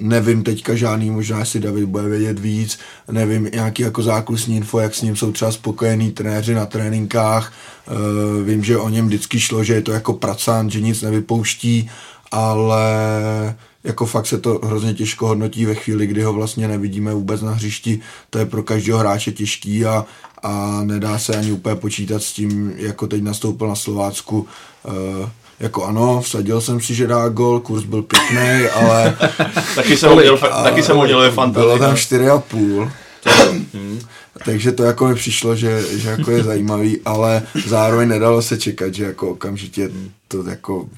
nevím 0.00 0.42
teďka 0.42 0.74
žádný, 0.74 1.10
možná 1.10 1.44
si 1.44 1.60
David 1.60 1.84
bude 1.84 2.08
vědět 2.08 2.38
víc, 2.38 2.78
nevím 3.10 3.48
nějaký 3.54 3.82
jako 3.82 4.02
zákusní 4.02 4.56
info, 4.56 4.78
jak 4.78 4.94
s 4.94 5.02
ním 5.02 5.16
jsou 5.16 5.32
třeba 5.32 5.52
spokojení 5.52 6.12
trenéři 6.12 6.54
na 6.54 6.66
tréninkách, 6.66 7.52
uh, 7.88 8.46
vím, 8.46 8.64
že 8.64 8.78
o 8.78 8.88
něm 8.88 9.06
vždycky 9.06 9.40
šlo, 9.40 9.64
že 9.64 9.74
je 9.74 9.82
to 9.82 9.92
jako 9.92 10.12
pracant, 10.12 10.72
že 10.72 10.80
nic 10.80 11.02
nevypouští, 11.02 11.90
ale 12.32 12.84
jako 13.84 14.06
fakt 14.06 14.26
se 14.26 14.38
to 14.38 14.60
hrozně 14.64 14.94
těžko 14.94 15.26
hodnotí 15.26 15.66
ve 15.66 15.74
chvíli, 15.74 16.06
kdy 16.06 16.22
ho 16.22 16.32
vlastně 16.32 16.68
nevidíme 16.68 17.14
vůbec 17.14 17.42
na 17.42 17.52
hřišti, 17.52 18.00
to 18.30 18.38
je 18.38 18.46
pro 18.46 18.62
každého 18.62 18.98
hráče 18.98 19.32
těžký 19.32 19.84
a, 19.84 20.06
a 20.42 20.80
nedá 20.84 21.18
se 21.18 21.36
ani 21.36 21.52
úplně 21.52 21.76
počítat 21.76 22.22
s 22.22 22.32
tím, 22.32 22.72
jako 22.76 23.06
teď 23.06 23.22
nastoupil 23.22 23.68
na 23.68 23.74
Slovácku, 23.74 24.46
uh, 24.84 25.28
jako 25.60 25.84
ano, 25.84 26.20
vsadil 26.20 26.60
jsem 26.60 26.80
si, 26.80 26.94
že 26.94 27.06
dá 27.06 27.28
gol, 27.28 27.60
kurz 27.60 27.84
byl 27.84 28.02
pěkný, 28.02 28.68
ale... 28.74 29.16
taky 29.74 29.96
jsem 29.96 30.12
udělal, 30.12 30.38
taky 30.38 30.82
jsem 30.82 30.98
udělal 30.98 31.30
fantazie. 31.30 31.66
Bylo 31.66 31.78
tam 31.78 31.94
4,5. 31.94 32.90
Takže 34.44 34.72
to 34.72 34.82
jako 34.82 35.08
mi 35.08 35.14
přišlo, 35.14 35.56
že, 35.56 35.98
že 35.98 36.08
jako 36.08 36.30
je 36.30 36.42
zajímavý, 36.42 37.00
ale 37.04 37.42
zároveň 37.66 38.08
nedalo 38.08 38.42
se 38.42 38.58
čekat, 38.58 38.94
že 38.94 39.04
jako 39.04 39.30
okamžitě 39.30 39.90
to 40.28 40.48
jako 40.48 40.88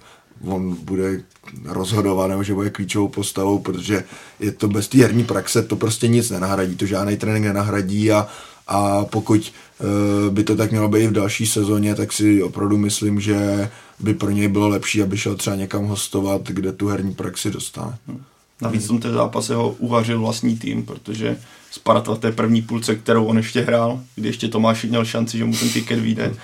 on 0.44 0.76
bude 0.82 1.20
rozhodovat, 1.64 2.26
nebo 2.26 2.42
že 2.42 2.54
bude 2.54 2.70
klíčovou 2.70 3.08
postavou, 3.08 3.58
protože 3.58 4.04
je 4.40 4.52
to 4.52 4.68
bez 4.68 4.88
té 4.88 4.98
herní 4.98 5.24
praxe, 5.24 5.62
to 5.62 5.76
prostě 5.76 6.08
nic 6.08 6.30
nenahradí, 6.30 6.76
to 6.76 6.86
žádný 6.86 7.16
trénink 7.16 7.46
nenahradí 7.46 8.12
a, 8.12 8.28
a 8.68 9.04
pokud 9.04 9.52
uh, 9.78 10.34
by 10.34 10.44
to 10.44 10.56
tak 10.56 10.70
mělo 10.70 10.88
být 10.88 11.00
i 11.00 11.06
v 11.06 11.12
další 11.12 11.46
sezóně, 11.46 11.94
tak 11.94 12.12
si 12.12 12.42
opravdu 12.42 12.78
myslím, 12.78 13.20
že 13.20 13.70
by 14.00 14.14
pro 14.14 14.30
něj 14.30 14.48
bylo 14.48 14.68
lepší, 14.68 15.02
aby 15.02 15.18
šel 15.18 15.36
třeba 15.36 15.56
někam 15.56 15.86
hostovat, 15.86 16.42
kde 16.42 16.72
tu 16.72 16.88
herní 16.88 17.14
praxi 17.14 17.50
dostane. 17.50 17.94
Hmm. 18.06 18.22
Navíc 18.62 18.84
v 18.84 18.88
tom 18.88 19.00
té 19.00 19.10
zápase 19.10 19.54
ho 19.54 19.70
uvařil 19.70 20.20
vlastní 20.20 20.58
tým, 20.58 20.82
protože 20.82 21.36
Sparta 21.70 22.14
v 22.14 22.18
té 22.18 22.32
první 22.32 22.62
půlce, 22.62 22.94
kterou 22.94 23.24
on 23.24 23.36
ještě 23.36 23.60
hrál, 23.60 24.00
kdy 24.14 24.28
ještě 24.28 24.48
Tomáš 24.48 24.84
měl 24.84 25.04
šanci, 25.04 25.38
že 25.38 25.44
mu 25.44 25.56
ten 25.56 25.68
tiket 25.68 25.98
vyjde, 25.98 26.34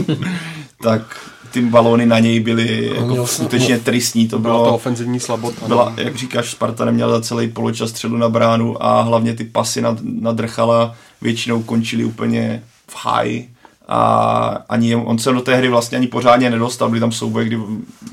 tak 0.82 1.33
ty 1.54 1.60
balóny 1.60 2.06
na 2.06 2.18
něj 2.18 2.40
byly 2.40 2.90
jako 2.94 3.06
měl 3.06 3.26
skutečně 3.26 3.78
tristní. 3.78 4.28
To 4.28 4.38
Byla 4.38 4.54
bylo, 4.54 4.66
to 4.66 4.74
ofenzivní 4.74 5.20
slabota. 5.20 5.66
byla, 5.66 5.84
no. 5.96 6.02
jak 6.02 6.16
říkáš, 6.16 6.50
Sparta 6.50 6.84
neměla 6.84 7.10
za 7.10 7.20
celý 7.20 7.48
poločas 7.48 7.90
střelu 7.90 8.16
na 8.16 8.28
bránu 8.28 8.84
a 8.84 9.02
hlavně 9.02 9.34
ty 9.34 9.44
pasy 9.44 9.82
nad, 9.82 9.98
nad 10.02 10.36
Drchala 10.36 10.94
většinou 11.22 11.62
končily 11.62 12.04
úplně 12.04 12.62
v 12.86 12.96
high 13.06 13.44
a 13.88 14.64
ani 14.68 14.96
on 14.96 15.18
se 15.18 15.32
do 15.32 15.40
té 15.40 15.56
hry 15.56 15.68
vlastně 15.68 15.98
ani 15.98 16.06
pořádně 16.06 16.50
nedostal, 16.50 16.88
byly 16.88 17.00
tam 17.00 17.12
souboje, 17.12 17.44
kdy 17.46 17.58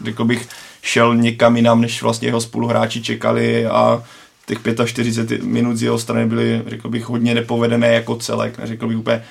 řekl 0.06 0.26
bych 0.26 0.48
šel 0.82 1.16
někam 1.16 1.56
jinam, 1.56 1.82
než 1.82 2.04
vlastně 2.04 2.28
jeho 2.28 2.42
spoluhráči 2.42 3.02
čekali 3.02 3.66
a 3.66 4.04
těch 4.46 4.60
45 4.86 5.44
minut 5.44 5.78
z 5.78 5.84
jeho 5.84 6.00
strany 6.00 6.26
byly, 6.26 6.62
řekl 6.68 6.90
bych, 6.90 7.06
hodně 7.10 7.36
nepovedené 7.36 7.94
jako 7.94 8.16
celek, 8.16 8.58
neřekl 8.58 8.88
bych 8.88 8.98
úplně 8.98 9.24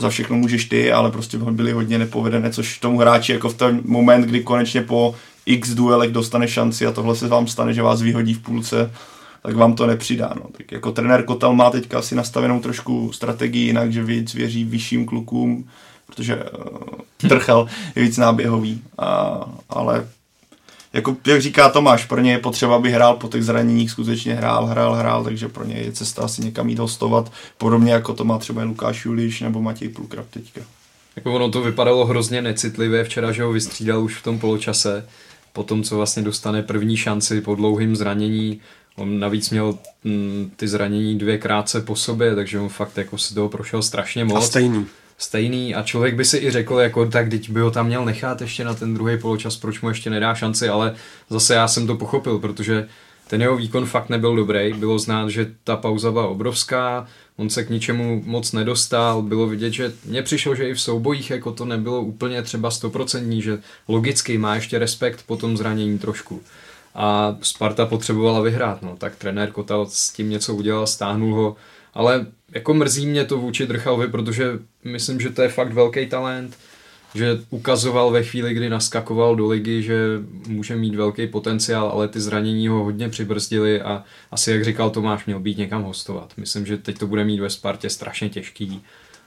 za 0.00 0.08
všechno 0.08 0.36
můžeš 0.36 0.64
ty, 0.64 0.92
ale 0.92 1.10
prostě 1.10 1.38
byly 1.38 1.72
hodně 1.72 1.98
nepovedené, 1.98 2.50
což 2.50 2.78
tomu 2.78 2.98
hráči 2.98 3.32
jako 3.32 3.48
v 3.48 3.54
ten 3.54 3.80
moment, 3.84 4.22
kdy 4.22 4.42
konečně 4.42 4.82
po 4.82 5.14
x 5.46 5.74
duelech 5.74 6.10
dostane 6.10 6.48
šanci 6.48 6.86
a 6.86 6.92
tohle 6.92 7.16
se 7.16 7.28
vám 7.28 7.46
stane, 7.46 7.74
že 7.74 7.82
vás 7.82 8.02
vyhodí 8.02 8.34
v 8.34 8.42
půlce, 8.42 8.92
tak 9.42 9.56
vám 9.56 9.74
to 9.74 9.86
nepřidá. 9.86 10.32
No. 10.36 10.42
Tak 10.56 10.72
jako 10.72 10.92
trenér 10.92 11.24
Kotel 11.24 11.52
má 11.52 11.70
teďka 11.70 11.98
asi 11.98 12.14
nastavenou 12.14 12.60
trošku 12.60 13.12
strategii 13.12 13.66
jinak, 13.66 13.92
že 13.92 14.04
víc 14.04 14.34
věří 14.34 14.64
vyšším 14.64 15.06
klukům, 15.06 15.68
protože 16.06 16.36
uh, 17.22 17.28
Trchel 17.28 17.66
je 17.96 18.02
víc 18.02 18.16
náběhový, 18.16 18.82
a, 18.98 19.40
ale 19.68 20.08
jako, 20.92 21.16
jak 21.26 21.42
říká 21.42 21.68
Tomáš, 21.68 22.04
pro 22.04 22.20
ně 22.20 22.32
je 22.32 22.38
potřeba, 22.38 22.76
aby 22.76 22.90
hrál 22.90 23.16
po 23.16 23.28
těch 23.28 23.44
zraněních, 23.44 23.90
skutečně 23.90 24.34
hrál, 24.34 24.66
hrál, 24.66 24.94
hrál, 24.94 25.24
takže 25.24 25.48
pro 25.48 25.64
ně 25.64 25.74
je 25.74 25.92
cesta 25.92 26.22
asi 26.22 26.44
někam 26.44 26.68
jít 26.68 26.78
hostovat, 26.78 27.32
podobně 27.58 27.92
jako 27.92 28.14
to 28.14 28.24
má 28.24 28.38
třeba 28.38 28.64
Lukáš 28.64 29.04
Juliš 29.04 29.40
nebo 29.40 29.62
Matěj 29.62 29.88
Plukrab 29.88 30.26
teďka. 30.30 30.60
Jako 31.16 31.34
ono 31.34 31.50
to 31.50 31.62
vypadalo 31.62 32.06
hrozně 32.06 32.42
necitlivě 32.42 33.04
včera, 33.04 33.32
že 33.32 33.42
ho 33.42 33.52
vystřídal 33.52 34.04
už 34.04 34.16
v 34.16 34.22
tom 34.22 34.38
poločase, 34.38 35.06
po 35.52 35.62
tom, 35.62 35.82
co 35.82 35.96
vlastně 35.96 36.22
dostane 36.22 36.62
první 36.62 36.96
šanci 36.96 37.40
po 37.40 37.54
dlouhým 37.54 37.96
zranění. 37.96 38.60
On 38.96 39.20
navíc 39.20 39.50
měl 39.50 39.78
mm, 40.04 40.50
ty 40.56 40.68
zranění 40.68 41.18
dvě 41.18 41.38
krátce 41.38 41.80
po 41.80 41.96
sobě, 41.96 42.34
takže 42.34 42.60
on 42.60 42.68
fakt 42.68 42.96
jako 42.98 43.18
si 43.18 43.34
toho 43.34 43.48
prošel 43.48 43.82
strašně 43.82 44.24
moc. 44.24 44.36
A 44.36 44.40
stejný. 44.40 44.86
Stejný 45.18 45.74
a 45.74 45.82
člověk 45.82 46.14
by 46.14 46.24
si 46.24 46.38
i 46.38 46.50
řekl, 46.50 46.78
jako 46.78 47.06
tak 47.06 47.30
teď 47.30 47.50
by 47.50 47.60
ho 47.60 47.70
tam 47.70 47.86
měl 47.86 48.04
nechat 48.04 48.40
ještě 48.40 48.64
na 48.64 48.74
ten 48.74 48.94
druhý 48.94 49.18
poločas, 49.18 49.56
proč 49.56 49.80
mu 49.80 49.88
ještě 49.88 50.10
nedá 50.10 50.34
šanci, 50.34 50.68
ale 50.68 50.94
zase 51.30 51.54
já 51.54 51.68
jsem 51.68 51.86
to 51.86 51.96
pochopil, 51.96 52.38
protože 52.38 52.88
ten 53.28 53.42
jeho 53.42 53.56
výkon 53.56 53.86
fakt 53.86 54.08
nebyl 54.08 54.36
dobrý, 54.36 54.72
bylo 54.72 54.98
znát, 54.98 55.28
že 55.28 55.50
ta 55.64 55.76
pauza 55.76 56.12
byla 56.12 56.26
obrovská, 56.26 57.06
on 57.36 57.50
se 57.50 57.64
k 57.64 57.70
ničemu 57.70 58.22
moc 58.26 58.52
nedostal, 58.52 59.22
bylo 59.22 59.46
vidět, 59.46 59.70
že 59.70 59.92
mně 60.04 60.22
přišlo, 60.22 60.54
že 60.54 60.68
i 60.68 60.74
v 60.74 60.80
soubojích 60.80 61.30
jako 61.30 61.52
to 61.52 61.64
nebylo 61.64 62.00
úplně 62.00 62.42
třeba 62.42 62.70
stoprocentní, 62.70 63.42
že 63.42 63.58
logicky 63.88 64.38
má 64.38 64.54
ještě 64.54 64.78
respekt 64.78 65.22
po 65.26 65.36
tom 65.36 65.56
zranění 65.56 65.98
trošku. 65.98 66.42
A 66.94 67.36
Sparta 67.42 67.86
potřebovala 67.86 68.40
vyhrát, 68.40 68.82
no, 68.82 68.96
tak 68.98 69.16
trenér 69.16 69.50
Kotal 69.50 69.86
s 69.90 70.10
tím 70.10 70.30
něco 70.30 70.54
udělal, 70.54 70.86
stáhnul 70.86 71.34
ho, 71.34 71.56
ale 71.94 72.26
jako 72.52 72.74
mrzí 72.74 73.06
mě 73.06 73.24
to 73.24 73.38
vůči 73.38 73.66
Drchalovi, 73.66 74.08
protože 74.08 74.58
myslím, 74.84 75.20
že 75.20 75.30
to 75.30 75.42
je 75.42 75.48
fakt 75.48 75.72
velký 75.72 76.06
talent, 76.06 76.58
že 77.14 77.38
ukazoval 77.50 78.10
ve 78.10 78.22
chvíli, 78.22 78.54
kdy 78.54 78.70
naskakoval 78.70 79.36
do 79.36 79.48
ligy, 79.48 79.82
že 79.82 79.98
může 80.46 80.76
mít 80.76 80.94
velký 80.94 81.26
potenciál, 81.26 81.88
ale 81.88 82.08
ty 82.08 82.20
zranění 82.20 82.68
ho 82.68 82.84
hodně 82.84 83.08
přibrzdili 83.08 83.82
a 83.82 84.04
asi, 84.30 84.50
jak 84.50 84.64
říkal 84.64 84.90
Tomáš, 84.90 85.26
měl 85.26 85.40
být 85.40 85.58
někam 85.58 85.82
hostovat. 85.82 86.32
Myslím, 86.36 86.66
že 86.66 86.76
teď 86.76 86.98
to 86.98 87.06
bude 87.06 87.24
mít 87.24 87.40
ve 87.40 87.50
Spartě 87.50 87.90
strašně 87.90 88.28
těžký 88.28 88.82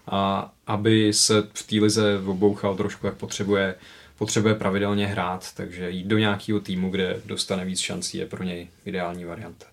a 0.07 0.51
aby 0.68 1.14
se 1.14 1.43
v 1.53 1.68
té 1.68 1.76
lize 1.76 2.20
obouchal 2.26 2.76
trošku, 2.76 3.05
jak 3.05 3.16
potřebuje, 3.16 3.76
potřebuje 4.18 4.55
pravidelně 4.55 5.07
hrát, 5.07 5.53
takže 5.53 5.89
jít 5.89 6.07
do 6.07 6.18
nějakého 6.18 6.59
týmu, 6.59 6.89
kde 6.89 7.22
dostane 7.26 7.66
víc 7.66 7.80
šancí, 7.80 8.18
je 8.18 8.26
pro 8.26 8.43
něj 8.43 8.68
ideální 8.86 9.26
varianta. 9.26 9.66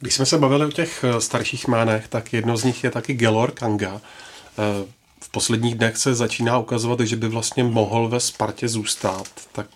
Když 0.00 0.14
jsme 0.14 0.26
se 0.26 0.38
bavili 0.38 0.66
o 0.66 0.70
těch 0.70 1.04
eh, 1.04 1.20
starších 1.20 1.68
jménech, 1.68 2.08
tak 2.08 2.32
jedno 2.32 2.56
z 2.56 2.64
nich 2.64 2.84
je 2.84 2.90
taky 2.90 3.14
Gelor 3.14 3.50
Kanga. 3.50 4.00
Eh, 4.58 4.86
v 5.22 5.28
posledních 5.28 5.74
dnech 5.74 5.96
se 5.96 6.14
začíná 6.14 6.58
ukazovat, 6.58 7.00
že 7.00 7.16
by 7.16 7.28
vlastně 7.28 7.64
mohl 7.64 8.08
ve 8.08 8.20
Spartě 8.20 8.68
zůstat. 8.68 9.26
Tak 9.52 9.66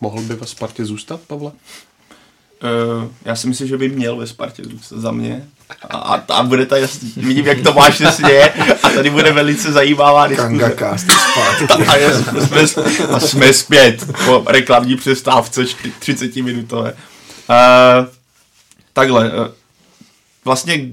mohl 0.00 0.22
by 0.22 0.34
ve 0.34 0.46
Spartě 0.46 0.84
zůstat, 0.84 1.20
Pavle? 1.20 1.52
Uh, 3.02 3.10
já 3.24 3.36
si 3.36 3.46
myslím, 3.46 3.68
že 3.68 3.78
by 3.78 3.88
měl 3.88 4.16
ve 4.16 4.26
Spartě 4.26 4.62
zůstat 4.64 4.98
za 4.98 5.10
mě. 5.10 5.48
A, 5.90 5.96
a, 5.96 6.14
a 6.14 6.42
bude 6.42 6.66
to 6.66 6.76
jasný. 6.76 7.12
Vidím, 7.16 7.46
jak 7.46 7.60
to 7.60 7.72
máš 7.72 7.96
se 7.96 8.12
směje. 8.12 8.52
A 8.82 8.88
tady 8.88 9.10
bude 9.10 9.32
velice 9.32 9.72
zajímavá 9.72 10.26
diskuze. 10.26 10.74
Zpátky. 10.96 11.84
A, 11.88 11.96
je, 11.96 12.14
jsme, 12.14 12.84
a 13.10 13.20
jsme 13.20 13.52
zpět 13.52 14.06
po 14.24 14.44
reklamní 14.46 14.96
přestávce 14.96 15.64
30 15.98 16.36
minutové. 16.36 16.92
Uh, 16.92 18.06
takhle. 18.92 19.32
Vlastně 20.44 20.88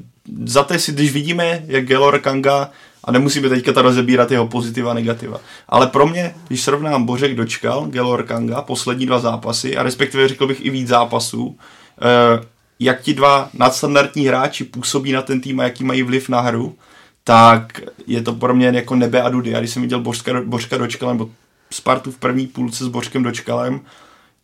za 0.45 0.63
té 0.63 0.79
si, 0.79 0.91
když 0.91 1.13
vidíme, 1.13 1.63
jak 1.67 1.85
Gelor 1.85 2.19
Kanga 2.19 2.69
a 3.03 3.11
nemusíme 3.11 3.49
teďka 3.49 3.73
to 3.73 3.81
rozebírat 3.81 4.31
jeho 4.31 4.47
pozitiva 4.47 4.91
a 4.91 4.93
negativa. 4.93 5.39
Ale 5.69 5.87
pro 5.87 6.07
mě, 6.07 6.35
když 6.47 6.61
srovnám 6.61 7.05
Bořek 7.05 7.35
dočkal, 7.35 7.85
Gelor 7.85 8.23
Kanga, 8.23 8.61
poslední 8.61 9.05
dva 9.05 9.19
zápasy, 9.19 9.77
a 9.77 9.83
respektive 9.83 10.27
řekl 10.27 10.47
bych 10.47 10.65
i 10.65 10.69
víc 10.69 10.87
zápasů, 10.87 11.57
eh, 12.01 12.45
jak 12.79 13.01
ti 13.01 13.13
dva 13.13 13.49
nadstandardní 13.53 14.25
hráči 14.25 14.63
působí 14.63 15.11
na 15.11 15.21
ten 15.21 15.41
tým 15.41 15.59
a 15.59 15.63
jaký 15.63 15.83
mají 15.83 16.03
vliv 16.03 16.29
na 16.29 16.41
hru, 16.41 16.75
tak 17.23 17.81
je 18.07 18.21
to 18.21 18.33
pro 18.33 18.53
mě 18.53 18.67
jako 18.67 18.95
nebe 18.95 19.21
a 19.21 19.29
dudy. 19.29 19.55
A 19.55 19.59
když 19.59 19.71
jsem 19.71 19.81
viděl 19.81 19.99
Bořka, 19.99 20.41
Bořka 20.45 20.77
dočkal, 20.77 21.09
nebo 21.09 21.29
Spartu 21.71 22.11
v 22.11 22.17
první 22.17 22.47
půlce 22.47 22.85
s 22.85 22.87
Bořkem 22.87 23.23
dočkalem, 23.23 23.81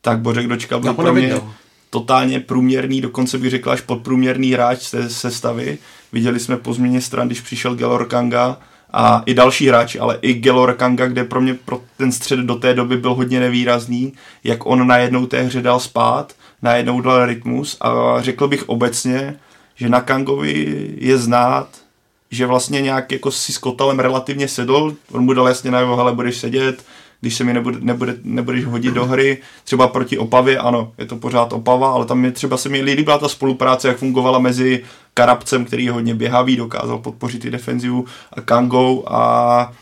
tak 0.02 0.20
Bořek 0.20 0.48
dočkal 0.48 0.80
byl 0.80 0.94
pro 0.94 1.14
mě 1.14 1.42
totálně 1.90 2.40
průměrný, 2.40 3.02
dokonce 3.02 3.38
bych 3.38 3.52
řekl 3.52 3.72
až 3.72 3.82
podprůměrný 3.82 4.52
hráč 4.52 4.82
se 4.82 5.10
sestavy. 5.10 5.78
Viděli 6.14 6.40
jsme 6.40 6.58
po 6.58 6.74
změně 6.74 7.02
stran, 7.02 7.28
když 7.28 7.42
přišel 7.42 7.76
Gelor 7.76 8.08
Kanga 8.08 8.58
a 8.94 9.24
i 9.26 9.34
další 9.34 9.68
hráči, 9.68 10.00
ale 10.00 10.18
i 10.22 10.34
Gelor 10.34 10.74
Kanga, 10.74 11.08
kde 11.08 11.24
pro 11.24 11.42
mě 11.42 11.54
pro 11.54 11.82
ten 11.98 12.12
střed 12.12 12.40
do 12.40 12.56
té 12.56 12.74
doby 12.74 12.98
byl 12.98 13.14
hodně 13.14 13.40
nevýrazný, 13.40 14.14
jak 14.44 14.66
on 14.66 14.88
najednou 14.88 15.26
té 15.26 15.42
hře 15.42 15.62
dal 15.62 15.80
spát, 15.80 16.34
najednou 16.62 17.02
dal 17.02 17.26
rytmus 17.26 17.78
a 17.82 18.16
řekl 18.22 18.48
bych 18.48 18.70
obecně, 18.70 19.36
že 19.76 19.90
na 19.90 20.02
Kangovi 20.02 20.88
je 20.98 21.18
znát, 21.18 21.68
že 22.32 22.46
vlastně 22.46 22.82
nějak 22.82 23.12
jako 23.12 23.32
si 23.32 23.54
s 23.54 23.58
Kotalem 23.58 24.00
relativně 24.00 24.48
sedl, 24.48 24.96
on 25.12 25.24
mu 25.24 25.34
dal 25.34 25.48
jasně 25.48 25.72
najevo, 25.72 25.96
hele, 25.96 26.14
budeš 26.14 26.38
sedět, 26.38 26.86
když 27.22 27.36
se 27.36 27.44
mi 27.44 27.54
nebude, 27.54 27.78
nebude, 27.80 28.16
nebudeš 28.24 28.66
hodit 28.66 28.94
do 28.94 29.06
hry, 29.06 29.38
třeba 29.64 29.88
proti 29.88 30.18
Opavě, 30.18 30.58
ano, 30.58 30.92
je 30.98 31.06
to 31.06 31.16
pořád 31.16 31.54
Opava, 31.54 31.92
ale 31.92 32.06
tam 32.06 32.26
je 32.26 32.32
třeba 32.32 32.58
se 32.58 32.70
mi 32.70 32.82
líbila 32.82 33.18
ta 33.18 33.30
spolupráce, 33.30 33.88
jak 33.88 33.98
fungovala 33.98 34.40
mezi 34.40 34.84
Karabcem, 35.14 35.66
který 35.66 35.86
je 35.86 35.92
hodně 35.92 36.16
běhavý, 36.16 36.56
dokázal 36.56 36.98
podpořit 36.98 37.46
i 37.46 37.52
defenzivu 37.52 38.06
a 38.34 38.42
Kangou 38.42 39.04
a 39.08 39.74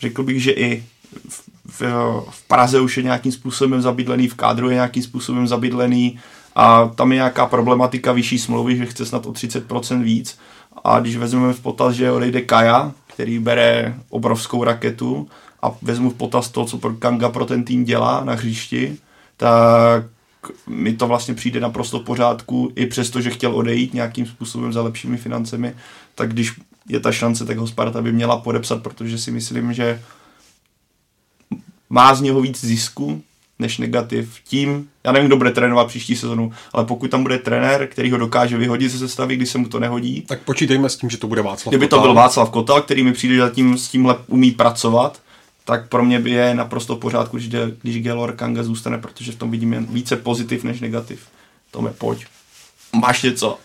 řekl 0.00 0.22
bych, 0.22 0.42
že 0.42 0.52
i 0.52 0.84
v, 1.28 1.42
v, 1.66 1.82
v 2.30 2.48
Praze 2.48 2.80
už 2.80 2.96
je 2.96 3.02
nějakým 3.02 3.32
způsobem 3.32 3.82
zabydlený, 3.82 4.28
v 4.28 4.34
kádru 4.34 4.68
je 4.68 4.74
nějakým 4.74 5.02
způsobem 5.02 5.48
zabydlený 5.48 6.18
a 6.56 6.90
tam 6.94 7.12
je 7.12 7.16
nějaká 7.16 7.46
problematika 7.46 8.12
vyšší 8.12 8.38
smlouvy, 8.38 8.76
že 8.76 8.86
chce 8.86 9.06
snad 9.06 9.26
o 9.26 9.32
30% 9.32 10.02
víc. 10.02 10.38
A 10.84 11.00
když 11.00 11.16
vezmeme 11.16 11.52
v 11.52 11.60
potaz, 11.60 11.94
že 11.94 12.10
odejde 12.10 12.40
Kaja, 12.40 12.92
který 13.06 13.38
bere 13.38 13.94
obrovskou 14.08 14.64
raketu, 14.64 15.28
a 15.62 15.74
vezmu 15.82 16.10
v 16.10 16.14
potaz 16.14 16.48
to, 16.48 16.64
co 16.64 16.78
Kanga 16.78 17.28
pro 17.28 17.46
ten 17.46 17.64
tým 17.64 17.84
dělá 17.84 18.24
na 18.24 18.34
hřišti, 18.34 18.96
tak 19.36 20.04
mi 20.66 20.92
to 20.92 21.06
vlastně 21.06 21.34
přijde 21.34 21.60
naprosto 21.60 21.98
v 21.98 22.04
pořádku, 22.04 22.72
i 22.76 22.86
přesto, 22.86 23.20
že 23.20 23.30
chtěl 23.30 23.56
odejít 23.56 23.94
nějakým 23.94 24.26
způsobem 24.26 24.72
za 24.72 24.82
lepšími 24.82 25.16
financemi, 25.16 25.74
tak 26.14 26.32
když 26.32 26.52
je 26.88 27.00
ta 27.00 27.12
šance, 27.12 27.44
tak 27.44 27.58
ho 27.58 27.66
Sparta 27.66 28.02
by 28.02 28.12
měla 28.12 28.36
podepsat, 28.36 28.82
protože 28.82 29.18
si 29.18 29.30
myslím, 29.30 29.72
že 29.72 30.02
má 31.90 32.14
z 32.14 32.20
něho 32.20 32.40
víc 32.40 32.64
zisku 32.64 33.22
než 33.58 33.78
negativ. 33.78 34.40
Tím, 34.44 34.88
já 35.04 35.12
nevím, 35.12 35.26
kdo 35.26 35.36
bude 35.36 35.50
trénovat 35.50 35.86
příští 35.86 36.16
sezonu, 36.16 36.52
ale 36.72 36.84
pokud 36.84 37.10
tam 37.10 37.22
bude 37.22 37.38
trenér, 37.38 37.86
který 37.86 38.10
ho 38.10 38.18
dokáže 38.18 38.56
vyhodit 38.56 38.92
ze 38.92 38.98
sestavy, 38.98 39.36
když 39.36 39.48
se 39.48 39.58
mu 39.58 39.68
to 39.68 39.80
nehodí. 39.80 40.22
Tak 40.22 40.40
počítejme 40.42 40.88
s 40.88 40.96
tím, 40.96 41.10
že 41.10 41.16
to 41.16 41.28
bude 41.28 41.42
Václav 41.42 41.72
Kdyby 41.72 41.88
to 41.88 42.00
byl 42.00 42.14
Václav 42.14 42.50
Kotal, 42.50 42.82
který 42.82 43.04
mi 43.04 43.12
přijde, 43.12 43.34
že 43.34 43.40
zatím 43.40 43.78
s 43.78 43.88
tímhle 43.88 44.16
umí 44.26 44.50
pracovat, 44.50 45.20
tak 45.66 45.88
pro 45.88 46.04
mě 46.04 46.20
by 46.20 46.30
je 46.30 46.54
naprosto 46.54 46.96
v 46.96 46.98
pořádku, 46.98 47.36
když, 47.36 47.48
když 47.82 48.02
Gelor 48.02 48.32
Kanga 48.32 48.62
zůstane, 48.62 48.98
protože 48.98 49.32
v 49.32 49.36
tom 49.36 49.50
vidíme 49.50 49.84
více 49.90 50.16
pozitiv 50.16 50.64
než 50.64 50.80
negativ. 50.80 51.20
Tome, 51.70 51.92
pojď. 51.98 52.26
Máš 53.00 53.22
něco? 53.22 53.58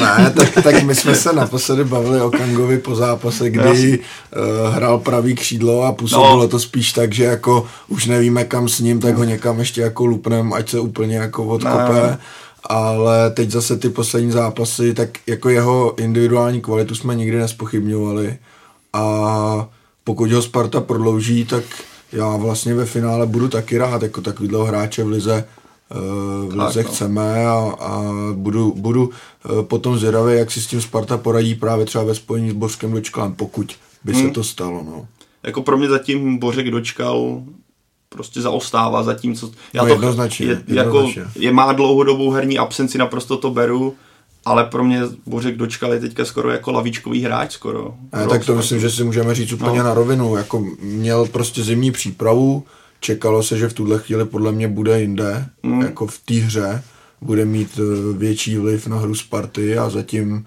Ne, 0.00 0.32
tak, 0.36 0.64
tak 0.64 0.82
my 0.82 0.94
jsme 0.94 1.14
se 1.14 1.32
naposledy 1.32 1.84
bavili 1.84 2.20
o 2.20 2.30
Kangovi 2.30 2.78
po 2.78 2.94
zápase, 2.94 3.50
kdy 3.50 3.98
uh, 3.98 4.74
hrál 4.74 4.98
pravý 4.98 5.34
křídlo 5.34 5.82
a 5.82 5.92
působilo 5.92 6.36
no. 6.36 6.48
to 6.48 6.60
spíš 6.60 6.92
tak, 6.92 7.12
že 7.12 7.24
jako 7.24 7.66
už 7.88 8.06
nevíme 8.06 8.44
kam 8.44 8.68
s 8.68 8.80
ním, 8.80 9.00
tak 9.00 9.16
ho 9.16 9.24
někam 9.24 9.58
ještě 9.58 9.80
jako 9.80 10.06
lupnem, 10.06 10.52
ať 10.52 10.70
se 10.70 10.80
úplně 10.80 11.16
jako 11.16 11.44
odkope. 11.44 11.92
Ne. 11.92 12.18
Ale 12.64 13.30
teď 13.30 13.50
zase 13.50 13.76
ty 13.76 13.88
poslední 13.88 14.30
zápasy, 14.30 14.94
tak 14.94 15.08
jako 15.26 15.48
jeho 15.48 15.94
individuální 15.98 16.60
kvalitu 16.60 16.94
jsme 16.94 17.14
nikdy 17.14 17.38
nespochybňovali. 17.38 18.36
A 18.92 19.68
pokud 20.08 20.32
ho 20.32 20.42
Sparta 20.42 20.80
prodlouží, 20.80 21.44
tak 21.44 21.64
já 22.12 22.36
vlastně 22.36 22.74
ve 22.74 22.84
finále 22.86 23.26
budu 23.26 23.48
taky 23.48 23.78
rád, 23.78 24.02
jako 24.02 24.20
takovýhle 24.20 24.68
hráče 24.68 25.04
v 25.04 25.08
lize, 25.08 25.44
v 26.48 26.64
lize 26.66 26.82
no. 26.82 26.88
chceme 26.88 27.46
a, 27.46 27.72
a 27.80 28.02
budu, 28.32 28.72
budu 28.76 29.10
potom 29.62 29.98
zvědavý, 29.98 30.38
jak 30.38 30.50
si 30.50 30.60
s 30.62 30.66
tím 30.66 30.80
Sparta 30.82 31.16
poradí 31.18 31.54
právě 31.54 31.84
třeba 31.86 32.04
ve 32.04 32.14
spojení 32.14 32.50
s 32.50 32.52
Bořkem 32.52 32.92
Dočkalem, 32.92 33.32
pokud 33.34 33.72
by 34.04 34.14
se 34.14 34.20
Hmm. 34.20 34.30
to 34.32 34.44
stalo. 34.44 34.82
No. 34.86 35.06
Jako 35.42 35.62
pro 35.62 35.76
mě 35.78 35.88
zatím 35.88 36.38
Bořek 36.38 36.70
dočkal 36.70 37.42
prostě 38.08 38.40
zaostává 38.40 39.02
za 39.02 39.14
tím, 39.14 39.34
co... 39.34 39.50
Já 39.72 39.82
No, 39.82 39.88
jednoznačně, 39.88 40.46
je, 40.46 40.62
jako, 40.66 40.98
jednoznačně. 40.98 41.22
je, 41.38 41.52
má 41.52 41.72
dlouhodobou 41.72 42.30
herní 42.30 42.58
absenci, 42.58 42.98
naprosto 42.98 43.36
to 43.36 43.50
beru, 43.50 43.94
ale 44.48 44.64
pro 44.64 44.84
mě 44.84 45.00
Bořek 45.26 45.56
dočkal 45.56 45.92
je 45.92 46.00
teďka 46.00 46.24
skoro 46.24 46.50
jako 46.50 46.72
lavičkový 46.72 47.22
hráč 47.22 47.52
skoro. 47.52 47.94
Ne, 48.16 48.26
tak 48.26 48.44
to 48.44 48.54
myslím, 48.54 48.80
že 48.80 48.90
si 48.90 49.04
můžeme 49.04 49.34
říct 49.34 49.52
úplně 49.52 49.78
No. 49.78 49.84
na 49.84 49.94
rovinu. 49.94 50.36
Jako 50.36 50.66
měl 50.82 51.26
prostě 51.26 51.62
zimní 51.62 51.90
přípravu, 51.92 52.64
čekalo 53.00 53.42
se, 53.42 53.58
že 53.58 53.68
v 53.68 53.72
tuhle 53.72 53.98
chvíli 53.98 54.24
podle 54.24 54.52
mě 54.52 54.68
bude 54.68 55.00
jinde, 55.00 55.46
Mm. 55.62 55.80
jako 55.82 56.06
v 56.06 56.18
té 56.18 56.34
hře, 56.34 56.82
bude 57.20 57.44
mít 57.44 57.70
eh, 57.78 58.18
větší 58.18 58.56
vliv 58.56 58.86
na 58.86 58.96
hru 58.98 59.14
Sparty 59.14 59.78
a 59.78 59.90
zatím, 59.90 60.44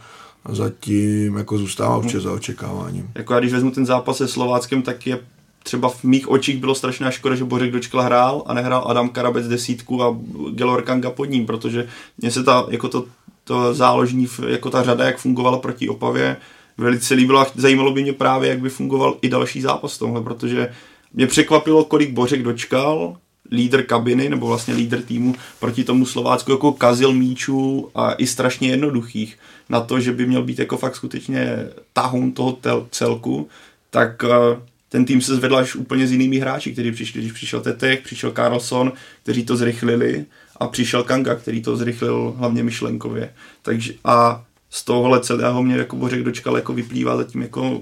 zatím 0.50 1.38
jako 1.38 1.58
zůstává 1.58 1.98
určitě 1.98 2.20
za 2.20 2.32
očekáváním. 2.32 3.08
Jako 3.16 3.34
já 3.34 3.40
když 3.40 3.54
vezmu 3.54 3.72
ten 3.72 3.86
zápas 3.86 4.18
se 4.18 4.28
Slováckem, 4.28 4.82
tak 4.82 5.08
je 5.08 5.20
třeba 5.64 5.90
v 5.90 6.04
mých 6.04 6.30
očích 6.30 6.58
bylo 6.58 6.76
strašná 6.76 7.12
škoda, 7.12 7.36
že 7.36 7.44
Bořek 7.44 7.72
dočkal 7.72 8.02
hrál 8.02 8.44
a 8.46 8.54
nehrál 8.54 8.84
Adam 8.88 9.10
Karabec 9.10 9.48
desítku 9.48 10.04
a 10.04 10.18
Gelor 10.52 10.82
Kanga 10.82 11.10
pod 11.10 11.26
ním, 11.26 11.46
protože 11.46 11.88
mně 12.18 12.32
se 12.32 12.44
ta, 12.44 12.66
jako 12.70 12.88
to, 12.90 13.06
to 13.52 13.74
záložní, 13.74 14.28
jako 14.48 14.70
ta 14.70 14.84
řada, 14.84 15.06
jak 15.06 15.18
fungovala 15.18 15.60
proti 15.60 15.90
Opavě, 15.90 16.38
velice 16.78 17.14
líbila. 17.14 17.48
Zajímalo 17.56 17.92
by 17.92 18.02
mě 18.02 18.14
právě, 18.14 18.50
jak 18.50 18.60
by 18.60 18.70
fungoval 18.70 19.18
i 19.22 19.30
další 19.30 19.62
zápas 19.62 19.98
tomhle, 19.98 20.22
protože 20.24 20.74
mě 21.14 21.28
překvapilo, 21.28 21.84
kolik 21.84 22.12
Bořek 22.12 22.44
dočkal, 22.44 23.18
lídr 23.52 23.84
kabiny, 23.84 24.30
nebo 24.30 24.48
vlastně 24.48 24.74
lídr 24.74 25.02
týmu 25.02 25.36
proti 25.60 25.84
tomu 25.84 26.06
Slovácku, 26.06 26.52
jako 26.52 26.72
kazil 26.72 27.14
míčů 27.14 27.90
a 27.96 28.14
i 28.14 28.28
strašně 28.28 28.70
jednoduchých 28.70 29.38
na 29.70 29.82
to, 29.82 30.00
že 30.00 30.12
by 30.12 30.26
měl 30.26 30.44
být 30.44 30.60
jako 30.60 30.78
fakt 30.78 30.96
skutečně 30.96 31.68
tahoun 31.94 32.32
toho 32.32 32.52
tel- 32.52 32.88
celku, 32.92 33.50
tak 33.90 34.24
eh, 34.24 34.62
ten 34.90 35.06
tým 35.06 35.22
se 35.22 35.36
zvedl 35.36 35.58
až 35.58 35.76
úplně 35.76 36.08
s 36.08 36.12
jinými 36.12 36.40
hráči, 36.40 36.72
kteří 36.72 36.92
přišli, 36.92 37.22
když 37.22 37.32
přišel 37.32 37.62
Tetek, 37.62 38.04
přišel 38.04 38.32
Carlson, 38.32 38.92
kteří 39.24 39.46
to 39.46 39.56
zrychlili 39.56 40.26
a 40.62 40.68
přišel 40.68 41.04
Kanga, 41.04 41.36
který 41.36 41.62
to 41.62 41.78
zrychlil 41.78 42.34
hlavně 42.38 42.64
myšlenkově. 42.64 43.34
Takže 43.62 43.94
a 44.04 44.44
z 44.70 44.86
tohohle 44.86 45.20
celého 45.20 45.64
mě 45.64 45.76
jako 45.76 45.96
Bořek 45.96 46.24
dočkal 46.24 46.56
jako 46.56 46.74
vyplývá 46.74 47.18
zatím 47.18 47.42
jako 47.42 47.82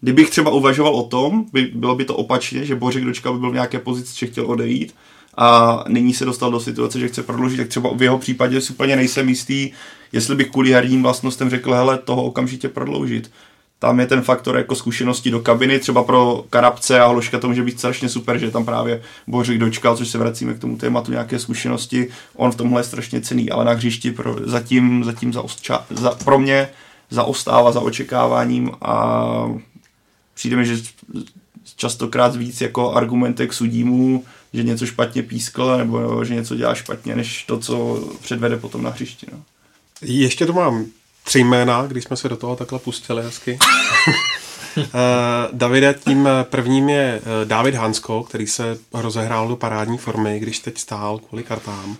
Kdybych 0.00 0.30
třeba 0.30 0.50
uvažoval 0.50 0.94
o 0.94 1.02
tom, 1.02 1.46
by, 1.52 1.70
bylo 1.74 1.94
by 1.94 2.04
to 2.04 2.16
opačně, 2.16 2.66
že 2.66 2.74
Bořek 2.74 3.04
dočkal 3.04 3.32
by 3.32 3.40
byl 3.40 3.50
v 3.50 3.54
nějaké 3.54 3.78
pozici, 3.78 4.18
že 4.18 4.26
chtěl 4.26 4.50
odejít 4.50 4.94
a 5.36 5.84
nyní 5.88 6.14
se 6.14 6.24
dostal 6.24 6.50
do 6.50 6.60
situace, 6.60 7.00
že 7.00 7.08
chce 7.08 7.22
prodloužit, 7.22 7.56
tak 7.56 7.68
třeba 7.68 7.90
v 7.94 8.02
jeho 8.02 8.18
případě 8.18 8.60
si 8.60 8.72
úplně 8.72 8.96
nejsem 8.96 9.28
jistý, 9.28 9.70
jestli 10.12 10.36
bych 10.36 10.50
kvůli 10.50 10.70
herním 10.70 11.02
vlastnostem 11.02 11.50
řekl, 11.50 11.72
hele, 11.72 11.98
toho 11.98 12.24
okamžitě 12.24 12.68
prodloužit. 12.68 13.30
Tam 13.78 14.00
je 14.00 14.06
ten 14.06 14.22
faktor 14.22 14.56
jako 14.56 14.74
zkušenosti 14.74 15.30
do 15.30 15.40
kabiny, 15.40 15.78
třeba 15.78 16.04
pro 16.04 16.44
Karabce 16.50 17.00
a 17.00 17.06
Hloška 17.06 17.38
to 17.38 17.48
může 17.48 17.62
být 17.62 17.78
strašně 17.78 18.08
super, 18.08 18.38
že 18.38 18.50
tam 18.50 18.64
právě 18.64 19.02
Bořek 19.26 19.58
dočkal, 19.58 19.96
což 19.96 20.08
se 20.08 20.18
vracíme 20.18 20.54
k 20.54 20.58
tomu 20.58 20.76
tématu 20.76 21.12
nějaké 21.12 21.38
zkušenosti, 21.38 22.08
on 22.36 22.50
v 22.50 22.56
tomhle 22.56 22.80
je 22.80 22.84
strašně 22.84 23.20
cený, 23.20 23.50
ale 23.50 23.64
na 23.64 23.72
hřišti 23.72 24.10
pro, 24.10 24.36
zatím, 24.44 25.04
zatím 25.04 25.32
zaostča, 25.32 25.86
za, 25.90 26.10
pro 26.10 26.38
mě 26.38 26.68
zaostává 27.10 27.72
za 27.72 27.80
očekáváním 27.80 28.70
a 28.82 29.24
přijde 30.34 30.56
mi, 30.56 30.66
že 30.66 30.76
častokrát 31.76 32.36
víc 32.36 32.60
jako 32.60 32.92
argumentek 32.92 33.52
sudímu, 33.52 34.24
že 34.52 34.62
něco 34.62 34.86
špatně 34.86 35.22
pískl 35.22 35.76
nebo 35.76 36.24
že 36.24 36.34
něco 36.34 36.56
dělá 36.56 36.74
špatně, 36.74 37.16
než 37.16 37.44
to, 37.44 37.58
co 37.58 38.04
předvede 38.22 38.56
potom 38.56 38.82
na 38.82 38.90
hřišti. 38.90 39.26
No. 39.32 39.38
Ještě 40.02 40.46
tu 40.46 40.52
mám 40.52 40.86
tři 41.26 41.38
jména, 41.38 41.86
když 41.86 42.04
jsme 42.04 42.16
se 42.16 42.28
do 42.28 42.36
toho 42.36 42.56
takhle 42.56 42.78
pustili 42.78 43.22
hezky. 43.22 43.58
Eh, 44.78 45.48
Davide, 45.52 45.94
tím 46.04 46.28
prvním 46.42 46.88
je 46.88 47.20
eh, 47.20 47.44
David 47.44 47.74
Hansko, 47.74 48.22
který 48.22 48.46
se 48.46 48.78
rozehrál 48.94 49.48
do 49.48 49.56
parádní 49.56 49.98
formy, 49.98 50.40
když 50.40 50.58
teď 50.58 50.78
stál 50.78 51.18
kvůli 51.18 51.42
kartám. 51.42 51.96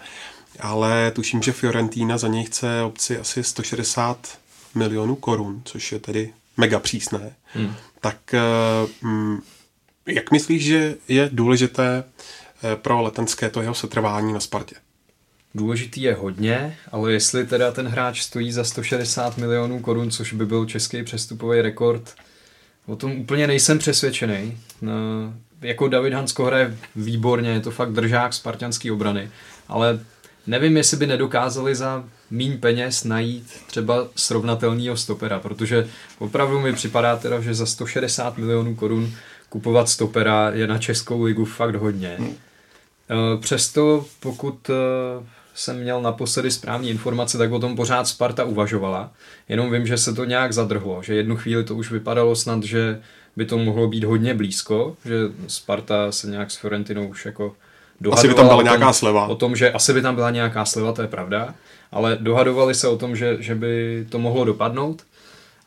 Ale 0.60 1.10
tuším, 1.10 1.42
že 1.42 1.52
Fiorentina 1.52 2.18
za 2.18 2.28
něj 2.28 2.44
chce 2.44 2.82
obci 2.82 3.18
asi 3.18 3.44
160 3.44 4.38
milionů 4.74 5.16
korun, 5.16 5.62
což 5.64 5.92
je 5.92 5.98
tedy 5.98 6.32
mega 6.56 6.78
přísné. 6.78 7.34
Hmm. 7.54 7.74
Tak 8.00 8.34
eh, 8.34 8.40
mm, 9.02 9.42
jak 10.06 10.30
myslíš, 10.30 10.64
že 10.64 10.94
je 11.08 11.30
důležité 11.32 12.04
pro 12.74 13.02
letenské 13.02 13.50
to 13.50 13.62
jeho 13.62 13.74
setrvání 13.74 14.32
na 14.32 14.40
Spartě? 14.40 14.76
Důležitý 15.56 16.02
je 16.02 16.14
hodně, 16.14 16.76
ale 16.92 17.12
jestli 17.12 17.46
teda 17.46 17.72
ten 17.72 17.88
hráč 17.88 18.22
stojí 18.22 18.52
za 18.52 18.64
160 18.64 19.38
milionů 19.38 19.80
korun, 19.80 20.10
což 20.10 20.32
by 20.32 20.46
byl 20.46 20.66
český 20.66 21.02
přestupový 21.02 21.60
rekord, 21.60 22.14
o 22.86 22.96
tom 22.96 23.12
úplně 23.12 23.46
nejsem 23.46 23.78
přesvědčený. 23.78 24.58
No, 24.82 24.92
jako 25.60 25.88
David 25.88 26.12
Hansko 26.12 26.44
hraje 26.44 26.76
výborně, 26.96 27.50
je 27.50 27.60
to 27.60 27.70
fakt 27.70 27.92
držák 27.92 28.32
spartianský 28.32 28.90
obrany, 28.90 29.30
ale 29.68 30.00
nevím, 30.46 30.76
jestli 30.76 30.96
by 30.96 31.06
nedokázali 31.06 31.74
za 31.74 32.04
míň 32.30 32.58
peněz 32.58 33.04
najít 33.04 33.52
třeba 33.66 34.08
srovnatelného 34.16 34.96
stopera, 34.96 35.40
protože 35.40 35.88
opravdu 36.18 36.60
mi 36.60 36.72
připadá 36.72 37.16
teda, 37.16 37.40
že 37.40 37.54
za 37.54 37.66
160 37.66 38.38
milionů 38.38 38.74
korun 38.74 39.12
kupovat 39.48 39.88
stopera 39.88 40.50
je 40.50 40.66
na 40.66 40.78
Českou 40.78 41.22
ligu 41.22 41.44
fakt 41.44 41.74
hodně. 41.74 42.16
Hmm. 42.18 42.34
Přesto, 43.40 44.06
pokud 44.20 44.70
eh, 44.70 45.35
jsem 45.56 45.80
měl 45.80 46.02
naposledy 46.02 46.50
správné 46.50 46.88
informace, 46.88 47.38
tak 47.38 47.52
o 47.52 47.58
tom 47.58 47.76
pořád 47.76 48.08
Sparta 48.08 48.44
uvažovala. 48.44 49.12
Jenom 49.48 49.72
vím, 49.72 49.86
že 49.86 49.98
se 49.98 50.14
to 50.14 50.24
nějak 50.24 50.52
zadrhlo, 50.52 51.02
že 51.02 51.14
jednu 51.14 51.36
chvíli 51.36 51.64
to 51.64 51.74
už 51.74 51.90
vypadalo 51.90 52.36
snad, 52.36 52.62
že 52.62 53.00
by 53.36 53.46
to 53.46 53.58
mohlo 53.58 53.88
být 53.88 54.04
hodně 54.04 54.34
blízko, 54.34 54.96
že 55.04 55.14
Sparta 55.46 56.12
se 56.12 56.26
nějak 56.26 56.50
s 56.50 56.56
Fiorentinou 56.56 57.08
už 57.08 57.26
jako 57.26 57.54
Asi 58.12 58.28
by 58.28 58.34
tam 58.34 58.46
byla 58.46 58.56
tom, 58.56 58.64
nějaká 58.64 58.92
sleva. 58.92 59.26
O 59.26 59.34
tom, 59.34 59.56
že 59.56 59.72
asi 59.72 59.92
by 59.92 60.02
tam 60.02 60.14
byla 60.14 60.30
nějaká 60.30 60.64
sleva, 60.64 60.92
to 60.92 61.02
je 61.02 61.08
pravda, 61.08 61.54
ale 61.92 62.18
dohadovali 62.20 62.74
se 62.74 62.88
o 62.88 62.96
tom, 62.96 63.16
že, 63.16 63.36
že 63.40 63.54
by 63.54 64.06
to 64.08 64.18
mohlo 64.18 64.44
dopadnout. 64.44 65.02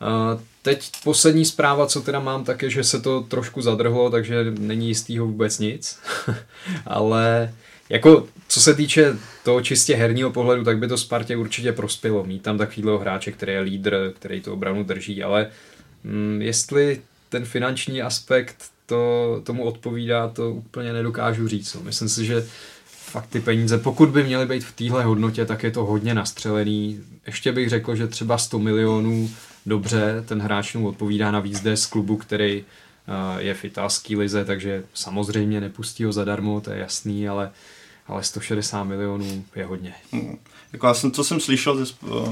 Uh, 0.02 0.40
teď 0.62 0.90
poslední 1.04 1.44
zpráva, 1.44 1.86
co 1.86 2.00
teda 2.00 2.20
mám, 2.20 2.44
tak 2.44 2.62
je, 2.62 2.70
že 2.70 2.84
se 2.84 3.00
to 3.00 3.20
trošku 3.20 3.62
zadrhlo, 3.62 4.10
takže 4.10 4.44
není 4.58 4.88
jistýho 4.88 5.26
vůbec 5.26 5.58
nic. 5.58 5.98
ale 6.86 7.54
jako 7.88 8.26
co 8.50 8.60
se 8.60 8.74
týče 8.74 9.16
toho 9.44 9.60
čistě 9.60 9.96
herního 9.96 10.30
pohledu, 10.30 10.64
tak 10.64 10.78
by 10.78 10.88
to 10.88 10.98
Spartě 10.98 11.36
určitě 11.36 11.72
prospělo. 11.72 12.24
Mít 12.24 12.42
tam 12.42 12.58
takovýhle 12.58 12.98
hráče, 12.98 13.32
který 13.32 13.52
je 13.52 13.60
lídr, 13.60 14.12
který 14.16 14.40
tu 14.40 14.52
obranu 14.52 14.84
drží, 14.84 15.22
ale 15.22 15.46
mm, 16.04 16.42
jestli 16.42 17.00
ten 17.28 17.44
finanční 17.44 18.02
aspekt 18.02 18.56
to, 18.86 19.40
tomu 19.44 19.64
odpovídá, 19.64 20.28
to 20.28 20.50
úplně 20.50 20.92
nedokážu 20.92 21.48
říct. 21.48 21.74
No. 21.74 21.80
Myslím 21.80 22.08
si, 22.08 22.26
že 22.26 22.46
fakt 22.84 23.26
ty 23.26 23.40
peníze, 23.40 23.78
pokud 23.78 24.08
by 24.08 24.22
měly 24.22 24.46
být 24.46 24.64
v 24.64 24.72
téhle 24.72 25.04
hodnotě, 25.04 25.46
tak 25.46 25.62
je 25.62 25.70
to 25.70 25.84
hodně 25.84 26.14
nastřelený. 26.14 27.00
Ještě 27.26 27.52
bych 27.52 27.68
řekl, 27.68 27.96
že 27.96 28.06
třeba 28.06 28.38
100 28.38 28.58
milionů 28.58 29.30
dobře, 29.66 30.24
ten 30.28 30.42
hráč 30.42 30.74
mu 30.74 30.88
odpovídá 30.88 31.30
navíc 31.30 31.60
jde 31.60 31.76
z 31.76 31.86
klubu, 31.86 32.16
který 32.16 32.62
uh, 32.62 33.40
je 33.40 33.54
v 33.54 33.64
italské 33.64 34.16
lize, 34.16 34.44
takže 34.44 34.84
samozřejmě 34.94 35.60
nepustí 35.60 36.04
ho 36.04 36.12
zadarmo, 36.12 36.60
to 36.60 36.70
je 36.70 36.78
jasný, 36.78 37.28
ale, 37.28 37.50
ale 38.10 38.22
160 38.22 38.84
milionů 38.84 39.44
je 39.56 39.64
hodně. 39.64 39.94
Hmm. 40.12 40.38
Jako 40.72 40.86
já 40.86 40.94
jsem, 40.94 41.10
co 41.10 41.24
jsem 41.24 41.40
slyšel, 41.40 41.86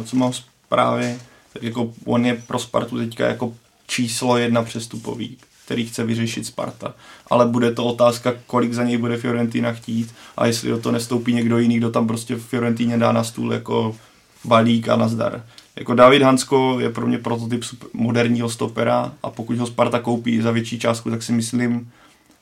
co 0.05 0.17
mám 0.17 0.33
zprávy, 0.33 1.19
tak 1.53 1.63
jako 1.63 1.93
on 2.05 2.27
je 2.27 2.43
pro 2.47 2.59
Spartu 2.59 2.99
teďka 2.99 3.27
jako 3.27 3.55
číslo 3.87 4.39
jedna 4.39 4.63
přestupový, 4.63 5.37
který 5.65 5.87
chce 5.87 6.05
vyřešit 6.05 6.47
Sparta. 6.47 6.95
Ale 7.31 7.47
bude 7.47 7.73
to 7.73 7.85
otázka, 7.85 8.35
kolik 8.47 8.73
za 8.73 8.85
něj 8.85 8.97
bude 8.97 9.17
Fiorentina 9.17 9.73
chtít 9.73 10.15
a 10.37 10.47
jestli 10.47 10.71
do 10.71 10.79
toho 10.79 10.93
nestoupí 10.93 11.35
někdo 11.35 11.59
jiný, 11.59 11.77
kdo 11.77 11.91
tam 11.91 12.07
prostě 12.07 12.35
v 12.35 12.47
Fiorentině 12.47 12.99
dá 12.99 13.13
na 13.13 13.25
stůl 13.25 13.53
jako 13.53 13.97
balík 14.45 14.89
a 14.89 14.97
nazdar. 14.97 15.45
Jako 15.77 15.95
David 15.95 16.23
Hansko 16.23 16.77
je 16.81 16.91
pro 16.91 17.07
mě 17.07 17.19
prototyp 17.19 17.65
moderního 17.93 18.49
stopera 18.49 19.13
a 19.23 19.31
pokud 19.31 19.59
ho 19.59 19.67
Sparta 19.67 20.01
koupí 20.01 20.41
za 20.41 20.51
větší 20.51 20.79
částku, 20.79 21.11
tak 21.11 21.23
si 21.23 21.33
myslím, 21.33 21.91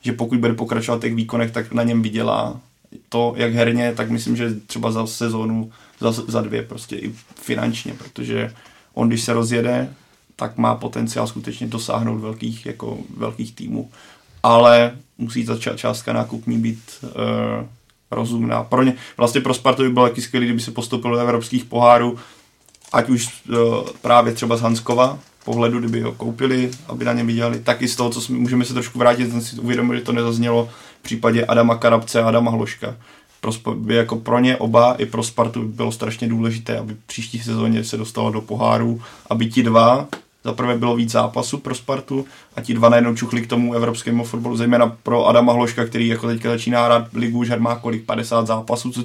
že 0.01 0.13
pokud 0.13 0.39
bude 0.39 0.53
pokračovat 0.53 0.97
v 0.97 1.01
těch 1.01 1.15
výkonech, 1.15 1.51
tak 1.51 1.73
na 1.73 1.83
něm 1.83 2.01
vydělá 2.01 2.59
to, 3.09 3.33
jak 3.37 3.53
herně, 3.53 3.93
tak 3.97 4.09
myslím, 4.09 4.35
že 4.35 4.55
třeba 4.67 4.91
za 4.91 5.07
sezónu, 5.07 5.71
za, 5.99 6.11
za 6.11 6.41
dvě 6.41 6.63
prostě 6.63 6.95
i 6.95 7.13
finančně, 7.35 7.93
protože 7.93 8.53
on, 8.93 9.07
když 9.07 9.21
se 9.21 9.33
rozjede, 9.33 9.93
tak 10.35 10.57
má 10.57 10.75
potenciál 10.75 11.27
skutečně 11.27 11.67
dosáhnout 11.67 12.17
velkých, 12.17 12.65
jako 12.65 12.97
velkých 13.17 13.55
týmů. 13.55 13.91
Ale 14.43 14.91
musí 15.17 15.45
ta 15.45 15.57
částka 15.75 16.13
nákupní 16.13 16.57
být 16.57 16.79
uh, 17.03 17.09
rozumná. 18.11 18.63
Pro 18.63 18.83
ně, 18.83 18.93
vlastně 19.17 19.41
pro 19.41 19.53
Spartu 19.53 19.83
by 19.83 19.89
bylo 19.89 20.07
taky 20.07 20.21
skvělé, 20.21 20.45
kdyby 20.45 20.59
se 20.59 20.71
postoupil 20.71 21.11
do 21.11 21.17
evropských 21.17 21.65
pohárů, 21.65 22.17
ať 22.93 23.09
už 23.09 23.43
uh, 23.49 23.55
právě 24.01 24.33
třeba 24.33 24.57
z 24.57 24.61
Hanskova, 24.61 25.19
pohledu, 25.47 25.79
kdyby 25.79 26.01
ho 26.01 26.11
koupili, 26.11 26.71
aby 26.87 27.05
na 27.05 27.13
ně 27.13 27.23
vydělali, 27.23 27.59
tak 27.59 27.81
i 27.81 27.87
z 27.87 27.95
toho, 27.95 28.09
co 28.09 28.21
jsme, 28.21 28.37
můžeme 28.37 28.65
se 28.65 28.73
trošku 28.73 28.99
vrátit, 28.99 29.31
jsem 29.31 29.41
si 29.41 29.59
uvědomil, 29.59 29.95
že 29.95 30.01
to 30.01 30.11
nezaznělo 30.11 30.69
případě 31.07 31.45
Adama 31.45 31.75
Karabce 31.75 32.21
a 32.21 32.27
Adama 32.27 32.51
Hloška. 32.51 32.95
Pro, 33.41 33.51
by 33.75 33.95
jako 33.95 34.15
pro 34.15 34.39
ně 34.39 34.57
oba 34.57 34.93
i 34.93 35.05
pro 35.05 35.23
Spartu 35.23 35.63
bylo 35.63 35.91
strašně 35.91 36.27
důležité, 36.27 36.77
aby 36.77 36.95
příští 37.05 37.39
sezóně 37.39 37.83
se 37.83 37.97
dostalo 37.97 38.31
do 38.31 38.41
poháru, 38.41 39.01
aby 39.29 39.47
ti 39.47 39.63
dva 39.63 40.07
za 40.43 40.53
prvé 40.53 40.77
bylo 40.77 40.95
víc 40.95 41.11
zápasů 41.11 41.57
pro 41.57 41.75
Spartu 41.75 42.25
a 42.55 42.61
ti 42.61 42.73
dva 42.73 42.89
najednou 42.89 43.15
čuchli 43.15 43.41
k 43.41 43.47
tomu 43.47 43.73
evropskému 43.73 44.23
fotbalu, 44.23 44.57
zejména 44.57 44.97
pro 45.03 45.25
Adama 45.25 45.53
Hloška, 45.53 45.85
který 45.85 46.07
jako 46.07 46.27
teďka 46.27 46.49
začíná 46.49 46.85
hrát 46.85 47.07
ligu, 47.13 47.39
už 47.39 47.51
má 47.57 47.75
kolik 47.75 48.05
50 48.05 48.47
zápasů, 48.47 48.91
co 48.91 49.03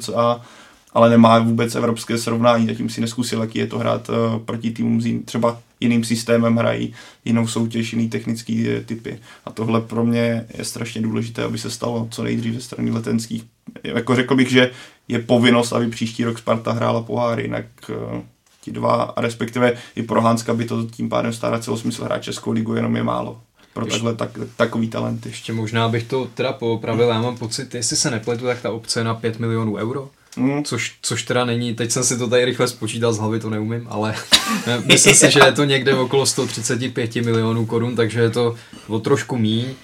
ale 0.94 1.10
nemá 1.10 1.38
vůbec 1.38 1.74
evropské 1.74 2.18
srovnání, 2.18 2.66
zatím 2.66 2.88
si 2.88 3.00
neskusil, 3.00 3.40
jaký 3.40 3.58
je 3.58 3.66
to 3.66 3.78
hrát 3.78 4.08
uh, 4.08 4.38
proti 4.38 4.70
týmům 4.70 5.00
s 5.00 5.06
jin, 5.06 5.22
třeba 5.22 5.60
jiným 5.80 6.04
systémem 6.04 6.56
hrají, 6.56 6.94
jinou 7.24 7.46
soutěž, 7.46 7.92
jiný 7.92 8.08
technický 8.08 8.68
uh, 8.68 8.74
typy. 8.84 9.18
A 9.44 9.50
tohle 9.50 9.80
pro 9.80 10.04
mě 10.04 10.46
je 10.58 10.64
strašně 10.64 11.02
důležité, 11.02 11.42
aby 11.42 11.58
se 11.58 11.70
stalo 11.70 12.08
co 12.10 12.22
nejdřív 12.22 12.54
ze 12.54 12.60
strany 12.60 12.90
letenských. 12.90 13.44
Jako 13.84 14.14
řekl 14.14 14.36
bych, 14.36 14.50
že 14.50 14.70
je 15.08 15.18
povinnost, 15.18 15.72
aby 15.72 15.88
příští 15.88 16.24
rok 16.24 16.38
Sparta 16.38 16.72
hrála 16.72 17.02
poháry, 17.02 17.42
jinak 17.42 17.64
uh, 17.88 18.20
ti 18.60 18.72
dva, 18.72 19.02
a 19.02 19.20
respektive 19.20 19.72
i 19.96 20.02
pro 20.02 20.20
Hanska 20.20 20.54
by 20.54 20.64
to 20.64 20.86
tím 20.86 21.08
pádem 21.08 21.32
stará 21.32 21.58
celosmysl 21.58 22.04
hrát 22.04 22.22
Českou 22.22 22.52
ligu, 22.52 22.74
jenom 22.74 22.96
je 22.96 23.02
málo 23.02 23.40
pro 23.72 23.86
takhle 23.86 24.14
tak, 24.14 24.30
takový 24.56 24.88
talenty. 24.88 25.28
Ještě 25.28 25.52
možná 25.52 25.88
bych 25.88 26.04
to 26.04 26.28
teda 26.34 26.52
poopravil, 26.52 27.08
já 27.08 27.22
mám 27.22 27.36
pocit, 27.36 27.74
jestli 27.74 27.96
se 27.96 28.10
nepletu, 28.10 28.44
tak 28.44 28.62
ta 28.62 28.70
obce 28.70 29.04
na 29.04 29.14
5 29.14 29.38
milionů 29.38 29.74
euro. 29.74 30.10
Mm. 30.36 30.64
Což, 30.64 30.94
což 31.02 31.22
teda 31.22 31.44
není, 31.44 31.74
teď 31.74 31.90
jsem 31.90 32.04
si 32.04 32.18
to 32.18 32.28
tady 32.28 32.44
rychle 32.44 32.68
spočítal 32.68 33.12
z 33.12 33.18
hlavy, 33.18 33.40
to 33.40 33.50
neumím, 33.50 33.86
ale 33.90 34.14
myslím 34.84 35.14
si, 35.14 35.30
že 35.30 35.40
je 35.44 35.52
to 35.52 35.64
někde 35.64 35.94
okolo 35.94 36.26
135 36.26 37.16
milionů 37.16 37.66
korun, 37.66 37.96
takže 37.96 38.20
je 38.20 38.30
to 38.30 38.56
o 38.88 38.98
trošku 38.98 39.38
míň, 39.38 39.74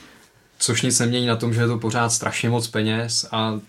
což 0.58 0.82
nic 0.82 0.98
nemění 0.98 1.26
na 1.26 1.36
tom, 1.36 1.54
že 1.54 1.60
je 1.60 1.66
to 1.66 1.78
pořád 1.78 2.10
strašně 2.10 2.50
moc 2.50 2.68
peněz 2.68 3.28
a 3.32 3.60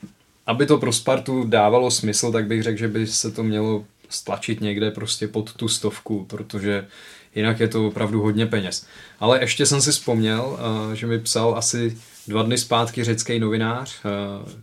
aby 0.46 0.66
to 0.66 0.78
pro 0.78 0.94
Spartu 0.94 1.44
dávalo 1.44 1.92
smysl, 1.92 2.32
tak 2.32 2.48
bych 2.48 2.64
řekl, 2.64 2.80
že 2.80 2.88
by 2.88 3.08
se 3.08 3.32
to 3.32 3.44
mělo 3.44 3.86
stlačit 4.10 4.62
někde 4.62 4.92
prostě 4.92 5.28
pod 5.28 5.54
tu 5.54 5.68
stovku, 5.68 6.26
protože 6.30 6.88
jinak 7.36 7.60
je 7.60 7.68
to 7.68 7.88
opravdu 7.88 8.22
hodně 8.22 8.46
peněz. 8.46 8.86
Ale 9.20 9.42
ještě 9.42 9.66
jsem 9.66 9.82
si 9.82 9.92
vzpomněl, 9.92 10.60
eh, 10.60 10.96
že 10.96 11.08
mi 11.08 11.20
psal 11.20 11.56
asi 11.58 11.98
dva 12.28 12.44
dny 12.44 12.58
zpátky 12.58 13.04
řecký 13.04 13.40
novinář, 13.40 13.96
eh, 14.06 14.10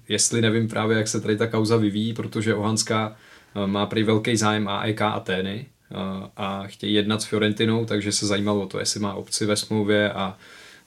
jestli 0.09 0.41
nevím 0.43 0.69
právě, 0.69 0.97
jak 0.97 1.09
se 1.09 1.21
tady 1.21 1.37
ta 1.37 1.47
kauza 1.47 1.77
vyvíjí, 1.77 2.13
protože 2.13 2.55
Ohanská 2.55 3.17
eh, 3.57 3.67
má 3.67 3.87
prý 3.87 4.03
velký 4.03 4.37
zájem 4.37 4.69
AEK 4.69 5.03
Atény 5.03 5.67
a 6.37 6.63
chtějí 6.67 6.95
jednat 6.95 7.23
s 7.23 7.25
Fiorentinou, 7.25 7.85
takže 7.85 8.13
se 8.13 8.27
zajímalo 8.27 8.63
o 8.63 8.67
to, 8.67 8.79
jestli 8.79 9.01
má 9.01 9.15
obci 9.15 9.47
ve 9.47 9.57
smlouvě 9.57 10.13
a 10.13 10.37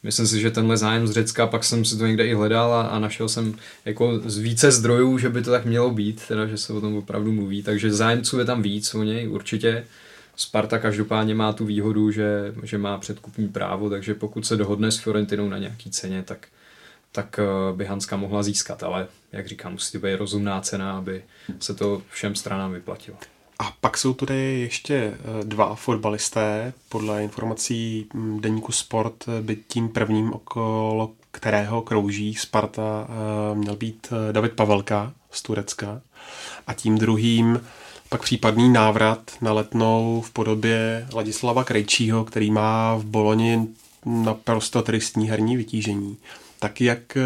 myslím 0.04 0.28
si, 0.28 0.42
že 0.42 0.52
tenhle 0.52 0.78
zájem 0.78 1.08
z 1.08 1.12
Řecka, 1.12 1.48
pak 1.48 1.64
jsem 1.64 1.86
si 1.86 1.98
to 1.98 2.08
někde 2.08 2.28
i 2.28 2.34
hledal 2.34 2.74
a, 2.74 2.82
a 2.82 3.00
našel 3.00 3.30
jsem 3.30 3.56
jako 3.86 4.20
z 4.26 4.38
více 4.38 4.72
zdrojů, 4.72 5.18
že 5.18 5.30
by 5.30 5.42
to 5.42 5.52
tak 5.52 5.66
mělo 5.66 5.90
být, 5.90 6.28
teda, 6.28 6.48
že 6.48 6.58
se 6.58 6.74
o 6.74 6.82
tom 6.82 6.96
opravdu 6.96 7.32
mluví, 7.32 7.64
takže 7.64 7.94
zájemců 7.94 8.40
je 8.40 8.46
tam 8.46 8.62
víc 8.62 8.96
o 8.96 9.04
něj 9.04 9.30
určitě. 9.30 9.86
Sparta 10.40 10.80
každopádně 10.80 11.36
má 11.36 11.54
tu 11.54 11.66
výhodu, 11.66 12.12
že, 12.12 12.54
že 12.64 12.78
má 12.78 12.98
předkupní 12.98 13.48
právo, 13.48 13.90
takže 13.90 14.14
pokud 14.14 14.46
se 14.46 14.58
dohodne 14.58 14.92
s 14.92 14.98
Fiorentinou 14.98 15.50
na 15.50 15.58
nějaký 15.58 15.92
ceně, 15.92 16.24
tak, 16.24 16.48
tak 17.12 17.40
eh, 17.40 17.76
by 17.76 17.86
Hanska 17.86 18.18
mohla 18.18 18.44
získat, 18.44 18.84
ale 18.84 19.08
jak 19.32 19.48
říkám, 19.48 19.72
musí 19.72 19.92
to 19.92 20.08
být 20.08 20.16
rozumná 20.16 20.62
cena, 20.62 20.98
aby 20.98 21.24
se 21.60 21.74
to 21.74 22.02
všem 22.10 22.36
stranám 22.36 22.74
vyplatilo. 22.74 23.18
A 23.60 23.74
pak 23.82 23.98
jsou 23.98 24.14
tady 24.14 24.60
ještě 24.60 24.96
eh, 24.96 25.44
dva 25.44 25.76
fotbalisté, 25.76 26.74
podle 26.90 27.24
informací 27.24 28.08
hm, 28.14 28.42
deníku 28.42 28.72
Sport, 28.72 29.26
eh, 29.28 29.42
by 29.42 29.56
tím 29.56 29.90
prvním, 29.90 30.34
okolo 30.34 31.12
kterého 31.32 31.82
krouží 31.82 32.36
Sparta, 32.36 33.08
měl 33.54 33.76
být 33.76 34.08
David 34.32 34.54
Pavelka 34.54 35.14
z 35.32 35.42
Turecka 35.42 36.02
a 36.68 36.74
tím 36.74 36.98
druhým 36.98 37.60
pak 38.10 38.22
případný 38.22 38.70
návrat 38.70 39.32
na 39.42 39.54
letnou 39.54 40.22
v 40.22 40.32
podobě 40.32 41.08
Ladislava 41.14 41.64
Krejčího, 41.64 42.26
který 42.26 42.52
má 42.52 42.96
v 42.96 43.06
Boloni 43.06 43.68
naprosto 44.06 44.82
tristní 44.82 45.30
herní 45.30 45.58
vytížení. 45.58 46.18
Tak 46.60 46.82
jak 46.82 47.18
eh, 47.18 47.22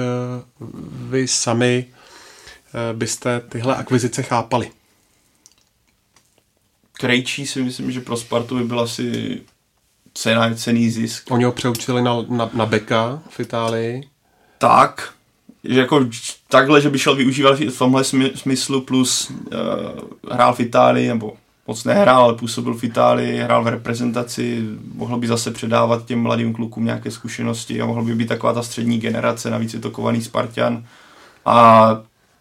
vy 0.91 1.27
sami 1.27 1.85
eh, 1.85 2.93
byste 2.93 3.39
tyhle 3.39 3.75
akvizice 3.75 4.23
chápali? 4.23 4.71
Krejčí 6.93 7.47
si 7.47 7.61
myslím, 7.61 7.91
že 7.91 8.01
pro 8.01 8.17
Spartu 8.17 8.57
by 8.57 8.63
byl 8.63 8.79
asi 8.79 9.41
cena, 10.13 10.55
cený 10.55 10.89
zisk. 10.89 11.31
Oni 11.31 11.43
ho 11.43 11.51
přeučili 11.51 12.01
na, 12.01 12.21
na, 12.29 12.49
na 12.53 12.65
beka 12.65 13.21
v 13.29 13.39
Itálii. 13.39 14.09
Tak, 14.57 15.13
že 15.63 15.79
jako 15.79 16.05
takhle, 16.49 16.81
že 16.81 16.89
by 16.89 16.99
šel 16.99 17.15
využívat 17.15 17.59
v 17.59 17.77
tomhle 17.77 18.03
smyslu 18.35 18.81
plus 18.81 19.29
uh, 19.29 20.31
hrál 20.31 20.53
v 20.53 20.59
Itálii, 20.59 21.07
nebo 21.07 21.33
moc 21.67 21.83
nehrál, 21.83 22.23
ale 22.23 22.33
působil 22.33 22.73
v 22.73 22.83
Itálii, 22.83 23.37
hrál 23.37 23.63
v 23.63 23.67
reprezentaci, 23.67 24.63
mohl 24.95 25.17
by 25.17 25.27
zase 25.27 25.51
předávat 25.51 26.05
těm 26.05 26.19
mladým 26.19 26.53
klukům 26.53 26.85
nějaké 26.85 27.11
zkušenosti 27.11 27.81
a 27.81 27.85
mohl 27.85 28.03
by 28.03 28.15
být 28.15 28.27
taková 28.27 28.53
ta 28.53 28.63
střední 28.63 28.99
generace, 28.99 29.49
navíc 29.49 29.73
je 29.73 29.79
to 29.79 29.91
kovaný 29.91 30.21
Spartan 30.21 30.83
a 31.45 31.87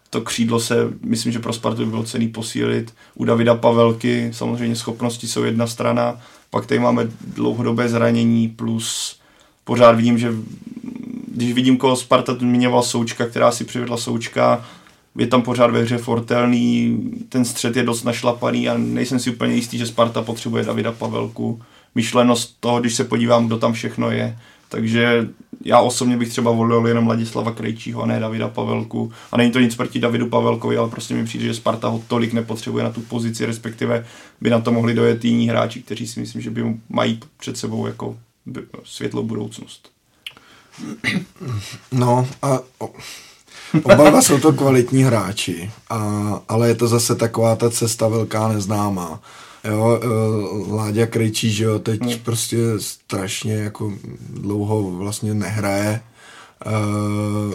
to 0.09 0.21
křídlo 0.21 0.59
se, 0.59 0.75
myslím, 1.01 1.31
že 1.31 1.39
pro 1.39 1.53
Spartu 1.53 1.85
by 1.85 1.91
bylo 1.91 2.03
cený 2.03 2.27
posílit. 2.27 2.93
U 3.15 3.25
Davida 3.25 3.55
Pavelky 3.55 4.29
samozřejmě 4.33 4.75
schopnosti 4.75 5.27
jsou 5.27 5.43
jedna 5.43 5.67
strana, 5.67 6.21
pak 6.49 6.65
tady 6.65 6.79
máme 6.79 7.07
dlouhodobé 7.27 7.89
zranění 7.89 8.47
plus 8.47 9.19
pořád 9.63 9.91
vidím, 9.91 10.17
že 10.17 10.31
když 11.33 11.53
vidím, 11.53 11.77
koho 11.77 11.95
Sparta 11.95 12.33
zmiňoval 12.33 12.83
Součka, 12.83 13.27
která 13.27 13.51
si 13.51 13.63
přivedla 13.63 13.97
Součka, 13.97 14.65
je 15.17 15.27
tam 15.27 15.41
pořád 15.41 15.71
ve 15.71 15.81
hře 15.81 15.97
Fortelný, 15.97 16.99
ten 17.29 17.45
střed 17.45 17.75
je 17.75 17.83
dost 17.83 18.03
našlapaný 18.03 18.69
a 18.69 18.77
nejsem 18.77 19.19
si 19.19 19.31
úplně 19.31 19.55
jistý, 19.55 19.77
že 19.77 19.85
Sparta 19.85 20.21
potřebuje 20.21 20.63
Davida 20.63 20.91
Pavelku. 20.91 21.61
Myšlenost 21.95 22.57
toho, 22.59 22.79
když 22.79 22.95
se 22.95 23.03
podívám, 23.03 23.47
kdo 23.47 23.57
tam 23.57 23.73
všechno 23.73 24.11
je. 24.11 24.37
Takže 24.69 25.29
já 25.65 25.79
osobně 25.79 26.17
bych 26.17 26.29
třeba 26.29 26.51
volil 26.51 26.87
jenom 26.87 27.07
Ladislava 27.07 27.51
Krejčího 27.51 28.01
a 28.01 28.05
ne 28.05 28.19
Davida 28.19 28.47
Pavelku. 28.47 29.11
A 29.31 29.37
není 29.37 29.51
to 29.51 29.59
nic 29.59 29.75
proti 29.75 29.99
Davidu 29.99 30.29
Pavelkovi, 30.29 30.77
ale 30.77 30.89
prostě 30.89 31.13
mi 31.13 31.25
přijde, 31.25 31.45
že 31.45 31.53
Sparta 31.53 31.87
ho 31.87 32.03
tolik 32.07 32.33
nepotřebuje 32.33 32.83
na 32.83 32.91
tu 32.91 33.01
pozici, 33.01 33.45
respektive 33.45 34.05
by 34.41 34.49
na 34.49 34.61
to 34.61 34.71
mohli 34.71 34.93
dojet 34.93 35.25
jiní 35.25 35.49
hráči, 35.49 35.81
kteří 35.81 36.07
si 36.07 36.19
myslím, 36.19 36.41
že 36.41 36.49
by 36.49 36.63
mají 36.89 37.19
před 37.39 37.57
sebou 37.57 37.87
jako 37.87 38.17
světlou 38.83 39.23
budoucnost. 39.23 39.92
No 41.91 42.27
a 42.41 42.59
oba 43.83 44.09
dva 44.09 44.21
jsou 44.21 44.39
to 44.39 44.53
kvalitní 44.53 45.03
hráči, 45.03 45.71
a, 45.89 46.39
ale 46.49 46.67
je 46.67 46.75
to 46.75 46.87
zase 46.87 47.15
taková 47.15 47.55
ta 47.55 47.69
cesta 47.69 48.07
velká 48.07 48.47
neznámá. 48.47 49.21
Jo, 49.63 49.99
uh, 50.03 50.73
Láďa 50.73 51.05
Krejčí, 51.05 51.51
že 51.53 51.63
jo, 51.63 51.79
teď 51.79 52.01
hmm. 52.01 52.19
prostě 52.19 52.57
strašně 52.77 53.53
jako 53.53 53.93
dlouho 54.29 54.91
vlastně 54.91 55.33
nehraje. 55.33 56.01
Uh, 56.65 57.53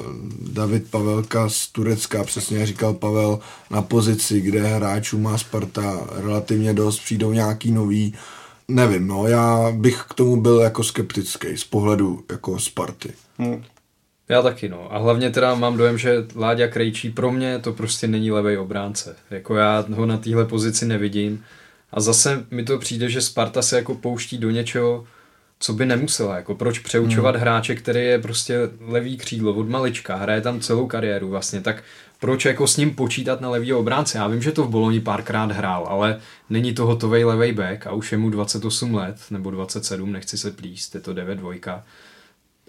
David 0.53 0.91
Pavelka 0.91 1.49
z 1.49 1.66
Turecka, 1.66 2.25
přesně 2.25 2.59
jak 2.59 2.66
říkal 2.66 2.95
Pavel, 2.95 3.39
na 3.71 3.83
pozici, 3.83 4.41
kde 4.41 4.66
hráčů 4.66 5.19
má 5.19 5.39
Sparta 5.39 6.01
relativně 6.11 6.75
dost, 6.75 6.99
přijdou 6.99 7.33
nějaký 7.33 7.73
nový, 7.73 8.14
nevím, 8.69 9.07
no, 9.07 9.27
já 9.27 9.73
bych 9.73 10.05
k 10.11 10.14
tomu 10.14 10.41
byl 10.41 10.61
jako 10.61 10.85
skeptický 10.85 11.57
z 11.57 11.64
pohledu 11.64 12.25
jako 12.31 12.59
Sparty. 12.59 13.12
Hmm. 13.39 13.64
Já 14.29 14.43
taky, 14.43 14.69
no. 14.69 14.95
A 14.95 14.99
hlavně 14.99 15.31
teda 15.31 15.55
mám 15.55 15.77
dojem, 15.77 15.99
že 15.99 16.27
Láďa 16.37 16.69
Krejčí 16.69 17.11
pro 17.11 17.33
mě 17.33 17.59
to 17.59 17.73
prostě 17.73 18.07
není 18.09 18.31
levý 18.31 18.57
obránce. 18.57 19.16
Jako 19.31 19.57
já 19.57 19.85
ho 19.95 20.07
na 20.07 20.16
téhle 20.16 20.45
pozici 20.45 20.87
nevidím. 20.87 21.45
A 21.93 22.01
zase 22.01 22.47
mi 22.51 22.64
to 22.64 22.79
přijde, 22.79 23.11
že 23.11 23.21
Sparta 23.21 23.62
se 23.62 23.77
jako 23.77 23.95
pouští 23.95 24.39
do 24.39 24.51
něčeho, 24.51 25.05
co 25.59 25.73
by 25.73 25.87
nemusela. 25.87 26.37
Jako 26.37 26.55
proč 26.55 26.79
přeučovat 26.79 27.35
hmm. 27.35 27.43
hráče, 27.43 27.75
který 27.75 28.05
je 28.05 28.19
prostě 28.19 28.59
levý 28.81 29.16
křídlo 29.16 29.55
od 29.55 29.69
malička, 29.69 30.16
hraje 30.16 30.41
tam 30.41 30.61
celou 30.61 30.87
kariéru 30.87 31.29
vlastně, 31.29 31.61
tak 31.61 31.83
proč 32.21 32.45
jako 32.45 32.66
s 32.66 32.77
ním 32.77 32.95
počítat 32.95 33.41
na 33.41 33.51
levý 33.51 33.73
obránce? 33.73 34.19
Já 34.19 34.27
vím, 34.27 34.43
že 34.43 34.53
to 34.53 34.64
v 34.64 34.71
Boloni 34.71 35.01
párkrát 35.01 35.53
hrál, 35.53 35.87
ale 35.89 36.21
není 36.51 36.75
to 36.75 36.87
hotový 36.87 37.25
levý 37.25 37.53
back 37.53 37.87
a 37.87 37.93
už 37.93 38.12
je 38.12 38.19
mu 38.19 38.31
28 38.31 38.95
let, 38.95 39.16
nebo 39.31 39.51
27, 39.51 40.12
nechci 40.12 40.39
se 40.39 40.51
plíst, 40.51 40.95
je 40.95 41.01
to 41.01 41.14
9-2. 41.14 41.83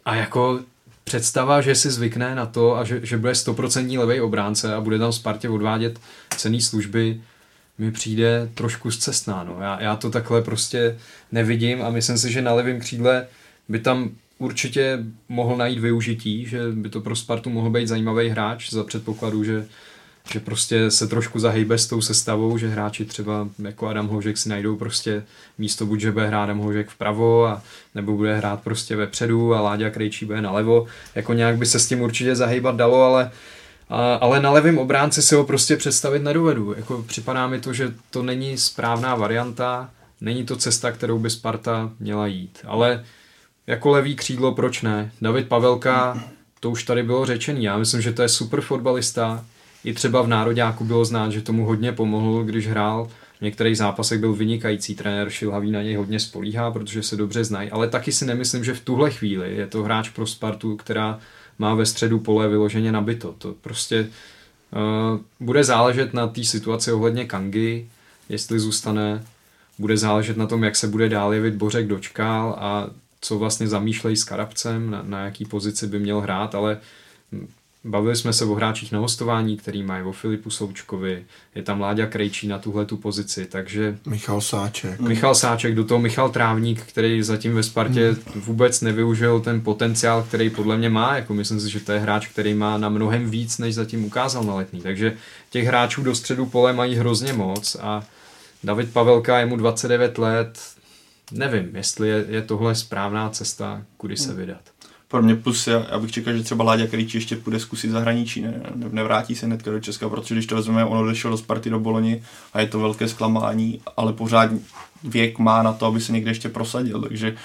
A 0.05 0.15
jako 0.15 0.59
představa, 1.03 1.61
že 1.61 1.75
si 1.75 1.91
zvykne 1.91 2.35
na 2.35 2.45
to 2.45 2.77
a 2.77 2.83
že, 2.83 2.99
že 3.05 3.17
bude 3.17 3.31
100% 3.31 3.99
levý 3.99 4.21
obránce 4.21 4.73
a 4.73 4.81
bude 4.81 4.99
tam 4.99 5.11
Spartě 5.11 5.49
odvádět 5.49 5.99
cený 6.37 6.61
služby, 6.61 7.21
mi 7.77 7.91
přijde 7.91 8.49
trošku 8.53 8.91
zcestná. 8.91 9.43
No. 9.43 9.57
Já, 9.61 9.81
já 9.81 9.95
to 9.95 10.09
takhle 10.09 10.41
prostě 10.41 10.97
nevidím 11.31 11.81
a 11.81 11.89
myslím 11.89 12.17
si, 12.17 12.31
že 12.31 12.41
na 12.41 12.53
levém 12.53 12.79
křídle 12.79 13.27
by 13.69 13.79
tam 13.79 14.09
určitě 14.39 14.99
mohl 15.29 15.57
najít 15.57 15.79
využití, 15.79 16.45
že 16.45 16.71
by 16.71 16.89
to 16.89 17.01
pro 17.01 17.15
Spartu 17.15 17.49
mohl 17.49 17.69
být 17.69 17.87
zajímavý 17.87 18.29
hráč 18.29 18.69
za 18.69 18.83
předpokladu, 18.83 19.43
že 19.43 19.65
že 20.31 20.39
prostě 20.39 20.91
se 20.91 21.07
trošku 21.07 21.39
zahýbe 21.39 21.77
s 21.77 21.87
tou 21.87 22.01
sestavou, 22.01 22.57
že 22.57 22.67
hráči 22.67 23.05
třeba 23.05 23.47
jako 23.59 23.87
Adam 23.87 24.07
Hložek 24.07 24.37
si 24.37 24.49
najdou 24.49 24.75
prostě 24.75 25.23
místo, 25.57 25.85
buď 25.85 25.99
že 25.99 26.11
bude 26.11 26.27
hrát 26.27 26.43
Adam 26.43 26.59
Hložek 26.59 26.89
vpravo, 26.89 27.45
a, 27.45 27.61
nebo 27.95 28.17
bude 28.17 28.37
hrát 28.37 28.61
prostě 28.61 28.95
vepředu 28.95 29.55
a 29.55 29.61
Láďa 29.61 29.89
Krejčí 29.89 30.25
bude 30.25 30.41
nalevo. 30.41 30.87
Jako 31.15 31.33
nějak 31.33 31.57
by 31.57 31.65
se 31.65 31.79
s 31.79 31.87
tím 31.87 32.01
určitě 32.01 32.35
zahýbat 32.35 32.75
dalo, 32.75 33.03
ale 33.03 33.31
a, 33.89 34.15
ale 34.15 34.39
na 34.39 34.51
levém 34.51 34.77
obránci 34.77 35.21
si 35.21 35.35
ho 35.35 35.43
prostě 35.43 35.77
představit 35.77 36.23
nedovedu. 36.23 36.73
Jako 36.77 37.03
připadá 37.07 37.47
mi 37.47 37.59
to, 37.59 37.73
že 37.73 37.93
to 38.09 38.23
není 38.23 38.57
správná 38.57 39.15
varianta, 39.15 39.89
není 40.21 40.45
to 40.45 40.55
cesta, 40.55 40.91
kterou 40.91 41.19
by 41.19 41.29
Sparta 41.29 41.91
měla 41.99 42.27
jít. 42.27 42.59
Ale 42.67 43.03
jako 43.69 43.89
levý 43.89 44.15
křídlo, 44.15 44.51
proč 44.51 44.81
ne? 44.81 45.11
David 45.21 45.47
Pavelka, 45.47 46.23
to 46.59 46.69
už 46.69 46.83
tady 46.83 47.03
bylo 47.03 47.25
řečený. 47.25 47.63
Já 47.63 47.77
myslím, 47.77 48.01
že 48.01 48.13
to 48.13 48.21
je 48.21 48.29
super 48.29 48.61
fotbalista. 48.61 49.45
I 49.83 49.93
třeba 49.93 50.21
v 50.21 50.27
Nároďáku 50.27 50.85
bylo 50.85 51.05
znát, 51.05 51.31
že 51.31 51.41
tomu 51.41 51.65
hodně 51.65 51.91
pomohl, 51.91 52.43
když 52.43 52.67
hrál. 52.67 53.09
V 53.37 53.41
některých 53.41 53.77
zápasech 53.77 54.19
byl 54.19 54.33
vynikající, 54.33 54.95
trenér 54.95 55.29
Šilhavý 55.29 55.71
na 55.71 55.81
něj 55.81 55.95
hodně 55.95 56.19
spolíhá, 56.19 56.71
protože 56.71 57.03
se 57.03 57.15
dobře 57.15 57.43
znají, 57.43 57.71
ale 57.71 57.87
taky 57.87 58.11
si 58.11 58.25
nemyslím, 58.25 58.63
že 58.63 58.73
v 58.73 58.81
tuhle 58.81 59.11
chvíli 59.11 59.55
je 59.55 59.67
to 59.67 59.83
hráč 59.83 60.09
pro 60.09 60.27
Spartu, 60.27 60.75
která 60.75 61.19
má 61.59 61.73
ve 61.73 61.85
středu 61.85 62.19
pole 62.19 62.47
vyloženě 62.47 62.91
nabito. 62.91 63.35
To 63.37 63.53
prostě 63.61 64.07
uh, 64.71 65.19
bude 65.39 65.63
záležet 65.63 66.13
na 66.13 66.27
té 66.27 66.43
situaci 66.43 66.91
ohledně 66.91 67.25
Kangy, 67.25 67.87
jestli 68.29 68.59
zůstane, 68.59 69.23
bude 69.79 69.97
záležet 69.97 70.37
na 70.37 70.47
tom, 70.47 70.63
jak 70.63 70.75
se 70.75 70.87
bude 70.87 71.09
dál 71.09 71.33
jevit 71.33 71.53
Bořek 71.53 71.87
dočkal 71.87 72.55
a 72.59 72.89
co 73.21 73.37
vlastně 73.37 73.67
zamýšlejí 73.67 74.15
s 74.15 74.23
Karabcem, 74.23 74.91
na, 74.91 75.03
na 75.03 75.25
jaký 75.25 75.45
pozici 75.45 75.87
by 75.87 75.99
měl 75.99 76.21
hrát, 76.21 76.55
ale 76.55 76.77
Bavili 77.83 78.15
jsme 78.15 78.33
se 78.33 78.45
o 78.45 78.53
hráčích 78.53 78.91
na 78.91 78.99
hostování, 78.99 79.57
který 79.57 79.83
mají 79.83 80.03
o 80.03 80.11
Filipu 80.11 80.49
Součkovi, 80.49 81.25
je 81.55 81.63
tam 81.63 81.81
Láďa 81.81 82.05
Krejčí 82.05 82.47
na 82.47 82.57
tuhle 82.57 82.85
tu 82.85 82.97
pozici, 82.97 83.45
takže... 83.45 83.97
Michal 84.05 84.41
Sáček. 84.41 84.99
Michal 84.99 85.35
Sáček, 85.35 85.75
do 85.75 85.83
toho 85.83 85.99
Michal 85.99 86.29
Trávník, 86.29 86.81
který 86.81 87.23
zatím 87.23 87.53
ve 87.53 87.63
Spartě 87.63 88.09
hmm. 88.09 88.41
vůbec 88.41 88.81
nevyužil 88.81 89.39
ten 89.39 89.61
potenciál, 89.61 90.23
který 90.23 90.49
podle 90.49 90.77
mě 90.77 90.89
má, 90.89 91.15
jako 91.15 91.33
myslím 91.33 91.59
si, 91.59 91.69
že 91.69 91.79
to 91.79 91.91
je 91.91 91.99
hráč, 91.99 92.27
který 92.27 92.53
má 92.53 92.77
na 92.77 92.89
mnohem 92.89 93.29
víc, 93.29 93.57
než 93.57 93.75
zatím 93.75 94.05
ukázal 94.05 94.43
na 94.43 94.55
letní, 94.55 94.81
takže 94.81 95.17
těch 95.49 95.65
hráčů 95.65 96.03
do 96.03 96.15
středu 96.15 96.45
pole 96.45 96.73
mají 96.73 96.95
hrozně 96.95 97.33
moc 97.33 97.77
a 97.81 98.03
David 98.63 98.93
Pavelka 98.93 99.39
je 99.39 99.45
mu 99.45 99.55
29 99.55 100.17
let, 100.17 100.59
nevím, 101.31 101.75
jestli 101.75 102.09
je, 102.09 102.25
je 102.29 102.41
tohle 102.41 102.75
správná 102.75 103.29
cesta, 103.29 103.81
kudy 103.97 104.17
se 104.17 104.33
vydat. 104.33 104.61
Pro 105.07 105.21
mě 105.21 105.35
plus, 105.35 105.67
já, 105.67 105.85
já 105.91 105.99
bych 105.99 106.11
čekal, 106.11 106.33
že 106.33 106.43
třeba 106.43 106.63
Láďa 106.63 106.87
Krejčí 106.87 107.17
ještě 107.17 107.35
půjde 107.35 107.59
zkusit 107.59 107.91
zahraničí, 107.91 108.41
ne, 108.41 108.61
ne, 108.75 108.89
nevrátí 108.91 109.35
se 109.35 109.45
hned 109.45 109.65
do 109.65 109.79
Česka, 109.79 110.09
protože 110.09 110.35
když 110.35 110.45
to 110.45 110.55
vezmeme, 110.55 110.85
on 110.85 110.97
odešel 110.97 111.31
do 111.31 111.37
Sparty 111.37 111.69
do 111.69 111.79
Boloni 111.79 112.23
a 112.53 112.61
je 112.61 112.67
to 112.67 112.79
velké 112.79 113.07
zklamání, 113.07 113.81
ale 113.97 114.13
pořád 114.13 114.51
věk 115.03 115.39
má 115.39 115.63
na 115.63 115.73
to, 115.73 115.85
aby 115.85 116.01
se 116.01 116.11
někde 116.11 116.31
ještě 116.31 116.49
prosadil, 116.49 117.01
takže 117.01 117.35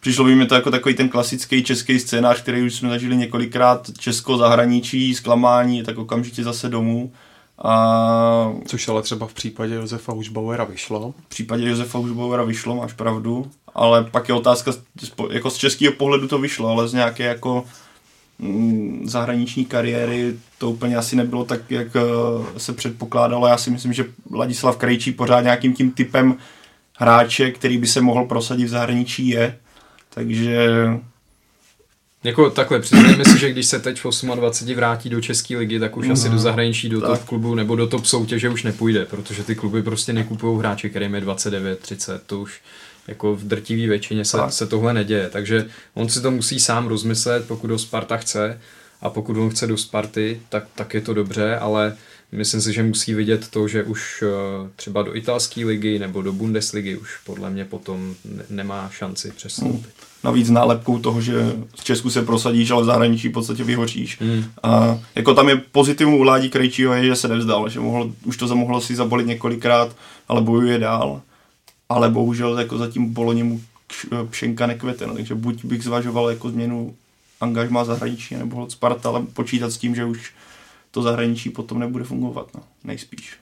přišlo 0.00 0.24
by 0.24 0.34
mi 0.34 0.46
to 0.46 0.54
jako 0.54 0.70
takový 0.70 0.94
ten 0.94 1.08
klasický 1.08 1.64
český 1.64 1.98
scénář, 1.98 2.42
který 2.42 2.62
už 2.62 2.74
jsme 2.74 2.88
zažili 2.88 3.16
několikrát, 3.16 3.90
Česko, 3.98 4.36
zahraničí, 4.36 5.14
zklamání, 5.14 5.82
tak 5.82 5.98
okamžitě 5.98 6.44
zase 6.44 6.68
domů 6.68 7.12
a... 7.64 8.52
Což 8.66 8.88
ale 8.88 9.02
třeba 9.02 9.26
v 9.26 9.34
případě 9.34 9.74
Josefa 9.74 10.12
Hušbauera 10.12 10.64
vyšlo. 10.64 11.14
V 11.26 11.28
případě 11.28 11.68
Josefa 11.68 11.98
Hušbauera 11.98 12.42
vyšlo, 12.42 12.76
máš 12.76 12.92
pravdu, 12.92 13.50
ale 13.74 14.04
pak 14.04 14.28
je 14.28 14.34
otázka, 14.34 14.72
jako 15.30 15.50
z 15.50 15.56
českého 15.56 15.92
pohledu 15.92 16.28
to 16.28 16.38
vyšlo, 16.38 16.68
ale 16.68 16.88
z 16.88 16.92
nějaké 16.92 17.24
jako 17.24 17.64
mm, 18.38 19.02
zahraniční 19.04 19.64
kariéry 19.64 20.34
to 20.58 20.70
úplně 20.70 20.96
asi 20.96 21.16
nebylo 21.16 21.44
tak, 21.44 21.70
jak 21.70 21.96
eh, 21.96 22.00
se 22.56 22.72
předpokládalo. 22.72 23.46
Já 23.46 23.56
si 23.56 23.70
myslím, 23.70 23.92
že 23.92 24.04
Ladislav 24.34 24.76
Krejčí 24.76 25.12
pořád 25.12 25.40
nějakým 25.40 25.74
tím 25.74 25.90
typem 25.90 26.36
hráče, 26.96 27.50
který 27.50 27.78
by 27.78 27.86
se 27.86 28.00
mohl 28.00 28.24
prosadit 28.24 28.64
v 28.64 28.68
zahraničí 28.68 29.28
je. 29.28 29.58
Takže 30.14 30.68
jako 32.24 32.50
takhle, 32.50 32.80
přiznejme 32.80 33.24
si, 33.24 33.38
že 33.38 33.52
když 33.52 33.66
se 33.66 33.78
teď 33.78 34.04
v 34.04 34.36
28 34.36 34.74
vrátí 34.74 35.08
do 35.08 35.20
České 35.20 35.56
ligy, 35.56 35.78
tak 35.78 35.96
už 35.96 36.06
no, 36.06 36.12
asi 36.12 36.28
do 36.28 36.38
zahraničí, 36.38 36.88
do 36.88 37.00
tak. 37.00 37.10
top 37.10 37.28
klubu 37.28 37.54
nebo 37.54 37.76
do 37.76 37.86
top 37.86 38.06
soutěže 38.06 38.48
už 38.48 38.62
nepůjde, 38.62 39.04
protože 39.04 39.44
ty 39.44 39.54
kluby 39.54 39.82
prostě 39.82 40.12
nekupují 40.12 40.58
hráče, 40.58 40.88
který 40.88 41.12
je 41.12 41.20
29, 41.20 41.78
30, 41.78 42.22
to 42.26 42.40
už 42.40 42.60
jako 43.08 43.36
v 43.36 43.44
drtivé 43.44 43.86
většině 43.88 44.24
se, 44.24 44.38
se 44.48 44.66
tohle 44.66 44.94
neděje, 44.94 45.28
takže 45.30 45.66
on 45.94 46.08
si 46.08 46.22
to 46.22 46.30
musí 46.30 46.60
sám 46.60 46.86
rozmyslet, 46.86 47.48
pokud 47.48 47.70
ho 47.70 47.78
Sparta 47.78 48.16
chce 48.16 48.60
a 49.00 49.10
pokud 49.10 49.36
on 49.36 49.50
chce 49.50 49.66
do 49.66 49.76
Sparty, 49.76 50.40
tak, 50.48 50.64
tak 50.74 50.94
je 50.94 51.00
to 51.00 51.14
dobře, 51.14 51.56
ale 51.56 51.96
myslím 52.32 52.60
si, 52.60 52.72
že 52.72 52.82
musí 52.82 53.14
vidět 53.14 53.48
to, 53.48 53.68
že 53.68 53.84
už 53.84 54.24
eh, 54.26 54.70
třeba 54.76 55.02
do 55.02 55.16
italské 55.16 55.64
ligy 55.64 55.98
nebo 55.98 56.22
do 56.22 56.32
Bundesligy 56.32 56.96
už 56.96 57.18
podle 57.24 57.50
mě 57.50 57.64
potom 57.64 58.14
nemá 58.50 58.90
šanci 58.92 59.30
přestoupit. 59.30 59.94
Hmm 60.00 60.10
navíc 60.24 60.50
nálepkou 60.50 60.98
toho, 60.98 61.20
že 61.20 61.52
v 61.76 61.84
Česku 61.84 62.10
se 62.10 62.22
prosadíš, 62.22 62.70
ale 62.70 62.82
v 62.82 62.86
zahraničí 62.86 63.28
v 63.28 63.32
podstatě 63.32 63.64
vyhoříš. 63.64 64.20
Hmm. 64.20 64.44
A 64.62 64.98
jako 65.14 65.34
tam 65.34 65.48
je 65.48 65.56
pozitivum 65.56 66.14
u 66.14 66.22
Ládí 66.22 66.50
Krejčího 66.50 66.94
je, 66.94 67.04
že 67.04 67.16
se 67.16 67.28
nevzdal, 67.28 67.68
že 67.68 67.80
mohl, 67.80 68.12
už 68.24 68.36
to 68.36 68.56
mohlo 68.56 68.80
si 68.80 68.94
zabolit 68.94 69.26
několikrát, 69.26 69.96
ale 70.28 70.40
bojuje 70.40 70.78
dál. 70.78 71.20
Ale 71.88 72.10
bohužel 72.10 72.58
jako 72.58 72.78
zatím 72.78 73.12
Boloni 73.12 73.42
mu 73.42 73.60
pšenka 74.30 74.66
nekvete, 74.66 75.06
no, 75.06 75.14
takže 75.14 75.34
buď 75.34 75.64
bych 75.64 75.84
zvažoval 75.84 76.30
jako 76.30 76.50
změnu 76.50 76.94
angažma 77.40 77.84
zahraničí 77.84 78.34
nebo 78.34 78.70
Sparta, 78.70 79.08
ale 79.08 79.22
počítat 79.32 79.70
s 79.70 79.78
tím, 79.78 79.94
že 79.94 80.04
už 80.04 80.32
to 80.90 81.02
zahraničí 81.02 81.50
potom 81.50 81.78
nebude 81.78 82.04
fungovat, 82.04 82.46
no, 82.54 82.60
nejspíš. 82.84 83.36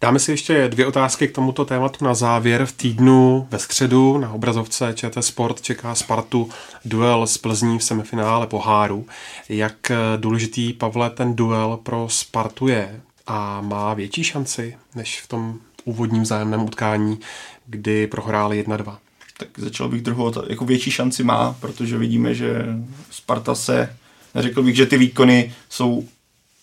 Dáme 0.00 0.18
si 0.18 0.30
ještě 0.30 0.68
dvě 0.68 0.86
otázky 0.86 1.28
k 1.28 1.34
tomuto 1.34 1.64
tématu 1.64 2.04
na 2.04 2.14
závěr. 2.14 2.66
V 2.66 2.72
týdnu 2.72 3.48
ve 3.50 3.58
středu 3.58 4.18
na 4.18 4.32
obrazovce 4.32 4.92
ČT 4.94 5.24
Sport 5.24 5.60
čeká 5.60 5.94
Spartu 5.94 6.48
duel 6.84 7.26
s 7.26 7.38
Plzní 7.38 7.78
v 7.78 7.84
semifinále 7.84 8.46
poháru. 8.46 9.06
Jak 9.48 9.92
důležitý, 10.16 10.72
Pavle, 10.72 11.10
ten 11.10 11.36
duel 11.36 11.78
pro 11.82 12.08
Spartu 12.08 12.68
je 12.68 13.00
a 13.26 13.60
má 13.60 13.94
větší 13.94 14.24
šanci 14.24 14.76
než 14.94 15.20
v 15.20 15.28
tom 15.28 15.58
úvodním 15.84 16.26
zájemném 16.26 16.62
utkání, 16.62 17.18
kdy 17.66 18.06
prohráli 18.06 18.64
1-2? 18.64 18.96
Tak 19.38 19.48
začal 19.56 19.88
bych 19.88 20.02
druhou, 20.02 20.32
jako 20.48 20.64
větší 20.64 20.90
šanci 20.90 21.24
má, 21.24 21.56
protože 21.60 21.98
vidíme, 21.98 22.34
že 22.34 22.66
Sparta 23.10 23.54
se, 23.54 23.96
neřekl 24.34 24.62
bych, 24.62 24.76
že 24.76 24.86
ty 24.86 24.98
výkony 24.98 25.54
jsou 25.68 26.04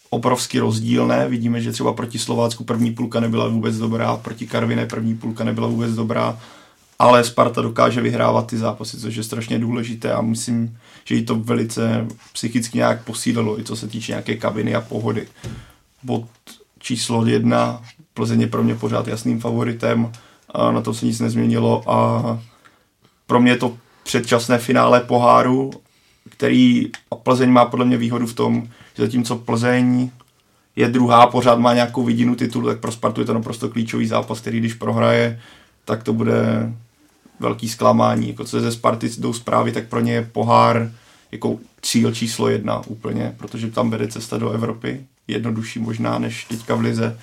obrovsky 0.10 0.60
rozdílné. 0.60 1.30
Vidíme, 1.30 1.62
že 1.62 1.72
třeba 1.72 1.94
proti 1.94 2.20
Slovácku 2.20 2.64
první 2.64 2.92
půlka 2.92 3.20
nebyla 3.20 3.48
vůbec 3.48 3.78
dobrá, 3.78 4.18
proti 4.18 4.48
Karviné 4.48 4.86
první 4.86 5.16
půlka 5.18 5.44
nebyla 5.44 5.68
vůbec 5.68 5.96
dobrá, 5.96 6.40
ale 7.00 7.24
Sparta 7.24 7.62
dokáže 7.62 8.02
vyhrávat 8.02 8.48
ty 8.48 8.58
zápasy, 8.58 8.98
což 8.98 9.16
je 9.16 9.24
strašně 9.24 9.60
důležité 9.60 10.14
a 10.14 10.22
myslím, 10.22 10.78
že 11.06 11.16
jí 11.16 11.26
to 11.26 11.36
velice 11.36 12.08
psychicky 12.34 12.78
nějak 12.78 13.04
posílilo, 13.04 13.60
i 13.60 13.64
co 13.64 13.76
se 13.76 13.88
týče 13.88 14.12
nějaké 14.12 14.36
kabiny 14.36 14.76
a 14.76 14.82
pohody. 14.82 15.28
Bod 16.04 16.26
číslo 16.80 17.26
jedna, 17.26 17.82
Plzeň 18.14 18.42
je 18.42 18.48
pro 18.48 18.64
mě 18.64 18.76
pořád 18.76 19.08
jasným 19.08 19.40
favoritem, 19.40 20.12
a 20.54 20.72
na 20.72 20.82
to 20.82 20.94
se 20.94 21.06
nic 21.06 21.20
nezměnilo 21.20 21.92
a 21.92 22.40
pro 23.28 23.40
mě 23.40 23.52
je 23.52 23.58
to 23.58 23.78
předčasné 24.04 24.58
finále 24.58 25.00
poháru, 25.00 25.72
který 26.30 26.90
a 27.12 27.16
Plzeň 27.16 27.50
má 27.50 27.66
podle 27.66 27.86
mě 27.86 27.98
výhodu 27.98 28.28
v 28.28 28.34
tom, 28.34 28.68
že 28.98 29.04
zatímco 29.04 29.36
Plzeň 29.36 30.10
je 30.76 30.88
druhá, 30.88 31.28
pořád 31.28 31.60
má 31.60 31.74
nějakou 31.74 32.04
vidinu 32.04 32.36
titulu, 32.36 32.68
tak 32.68 32.80
pro 32.80 32.92
Spartu 32.92 33.22
je 33.22 33.26
to 33.26 33.34
naprosto 33.34 33.70
klíčový 33.70 34.08
zápas, 34.08 34.40
který 34.40 34.60
když 34.60 34.74
prohraje, 34.74 35.40
tak 35.86 36.04
to 36.04 36.14
bude 36.14 36.74
velký 37.40 37.70
zklamání. 37.70 38.28
Jako 38.28 38.46
co 38.46 38.62
ze 38.62 38.72
Sparty 38.72 39.10
jdou 39.18 39.34
zprávy, 39.34 39.72
tak 39.72 39.88
pro 39.88 40.00
ně 40.00 40.14
je 40.14 40.30
pohár 40.32 40.92
jako 41.32 41.58
cíl 41.82 42.12
číslo 42.12 42.50
jedna 42.50 42.82
úplně, 42.88 43.34
protože 43.38 43.72
tam 43.72 43.90
vede 43.90 44.08
cesta 44.08 44.38
do 44.38 44.50
Evropy. 44.50 45.06
Jednodušší 45.28 45.80
možná 45.80 46.20
než 46.20 46.46
teďka 46.46 46.76
v 46.76 46.80
Lize. 46.80 47.20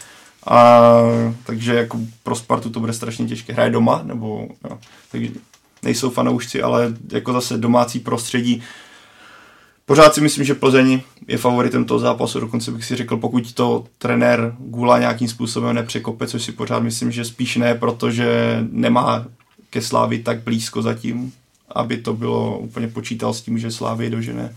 A, 0.46 0.80
takže 1.46 1.74
jako 1.74 1.98
pro 2.22 2.36
Spartu 2.36 2.70
to 2.70 2.80
bude 2.80 2.92
strašně 2.92 3.26
těžké. 3.26 3.52
Hraje 3.52 3.70
doma, 3.70 4.00
nebo 4.04 4.48
jo, 4.70 4.78
takže 5.10 5.30
nejsou 5.82 6.10
fanoušci, 6.10 6.62
ale 6.62 6.94
jako 7.12 7.32
zase 7.32 7.58
domácí 7.58 8.00
prostředí 8.00 8.62
Pořád 9.86 10.14
si 10.14 10.20
myslím, 10.20 10.44
že 10.44 10.54
Plzeň 10.54 11.00
je 11.28 11.38
favoritem 11.38 11.84
toho 11.84 12.00
zápasu, 12.00 12.40
dokonce 12.40 12.70
bych 12.70 12.84
si 12.84 12.96
řekl, 12.96 13.16
pokud 13.16 13.52
to 13.52 13.84
trenér 13.98 14.54
Gula 14.58 14.98
nějakým 14.98 15.28
způsobem 15.28 15.76
nepřekope, 15.76 16.26
což 16.26 16.42
si 16.42 16.52
pořád 16.52 16.82
myslím, 16.82 17.12
že 17.12 17.24
spíš 17.24 17.56
ne, 17.56 17.74
protože 17.74 18.58
nemá 18.70 19.24
ke 19.70 19.82
Slávi 19.82 20.18
tak 20.18 20.42
blízko 20.42 20.82
zatím, 20.82 21.32
aby 21.74 21.96
to 21.96 22.14
bylo 22.14 22.58
úplně 22.58 22.88
počítal 22.88 23.34
s 23.34 23.40
tím, 23.40 23.58
že 23.58 23.70
Slávy 23.70 24.10
dožene 24.10 24.54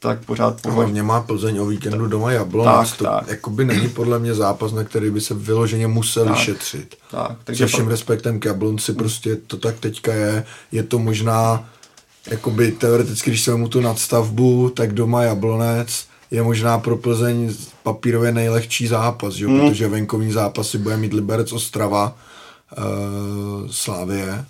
tak 0.00 0.24
pořád 0.24 0.62
považ... 0.62 0.76
Hlavně 0.76 1.02
má 1.02 1.20
Plzeň 1.20 1.58
o 1.58 1.66
víkendu 1.66 2.04
tak, 2.04 2.10
doma 2.10 2.32
Jablonec. 2.32 2.92
To 2.92 3.04
tak. 3.04 3.28
jakoby 3.28 3.64
není 3.64 3.88
podle 3.88 4.18
mě 4.18 4.34
zápas, 4.34 4.72
na 4.72 4.84
který 4.84 5.10
by 5.10 5.20
se 5.20 5.34
vyloženě 5.34 5.86
museli 5.86 6.28
tak, 6.28 6.38
šetřit. 6.38 6.96
Tak, 7.10 7.36
takže 7.44 7.64
S 7.64 7.68
vším 7.68 7.84
pak... 7.84 7.90
respektem 7.90 8.40
k 8.40 8.44
Jablonci 8.44 8.92
prostě 8.92 9.36
to 9.36 9.56
tak 9.56 9.80
teďka 9.80 10.14
je. 10.14 10.44
Je 10.72 10.82
to 10.82 10.98
možná 10.98 11.68
jakoby 12.26 12.72
teoreticky, 12.72 13.30
když 13.30 13.42
se 13.42 13.54
mu 13.54 13.68
tu 13.68 13.80
nadstavbu, 13.80 14.70
tak 14.70 14.92
doma 14.92 15.22
Jablonec, 15.22 16.04
je 16.30 16.42
možná 16.42 16.78
pro 16.78 16.96
Plzeň 16.96 17.54
papírově 17.82 18.32
nejlehčí 18.32 18.86
zápas, 18.86 19.34
že? 19.34 19.46
Mm. 19.46 19.60
protože 19.60 19.88
venkovní 19.88 20.32
zápasy 20.32 20.78
bude 20.78 20.96
mít 20.96 21.12
Liberec 21.12 21.52
Ostrava, 21.52 22.16
uh, 22.78 23.68
Slávie, 23.70 24.44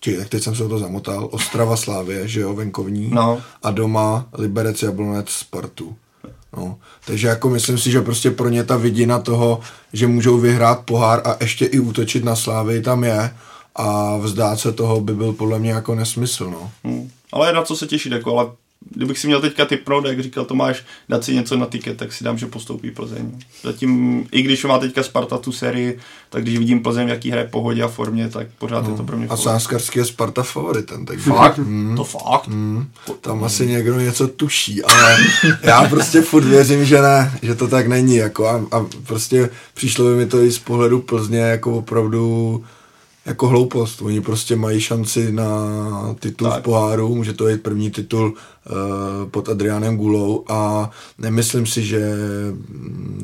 či 0.00 0.16
tak 0.16 0.28
teď 0.28 0.42
jsem 0.42 0.54
se 0.56 0.64
o 0.64 0.68
to 0.68 0.78
zamotal, 0.78 1.28
Ostrava 1.32 1.76
Slávě, 1.76 2.28
že 2.28 2.40
jo, 2.40 2.54
venkovní, 2.54 3.10
No. 3.12 3.42
a 3.62 3.70
doma 3.70 4.26
Liberec 4.38 4.82
Jablonec 4.82 5.30
Spartu. 5.30 5.96
No. 6.56 6.78
Takže 7.06 7.28
jako 7.28 7.48
myslím 7.50 7.78
si, 7.78 7.90
že 7.90 8.00
prostě 8.02 8.30
pro 8.30 8.48
ně 8.48 8.64
ta 8.64 8.76
vidina 8.76 9.18
toho, 9.18 9.60
že 9.92 10.06
můžou 10.06 10.38
vyhrát 10.38 10.80
pohár 10.80 11.22
a 11.24 11.36
ještě 11.40 11.66
i 11.66 11.78
útočit 11.78 12.24
na 12.24 12.36
Slávy 12.36 12.82
tam 12.82 13.04
je 13.04 13.34
a 13.76 14.16
vzdát 14.16 14.60
se 14.60 14.72
toho 14.72 15.00
by 15.00 15.14
byl 15.14 15.32
podle 15.32 15.58
mě 15.58 15.70
jako 15.70 15.94
nesmysl, 15.94 16.50
no. 16.50 16.70
Hmm. 16.84 17.10
Ale 17.32 17.52
na 17.52 17.62
co 17.62 17.76
se 17.76 17.86
těšit, 17.86 18.12
jako, 18.12 18.38
ale 18.38 18.50
kdybych 18.90 19.18
si 19.18 19.26
měl 19.26 19.40
teďka 19.40 19.64
typnout, 19.64 20.04
jak 20.06 20.20
říkal 20.20 20.44
Tomáš, 20.44 20.82
dát 21.08 21.24
si 21.24 21.34
něco 21.34 21.56
na 21.56 21.66
tiket, 21.66 21.96
tak 21.96 22.12
si 22.12 22.24
dám, 22.24 22.38
že 22.38 22.46
postoupí 22.46 22.90
Plzeň. 22.90 23.38
Zatím, 23.62 24.24
i 24.32 24.42
když 24.42 24.64
má 24.64 24.78
teďka 24.78 25.02
Sparta 25.02 25.38
tu 25.38 25.52
sérii, 25.52 25.98
tak 26.30 26.42
když 26.42 26.58
vidím 26.58 26.82
Plzeň, 26.82 27.08
jaký 27.08 27.30
hraje 27.30 27.46
pohodě 27.48 27.82
a 27.82 27.88
formě, 27.88 28.28
tak 28.28 28.46
pořád 28.58 28.88
je 28.88 28.94
to 28.94 29.02
pro 29.02 29.16
mě 29.16 29.26
A 29.26 29.28
favorit. 29.28 29.44
Sánskarský 29.44 29.98
je 29.98 30.04
Sparta 30.04 30.42
favoritem, 30.42 31.06
takže... 31.06 31.30
Fakt? 31.30 31.58
Mm, 31.58 31.96
To 31.96 32.04
fakt? 32.04 32.48
mm, 32.48 32.86
tam 33.20 33.44
asi 33.44 33.66
někdo 33.66 34.00
něco 34.00 34.28
tuší, 34.28 34.82
ale 34.82 35.16
já 35.62 35.84
prostě 35.88 36.22
furt 36.22 36.44
věřím, 36.44 36.84
že 36.84 37.02
ne, 37.02 37.38
že 37.42 37.54
to 37.54 37.68
tak 37.68 37.86
není, 37.86 38.16
jako 38.16 38.46
a, 38.48 38.64
a 38.72 38.86
prostě 39.06 39.50
přišlo 39.74 40.04
by 40.04 40.14
mi 40.16 40.26
to 40.26 40.42
i 40.42 40.50
z 40.50 40.58
pohledu 40.58 41.00
Plzně 41.02 41.38
jako 41.38 41.72
opravdu 41.78 42.64
jako 43.26 43.48
hloupost. 43.48 44.02
Oni 44.02 44.20
prostě 44.20 44.56
mají 44.56 44.80
šanci 44.80 45.32
na 45.32 45.46
titul 46.20 46.50
Tak. 46.50 46.60
v 46.60 46.62
poháru, 46.62 47.14
může 47.14 47.32
to 47.32 47.44
být 47.44 47.62
první 47.62 47.90
titul 47.90 48.34
uh, 48.34 49.30
pod 49.30 49.48
Adriánem 49.48 49.96
Gulou 49.96 50.44
a 50.48 50.90
nemyslím 51.18 51.66
si, 51.66 51.86
že 51.86 52.12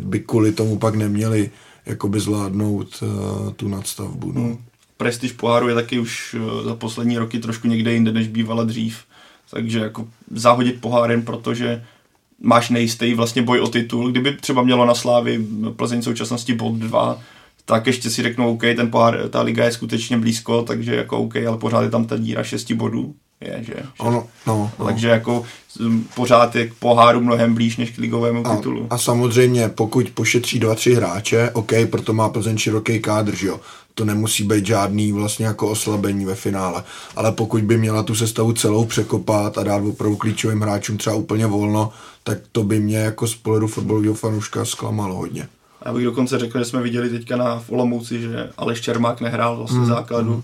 by 0.05 0.21
kvůli 0.21 0.53
tomu 0.53 0.79
pak 0.79 0.95
neměli 0.95 1.51
jakoby 1.87 2.21
zvládnout 2.21 3.03
uh, 3.03 3.53
tu 3.53 3.69
nadstavbu. 3.69 4.33
No. 4.33 4.41
Hmm. 4.41 4.59
Prestiž 4.97 5.33
poháru 5.33 5.69
je 5.69 5.75
taky 5.75 5.99
už 5.99 6.37
eh, 6.39 6.65
za 6.65 6.75
poslední 6.75 7.19
roky 7.19 7.39
trošku 7.39 7.69
někde 7.69 7.93
jinde, 7.93 8.13
než 8.13 8.29
bývala 8.29 8.65
dřív. 8.65 8.99
Takže 9.51 9.79
jako 9.79 10.09
zahodit 10.31 10.81
pohárem, 10.81 11.23
protože 11.23 11.85
máš 12.41 12.71
nejistý 12.71 13.15
vlastně 13.15 13.43
boj 13.43 13.61
o 13.61 13.69
titul. 13.69 14.11
Kdyby 14.11 14.33
třeba 14.33 14.63
mělo 14.63 14.87
na 14.87 14.95
Slávy 14.95 15.47
Plzeň 15.77 16.03
současnosti 16.03 16.55
bod 16.55 16.75
2, 16.75 17.19
tak 17.65 17.87
ještě 17.87 18.11
si 18.11 18.23
řeknou, 18.23 18.53
OK, 18.53 18.61
ten 18.61 18.91
pohár, 18.91 19.29
ta 19.29 19.43
liga 19.43 19.65
je 19.65 19.73
skutečně 19.73 20.19
blízko, 20.19 20.63
takže 20.63 20.95
jako 20.95 21.19
OK, 21.19 21.37
ale 21.37 21.59
pořád 21.59 21.83
je 21.83 21.91
tam 21.91 22.05
ta 22.05 22.17
díra 22.17 22.43
6 22.45 22.73
bodů. 22.73 23.15
Je, 23.41 23.59
že? 23.59 23.73
že? 23.77 23.83
Ono, 23.99 24.27
no, 24.47 24.71
no. 24.79 24.87
Takže 24.87 25.09
jako 25.09 25.45
mm, 25.81 26.07
pořád 26.15 26.57
je 26.57 26.69
k 26.69 26.75
poháru 26.75 27.21
mnohem 27.21 27.55
blíž 27.55 27.77
než 27.77 27.91
k 27.91 27.99
ligovému 27.99 28.47
A, 28.47 28.57
titulu. 28.57 28.87
a 28.91 28.99
samozřejmě, 28.99 29.69
pokud 29.69 30.11
pošetří 30.11 30.59
dva, 30.59 30.75
tři 30.75 30.95
hráče, 30.95 31.51
OK, 31.53 31.73
proto 31.91 32.13
má 32.13 32.29
Plzeň 32.29 32.59
široký 32.59 33.01
kádr, 33.01 33.37
že 33.37 33.47
jo. 33.47 33.61
To 33.95 34.05
nemusí 34.05 34.45
být 34.45 34.67
žádný 34.67 35.13
vlastně 35.13 35.47
jako 35.47 35.69
oslabení 35.69 36.25
ve 36.25 36.35
finále. 36.35 36.85
Ale 37.17 37.33
pokud 37.33 37.63
by 37.63 37.79
měla 37.79 38.03
tu 38.03 38.15
sestavu 38.15 38.53
celou 38.53 38.85
překopat 38.85 39.59
a 39.59 39.63
dát 39.63 39.83
opravdu 39.83 40.17
klíčovým 40.17 40.61
hráčům 40.61 40.97
třeba 40.97 41.17
úplně 41.17 41.47
volno, 41.47 41.93
tak 42.25 42.39
to 42.53 42.63
by 42.63 42.81
mě 42.81 42.99
jako 42.99 43.27
z 43.27 43.35
pohledu 43.35 43.67
fotbalového 43.67 44.15
fanouška 44.15 44.65
zklamalo 44.65 45.15
hodně. 45.15 45.49
Já 45.87 45.93
bych 45.93 46.05
dokonce 46.05 46.39
řekl, 46.39 46.59
že 46.59 46.65
jsme 46.65 46.83
viděli 46.83 47.11
teďka 47.11 47.37
na 47.37 47.59
v 47.59 47.71
Olomouci, 47.71 48.21
že 48.21 48.51
Aleš 48.57 48.81
Čermák 48.81 49.21
nehrál 49.21 49.57
vlastně 49.57 49.79
mm. 49.79 49.87
základu. 49.87 50.35
Mm. 50.35 50.43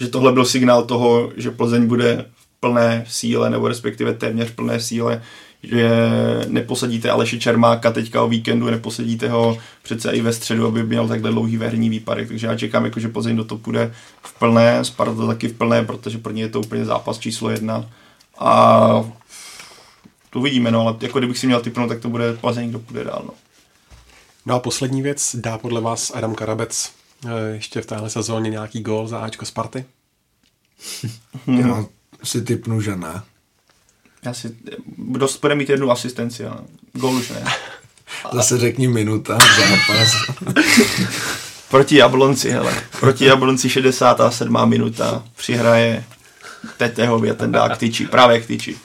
že 0.00 0.08
tohle 0.08 0.32
byl 0.32 0.44
signál 0.44 0.82
toho, 0.82 1.32
že 1.36 1.50
Plzeň 1.50 1.86
bude 1.86 2.24
v 2.36 2.60
plné 2.60 3.04
síle, 3.08 3.50
nebo 3.50 3.68
respektive 3.68 4.14
téměř 4.14 4.48
v 4.48 4.54
plné 4.54 4.80
síle, 4.80 5.22
že 5.62 5.90
neposadíte 6.48 7.10
Aleše 7.10 7.38
Čermáka 7.38 7.90
teďka 7.90 8.22
o 8.22 8.28
víkendu, 8.28 8.70
neposadíte 8.70 9.28
ho 9.28 9.58
přece 9.82 10.12
i 10.12 10.20
ve 10.20 10.32
středu, 10.32 10.66
aby 10.66 10.82
měl 10.82 11.08
takhle 11.08 11.30
dlouhý 11.30 11.56
verní 11.56 11.90
výpadek. 11.90 12.28
Takže 12.28 12.46
já 12.46 12.56
čekám, 12.56 12.84
jako, 12.84 13.00
že 13.00 13.08
Plzeň 13.08 13.36
do 13.36 13.44
toho 13.44 13.58
půjde 13.58 13.92
v 14.22 14.38
plné, 14.38 14.84
Sparta 14.84 15.26
taky 15.26 15.48
v 15.48 15.52
plné, 15.52 15.84
protože 15.84 16.18
pro 16.18 16.32
ně 16.32 16.42
je 16.42 16.48
to 16.48 16.60
úplně 16.60 16.84
zápas 16.84 17.18
číslo 17.18 17.50
jedna. 17.50 17.86
A 18.38 19.04
to 20.30 20.38
uvidíme, 20.38 20.70
no, 20.70 20.80
ale 20.80 20.96
jako 21.00 21.18
kdybych 21.18 21.38
si 21.38 21.46
měl 21.46 21.60
typnout, 21.60 21.88
tak 21.88 22.00
to 22.00 22.08
bude 22.08 22.32
Plzeň, 22.32 22.70
kdo 22.70 22.78
půjde 22.78 23.04
dál. 23.04 23.22
No. 23.26 23.32
No 24.50 24.56
a 24.56 24.60
poslední 24.60 25.02
věc, 25.02 25.36
dá 25.38 25.58
podle 25.58 25.80
vás 25.80 26.12
Adam 26.14 26.34
Karabec 26.34 26.90
eh, 27.26 27.54
ještě 27.54 27.80
v 27.80 27.86
téhle 27.86 28.10
sezóně 28.10 28.50
nějaký 28.50 28.80
gól 28.80 29.08
za 29.08 29.18
Ačko 29.18 29.46
Sparty? 29.46 29.84
Já 31.46 31.84
si 32.24 32.42
typnu, 32.42 32.80
že 32.80 32.96
ne. 32.96 33.22
Já 34.22 34.34
si, 34.34 34.56
dost 34.98 35.40
bude 35.40 35.54
mít 35.54 35.68
jednu 35.68 35.90
asistenci, 35.90 36.46
ale 36.46 36.60
gól 36.92 37.14
už 37.14 37.30
ne. 37.30 37.44
Zase 38.32 38.58
řekni 38.58 38.88
minuta, 38.88 39.38
zápas. 39.58 40.12
Proti 41.68 41.96
Jablonci, 41.96 42.50
hele. 42.50 42.82
Proti 43.00 43.24
Jablonci 43.24 43.70
67. 43.70 44.68
minuta. 44.68 45.24
Přihraje 45.36 46.04
Tetehově, 46.76 47.34
ten 47.34 47.52
dá 47.52 47.68
k 47.68 47.78
tyči, 47.78 48.06
právě 48.06 48.40
k 48.40 48.46
tyči. 48.46 48.76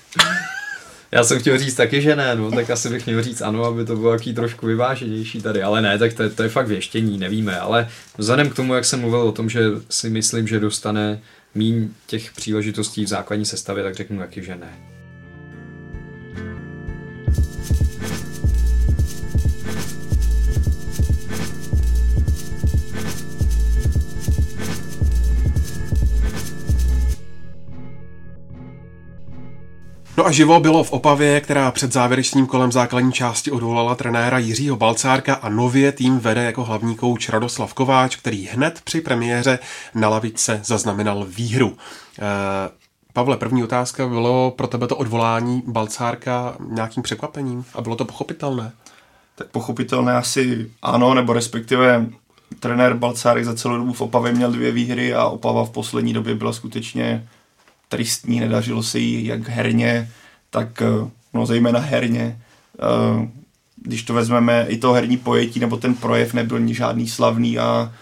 Já 1.16 1.24
jsem 1.24 1.40
chtěl 1.40 1.58
říct 1.58 1.74
taky, 1.76 2.02
že 2.02 2.16
ne, 2.16 2.36
no, 2.36 2.52
tak 2.52 2.70
asi 2.70 2.90
bych 2.90 3.06
měl 3.06 3.24
říct 3.24 3.42
ano, 3.42 3.66
aby 3.66 3.86
to 3.86 3.96
bylo 3.96 4.12
jaký 4.14 4.34
trošku 4.34 4.66
vyváženější 4.66 5.42
tady, 5.42 5.64
ale 5.64 5.82
ne, 5.82 5.98
tak 5.98 6.14
to, 6.14 6.24
je- 6.24 6.30
to 6.30 6.44
je 6.44 6.50
fakt 6.50 6.68
věštění, 6.68 7.18
nevíme, 7.18 7.60
ale 7.60 7.88
vzhledem 8.18 8.50
k 8.50 8.56
tomu, 8.56 8.74
jak 8.74 8.86
jsem 8.86 9.00
mluvil 9.02 9.20
o 9.20 9.32
tom, 9.32 9.50
že 9.50 9.62
si 9.90 10.10
myslím, 10.10 10.48
že 10.48 10.60
dostane 10.60 11.22
míň 11.56 11.90
těch 12.08 12.32
příležitostí 12.32 13.06
v 13.06 13.08
základní 13.08 13.46
sestavě, 13.46 13.84
tak 13.84 13.96
řeknu 13.96 14.20
taky, 14.20 14.44
že 14.44 14.56
ne. 14.56 14.95
No 30.18 30.26
a 30.26 30.32
živo 30.32 30.60
bylo 30.60 30.84
v 30.84 30.92
Opavě, 30.92 31.42
která 31.42 31.72
před 31.72 31.94
závěrečným 31.94 32.48
kolem 32.48 32.72
základní 32.72 33.14
části 33.14 33.52
odvolala 33.52 33.96
trenéra 33.96 34.38
Jiřího 34.38 34.78
Balcárka 34.78 35.34
a 35.34 35.50
nově 35.50 35.92
tým 35.92 36.20
vede 36.20 36.44
jako 36.44 36.64
hlavní 36.64 36.96
kouč 36.96 37.30
Radoslav 37.30 37.74
Kováč, 37.74 38.16
který 38.16 38.48
hned 38.48 38.82
při 38.84 39.02
premiéře 39.02 39.60
na 39.96 40.10
lavice 40.10 40.60
zaznamenal 40.64 41.26
výhru. 41.30 41.78
Eh, 42.20 42.24
Pavle, 43.14 43.38
první 43.38 43.64
otázka 43.64 44.08
bylo 44.08 44.52
pro 44.52 44.68
tebe 44.68 44.88
to 44.88 44.96
odvolání 44.98 45.64
Balcárka 45.68 46.56
nějakým 46.70 47.04
překvapením 47.04 47.66
a 47.74 47.82
bylo 47.82 47.96
to 47.96 48.06
pochopitelné? 48.06 48.72
Tak 49.36 49.48
pochopitelné 49.48 50.14
asi 50.14 50.72
ano, 50.82 51.14
nebo 51.14 51.34
respektive 51.34 52.06
trenér 52.60 52.94
Balcárek 52.94 53.46
za 53.46 53.56
celou 53.56 53.78
dobu 53.78 53.94
v 53.94 54.02
Opavě 54.02 54.32
měl 54.32 54.52
dvě 54.52 54.72
výhry 54.72 55.14
a 55.14 55.26
Opava 55.26 55.66
v 55.66 55.70
poslední 55.70 56.14
době 56.14 56.36
byla 56.36 56.54
skutečně 56.54 57.28
tristní, 57.96 58.40
nedařilo 58.40 58.84
se 58.84 59.00
jí 59.00 59.26
jak 59.26 59.50
herně, 59.50 60.10
tak 60.50 60.82
eh, 60.82 61.10
no 61.34 61.46
zejména 61.46 61.80
herně. 61.80 62.38
Eh, 62.80 63.30
Když 63.88 64.04
to 64.04 64.14
vezmeme, 64.14 64.66
i 64.70 64.78
to 64.78 64.94
herní 64.94 65.18
pojetí 65.18 65.60
nebo 65.60 65.78
ten 65.78 65.96
projev 65.96 66.34
nebyl 66.34 66.60
ni 66.60 66.74
žádný 66.74 67.08
slavný 67.08 67.60
a 67.60 67.94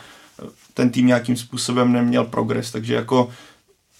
ten 0.73 0.89
tým 0.89 1.07
nějakým 1.07 1.35
způsobem 1.37 1.91
neměl 1.91 2.23
progres, 2.23 2.71
takže 2.71 2.93
jako 2.93 3.29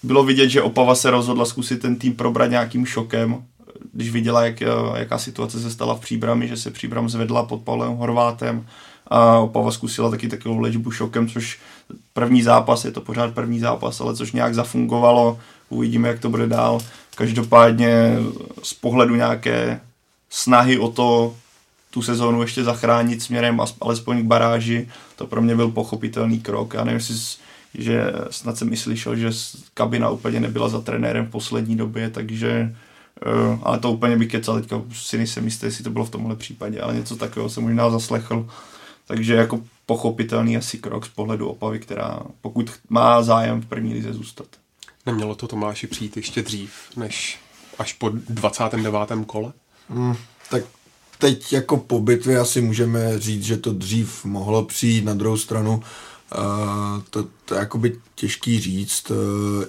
bylo 0.02 0.24
vidět, 0.24 0.48
že 0.48 0.62
Opava 0.62 0.94
se 0.94 1.10
rozhodla 1.10 1.44
zkusit 1.44 1.80
ten 1.82 1.96
tým 1.96 2.16
probrat 2.16 2.50
nějakým 2.50 2.86
šokem, 2.86 3.44
když 3.92 4.10
viděla, 4.10 4.44
jak, 4.44 4.60
jaká 4.96 5.18
situace 5.18 5.60
se 5.60 5.70
stala 5.70 5.94
v 5.94 6.00
Příbrami, 6.00 6.48
že 6.48 6.56
se 6.56 6.70
Příbram 6.70 7.08
zvedla 7.08 7.42
pod 7.44 7.62
Pavlem 7.62 7.92
Horvátem 7.92 8.66
a 9.06 9.38
Opava 9.38 9.70
zkusila 9.70 10.10
taky 10.10 10.28
takovou 10.28 10.58
léčbu 10.58 10.90
šokem, 10.90 11.28
což 11.28 11.58
první 12.12 12.42
zápas, 12.42 12.84
je 12.84 12.90
to 12.90 13.00
pořád 13.00 13.34
první 13.34 13.60
zápas, 13.60 14.00
ale 14.00 14.16
což 14.16 14.32
nějak 14.32 14.54
zafungovalo, 14.54 15.38
uvidíme, 15.68 16.08
jak 16.08 16.20
to 16.20 16.30
bude 16.30 16.46
dál. 16.46 16.80
Každopádně 17.14 18.16
z 18.62 18.74
pohledu 18.74 19.14
nějaké 19.14 19.80
snahy 20.30 20.78
o 20.78 20.88
to 20.88 21.36
tu 21.90 22.02
sezónu 22.02 22.42
ještě 22.42 22.64
zachránit 22.64 23.22
směrem 23.22 23.60
alespoň 23.80 24.22
k 24.22 24.26
baráži, 24.26 24.88
to 25.16 25.26
pro 25.26 25.42
mě 25.42 25.56
byl 25.56 25.68
pochopitelný 25.68 26.40
krok. 26.40 26.74
Já 26.74 26.84
nevím, 26.84 26.96
jestli 26.96 27.44
že 27.74 28.12
snad 28.30 28.56
jsem 28.56 28.72
i 28.72 28.76
slyšel, 28.76 29.16
že 29.16 29.30
kabina 29.74 30.10
úplně 30.10 30.40
nebyla 30.40 30.68
za 30.68 30.80
trenérem 30.80 31.26
v 31.26 31.30
poslední 31.30 31.76
době, 31.76 32.10
takže 32.10 32.74
uh, 33.26 33.58
ale 33.62 33.78
to 33.78 33.92
úplně 33.92 34.16
bych 34.16 34.30
kecal, 34.30 34.60
teďka 34.60 34.82
si 34.92 35.16
nejsem 35.16 35.44
jistý, 35.44 35.66
jestli 35.66 35.84
to 35.84 35.90
bylo 35.90 36.04
v 36.04 36.10
tomhle 36.10 36.36
případě, 36.36 36.80
ale 36.80 36.94
něco 36.94 37.16
takového 37.16 37.50
jsem 37.50 37.62
možná 37.62 37.90
zaslechl. 37.90 38.48
Takže 39.06 39.34
jako 39.34 39.60
pochopitelný 39.86 40.56
asi 40.56 40.78
krok 40.78 41.06
z 41.06 41.08
pohledu 41.08 41.48
Opavy, 41.48 41.78
která 41.78 42.20
pokud 42.40 42.72
má 42.88 43.22
zájem 43.22 43.60
v 43.60 43.66
první 43.66 43.94
lize 43.94 44.12
zůstat. 44.12 44.46
Nemělo 45.06 45.34
to 45.34 45.48
Tomáši 45.48 45.86
přijít 45.86 46.16
ještě 46.16 46.42
dřív, 46.42 46.72
než 46.96 47.38
až 47.78 47.92
po 47.92 48.08
29. 48.08 48.98
kole? 49.26 49.52
Hmm, 49.88 50.16
tak 50.50 50.64
teď 51.18 51.52
jako 51.52 51.76
po 51.76 52.00
bitvě 52.00 52.38
asi 52.38 52.60
můžeme 52.60 53.18
říct, 53.18 53.44
že 53.44 53.56
to 53.56 53.72
dřív 53.72 54.24
mohlo 54.24 54.64
přijít, 54.64 55.04
na 55.04 55.14
druhou 55.14 55.36
stranu 55.36 55.82
uh, 56.38 57.02
to, 57.10 57.26
to 57.44 57.54
je 57.54 57.60
jakoby 57.60 57.96
těžký 58.14 58.60
říct. 58.60 59.10
Uh, 59.10 59.16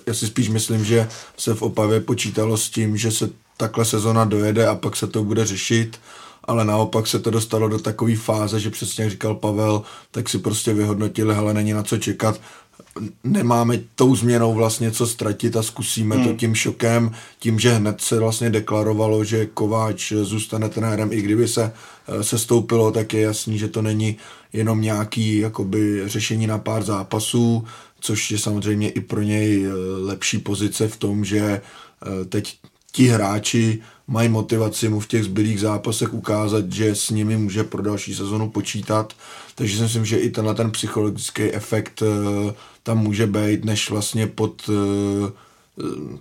já 0.08 0.14
si 0.14 0.28
spíš 0.28 0.50
myslím, 0.50 0.86
že 0.86 1.10
se 1.38 1.54
v 1.54 1.62
Opavě 1.62 2.00
počítalo 2.00 2.58
s 2.58 2.70
tím, 2.70 2.98
že 2.98 3.12
se 3.12 3.30
takhle 3.58 3.86
sezona 3.86 4.26
dojede 4.26 4.68
a 4.68 4.76
pak 4.76 4.96
se 4.96 5.08
to 5.08 5.24
bude 5.24 5.46
řešit, 5.46 6.00
ale 6.44 6.66
naopak 6.66 7.08
se 7.08 7.20
to 7.20 7.32
dostalo 7.32 7.70
do 7.70 7.80
takové 7.80 8.16
fáze, 8.16 8.60
že 8.60 8.70
přesně 8.70 9.04
jak 9.04 9.12
říkal 9.12 9.36
Pavel, 9.36 9.82
tak 10.12 10.30
si 10.30 10.40
prostě 10.40 10.74
vyhodnotili, 10.74 11.36
ale 11.36 11.54
není 11.54 11.74
na 11.74 11.84
co 11.84 11.98
čekat, 11.98 12.42
nemáme 13.24 13.80
tou 13.96 14.16
změnou 14.16 14.54
vlastně 14.54 14.92
co 14.92 15.08
ztratit 15.08 15.56
a 15.56 15.64
zkusíme 15.64 16.16
hmm. 16.16 16.28
to 16.28 16.34
tím 16.34 16.56
šokem, 16.56 17.12
tím, 17.40 17.60
že 17.60 17.72
hned 17.72 18.02
se 18.02 18.20
vlastně 18.20 18.50
deklarovalo, 18.50 19.24
že 19.24 19.46
Kováč 19.46 20.14
zůstane 20.22 20.70
trenérem, 20.70 21.14
i 21.14 21.22
kdyby 21.22 21.48
se 21.48 21.74
eh, 22.08 22.24
se 22.24 22.40
stoupilo, 22.40 22.92
tak 22.92 23.14
je 23.14 23.22
jasný, 23.22 23.58
že 23.58 23.68
to 23.68 23.82
není 23.82 24.18
jenom 24.54 24.82
nějaký 24.82 25.38
jakoby 25.38 26.10
řešení 26.10 26.48
na 26.48 26.58
pár 26.58 26.84
zápasů, 26.84 27.66
což 28.00 28.32
je 28.32 28.38
samozřejmě 28.38 28.90
i 28.90 29.02
pro 29.02 29.22
něj 29.22 29.66
eh, 29.66 29.72
lepší 30.06 30.38
pozice 30.38 30.88
v 30.88 30.98
tom, 30.98 31.26
že 31.26 31.40
eh, 31.42 32.26
teď 32.26 32.58
ti 32.92 33.08
hráči 33.08 33.82
mají 34.08 34.30
motivaci 34.30 34.90
mu 34.90 35.00
v 35.00 35.08
těch 35.08 35.24
zbylých 35.24 35.60
zápasech 35.60 36.14
ukázat, 36.14 36.72
že 36.72 36.96
s 36.96 37.10
nimi 37.10 37.38
může 37.38 37.64
pro 37.64 37.82
další 37.82 38.16
sezonu 38.16 38.50
počítat. 38.50 39.14
Takže 39.56 39.78
si 39.78 39.84
myslím, 39.84 40.06
že 40.06 40.18
i 40.18 40.30
tenhle 40.30 40.56
ten 40.56 40.72
psychologický 40.72 41.44
efekt 41.44 42.04
tam 42.86 42.98
může 42.98 43.28
být, 43.28 43.66
než 43.66 43.90
vlastně 43.90 44.28
pod 44.28 44.70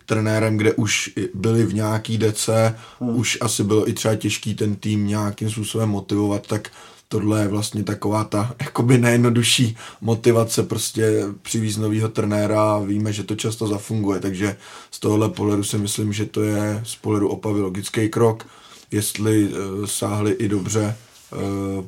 trenérem, 0.06 0.56
kde 0.56 0.72
už 0.72 1.10
byli 1.34 1.64
v 1.66 1.74
nějaký 1.74 2.18
dece, 2.18 2.76
hmm. 3.00 3.16
už 3.16 3.38
asi 3.40 3.64
bylo 3.64 3.88
i 3.88 3.92
třeba 3.92 4.14
těžký 4.14 4.54
ten 4.54 4.76
tým 4.76 5.06
nějakým 5.06 5.50
způsobem 5.50 5.88
motivovat, 5.88 6.46
tak 6.46 6.70
tohle 7.08 7.40
je 7.40 7.48
vlastně 7.48 7.84
taková 7.84 8.24
ta 8.24 8.54
jakoby 8.60 8.98
nejjednodušší 8.98 9.76
motivace 10.00 10.62
prostě 10.62 11.24
přivízt 11.42 11.78
novýho 11.78 12.08
trenéra 12.08 12.62
a 12.62 12.78
víme, 12.78 13.12
že 13.12 13.24
to 13.24 13.36
často 13.36 13.66
zafunguje, 13.66 14.20
takže 14.20 14.56
z 14.90 15.00
tohohle 15.00 15.28
pohledu 15.28 15.64
si 15.64 15.78
myslím, 15.78 16.12
že 16.12 16.26
to 16.26 16.42
je 16.42 16.80
z 16.84 16.96
pohledu 16.96 17.28
Opavy 17.28 17.60
logický 17.60 18.08
krok. 18.08 18.46
Jestli 18.90 19.48
uh, 19.48 19.86
sáhli 19.86 20.32
i 20.32 20.48
dobře 20.48 20.96
uh, 21.32 21.40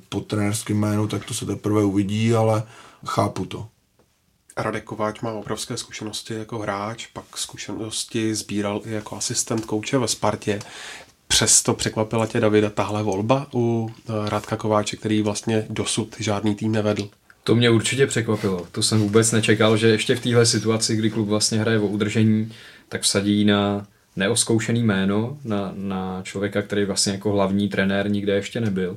po 0.09 0.20
trenérském 0.20 0.77
jménu, 0.77 1.07
tak 1.07 1.24
to 1.24 1.35
se 1.35 1.47
teprve 1.47 1.85
uvidí, 1.85 2.35
ale 2.35 2.62
chápu 3.07 3.45
to. 3.45 3.66
Radek 4.59 4.85
Kováč 4.85 5.21
má 5.21 5.33
obrovské 5.33 5.77
zkušenosti 5.77 6.35
jako 6.35 6.59
hráč, 6.59 7.07
pak 7.07 7.25
zkušenosti 7.37 8.35
sbíral 8.35 8.81
i 8.85 8.93
jako 8.93 9.17
asistent 9.17 9.65
kouče 9.65 9.99
ve 9.99 10.09
Spartě. 10.09 10.59
Přesto 11.29 11.75
překvapila 11.75 12.27
tě 12.27 12.41
Davida 12.41 12.71
tahle 12.71 13.03
volba 13.03 13.47
u 13.55 13.91
eh, 13.91 14.13
Radka 14.31 14.57
Kováče, 14.57 14.97
který 14.97 15.23
vlastně 15.23 15.67
dosud 15.71 16.17
žádný 16.19 16.55
tým 16.55 16.73
nevedl? 16.73 17.09
To 17.45 17.55
mě 17.55 17.71
určitě 17.71 18.07
překvapilo. 18.07 18.67
To 18.73 18.83
jsem 18.83 18.99
vůbec 18.99 19.33
nečekal, 19.33 19.77
že 19.77 19.89
ještě 19.89 20.17
v 20.17 20.21
téhle 20.21 20.47
situaci, 20.47 20.97
kdy 20.97 21.11
klub 21.11 21.29
vlastně 21.29 21.59
hraje 21.59 21.79
o 21.79 21.87
udržení, 21.87 22.53
tak 22.89 23.03
vsadí 23.03 23.45
na 23.45 23.87
neoskoušený 24.17 24.83
jméno, 24.83 25.39
na, 25.45 25.73
na 25.75 26.21
člověka, 26.23 26.63
který 26.63 26.85
vlastně 26.85 27.13
jako 27.13 27.33
hlavní 27.33 27.69
trenér 27.69 28.11
nikde 28.11 28.35
ještě 28.35 28.61
nebyl. 28.61 28.97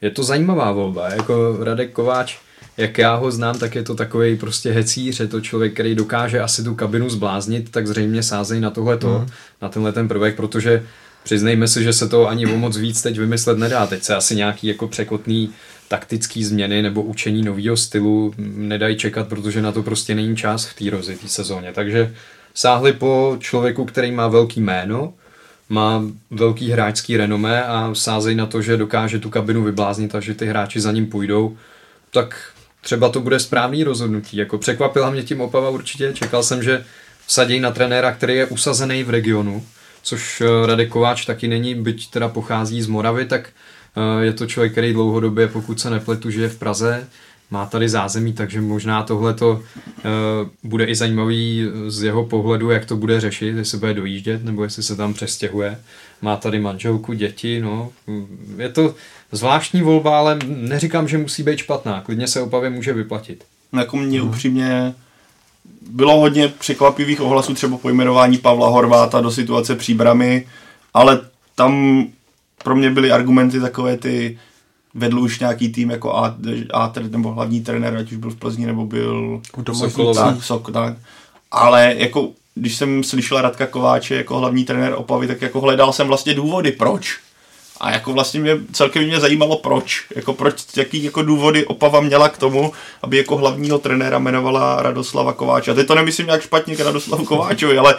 Je 0.00 0.10
to 0.10 0.22
zajímavá 0.22 0.72
volba. 0.72 1.08
Jako 1.08 1.64
Radek 1.64 1.92
Kováč, 1.92 2.38
jak 2.78 2.98
já 2.98 3.14
ho 3.14 3.30
znám, 3.30 3.58
tak 3.58 3.74
je 3.74 3.82
to 3.82 3.94
takový 3.94 4.36
prostě 4.36 4.72
hecíř, 4.72 5.20
je 5.20 5.26
to 5.26 5.40
člověk, 5.40 5.72
který 5.72 5.94
dokáže 5.94 6.40
asi 6.40 6.64
tu 6.64 6.74
kabinu 6.74 7.10
zbláznit, 7.10 7.70
tak 7.70 7.86
zřejmě 7.86 8.22
sázej 8.22 8.60
na 8.60 8.70
tohleto, 8.70 9.18
mm. 9.18 9.26
na 9.62 9.68
tenhle 9.68 9.92
ten 9.92 10.08
prvek, 10.08 10.36
protože 10.36 10.82
přiznejme 11.22 11.68
si, 11.68 11.84
že 11.84 11.92
se 11.92 12.08
to 12.08 12.28
ani 12.28 12.46
o 12.46 12.56
moc 12.56 12.76
víc 12.76 13.02
teď 13.02 13.18
vymyslet 13.18 13.58
nedá. 13.58 13.86
Teď 13.86 14.02
se 14.02 14.16
asi 14.16 14.36
nějaký 14.36 14.66
jako 14.66 14.88
překotný 14.88 15.50
taktický 15.88 16.44
změny 16.44 16.82
nebo 16.82 17.02
učení 17.02 17.42
nového 17.42 17.76
stylu 17.76 18.34
nedají 18.38 18.96
čekat, 18.96 19.28
protože 19.28 19.62
na 19.62 19.72
to 19.72 19.82
prostě 19.82 20.14
není 20.14 20.36
čas 20.36 20.64
v 20.66 20.74
té 20.74 20.90
rozjetý 20.90 21.28
sezóně. 21.28 21.72
Takže 21.74 22.14
sáhli 22.54 22.92
po 22.92 23.36
člověku, 23.40 23.84
který 23.84 24.12
má 24.12 24.28
velký 24.28 24.60
jméno, 24.60 25.12
má 25.68 26.04
velký 26.30 26.70
hráčský 26.70 27.16
renomé 27.16 27.64
a 27.64 27.90
sázej 27.94 28.34
na 28.34 28.46
to, 28.46 28.62
že 28.62 28.76
dokáže 28.76 29.18
tu 29.18 29.30
kabinu 29.30 29.64
vybláznit 29.64 30.14
a 30.14 30.20
že 30.20 30.34
ty 30.34 30.46
hráči 30.46 30.80
za 30.80 30.92
ním 30.92 31.06
půjdou, 31.06 31.56
tak 32.10 32.52
třeba 32.80 33.08
to 33.08 33.20
bude 33.20 33.40
správný 33.40 33.84
rozhodnutí. 33.84 34.36
Jako 34.36 34.58
překvapila 34.58 35.10
mě 35.10 35.22
tím 35.22 35.40
Opava 35.40 35.70
určitě, 35.70 36.12
čekal 36.12 36.42
jsem, 36.42 36.62
že 36.62 36.84
vsadí 37.26 37.60
na 37.60 37.70
trenéra, 37.70 38.12
který 38.12 38.34
je 38.34 38.46
usazený 38.46 39.04
v 39.04 39.10
regionu, 39.10 39.66
což 40.02 40.40
eh, 40.40 40.66
Radek 40.66 40.88
Kováč 40.88 41.24
taky 41.24 41.48
není, 41.48 41.74
byť 41.74 42.10
teda 42.10 42.28
pochází 42.28 42.82
z 42.82 42.86
Moravy, 42.86 43.26
tak 43.26 43.48
eh, 43.48 44.24
je 44.24 44.32
to 44.32 44.46
člověk, 44.46 44.72
který 44.72 44.92
dlouhodobě, 44.92 45.48
pokud 45.48 45.80
se 45.80 45.90
nepletu, 45.90 46.30
žije 46.30 46.48
v 46.48 46.58
Praze, 46.58 47.06
má 47.50 47.66
tady 47.66 47.88
zázemí, 47.88 48.32
takže 48.32 48.60
možná 48.60 49.02
tohle 49.02 49.34
to 49.34 49.50
uh, 49.50 49.60
bude 50.62 50.84
i 50.84 50.94
zajímavý 50.94 51.66
z 51.88 52.02
jeho 52.02 52.24
pohledu, 52.24 52.70
jak 52.70 52.84
to 52.84 52.96
bude 52.96 53.20
řešit, 53.20 53.56
jestli 53.56 53.78
bude 53.78 53.94
dojíždět, 53.94 54.44
nebo 54.44 54.64
jestli 54.64 54.82
se 54.82 54.96
tam 54.96 55.14
přestěhuje. 55.14 55.78
Má 56.22 56.36
tady 56.36 56.60
manželku, 56.60 57.12
děti, 57.12 57.60
no. 57.60 57.90
Je 58.56 58.68
to 58.68 58.94
zvláštní 59.32 59.82
volba, 59.82 60.18
ale 60.18 60.38
neříkám, 60.46 61.08
že 61.08 61.18
musí 61.18 61.42
být 61.42 61.58
špatná. 61.58 62.00
Klidně 62.00 62.26
se 62.26 62.40
opavě 62.40 62.70
může 62.70 62.92
vyplatit. 62.92 63.44
Jako 63.78 63.96
mě 63.96 64.20
hmm. 64.20 64.28
upřímně 64.28 64.94
bylo 65.90 66.20
hodně 66.20 66.48
překvapivých 66.48 67.20
ohlasů, 67.20 67.54
třeba 67.54 67.78
pojmenování 67.78 68.38
Pavla 68.38 68.68
Horváta 68.68 69.20
do 69.20 69.30
situace 69.30 69.76
příbramy, 69.76 70.46
ale 70.94 71.20
tam 71.54 72.04
pro 72.64 72.76
mě 72.76 72.90
byly 72.90 73.12
argumenty 73.12 73.60
takové 73.60 73.96
ty, 73.96 74.38
vedl 74.94 75.20
už 75.20 75.38
nějaký 75.38 75.72
tým 75.72 75.90
jako 75.90 76.16
A, 76.16 76.36
A 76.74 76.92
nebo 77.08 77.32
hlavní 77.32 77.60
trenér, 77.60 77.96
ať 77.96 78.12
už 78.12 78.16
byl 78.18 78.30
v 78.30 78.36
Plzni 78.36 78.66
nebo 78.66 78.86
byl 78.86 79.40
tak, 80.14 80.44
Sok, 80.44 80.72
tak. 80.72 80.96
Ale 81.50 81.94
jako 81.98 82.28
když 82.54 82.76
jsem 82.76 83.04
slyšel 83.04 83.40
Radka 83.40 83.66
Kováče 83.66 84.14
jako 84.14 84.38
hlavní 84.38 84.64
trenér 84.64 84.94
Opavy, 84.96 85.26
tak 85.26 85.42
jako 85.42 85.60
hledal 85.60 85.92
jsem 85.92 86.06
vlastně 86.06 86.34
důvody, 86.34 86.72
proč. 86.72 87.18
A 87.80 87.90
jako 87.90 88.12
vlastně 88.12 88.40
mě 88.40 88.56
celkem 88.72 89.04
mě 89.04 89.20
zajímalo 89.20 89.56
proč. 89.56 90.06
Jako 90.16 90.32
proč, 90.32 90.64
jaký 90.76 91.04
jako 91.04 91.22
důvody 91.22 91.66
Opava 91.66 92.00
měla 92.00 92.28
k 92.28 92.38
tomu, 92.38 92.72
aby 93.02 93.16
jako 93.16 93.36
hlavního 93.36 93.78
trenéra 93.78 94.16
jmenovala 94.16 94.82
Radoslava 94.82 95.32
Kováče. 95.32 95.70
A 95.70 95.74
teď 95.74 95.86
to 95.86 95.94
nemyslím 95.94 96.26
nějak 96.26 96.42
špatně 96.42 96.76
k 96.76 96.80
Radoslavu 96.80 97.24
Kováčovi, 97.24 97.78
ale 97.78 97.94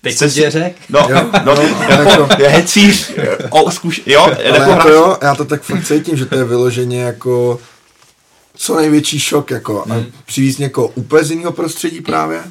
Teď 0.00 0.16
jsem 0.16 0.30
si 0.30 0.50
řek. 0.50 0.76
No, 0.88 1.06
jo, 1.10 1.30
no, 1.44 1.54
no, 1.54 1.62
jako, 1.62 2.10
jako, 2.10 2.28
je 2.38 2.48
hecíř. 2.48 3.12
O, 3.50 3.70
zkuš, 3.70 4.02
jo, 4.06 4.22
ale 4.22 4.36
jako, 4.42 4.70
jako 4.70 4.88
jo, 4.88 5.18
já 5.22 5.34
to 5.34 5.44
tak 5.44 5.62
fakt 5.62 5.86
cítím, 5.86 6.16
že 6.16 6.26
to 6.26 6.34
je 6.34 6.44
vyloženě 6.44 7.02
jako 7.02 7.60
co 8.54 8.76
největší 8.76 9.20
šok, 9.20 9.50
jako 9.50 9.84
hmm. 9.86 9.92
a 9.92 10.04
přivízt 10.26 10.58
někoho 10.58 10.88
úplně 10.88 11.24
z 11.24 11.30
jiného 11.30 11.52
prostředí 11.52 12.00
právě, 12.00 12.42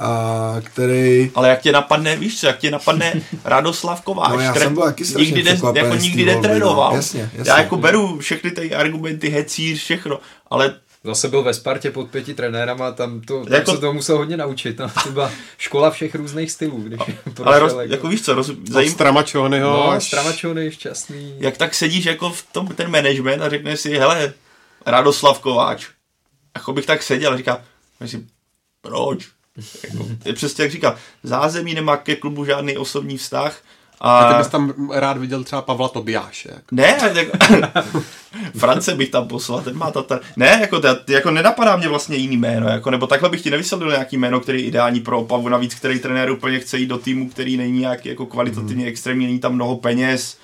a 0.00 0.56
který... 0.60 1.30
Ale 1.34 1.48
jak 1.48 1.60
tě 1.60 1.72
napadne, 1.72 2.16
víš 2.16 2.40
co, 2.40 2.46
jak 2.46 2.58
tě 2.58 2.70
napadne 2.70 3.12
Radoslav 3.44 4.00
Kováč, 4.00 4.30
no, 4.32 4.40
já 4.40 4.54
jsem 4.54 4.74
byl 4.74 4.82
taky 4.82 5.04
nikdy, 5.16 5.42
de, 5.42 5.58
jako 5.74 5.94
nikdy 5.94 6.24
netrénoval. 6.24 6.90
No, 6.90 6.96
jasně, 6.96 7.30
jasně. 7.34 7.50
Já 7.50 7.58
jako 7.58 7.76
beru 7.76 8.18
všechny 8.18 8.50
ty 8.50 8.74
argumenty, 8.74 9.28
hecíř, 9.28 9.78
všechno, 9.80 10.18
ale 10.50 10.74
Zase 11.04 11.28
byl 11.28 11.42
ve 11.42 11.54
Spartě 11.54 11.90
pod 11.90 12.10
pěti 12.10 12.34
trenérama, 12.34 12.92
tam, 12.92 13.20
to, 13.20 13.44
tam 13.44 13.52
jako... 13.52 13.72
se 13.72 13.78
to 13.78 13.92
musel 13.92 14.16
hodně 14.16 14.36
naučit. 14.36 14.78
No. 14.78 14.88
Třeba 14.88 15.30
škola 15.58 15.90
všech 15.90 16.14
různých 16.14 16.50
stylů. 16.50 16.82
Když 16.82 17.00
ale 17.44 17.58
roz, 17.58 17.72
jako, 17.72 17.92
jako 17.92 18.08
víš 18.08 18.22
co, 18.22 18.34
roz, 18.34 18.50
zajím... 18.70 18.92
Stramačonyho. 18.92 19.70
No, 19.70 19.90
až... 19.90 20.06
Stramačony, 20.06 20.70
šťastný. 20.70 21.34
Jak 21.38 21.56
tak 21.56 21.74
sedíš 21.74 22.04
jako 22.04 22.30
v 22.30 22.42
tom 22.52 22.66
ten 22.66 22.90
management 22.90 23.42
a 23.42 23.48
řekneš 23.48 23.80
si, 23.80 23.98
hele, 23.98 24.34
Radoslav 24.86 25.40
Kováč. 25.40 25.88
Jako 26.56 26.72
bych 26.72 26.86
tak 26.86 27.02
seděl 27.02 27.32
a 27.32 27.36
říkal, 27.36 27.60
myslím, 28.00 28.28
proč? 28.80 29.28
Jako, 29.84 30.08
je 30.24 30.32
přesně 30.32 30.64
jak 30.64 30.72
říkal, 30.72 30.96
zázemí 31.22 31.74
nemá 31.74 31.96
ke 31.96 32.16
klubu 32.16 32.44
žádný 32.44 32.76
osobní 32.76 33.18
vztah. 33.18 33.58
A, 34.04 34.18
a 34.18 34.32
ty 34.32 34.38
bys 34.38 34.48
tam 34.48 34.90
rád 34.92 35.18
viděl 35.18 35.44
třeba 35.44 35.62
Pavla 35.62 35.88
Tobiáše. 35.88 36.48
Jako. 36.48 36.66
Ne, 36.70 36.98
jako, 37.14 37.38
France 38.58 38.94
bych 38.94 39.10
tam 39.10 39.28
poslal, 39.28 39.60
ten 39.60 39.76
má 39.76 39.90
tata. 39.90 40.20
Ne, 40.36 40.58
jako, 40.60 40.80
to, 40.80 40.88
jako 41.08 41.30
nenapadá 41.30 41.76
mě 41.76 41.88
vlastně 41.88 42.16
jiný 42.16 42.36
jméno, 42.36 42.68
jako, 42.68 42.90
nebo 42.90 43.06
takhle 43.06 43.28
bych 43.28 43.42
ti 43.42 43.50
nevysvětlil 43.50 43.90
nějaký 43.90 44.16
jméno, 44.16 44.40
který 44.40 44.60
je 44.60 44.68
ideální 44.68 45.00
pro 45.00 45.20
Opavu, 45.20 45.48
navíc 45.48 45.74
který 45.74 45.98
trenér 45.98 46.30
úplně 46.30 46.58
chce 46.58 46.78
jít 46.78 46.86
do 46.86 46.98
týmu, 46.98 47.28
který 47.28 47.56
není 47.56 47.80
nějak 47.80 48.06
jako 48.06 48.26
kvalitativně 48.26 48.84
mm. 48.84 48.88
extrémní, 48.88 49.26
není 49.26 49.38
tam 49.38 49.54
mnoho 49.54 49.76
peněz. 49.76 50.38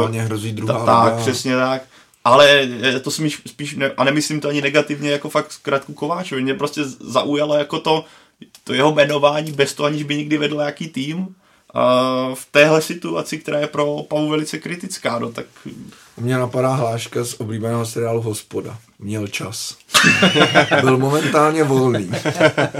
Uh, 0.00 0.16
hrozí 0.16 0.52
druhá 0.52 0.86
ta, 0.86 1.10
Tak, 1.10 1.16
přesně 1.16 1.56
tak. 1.56 1.82
Ale 2.24 2.68
to 3.02 3.10
spíš, 3.10 3.42
spíš 3.46 3.76
ne, 3.76 3.90
a 3.96 4.04
nemyslím 4.04 4.40
to 4.40 4.48
ani 4.48 4.62
negativně 4.62 5.10
jako 5.10 5.28
fakt 5.28 5.52
zkrátku 5.52 5.92
Kováčovi. 5.92 6.42
Mě 6.42 6.54
prostě 6.54 6.80
zaujalo 7.00 7.56
jako 7.56 7.78
to, 7.80 8.04
to 8.64 8.74
jeho 8.74 8.92
jmenování 8.92 9.52
bez 9.52 9.74
toho, 9.74 9.86
aniž 9.86 10.02
by 10.02 10.16
nikdy 10.16 10.38
vedl 10.38 10.56
nějaký 10.56 10.88
tým. 10.88 11.34
A 11.74 12.34
v 12.34 12.46
téhle 12.50 12.82
situaci, 12.82 13.38
která 13.38 13.58
je 13.58 13.66
pro 13.66 13.94
Opavu 13.94 14.28
velice 14.28 14.58
kritická, 14.58 15.18
no, 15.18 15.32
tak... 15.32 15.46
Mě 16.16 16.38
napadá 16.38 16.74
hláška 16.74 17.24
z 17.24 17.34
oblíbeného 17.40 17.86
seriálu 17.86 18.22
Hospoda. 18.22 18.78
Měl 18.98 19.26
čas. 19.26 19.76
Byl 20.80 20.98
momentálně 20.98 21.64
volný. 21.64 22.10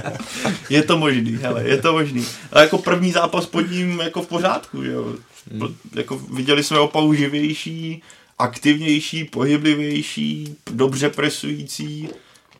je 0.71 0.83
to 0.83 0.99
možný, 0.99 1.33
hele, 1.33 1.65
je 1.65 1.77
to 1.77 1.93
možný. 1.93 2.27
A 2.53 2.61
jako 2.61 2.79
první 2.79 3.13
zápas 3.13 3.47
pod 3.47 3.71
ním 3.71 4.01
jako 4.01 4.23
v 4.23 4.27
pořádku, 4.27 4.83
jo. 4.83 5.15
Hmm. 5.53 5.77
Jako 5.95 6.19
viděli 6.19 6.63
jsme 6.63 6.79
Opavu 6.79 7.15
živější, 7.15 8.03
aktivnější, 8.39 9.25
pohyblivější, 9.25 10.57
dobře 10.71 11.11
presující. 11.11 12.09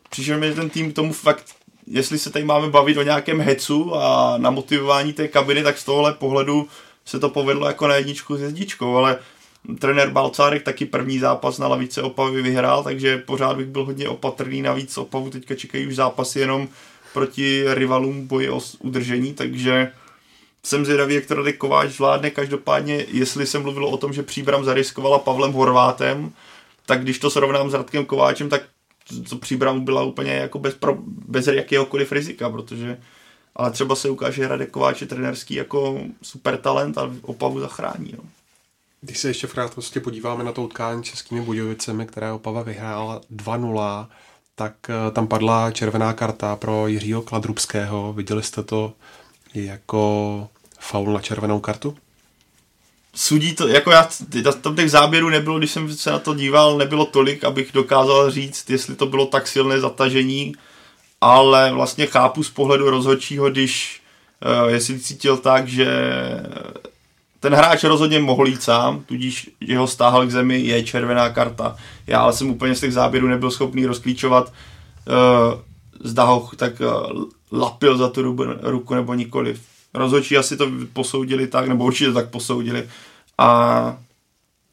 Přišel 0.09 0.39
mi 0.39 0.53
ten 0.53 0.69
tým 0.69 0.91
k 0.91 0.95
tomu 0.95 1.13
fakt, 1.13 1.45
jestli 1.91 2.19
se 2.19 2.29
tady 2.29 2.45
máme 2.45 2.69
bavit 2.69 2.97
o 2.97 3.03
nějakém 3.03 3.41
hecu 3.41 3.95
a 3.95 4.37
na 4.37 4.49
motivování 4.49 5.13
té 5.13 5.27
kabiny, 5.27 5.63
tak 5.63 5.77
z 5.77 5.85
tohohle 5.85 6.13
pohledu 6.13 6.67
se 7.05 7.19
to 7.19 7.29
povedlo 7.29 7.67
jako 7.67 7.87
na 7.87 7.95
jedničku 7.95 8.37
s 8.37 8.41
jedničkou, 8.41 8.95
ale 8.95 9.17
trenér 9.79 10.09
Balcárek 10.09 10.63
taky 10.63 10.85
první 10.85 11.19
zápas 11.19 11.57
na 11.57 11.67
lavice 11.67 12.01
Opavy 12.01 12.41
vyhrál, 12.41 12.83
takže 12.83 13.17
pořád 13.17 13.57
bych 13.57 13.67
byl 13.67 13.85
hodně 13.85 14.09
opatrný, 14.09 14.61
navíc 14.61 14.97
Opavu 14.97 15.29
teďka 15.29 15.55
čekají 15.55 15.87
už 15.87 15.95
zápasy 15.95 16.39
jenom 16.39 16.67
proti 17.13 17.63
rivalům 17.67 18.27
boji 18.27 18.49
o 18.49 18.59
udržení, 18.79 19.33
takže 19.33 19.91
jsem 20.63 20.85
zvědavý, 20.85 21.15
jak 21.15 21.25
to 21.25 21.33
Radek 21.33 21.57
Kováč 21.57 21.91
zvládne. 21.91 22.29
Každopádně, 22.29 23.05
jestli 23.11 23.47
se 23.47 23.59
mluvilo 23.59 23.89
o 23.89 23.97
tom, 23.97 24.13
že 24.13 24.23
Příbram 24.23 24.65
zariskovala 24.65 25.19
Pavlem 25.19 25.51
Horvátem, 25.51 26.31
tak 26.85 27.01
když 27.01 27.19
to 27.19 27.29
srovnám 27.29 27.69
s 27.69 27.73
Radkem 27.73 28.05
Kováčem, 28.05 28.49
tak 28.49 28.61
to 29.29 29.35
Příbram 29.37 29.85
byla 29.85 30.03
úplně 30.03 30.31
jako 30.31 30.59
bez, 30.59 30.73
pro, 30.73 30.97
bez 31.27 31.47
jakéhokoliv 31.47 32.11
rizika, 32.11 32.49
protože 32.49 32.97
ale 33.55 33.71
třeba 33.71 33.95
se 33.95 34.09
ukáže, 34.09 34.35
že 34.35 34.47
Radek 34.47 34.71
Kováč 34.71 35.01
je 35.01 35.07
trenerský 35.07 35.53
jako 35.53 36.01
super 36.21 36.57
talent 36.57 36.97
a 36.97 37.13
Opavu 37.21 37.59
zachrání. 37.59 38.13
No. 38.17 38.23
Když 39.01 39.17
se 39.17 39.27
ještě 39.27 39.47
v 39.47 39.53
krátkosti 39.53 39.99
podíváme 39.99 40.43
na 40.43 40.51
to 40.51 40.63
utkání 40.63 41.03
českými 41.03 41.41
Budějovicemi, 41.41 42.05
které 42.05 42.31
Opava 42.31 42.61
vyhrála 42.61 43.21
2-0, 43.35 44.07
tak 44.55 44.73
eh, 44.89 45.11
tam 45.11 45.27
padla 45.27 45.71
červená 45.71 46.13
karta 46.13 46.55
pro 46.55 46.87
Jiřího 46.87 47.21
Kladrubského. 47.21 48.13
Viděli 48.13 48.43
jste 48.43 48.63
to 48.63 48.93
jako 49.53 50.47
faul 50.79 51.13
na 51.13 51.21
červenou 51.21 51.59
kartu? 51.59 51.97
Sudí 53.15 53.55
to, 53.55 53.67
jako 53.67 53.91
já, 53.91 54.09
tam 54.61 54.75
těch 54.75 54.91
záběrů 54.91 55.29
nebylo, 55.29 55.57
když 55.57 55.71
jsem 55.71 55.93
se 55.93 56.11
na 56.11 56.19
to 56.19 56.33
díval, 56.33 56.77
nebylo 56.77 57.05
tolik, 57.05 57.43
abych 57.43 57.71
dokázal 57.73 58.31
říct, 58.31 58.69
jestli 58.69 58.95
to 58.95 59.05
bylo 59.05 59.25
tak 59.25 59.47
silné 59.47 59.79
zatažení, 59.79 60.55
ale 61.21 61.71
vlastně 61.71 62.05
chápu 62.05 62.43
z 62.43 62.49
pohledu 62.49 62.89
rozhodčího, 62.89 63.49
když 63.49 64.01
uh, 64.63 64.69
jestli 64.69 64.99
cítil 64.99 65.37
tak, 65.37 65.67
že 65.67 65.87
ten 67.39 67.53
hráč 67.53 67.83
rozhodně 67.83 68.19
mohl 68.19 68.47
jít 68.47 68.63
sám, 68.63 69.03
tudíž 69.03 69.49
jeho 69.59 69.87
stáhl 69.87 70.27
k 70.27 70.31
zemi, 70.31 70.59
je 70.59 70.83
červená 70.83 71.29
karta. 71.29 71.75
Já 72.07 72.19
ale 72.19 72.33
jsem 72.33 72.49
úplně 72.49 72.75
z 72.75 72.79
těch 72.79 72.93
záběrů 72.93 73.27
nebyl 73.27 73.51
schopný 73.51 73.85
rozklíčovat, 73.85 74.53
uh, 75.07 75.59
zda 76.03 76.23
ho 76.23 76.49
tak 76.55 76.73
uh, 76.79 77.23
lapil 77.51 77.97
za 77.97 78.09
tu 78.09 78.35
ruku 78.61 78.95
nebo 78.95 79.13
nikoliv. 79.13 79.70
Rozhodčí 79.93 80.37
asi 80.37 80.57
to 80.57 80.71
posoudili 80.93 81.47
tak, 81.47 81.67
nebo 81.67 81.85
určitě 81.85 82.11
tak 82.11 82.29
posoudili. 82.29 82.89
A 83.37 83.97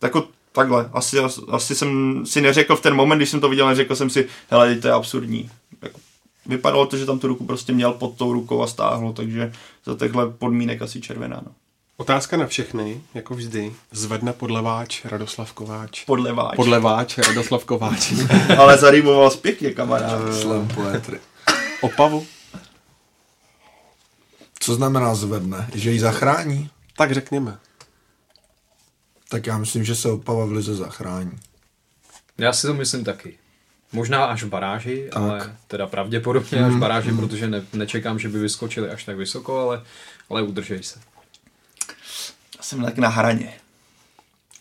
jako 0.03 0.29
takhle, 0.53 0.91
asi, 0.93 1.19
asi 1.49 1.75
jsem 1.75 2.23
si 2.27 2.41
neřekl 2.41 2.77
v 2.77 2.81
ten 2.81 2.95
moment, 2.95 3.19
když 3.19 3.31
jsem 3.31 3.41
to 3.41 3.49
viděl, 3.49 3.69
neřekl 3.69 3.97
jsem 3.97 4.11
si, 4.11 4.29
hele, 4.51 4.77
to 4.77 4.87
je 4.87 4.93
absurdní. 4.93 5.51
Jako, 5.83 5.99
vypadalo 6.47 6.87
to, 6.87 6.97
že 6.97 7.07
tam 7.07 7.19
tu 7.19 7.27
ruku 7.27 7.45
prostě 7.45 7.73
měl 7.73 7.93
pod 7.93 8.17
tou 8.17 8.33
rukou 8.33 8.63
a 8.63 8.67
stáhlo, 8.67 9.13
takže 9.13 9.53
za 9.87 9.97
těchto 9.97 10.31
podmínek 10.39 10.83
asi 10.83 11.01
červená. 11.01 11.43
No. 11.47 11.53
Otázka 11.97 12.37
na 12.37 12.47
všechny, 12.47 13.01
jako 13.15 13.35
vždy. 13.35 13.73
Zvedne 13.93 14.33
podleváč 14.33 15.05
Radoslav 15.05 15.53
Kováč. 15.53 16.05
Podleváč. 16.05 16.57
Podleváč 16.57 17.19
Radoslav 17.19 17.65
Kováč. 17.65 18.13
Ale 18.59 18.79
zarýmoval 18.79 19.31
pěkně, 19.31 19.71
kamarád. 19.71 20.35
Slam 20.35 20.69
poetry. 20.69 21.21
Opavu. 21.81 22.27
Co 24.61 24.75
znamená 24.75 25.15
zvedne? 25.15 25.71
Že 25.75 25.91
ji 25.91 26.01
zachrání? 26.01 26.71
Tak 26.97 27.13
řekněme. 27.13 27.59
Tak 29.29 29.47
já 29.47 29.59
myslím, 29.59 29.85
že 29.85 29.95
se 29.95 30.11
Opava 30.11 30.45
v 30.45 30.53
Lize 30.53 30.75
zachrání. 30.75 31.39
Já 32.39 32.53
si 32.53 32.67
to 32.67 32.75
myslím 32.75 33.05
taky. 33.05 33.39
Možná 33.93 34.25
až 34.25 34.43
v 34.43 34.49
baráži, 34.49 35.09
tak. 35.13 35.23
ale 35.23 35.57
teda 35.67 35.87
pravděpodobně 35.87 36.65
až 36.65 36.73
v 36.73 36.79
baráži, 36.79 37.09
hmm. 37.09 37.19
protože 37.19 37.49
ne, 37.49 37.63
nečekám, 37.73 38.19
že 38.19 38.29
by 38.29 38.39
vyskočili 38.39 38.91
až 38.91 39.05
tak 39.05 39.17
vysoko, 39.17 39.59
ale, 39.59 39.83
ale 40.31 40.43
udržej 40.43 40.83
se. 40.83 41.01
Já 42.57 42.63
jsem 42.63 42.85
tak 42.85 42.99
na 42.99 43.09
hraně. 43.09 43.55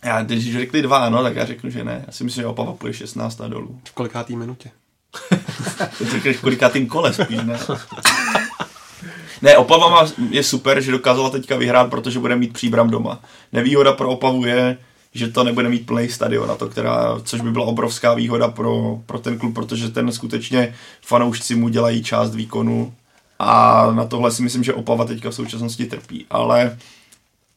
Já, 0.03 0.24
když 0.24 0.53
řekli 0.53 0.82
dva 0.82 0.98
ano, 0.98 1.24
tak 1.24 1.36
já 1.36 1.45
řeknu, 1.45 1.69
že 1.69 1.84
ne. 1.84 2.03
Já 2.07 2.14
si 2.14 2.24
myslím, 2.24 2.41
že 2.41 2.48
Opava 2.48 2.74
půjde 2.74 2.94
16 2.94 3.41
a 3.41 3.48
dolů. 3.48 3.82
V 3.88 3.91
kolikátý 3.91 4.36
minutě? 4.36 4.72
to 5.98 6.06
řekneš 6.06 6.38
kolikátým 6.38 6.88
kole 6.88 7.14
spíš, 7.14 7.40
ne? 7.44 7.60
Ne, 9.41 9.58
Opava 9.58 9.90
má, 9.90 10.08
je 10.30 10.44
super, 10.44 10.82
že 10.82 10.91
dokázala 10.91 11.30
teďka 11.30 11.58
vyhrát, 11.58 11.90
protože 11.90 12.20
bude 12.20 12.36
mít 12.36 12.54
příbram 12.54 12.90
doma. 12.90 13.20
Nevýhoda 13.54 13.94
pro 13.94 14.10
Opavu 14.10 14.45
je, 14.45 14.78
že 15.14 15.28
to 15.28 15.44
nebude 15.44 15.70
mít 15.70 15.86
plný 15.86 16.10
stadion 16.10 16.48
na 16.48 16.56
to, 16.56 16.68
která, 16.70 17.20
což 17.24 17.41
by 17.41 17.52
byla 17.52 17.66
obrovská 17.66 18.14
výhoda 18.14 18.48
pro, 18.48 18.99
pro 19.06 19.20
ten 19.20 19.38
klub, 19.40 19.56
protože 19.56 19.90
ten 19.90 20.12
skutečně 20.12 20.76
fanoušci 21.02 21.56
mu 21.56 21.70
dělají 21.70 22.04
část 22.04 22.36
výkonu 22.36 22.94
a 23.40 23.88
na 23.91 24.06
tohle 24.06 24.32
si 24.32 24.44
myslím, 24.44 24.64
že 24.64 24.74
Opava 24.74 25.06
teďka 25.06 25.30
v 25.30 25.36
současnosti 25.36 25.86
trpí, 25.86 26.26
ale... 26.30 26.78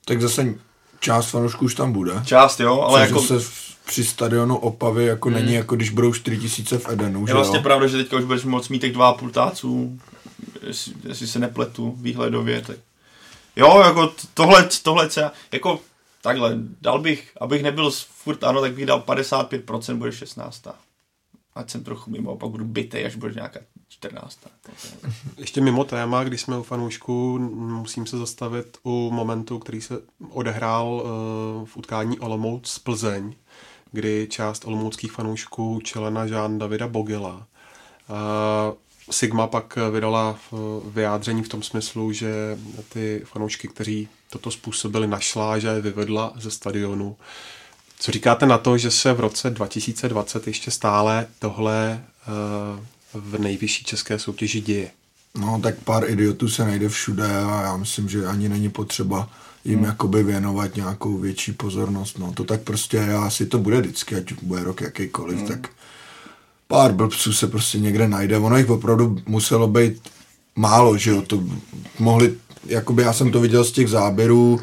Tak 0.05 0.23
zase 0.23 0.55
část 1.01 1.31
fanoušků 1.31 1.65
už 1.65 1.75
tam 1.75 1.93
bude. 1.93 2.13
Část, 2.25 2.61
jo, 2.61 2.81
ale 2.81 3.01
jako... 3.01 3.23
Se 3.23 3.35
při 3.87 4.05
stadionu 4.05 4.57
Opavy 4.57 5.07
jako 5.07 5.29
hmm. 5.29 5.39
není 5.39 5.55
jako 5.55 5.77
když 5.77 5.91
budou 5.91 6.13
4000 6.13 6.79
v 6.79 6.89
Edenu, 6.89 7.25
Je 7.29 7.35
vlastně 7.35 7.57
jo? 7.57 7.63
pravda, 7.63 7.87
že 7.87 7.97
teďka 7.97 8.17
už 8.17 8.25
budeš 8.25 8.45
moc 8.45 8.69
mít 8.69 8.79
těch 8.79 8.93
dva 8.93 9.13
půltáců 9.13 9.99
jestli, 10.67 10.95
jestli 11.09 11.27
se 11.27 11.39
nepletu 11.39 11.95
výhledově, 11.97 12.63
tak 12.63 12.77
jo, 13.57 13.83
jako 13.85 14.13
tohle, 14.35 14.69
tohle 14.83 15.11
se, 15.11 15.31
jako 15.53 15.81
takhle, 16.23 16.55
dal 16.81 16.99
bych, 16.99 17.33
abych 17.41 17.63
nebyl 17.63 17.91
furt 17.91 18.45
ano, 18.45 18.61
tak 18.61 18.73
bych 18.73 18.87
dal 18.87 19.01
55%, 19.01 19.97
bude 19.97 20.13
16. 20.13 20.67
Ať 21.55 21.71
jsem 21.71 21.85
trochu 21.85 22.11
mimo, 22.11 22.37
pak 22.37 22.51
budu 22.51 22.65
bytej, 22.65 23.07
až 23.07 23.17
bude 23.17 23.35
nějaká 23.35 23.61
14. 23.89 24.39
Ještě 25.39 25.61
mimo 25.61 25.85
téma, 25.85 26.25
když 26.25 26.41
jsme 26.41 26.59
u 26.59 26.63
fanoušků, 26.63 27.39
musím 27.55 28.07
se 28.07 28.19
zastavit 28.19 28.79
u 28.83 29.11
momentu, 29.11 29.59
který 29.59 29.81
se 29.81 30.01
odehrál 30.31 30.87
uh, 30.89 31.67
v 31.67 31.77
utkání 31.77 32.19
Olomouc 32.19 32.79
Plzeň, 32.79 33.35
kdy 33.93 34.27
část 34.31 34.65
olomouckých 34.65 35.13
fanoušků 35.13 35.81
čelena 35.85 36.25
Jean 36.25 36.59
Davida 36.59 36.89
Bogila 36.89 37.37
uh, 37.37 38.77
Sigma 39.11 39.47
pak 39.47 39.79
vydala 39.93 40.39
vyjádření 40.95 41.43
v 41.43 41.49
tom 41.49 41.63
smyslu, 41.63 42.13
že 42.13 42.59
ty 42.89 43.23
fanoušky, 43.25 43.69
kteří 43.69 44.09
toto 44.31 44.51
způsobili, 44.51 45.07
našla, 45.07 45.59
že 45.59 45.69
je 45.69 45.81
vyvedla 45.81 46.33
ze 46.37 46.51
stadionu. 46.51 47.17
Co 47.99 48.13
říkáte 48.13 48.47
na 48.47 48.59
to, 48.59 48.79
že 48.79 48.91
se 48.91 49.13
v 49.13 49.21
roce 49.21 49.51
2020 49.51 50.47
ještě 50.47 50.71
stále 50.71 51.27
tohle 51.39 52.05
eh, 52.05 52.31
v 53.15 53.39
nejvyšší 53.39 53.85
české 53.85 54.19
soutěži 54.19 54.61
děje? 54.61 54.91
No, 55.35 55.61
tak 55.63 55.75
pár 55.85 56.11
idiotů 56.11 56.49
se 56.49 56.65
najde 56.65 56.89
všude 56.89 57.27
a 57.27 57.63
já 57.63 57.77
myslím, 57.77 58.09
že 58.09 58.27
ani 58.27 58.49
není 58.49 58.69
potřeba 58.69 59.29
jim 59.65 59.79
hmm. 59.79 59.85
jakoby 59.85 60.23
věnovat 60.23 60.77
nějakou 60.77 61.19
větší 61.19 61.53
pozornost. 61.53 62.19
No, 62.19 62.33
to 62.33 62.45
tak 62.45 62.61
prostě, 62.61 63.01
asi 63.13 63.47
to 63.47 63.59
bude 63.59 63.81
vždycky, 63.81 64.17
ať 64.17 64.33
bude 64.43 64.65
rok 64.65 64.81
jakýkoliv, 64.81 65.39
hmm. 65.39 65.49
tak 65.49 65.71
pár 66.71 66.93
blbců 66.93 67.33
se 67.33 67.47
prostě 67.47 67.79
někde 67.79 68.09
najde. 68.09 68.39
Ono 68.39 68.57
jich 68.57 68.71
opravdu 68.71 69.19
muselo 69.27 69.69
být 69.69 70.09
málo, 70.57 70.97
že 70.97 71.11
jo, 71.11 71.23
to 71.23 71.43
mohli, 71.99 72.35
jakoby 72.67 73.03
já 73.03 73.13
jsem 73.13 73.33
to 73.33 73.41
viděl 73.41 73.65
z 73.65 73.73
těch 73.73 73.89
záběrů, 73.89 74.61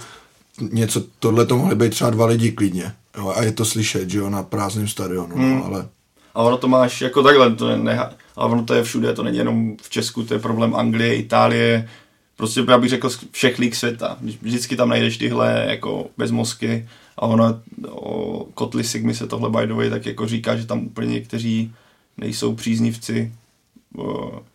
něco, 0.72 1.04
tohle 1.20 1.46
to 1.46 1.58
mohly 1.58 1.76
být 1.76 1.90
třeba 1.90 2.10
dva 2.10 2.26
lidi 2.26 2.52
klidně, 2.52 2.94
jo, 3.18 3.34
a 3.36 3.44
je 3.44 3.52
to 3.52 3.66
slyšet, 3.66 4.10
že 4.10 4.18
jo, 4.18 4.30
na 4.30 4.44
prázdném 4.44 4.88
stadionu, 4.88 5.38
no, 5.38 5.44
hmm. 5.44 5.58
no, 5.58 5.66
ale... 5.66 5.88
A 6.36 6.44
ono 6.44 6.58
to 6.58 6.68
máš 6.68 7.02
jako 7.02 7.24
takhle, 7.24 7.56
to 7.56 7.78
neha, 7.78 8.12
ale 8.36 8.52
ono 8.52 8.64
to 8.64 8.74
je 8.74 8.84
všude, 8.84 9.14
to 9.14 9.24
není 9.24 9.38
jenom 9.38 9.78
v 9.82 9.90
Česku, 9.90 10.24
to 10.24 10.34
je 10.34 10.40
problém 10.40 10.76
Anglie, 10.76 11.16
Itálie, 11.16 11.90
prostě 12.38 12.64
já 12.68 12.78
bych 12.78 12.90
řekl 12.90 13.10
všech 13.32 13.60
lík 13.60 13.76
světa. 13.76 14.18
Vždycky 14.42 14.76
tam 14.76 14.90
najdeš 14.90 15.18
tyhle 15.18 15.66
jako 15.70 16.08
bez 16.18 16.32
mozky 16.32 16.88
a 17.18 17.22
ono 17.22 17.60
o 17.90 18.46
kotli 18.54 18.84
Sigmy 18.84 19.16
se 19.16 19.28
tohle 19.28 19.50
by 19.50 19.68
the 19.68 19.74
way, 19.74 19.90
tak 19.90 20.06
jako 20.06 20.28
říká, 20.28 20.56
že 20.56 20.66
tam 20.66 20.80
úplně 20.80 21.14
někteří 21.14 21.74
nejsou 22.18 22.56
příznivci 22.56 23.34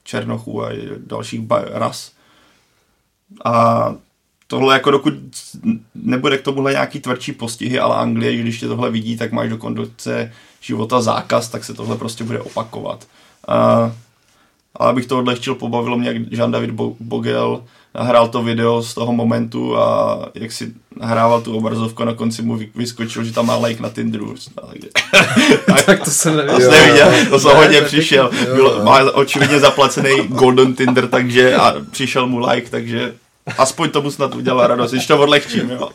černochů 0.04 0.64
a 0.64 0.68
dalších 1.06 1.40
ras. 1.70 2.12
A 3.44 3.94
tohle 4.46 4.74
jako 4.74 4.90
dokud 4.90 5.14
nebude 5.94 6.38
k 6.38 6.42
tomuhle 6.42 6.72
nějaký 6.72 7.00
tvrdší 7.00 7.32
postihy, 7.32 7.78
ale 7.78 7.96
Anglie, 7.96 8.36
když 8.36 8.60
tě 8.60 8.68
tohle 8.68 8.90
vidí, 8.90 9.16
tak 9.16 9.32
máš 9.32 9.50
do 9.50 9.58
konce 9.58 10.32
života 10.60 11.00
zákaz, 11.00 11.48
tak 11.48 11.64
se 11.64 11.74
tohle 11.74 11.96
prostě 11.96 12.24
bude 12.24 12.40
opakovat. 12.40 13.06
A, 13.48 13.92
ale 14.74 14.90
abych 14.90 15.06
to 15.06 15.18
odlehčil, 15.18 15.54
pobavilo 15.54 15.98
mě, 15.98 16.08
jak 16.08 16.16
Jean-David 16.16 16.94
Bogel 17.00 17.64
nahrál 17.94 18.28
to 18.28 18.42
video 18.42 18.82
z 18.82 18.94
toho 18.94 19.12
momentu 19.12 19.78
a 19.78 20.18
jak 20.34 20.52
si 20.52 20.72
nahrával 20.96 21.40
tu 21.40 21.56
obrazovku 21.56 22.04
na 22.04 22.14
konci 22.14 22.42
mu 22.42 22.58
vyskočil, 22.74 23.24
že 23.24 23.32
tam 23.32 23.46
má 23.46 23.56
like 23.56 23.82
na 23.82 23.88
Tinderu. 23.88 24.34
tak 25.86 26.04
to 26.04 26.10
jsem 26.10 26.36
neviděl. 26.36 26.60
To 26.60 26.70
neviděl, 26.70 27.12
to 27.30 27.38
jsem 27.38 27.56
hodně 27.56 27.82
přišel. 27.82 28.30
Byl, 28.54 28.84
má 28.84 29.12
očividně 29.12 29.60
zaplacený 29.60 30.10
Golden 30.28 30.74
Tinder, 30.74 31.08
takže 31.08 31.54
a 31.54 31.74
přišel 31.90 32.26
mu 32.26 32.46
like, 32.46 32.70
takže 32.70 33.14
aspoň 33.58 33.90
tomu 33.90 34.10
snad 34.10 34.34
udělal 34.34 34.66
radost, 34.66 34.90
když 34.90 35.06
to 35.06 35.18
odlehčím, 35.18 35.70
jo. 35.70 35.88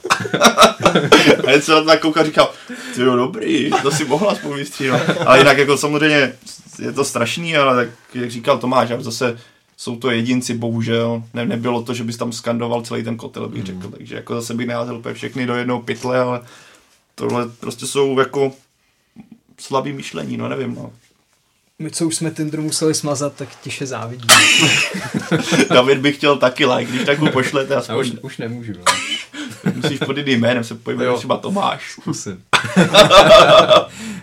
a 1.48 1.52
jen 1.52 1.62
se 1.62 1.72
na 1.72 1.80
to 1.80 1.86
tak 1.86 2.00
koukal 2.00 2.26
říkal, 2.26 2.50
ty 2.96 3.02
jo, 3.02 3.16
dobrý, 3.16 3.72
to 3.82 3.92
si 3.92 4.06
mohla 4.06 4.32
aspoň 4.32 4.58
vystříhat. 4.58 5.02
Ale 5.26 5.38
jinak 5.38 5.58
jako 5.58 5.78
samozřejmě 5.78 6.34
je 6.80 6.92
to 6.92 7.04
strašný, 7.04 7.58
ale 7.58 7.86
tak 7.86 7.94
jak 8.14 8.32
říkal 8.32 8.58
Tomáš, 8.58 8.90
já 8.90 9.02
zase 9.02 9.38
jsou 9.78 9.96
to 9.96 10.12
jedinci, 10.12 10.54
bohužel. 10.54 11.24
Ne, 11.34 11.46
nebylo 11.46 11.84
to, 11.84 11.94
že 11.94 12.04
bys 12.04 12.18
tam 12.18 12.32
skandoval 12.32 12.82
celý 12.82 13.04
ten 13.04 13.18
kotel, 13.18 13.50
bych 13.50 13.66
řekl. 13.66 13.90
Takže 13.92 14.16
jako 14.16 14.36
zase 14.36 14.54
bych 14.54 14.68
neházel 14.68 14.98
úplně 14.98 15.16
všechny 15.16 15.46
do 15.46 15.56
jednou 15.56 15.82
pytle, 15.82 16.20
ale 16.20 16.42
tohle 17.16 17.50
prostě 17.60 17.86
jsou 17.86 18.20
jako 18.20 18.52
slabý 19.60 19.94
myšlení, 19.94 20.38
no 20.38 20.50
nevím, 20.50 20.76
no. 20.76 20.92
My, 21.80 21.92
co 21.92 22.08
už 22.08 22.16
jsme 22.16 22.32
Tinder 22.32 22.62
museli 22.62 22.94
smazat, 22.94 23.34
tak 23.36 23.50
tiše 23.64 23.86
závidí. 23.86 24.28
David 25.70 25.98
by 26.00 26.14
chtěl 26.14 26.38
taky 26.38 26.66
like, 26.66 26.92
když 26.92 27.06
tak 27.06 27.20
mu 27.20 27.32
pošlete 27.32 27.74
Já 27.74 27.80
aspoň. 27.80 27.98
už, 28.00 28.12
už 28.22 28.38
nemůžu. 28.38 28.74
No. 28.74 28.84
Musíš 29.76 30.00
pod 30.00 30.18
jiným 30.18 30.40
jménem 30.40 30.64
se 30.64 30.76
pojmenovat 30.76 31.18
třeba 31.18 31.38
Tomáš. 31.38 31.92
Zkusím. 31.92 32.44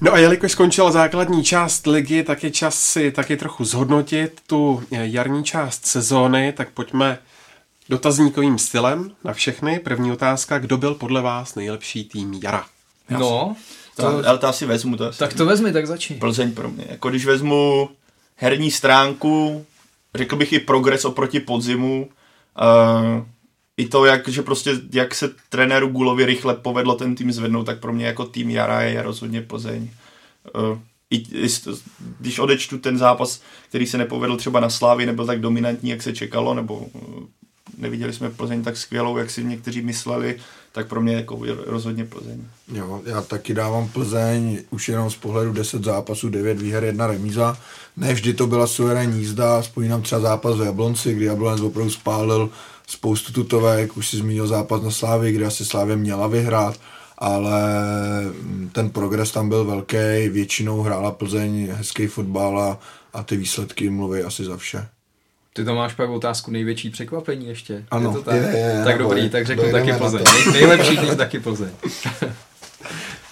No 0.00 0.12
a 0.12 0.18
jelikož 0.18 0.52
skončila 0.52 0.90
základní 0.90 1.44
část 1.44 1.86
ligy, 1.86 2.22
tak 2.22 2.44
je 2.44 2.50
čas 2.50 2.80
si 2.80 3.10
taky 3.12 3.36
trochu 3.36 3.64
zhodnotit 3.64 4.40
tu 4.46 4.82
eh, 4.92 5.06
jarní 5.06 5.44
část 5.44 5.86
sezóny, 5.86 6.52
tak 6.52 6.70
pojďme 6.70 7.18
dotazníkovým 7.88 8.58
stylem 8.58 9.10
na 9.24 9.32
všechny. 9.32 9.78
První 9.78 10.12
otázka, 10.12 10.58
kdo 10.58 10.76
byl 10.76 10.94
podle 10.94 11.20
vás 11.22 11.54
nejlepší 11.54 12.04
tým 12.04 12.34
jara? 12.42 12.64
No, 13.10 13.56
To, 13.96 14.28
ale 14.28 14.38
to 14.38 14.46
asi 14.48 14.66
vezmu 14.66 14.96
to 14.96 15.04
asi. 15.06 15.18
tak 15.18 15.34
to 15.34 15.46
vezmi, 15.46 15.72
tak 15.72 15.86
začni. 15.86 16.16
Plzeň 16.16 16.52
pro 16.52 16.68
mě. 16.68 16.84
Jako 16.88 17.10
když 17.10 17.24
vezmu 17.26 17.88
herní 18.36 18.70
stránku, 18.70 19.66
řekl 20.14 20.36
bych 20.36 20.52
i 20.52 20.58
progres 20.58 21.04
oproti 21.04 21.40
podzimu, 21.40 22.08
uh, 22.60 23.24
i 23.78 23.88
to, 23.88 24.04
jak, 24.04 24.28
že 24.28 24.42
prostě, 24.42 24.80
jak 24.92 25.14
se 25.14 25.30
trenéru 25.48 25.88
Gulovi 25.88 26.26
rychle 26.26 26.54
povedlo 26.54 26.94
ten 26.94 27.14
tým 27.14 27.32
zvednout, 27.32 27.64
tak 27.64 27.80
pro 27.80 27.92
mě 27.92 28.06
jako 28.06 28.24
tým 28.24 28.50
Jara 28.50 28.82
je 28.82 29.02
rozhodně 29.02 29.42
Plzeň. 29.42 29.90
Uh, 30.54 30.78
i, 31.10 31.16
i, 31.16 31.48
když 32.20 32.38
odečtu 32.38 32.78
ten 32.78 32.98
zápas, 32.98 33.40
který 33.68 33.86
se 33.86 33.98
nepovedl 33.98 34.36
třeba 34.36 34.60
na 34.60 34.70
Slávy, 34.70 35.06
nebyl 35.06 35.26
tak 35.26 35.40
dominantní, 35.40 35.90
jak 35.90 36.02
se 36.02 36.12
čekalo, 36.12 36.54
nebo 36.54 36.76
uh, 36.76 37.24
neviděli 37.78 38.12
jsme 38.12 38.30
Plzeň 38.30 38.64
tak 38.64 38.76
skvělou, 38.76 39.16
jak 39.16 39.30
si 39.30 39.44
někteří 39.44 39.82
mysleli, 39.82 40.36
tak 40.72 40.88
pro 40.88 41.00
mě 41.00 41.14
jako 41.14 41.40
rozhodně 41.66 42.04
Plzeň. 42.04 42.44
Jo, 42.72 43.02
já 43.04 43.22
taky 43.22 43.54
dávám 43.54 43.88
Plzeň 43.88 44.58
už 44.70 44.88
jenom 44.88 45.10
z 45.10 45.16
pohledu 45.16 45.52
10 45.52 45.84
zápasů, 45.84 46.28
9 46.28 46.60
výher, 46.60 46.84
1 46.84 47.06
remíza. 47.06 47.58
Ne 47.96 48.14
vždy 48.14 48.34
to 48.34 48.46
byla 48.46 48.66
suverénní 48.66 49.18
jízda, 49.18 49.60
vzpomínám 49.60 50.02
třeba 50.02 50.20
zápas 50.20 50.58
v 50.58 50.62
Jablonci, 50.62 51.14
kdy 51.14 51.24
Jablonec 51.24 51.60
opravdu 51.60 51.90
spálil 51.90 52.50
spoustu 52.88 53.32
tutovek, 53.32 53.96
už 53.96 54.08
si 54.08 54.16
zmínil 54.16 54.46
zápas 54.46 54.82
na 54.82 54.90
Slávě, 54.90 55.32
kde 55.32 55.46
asi 55.46 55.64
Slávě 55.64 55.96
měla 55.96 56.26
vyhrát, 56.26 56.80
ale 57.18 57.60
mm, 58.22 58.70
ten 58.72 58.90
progres 58.90 59.30
tam 59.30 59.48
byl 59.48 59.64
velký, 59.64 60.28
většinou 60.28 60.82
hrála 60.82 61.10
Plzeň 61.10 61.68
hezký 61.72 62.06
fotbal 62.06 62.60
a, 62.60 62.78
a 63.12 63.22
ty 63.22 63.36
výsledky 63.36 63.90
mluví 63.90 64.22
asi 64.22 64.44
za 64.44 64.56
vše. 64.56 64.88
Ty 65.52 65.64
to 65.64 65.74
máš 65.74 65.94
pak 65.94 66.10
otázku 66.10 66.50
největší 66.50 66.90
překvapení 66.90 67.46
ještě. 67.46 67.84
Ano, 67.90 68.10
je 68.10 68.16
to 68.16 68.22
tak? 68.22 68.34
je, 68.34 68.42
je, 68.42 68.58
je, 68.58 68.84
tak 68.84 68.98
nebo 68.98 69.08
dobrý, 69.08 69.22
je. 69.22 69.30
tak 69.30 69.46
řeknu 69.46 69.72
taky 69.72 69.92
Plzeň. 69.92 70.24
to. 70.24 70.30
Nej- 70.30 70.52
nejlepší 70.52 70.98
tým 70.98 71.16
taky 71.16 71.40
Plzeň. 71.40 71.70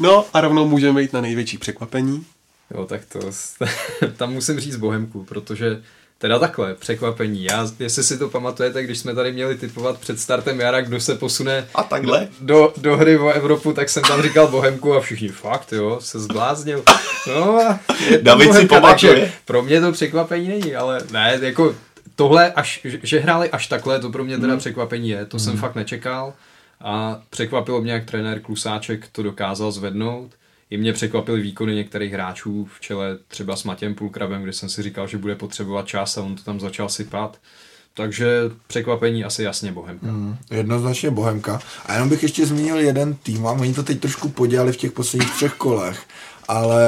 No 0.00 0.24
a 0.34 0.40
rovnou 0.40 0.68
můžeme 0.68 1.02
jít 1.02 1.12
na 1.12 1.20
největší 1.20 1.58
překvapení. 1.58 2.26
Jo, 2.74 2.84
tak 2.84 3.04
to, 3.04 3.20
tam 4.16 4.32
musím 4.32 4.60
říct 4.60 4.76
Bohemku, 4.76 5.24
protože 5.24 5.82
teda 6.18 6.38
takhle, 6.38 6.74
překvapení. 6.74 7.44
Já, 7.44 7.68
jestli 7.78 8.02
si 8.04 8.18
to 8.18 8.28
pamatujete, 8.28 8.82
když 8.82 8.98
jsme 8.98 9.14
tady 9.14 9.32
měli 9.32 9.54
typovat 9.54 9.98
před 9.98 10.20
startem 10.20 10.60
jara, 10.60 10.80
kdo 10.80 11.00
se 11.00 11.14
posune 11.14 11.68
A 11.74 11.82
takhle? 11.82 12.28
do, 12.40 12.72
do 12.76 12.96
hry 12.96 13.18
o 13.18 13.28
Evropu, 13.28 13.72
tak 13.72 13.88
jsem 13.88 14.02
tam 14.02 14.22
říkal 14.22 14.48
Bohemku 14.48 14.94
a 14.94 15.00
všichni 15.00 15.28
fakt, 15.28 15.72
jo, 15.72 15.98
se 16.00 16.20
zbláznil. 16.20 16.82
No 17.28 17.56
a 17.60 17.80
David 18.22 18.54
si 18.54 18.66
pamatuje. 18.66 19.32
Pro 19.44 19.62
mě 19.62 19.80
to 19.80 19.92
překvapení 19.92 20.48
není, 20.48 20.74
ale 20.74 21.00
ne, 21.10 21.38
jako 21.42 21.74
tohle, 22.16 22.52
až, 22.52 22.80
že- 22.84 22.98
že 23.02 23.18
hráli 23.20 23.50
až 23.50 23.66
takhle, 23.66 24.00
to 24.00 24.10
pro 24.10 24.24
mě 24.24 24.38
teda 24.38 24.56
překvapení 24.56 25.08
je, 25.08 25.26
to 25.26 25.38
jsem 25.38 25.56
fakt 25.56 25.74
nečekal 25.74 26.32
a 26.80 27.20
překvapilo 27.30 27.80
mě, 27.80 27.92
jak 27.92 28.04
trenér 28.04 28.40
Klusáček 28.40 29.06
to 29.12 29.22
dokázal 29.22 29.72
zvednout. 29.72 30.30
I 30.70 30.76
mě 30.76 30.92
překvapily 30.92 31.40
výkony 31.40 31.74
některých 31.74 32.12
hráčů 32.12 32.68
v 32.76 32.80
čele 32.80 33.18
třeba 33.28 33.56
s 33.56 33.64
Matěm 33.64 33.94
Pulkrabem, 33.94 34.42
kde 34.42 34.52
jsem 34.52 34.68
si 34.68 34.82
říkal, 34.82 35.08
že 35.08 35.18
bude 35.18 35.34
potřebovat 35.34 35.86
čas 35.86 36.18
a 36.18 36.22
on 36.22 36.34
to 36.34 36.42
tam 36.42 36.60
začal 36.60 36.88
sypat. 36.88 37.38
Takže 37.94 38.40
překvapení 38.66 39.24
asi 39.24 39.42
jasně 39.42 39.72
Bohemka. 39.72 40.06
Hmm, 40.06 40.36
jednoznačně 40.50 41.10
Bohemka. 41.10 41.60
A 41.86 41.92
jenom 41.92 42.08
bych 42.08 42.22
ještě 42.22 42.46
zmínil 42.46 42.76
jeden 42.76 43.14
tým, 43.14 43.46
a 43.46 43.52
oni 43.52 43.74
to 43.74 43.82
teď 43.82 44.00
trošku 44.00 44.28
podělali 44.28 44.72
v 44.72 44.76
těch 44.76 44.92
posledních 44.92 45.30
třech 45.30 45.52
kolech, 45.52 46.02
ale 46.48 46.82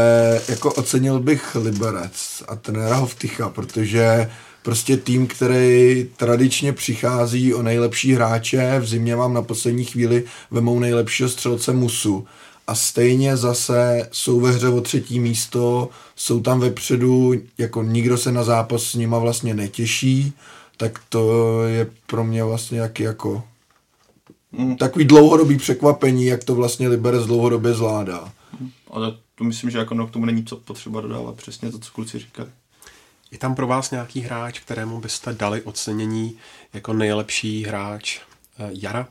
jako 0.49 0.73
ocenil 0.73 1.21
bych 1.21 1.55
Liberec 1.55 2.43
a 2.49 2.57
trenéra 2.57 2.97
Hovtycha, 2.97 3.49
protože 3.49 4.31
prostě 4.63 4.97
tým, 4.97 5.27
který 5.27 6.07
tradičně 6.17 6.73
přichází 6.73 7.55
o 7.55 7.63
nejlepší 7.63 8.13
hráče, 8.13 8.79
v 8.79 8.87
zimě 8.87 9.17
vám 9.17 9.35
na 9.35 9.43
poslední 9.43 9.85
chvíli 9.85 10.25
vemou 10.51 10.79
nejlepšího 10.79 11.29
střelce 11.29 11.73
Musu 11.73 12.27
a 12.69 12.75
stejně 12.75 13.37
zase 13.37 14.09
jsou 14.13 14.41
ve 14.41 14.51
hře 14.51 14.69
o 14.69 14.81
třetí 14.81 15.21
místo, 15.21 15.89
jsou 16.17 16.41
tam 16.41 16.61
vepředu, 16.61 17.33
jako 17.59 17.83
nikdo 17.83 18.19
se 18.19 18.33
na 18.33 18.45
zápas 18.45 18.83
s 18.83 18.95
nima 18.95 19.19
vlastně 19.19 19.55
netěší, 19.55 20.33
tak 20.77 21.01
to 21.09 21.63
je 21.63 21.91
pro 22.07 22.25
mě 22.25 22.45
vlastně 22.45 22.81
jak 22.81 23.01
jako 23.01 23.45
Mm. 24.53 24.77
takový 24.77 25.05
dlouhodobý 25.05 25.59
překvapení, 25.59 26.25
jak 26.27 26.45
to 26.45 26.55
vlastně 26.55 26.89
Liberec 26.89 27.27
dlouhodobě 27.27 27.75
zvládá. 27.75 28.33
Ale 28.91 29.15
to 29.35 29.45
myslím, 29.45 29.71
že 29.71 29.79
jako 29.79 29.95
no, 29.95 30.07
k 30.07 30.11
tomu 30.11 30.25
není 30.25 30.45
co 30.45 30.57
potřeba 30.57 31.01
dodávat. 31.01 31.37
Přesně 31.37 31.73
to, 31.73 31.79
co 31.79 31.93
kluci 31.93 32.19
říkali. 32.19 32.49
Je 33.31 33.39
tam 33.39 33.55
pro 33.55 33.67
vás 33.67 33.91
nějaký 33.91 34.21
hráč, 34.21 34.61
kterému 34.61 35.01
byste 35.01 35.33
dali 35.33 35.63
ocenění 35.63 36.37
jako 36.75 36.93
nejlepší 36.93 37.65
hráč 37.65 38.21
eh, 38.59 38.71
jara? 38.73 39.09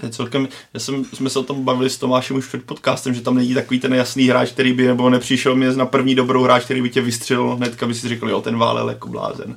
To 0.00 0.06
je 0.06 0.12
celkem, 0.12 0.48
já 0.74 0.80
jsem, 0.80 1.04
jsme 1.04 1.30
se 1.30 1.38
o 1.38 1.42
tom 1.42 1.64
bavili 1.64 1.90
s 1.90 1.98
Tomášem 1.98 2.36
už 2.36 2.46
před 2.46 2.62
podcastem, 2.62 3.14
že 3.14 3.20
tam 3.20 3.34
není 3.34 3.54
takový 3.54 3.80
ten 3.80 3.94
jasný 3.94 4.28
hráč, 4.28 4.50
který 4.50 4.72
by, 4.72 4.86
nebo 4.86 5.10
nepřišel 5.10 5.54
mě 5.54 5.72
na 5.72 5.86
první 5.86 6.14
dobrou 6.14 6.42
hráč, 6.42 6.64
který 6.64 6.82
by 6.82 6.90
tě 6.90 7.00
vystřelil 7.00 7.56
hnedka, 7.56 7.86
by 7.86 7.94
si 7.94 8.08
řekl, 8.08 8.28
jo, 8.28 8.40
ten 8.40 8.58
válel 8.58 8.88
jako 8.88 9.08
blázen. 9.08 9.56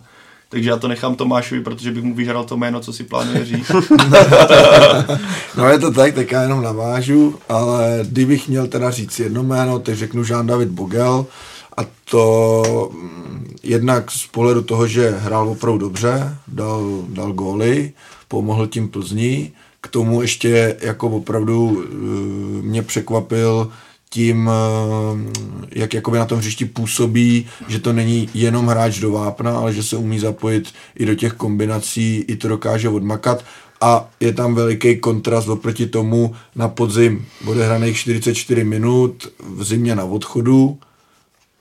Takže 0.49 0.69
já 0.69 0.77
to 0.77 0.87
nechám 0.87 1.15
Tomášovi, 1.15 1.61
protože 1.61 1.91
bych 1.91 2.03
mu 2.03 2.15
vyžral 2.15 2.43
to 2.43 2.57
jméno, 2.57 2.79
co 2.79 2.93
si 2.93 3.03
plánuje 3.03 3.45
říct. 3.45 3.71
No 5.57 5.67
je 5.67 5.79
to 5.79 5.91
tak, 5.91 6.13
tak 6.13 6.31
já 6.31 6.41
jenom 6.41 6.63
navážu, 6.63 7.35
ale 7.49 7.99
kdybych 8.03 8.47
měl 8.47 8.67
teda 8.67 8.91
říct 8.91 9.19
jedno 9.19 9.43
jméno, 9.43 9.79
tak 9.79 9.95
řeknu 9.95 10.23
Jean-David 10.23 10.67
Bogel 10.67 11.25
a 11.77 11.81
to 12.05 12.63
mm, 12.93 13.55
jednak 13.63 14.11
z 14.11 14.27
pohledu 14.27 14.61
toho, 14.61 14.87
že 14.87 15.09
hrál 15.09 15.49
opravdu 15.49 15.77
dobře, 15.77 16.37
dal, 16.47 17.03
dal 17.09 17.33
góly, 17.33 17.93
pomohl 18.27 18.67
tím 18.67 18.89
Plzni, 18.89 19.51
k 19.81 19.87
tomu 19.87 20.21
ještě 20.21 20.77
jako 20.81 21.09
opravdu 21.09 21.83
eh, 21.83 21.95
mě 22.61 22.81
překvapil 22.81 23.71
tím, 24.09 24.49
eh, 24.49 25.31
jak 25.71 25.93
jakoby 25.93 26.17
na 26.17 26.25
tom 26.25 26.39
hřišti 26.39 26.65
působí, 26.65 27.47
že 27.67 27.79
to 27.79 27.93
není 27.93 28.29
jenom 28.33 28.67
hráč 28.67 28.99
do 28.99 29.11
vápna, 29.11 29.57
ale 29.57 29.73
že 29.73 29.83
se 29.83 29.97
umí 29.97 30.19
zapojit 30.19 30.73
i 30.95 31.05
do 31.05 31.15
těch 31.15 31.33
kombinací, 31.33 32.25
i 32.27 32.35
to 32.35 32.47
dokáže 32.47 32.89
odmakat 32.89 33.43
a 33.81 34.09
je 34.19 34.33
tam 34.33 34.55
veliký 34.55 34.97
kontrast 34.97 35.47
oproti 35.47 35.87
tomu 35.87 36.35
na 36.55 36.67
podzim 36.67 37.25
odehraných 37.45 37.97
44 37.97 38.63
minut, 38.63 39.27
v 39.39 39.63
zimě 39.63 39.95
na 39.95 40.03
odchodu, 40.03 40.79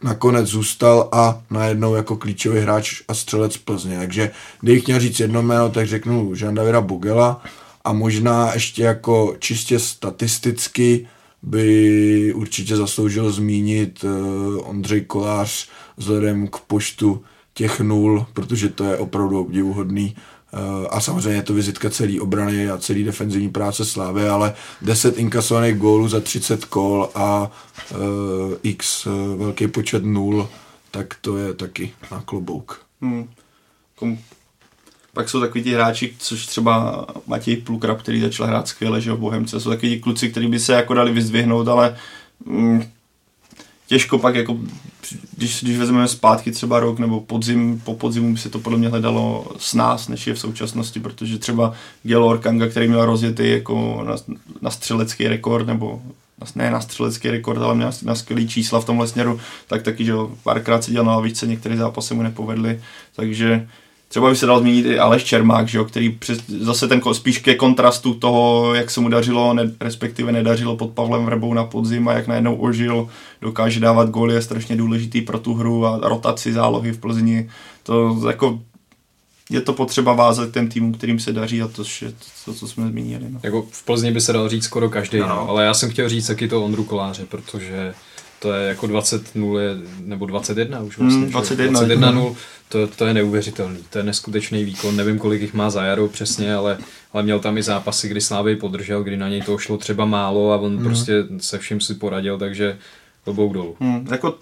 nakonec 0.03 0.47
zůstal 0.47 1.09
a 1.13 1.43
najednou 1.51 1.95
jako 1.95 2.17
klíčový 2.17 2.61
hráč 2.61 3.03
a 3.09 3.15
střelec 3.15 3.57
Plzně. 3.57 3.99
Takže 3.99 4.31
kdybych 4.61 4.87
měl 4.87 5.01
říct 5.01 5.21
jedno 5.21 5.43
jméno, 5.43 5.69
tak 5.69 5.87
řeknu 5.87 6.33
Jean 6.37 6.55
Davida 6.55 6.81
Bogela 6.81 7.43
a 7.85 7.93
možná 7.93 8.55
ještě 8.55 8.83
jako 8.83 9.37
čistě 9.39 9.79
statisticky 9.79 11.09
by 11.43 12.35
určitě 12.35 12.77
zasloužil 12.77 13.33
zmínit 13.33 14.05
uh, 14.05 14.69
Ondřej 14.69 15.01
Kolář 15.01 15.69
vzhledem 15.97 16.49
k 16.49 16.57
počtu 16.59 17.23
těch 17.55 17.81
nul, 17.81 18.27
protože 18.33 18.69
to 18.69 18.85
je 18.85 18.97
opravdu 18.97 19.41
obdivuhodný. 19.41 20.17
Uh, 20.53 20.87
a 20.91 21.01
samozřejmě 21.01 21.39
je 21.39 21.43
to 21.43 21.55
vizitka 21.55 21.91
celý 21.91 22.21
obrany 22.21 22.71
a 22.71 22.79
celý 22.79 23.05
defenzivní 23.05 23.49
práce 23.49 23.85
Slávy, 23.85 24.29
ale 24.29 24.55
10 24.83 25.19
inkasovaných 25.19 25.77
gólů 25.77 26.09
za 26.09 26.21
30 26.21 26.65
kol 26.65 27.11
a 27.15 27.51
uh, 27.91 27.99
x 28.63 29.09
velký 29.37 29.69
počet 29.69 30.05
nul, 30.05 30.49
tak 30.91 31.15
to 31.21 31.37
je 31.37 31.55
taky 31.55 31.93
na 32.13 32.23
klobouk. 32.25 32.81
Hmm. 33.01 33.29
Pak 35.13 35.29
jsou 35.29 35.41
takový 35.41 35.65
ti 35.65 35.75
hráči, 35.75 36.15
což 36.19 36.47
třeba 36.47 37.07
Matěj 37.27 37.57
Plukrab, 37.57 38.03
který 38.03 38.21
začal 38.21 38.47
hrát 38.47 38.69
skvěle, 38.69 39.01
že 39.01 39.13
v 39.13 39.19
Bohemce. 39.19 39.61
Jsou 39.61 39.71
takový 39.71 39.95
ti 39.95 40.01
kluci, 40.01 40.31
kteří 40.31 40.47
by 40.47 40.59
se 40.59 40.73
jako 40.73 40.95
dali 40.95 41.13
vyzdvihnout, 41.13 41.69
ale 41.69 41.97
mm, 42.45 42.83
těžko 43.87 44.19
pak 44.19 44.35
jako, 44.35 44.57
když, 45.37 45.63
když 45.63 45.79
vezmeme 45.79 46.09
zpátky 46.09 46.53
třeba 46.53 46.81
rok 46.81 46.99
nebo 46.99 47.21
podzim, 47.21 47.81
po 47.85 47.95
podzimu 47.95 48.33
by 48.33 48.39
se 48.39 48.51
to 48.51 48.59
podle 48.59 48.79
mě 48.79 48.89
hledalo 48.89 49.53
s 49.59 49.75
nás, 49.75 50.09
než 50.09 50.27
je 50.27 50.35
v 50.35 50.39
současnosti, 50.39 51.01
protože 51.01 51.39
třeba 51.39 51.73
Gelor 52.03 52.39
Kanga, 52.39 52.69
který 52.69 52.89
měl 52.89 53.05
rozjetý 53.05 53.51
jako 53.51 54.05
na, 54.07 54.17
na 54.61 54.71
střelecký 54.71 55.29
rekord, 55.29 55.67
nebo 55.67 56.03
ne 56.55 56.71
na 56.71 56.81
střelecký 56.81 57.31
rekord, 57.31 57.63
ale 57.63 57.75
měl 57.75 57.93
na 58.03 58.15
skvělý 58.15 58.49
čísla 58.49 58.81
v 58.81 58.85
tomhle 58.85 59.09
směru, 59.09 59.41
tak 59.67 59.83
taky, 59.83 60.05
že 60.05 60.13
párkrát 60.43 60.85
se 60.85 60.91
dělal 60.91 61.07
na 61.07 61.17
lavičce, 61.17 61.47
některé 61.47 61.77
zápasy 61.77 62.15
mu 62.15 62.23
nepovedly, 62.23 62.81
takže 63.17 63.69
Třeba 64.11 64.31
by 64.31 64.37
se 64.37 64.47
dal 64.47 64.61
zmínit 64.61 64.87
i 64.87 64.99
Aleš 64.99 65.25
Čermák, 65.25 65.69
že 65.69 65.79
jo, 65.79 65.85
který 65.85 66.11
přes, 66.11 66.39
zase 66.47 66.89
ten 66.89 67.01
spíš 67.13 67.39
ke 67.39 67.55
kontrastu 67.55 68.15
toho, 68.15 68.75
jak 68.75 68.91
se 68.91 69.01
mu 69.01 69.09
dařilo, 69.09 69.55
ne, 69.55 69.73
respektive 69.81 70.33
nedařilo 70.33 70.77
pod 70.77 70.91
Pavlem 70.91 71.27
Vrbou 71.27 71.55
na 71.55 71.65
podzim 71.65 72.09
a 72.09 72.13
jak 72.13 72.27
najednou 72.27 72.57
ožil, 72.57 73.09
dokáže 73.43 73.81
dávat 73.81 74.11
góly, 74.11 74.35
je 74.35 74.43
strašně 74.43 74.77
důležitý 74.77 75.21
pro 75.21 75.39
tu 75.39 75.55
hru 75.55 75.87
a 75.87 76.01
rotaci 76.03 76.53
zálohy 76.53 76.93
v 76.93 76.99
Plzni. 76.99 77.51
To 77.83 78.19
jako 78.29 78.61
je 79.51 79.61
to 79.61 79.73
potřeba 79.73 80.13
vázat 80.13 80.51
ten 80.51 80.69
tým, 80.69 80.93
kterým 80.93 81.19
se 81.19 81.33
daří 81.33 81.63
a 81.63 81.69
to 81.69 81.83
je 82.03 82.13
to, 82.45 82.55
co 82.55 82.69
jsme 82.69 82.89
zmínili. 82.89 83.25
No. 83.31 83.41
Jako 83.43 83.67
v 83.71 83.85
Plzni 83.85 84.13
by 84.13 84.21
se 84.21 84.33
dal 84.33 84.49
říct 84.49 84.65
skoro 84.65 84.91
každý, 84.91 85.19
no. 85.19 85.29
No, 85.29 85.49
ale 85.49 85.65
já 85.65 85.75
jsem 85.75 85.91
chtěl 85.91 86.09
říct 86.09 86.27
taky 86.27 86.49
to 86.49 86.65
Ondru 86.65 86.85
Koláře, 86.85 87.27
protože 87.27 87.95
to 88.41 88.53
je 88.53 88.69
jako 88.69 88.87
20 88.87 89.35
0 89.35 89.61
nebo 90.05 90.27
21 90.27 90.81
už 90.81 90.99
vlastně. 90.99 91.25
Mm, 91.25 91.31
21, 91.31 91.81
21 91.81 92.11
0, 92.11 92.35
to, 92.69 92.87
to 92.87 93.07
je 93.07 93.15
neuvěřitelný, 93.15 93.79
to 93.91 93.99
je 93.99 94.05
neskutečný 94.05 94.65
výkon, 94.65 94.97
nevím 94.97 95.19
kolik 95.19 95.43
jich 95.43 95.55
má 95.55 95.71
za 95.71 95.85
jaro 95.85 96.09
přesně, 96.09 96.55
ale, 96.55 96.79
ale 97.13 97.23
měl 97.23 97.41
tam 97.41 97.59
i 97.59 97.63
zápasy, 97.63 98.09
kdy 98.09 98.21
Slávy 98.21 98.57
podržel, 98.57 99.03
kdy 99.03 99.17
na 99.17 99.29
něj 99.29 99.43
to 99.43 99.59
šlo 99.59 99.77
třeba 99.77 100.05
málo 100.05 100.53
a 100.53 100.57
on 100.57 100.77
mm. 100.77 100.85
prostě 100.85 101.25
se 101.39 101.59
vším 101.59 101.81
si 101.81 101.95
poradil, 101.95 102.39
takže 102.39 102.79
klobouk 103.25 103.53
dolů. 103.53 103.77
Mm, 103.81 104.09
jako 104.11 104.35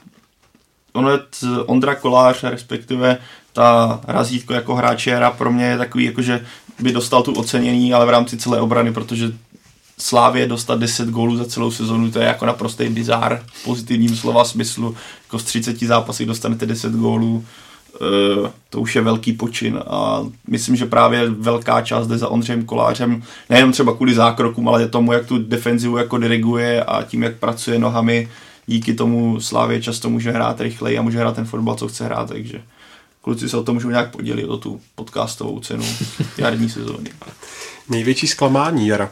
ono 0.93 1.11
je 1.11 1.19
Ondra 1.67 1.95
Kolář, 1.95 2.45
respektive 2.45 3.19
ta 3.53 4.01
razítko 4.07 4.53
jako 4.55 4.75
hráče 4.75 5.11
jara 5.11 5.31
pro 5.31 5.53
mě 5.53 5.65
je 5.65 5.79
takový, 5.79 6.05
jako 6.05 6.23
že 6.23 6.47
by 6.81 6.93
dostal 6.93 7.23
tu 7.23 7.33
ocenění, 7.33 7.95
ale 7.95 8.07
v 8.07 8.11
rámci 8.11 8.37
celé 8.37 8.61
obrany, 8.61 8.93
protože 8.93 9.33
Slávě 9.99 10.47
dostat 10.47 10.79
10 10.79 11.09
gólů 11.09 11.37
za 11.37 11.45
celou 11.45 11.71
sezonu, 11.71 12.11
to 12.11 12.19
je 12.19 12.27
jako 12.27 12.47
naprostý 12.47 12.89
bizár 12.89 13.43
v 13.53 13.65
pozitivním 13.65 14.17
slova 14.17 14.45
smyslu. 14.45 14.97
Jako 15.25 15.39
z 15.39 15.45
30 15.45 15.81
zápasů 15.81 16.25
dostanete 16.25 16.67
10 16.67 16.93
gólů, 16.93 17.45
e, 17.95 18.51
to 18.71 18.81
už 18.81 18.97
je 18.97 19.03
velký 19.03 19.33
počin 19.33 19.81
a 19.87 20.27
myslím, 20.47 20.77
že 20.77 20.87
právě 20.87 21.31
velká 21.31 21.83
část 21.83 22.07
jde 22.07 22.19
za 22.19 22.29
Ondřejem 22.29 22.65
Kolářem, 22.65 23.23
nejenom 23.51 23.73
třeba 23.73 23.95
kvůli 23.95 24.15
zákrokům, 24.15 24.69
ale 24.69 24.89
tomu, 24.89 25.13
jak 25.13 25.27
tu 25.27 25.39
defenzivu 25.39 25.97
jako 25.97 26.19
diriguje 26.19 26.85
a 26.85 27.03
tím, 27.03 27.23
jak 27.23 27.37
pracuje 27.37 27.79
nohami, 27.79 28.29
díky 28.67 28.95
tomu 28.95 29.41
Slávě 29.41 29.83
často 29.83 30.11
může 30.11 30.31
hrát 30.31 30.61
rychleji 30.61 30.99
a 30.99 31.03
může 31.03 31.19
hrát 31.19 31.37
ten 31.37 31.45
fotbal, 31.45 31.75
co 31.75 31.89
chce 31.89 32.05
hrát, 32.05 32.29
takže 32.29 32.63
kluci 33.23 33.49
se 33.49 33.57
o 33.57 33.63
to 33.63 33.75
můžou 33.75 33.91
nějak 33.91 34.11
podělit, 34.11 34.45
o 34.45 34.57
tu 34.57 34.81
podcastovou 34.95 35.61
cenu 35.61 35.85
jarní 36.39 36.69
sezóny. 36.69 37.11
Největší 37.89 38.27
zklamání 38.27 38.89
jara? 38.89 39.11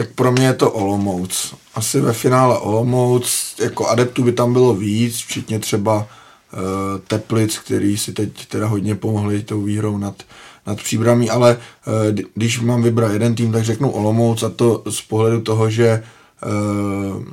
Tak 0.00 0.08
pro 0.14 0.32
mě 0.32 0.46
je 0.46 0.54
to 0.54 0.70
Olomouc. 0.70 1.54
Asi 1.74 2.00
ve 2.00 2.12
finále 2.12 2.58
Olomouc, 2.58 3.54
jako 3.62 3.86
adeptů 3.86 4.22
by 4.22 4.32
tam 4.32 4.52
bylo 4.52 4.74
víc, 4.74 5.16
včetně 5.16 5.58
třeba 5.58 5.96
uh, 5.96 6.60
Teplic, 7.06 7.58
který 7.58 7.98
si 7.98 8.12
teď 8.12 8.46
teda 8.46 8.66
hodně 8.66 8.94
pomohli 8.94 9.42
tou 9.42 9.62
výhrou 9.62 9.98
nad, 9.98 10.22
nad 10.66 10.82
příbramí, 10.82 11.30
ale 11.30 11.56
uh, 11.56 12.18
když 12.34 12.60
mám 12.60 12.82
vybrat 12.82 13.12
jeden 13.12 13.34
tým, 13.34 13.52
tak 13.52 13.64
řeknu 13.64 13.90
Olomouc 13.90 14.42
a 14.42 14.48
to 14.48 14.82
z 14.90 15.00
pohledu 15.00 15.40
toho, 15.40 15.70
že 15.70 16.02
uh, 16.46 17.24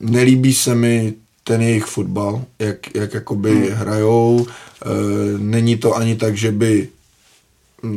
nelíbí 0.00 0.54
se 0.54 0.74
mi 0.74 1.14
ten 1.44 1.62
jejich 1.62 1.84
fotbal, 1.84 2.44
jak, 2.58 2.94
jak 2.94 3.14
jakoby 3.14 3.54
hmm. 3.54 3.68
hrajou. 3.68 4.34
Uh, 4.36 4.46
není 5.38 5.76
to 5.76 5.96
ani 5.96 6.16
tak, 6.16 6.36
že 6.36 6.52
by 6.52 6.88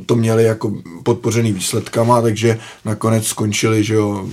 to 0.05 0.15
měli 0.15 0.43
jako 0.43 0.73
podpořený 1.03 1.53
výsledkama, 1.53 2.21
takže 2.21 2.59
nakonec 2.85 3.27
skončili 3.27 3.83
že 3.83 3.93
jo, 3.93 4.29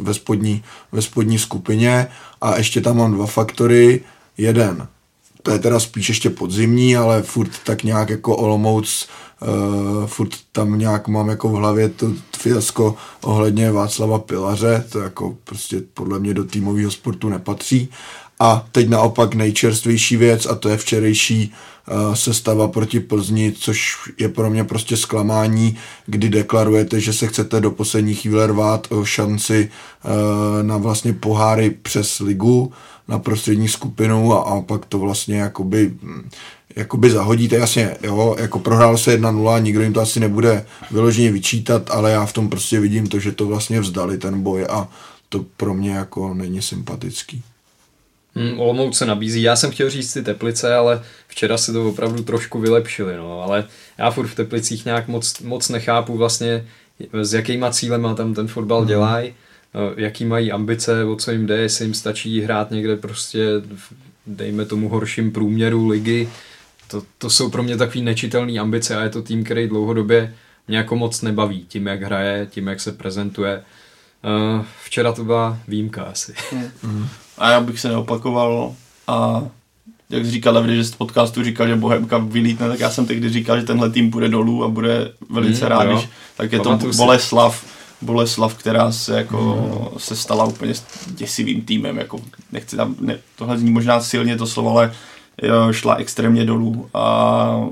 ve, 0.00 0.14
spodní, 0.14 0.62
ve 0.92 1.02
spodní 1.02 1.38
skupině 1.38 2.06
a 2.40 2.56
ještě 2.56 2.80
tam 2.80 2.96
mám 2.96 3.12
dva 3.12 3.26
faktory. 3.26 4.00
Jeden, 4.38 4.88
to 5.42 5.50
je 5.50 5.58
teda 5.58 5.80
spíš 5.80 6.08
ještě 6.08 6.30
podzimní, 6.30 6.96
ale 6.96 7.22
furt 7.22 7.50
tak 7.64 7.82
nějak 7.82 8.10
jako 8.10 8.36
Olomouc, 8.36 9.08
uh, 9.40 10.06
furt 10.06 10.30
tam 10.52 10.78
nějak 10.78 11.08
mám 11.08 11.28
jako 11.28 11.48
v 11.48 11.52
hlavě 11.52 11.88
to 11.88 12.12
fiasko 12.38 12.94
ohledně 13.22 13.72
Václava 13.72 14.18
Pilaře, 14.18 14.84
to 14.92 14.98
jako 14.98 15.36
prostě 15.44 15.82
podle 15.94 16.18
mě 16.18 16.34
do 16.34 16.44
týmového 16.44 16.90
sportu 16.90 17.28
nepatří. 17.28 17.88
A 18.38 18.66
teď 18.72 18.88
naopak 18.88 19.34
nejčerstvější 19.34 20.16
věc 20.16 20.46
a 20.46 20.54
to 20.54 20.68
je 20.68 20.76
včerejší 20.76 21.52
uh, 21.88 22.14
sestava 22.14 22.68
proti 22.68 23.00
Plzni, 23.00 23.52
což 23.52 23.96
je 24.18 24.28
pro 24.28 24.50
mě 24.50 24.64
prostě 24.64 24.96
zklamání, 24.96 25.76
kdy 26.06 26.28
deklarujete, 26.28 27.00
že 27.00 27.12
se 27.12 27.26
chcete 27.26 27.60
do 27.60 27.70
poslední 27.70 28.14
chvíle 28.14 28.46
rvát 28.46 28.86
o 28.90 29.04
šanci 29.04 29.70
uh, 30.04 30.10
na 30.62 30.76
vlastně 30.76 31.12
poháry 31.12 31.70
přes 31.82 32.18
ligu, 32.18 32.72
na 33.08 33.18
prostřední 33.18 33.68
skupinu 33.68 34.32
a, 34.32 34.42
a 34.42 34.60
pak 34.60 34.86
to 34.86 34.98
vlastně 34.98 35.38
jakoby, 35.38 35.92
jakoby 36.76 37.10
zahodíte, 37.10 37.56
jasně, 37.56 37.96
jo, 38.02 38.36
jako 38.38 38.58
prohrál 38.58 38.98
se 38.98 39.20
1-0, 39.20 39.62
nikdo 39.62 39.82
jim 39.82 39.92
to 39.92 40.00
asi 40.00 40.20
nebude 40.20 40.66
vyloženě 40.90 41.32
vyčítat, 41.32 41.90
ale 41.90 42.10
já 42.10 42.26
v 42.26 42.32
tom 42.32 42.48
prostě 42.48 42.80
vidím 42.80 43.06
to, 43.06 43.18
že 43.18 43.32
to 43.32 43.46
vlastně 43.46 43.80
vzdali 43.80 44.18
ten 44.18 44.42
boj 44.42 44.66
a 44.70 44.88
to 45.28 45.44
pro 45.56 45.74
mě 45.74 45.90
jako 45.90 46.34
není 46.34 46.62
sympatický. 46.62 47.42
Hmm, 48.36 48.60
Olomouc 48.60 48.96
se 48.96 49.06
nabízí. 49.06 49.42
Já 49.42 49.56
jsem 49.56 49.70
chtěl 49.70 49.90
říct 49.90 50.12
ty 50.12 50.22
Teplice, 50.22 50.74
ale 50.74 51.02
včera 51.28 51.58
si 51.58 51.72
to 51.72 51.88
opravdu 51.88 52.22
trošku 52.22 52.58
vylepšili. 52.58 53.16
No. 53.16 53.42
Ale 53.42 53.64
já 53.98 54.10
furt 54.10 54.26
v 54.26 54.34
Teplicích 54.34 54.84
nějak 54.84 55.08
moc, 55.08 55.40
moc 55.40 55.68
nechápu 55.68 56.16
vlastně, 56.16 56.66
s 57.22 57.34
jakýma 57.34 57.70
cílema 57.70 58.14
tam 58.14 58.34
ten 58.34 58.48
fotbal 58.48 58.78
hmm. 58.78 58.88
dělají, 58.88 59.34
no, 59.74 59.80
jaký 59.96 60.24
mají 60.24 60.52
ambice, 60.52 61.04
o 61.04 61.16
co 61.16 61.30
jim 61.30 61.46
jde, 61.46 61.56
jestli 61.56 61.84
jim 61.84 61.94
stačí 61.94 62.40
hrát 62.40 62.70
někde 62.70 62.96
prostě, 62.96 63.46
dejme 64.26 64.64
tomu 64.64 64.88
horším 64.88 65.32
průměru 65.32 65.88
ligy. 65.88 66.28
To, 66.88 67.02
to 67.18 67.30
jsou 67.30 67.50
pro 67.50 67.62
mě 67.62 67.76
takové 67.76 68.04
nečitelné 68.04 68.58
ambice 68.58 68.96
a 68.96 69.02
je 69.02 69.10
to 69.10 69.22
tým, 69.22 69.44
který 69.44 69.68
dlouhodobě 69.68 70.34
mě 70.68 70.76
jako 70.76 70.96
moc 70.96 71.22
nebaví 71.22 71.64
tím, 71.68 71.86
jak 71.86 72.02
hraje, 72.02 72.46
tím, 72.50 72.66
jak 72.66 72.80
se 72.80 72.92
prezentuje. 72.92 73.62
Uh, 74.56 74.64
včera 74.84 75.12
to 75.12 75.24
byla 75.24 75.58
výjimka 75.68 76.02
asi. 76.02 76.34
Mm 76.82 77.08
a 77.38 77.50
já 77.50 77.60
bych 77.60 77.80
se 77.80 77.88
neopakoval 77.88 78.74
a 79.08 79.42
jak 80.10 80.24
jsi 80.24 80.30
říkal 80.30 80.54
David, 80.54 80.76
že 80.76 80.84
z 80.84 80.94
podcastu 80.94 81.44
říkal, 81.44 81.66
že 81.66 81.76
Bohemka 81.76 82.18
vylítne, 82.18 82.68
tak 82.68 82.80
já 82.80 82.90
jsem 82.90 83.06
tehdy 83.06 83.28
říkal, 83.28 83.60
že 83.60 83.66
tenhle 83.66 83.90
tým 83.90 84.10
půjde 84.10 84.28
dolů 84.28 84.64
a 84.64 84.68
bude 84.68 85.12
velice 85.30 85.64
mm, 85.64 85.70
rád, 85.70 85.84
když, 85.84 86.08
tak 86.36 86.52
je 86.52 86.60
Pamatuju 86.60 86.92
to 86.92 86.96
Boleslav, 86.96 87.64
Boleslav, 88.02 88.54
která 88.54 88.92
se 88.92 89.16
jako 89.16 89.90
mm. 89.92 89.98
se 89.98 90.16
stala 90.16 90.44
úplně 90.44 90.74
děsivým 91.06 91.62
týmem, 91.62 91.98
jako 91.98 92.20
nechci 92.52 92.76
tam, 92.76 92.94
ne, 93.00 93.18
tohle 93.36 93.58
zní 93.58 93.70
možná 93.70 94.00
silně 94.00 94.36
to 94.36 94.46
slovo, 94.46 94.70
ale 94.70 94.92
jo, 95.42 95.72
šla 95.72 95.94
extrémně 95.94 96.44
dolů 96.44 96.88
a 96.94 97.68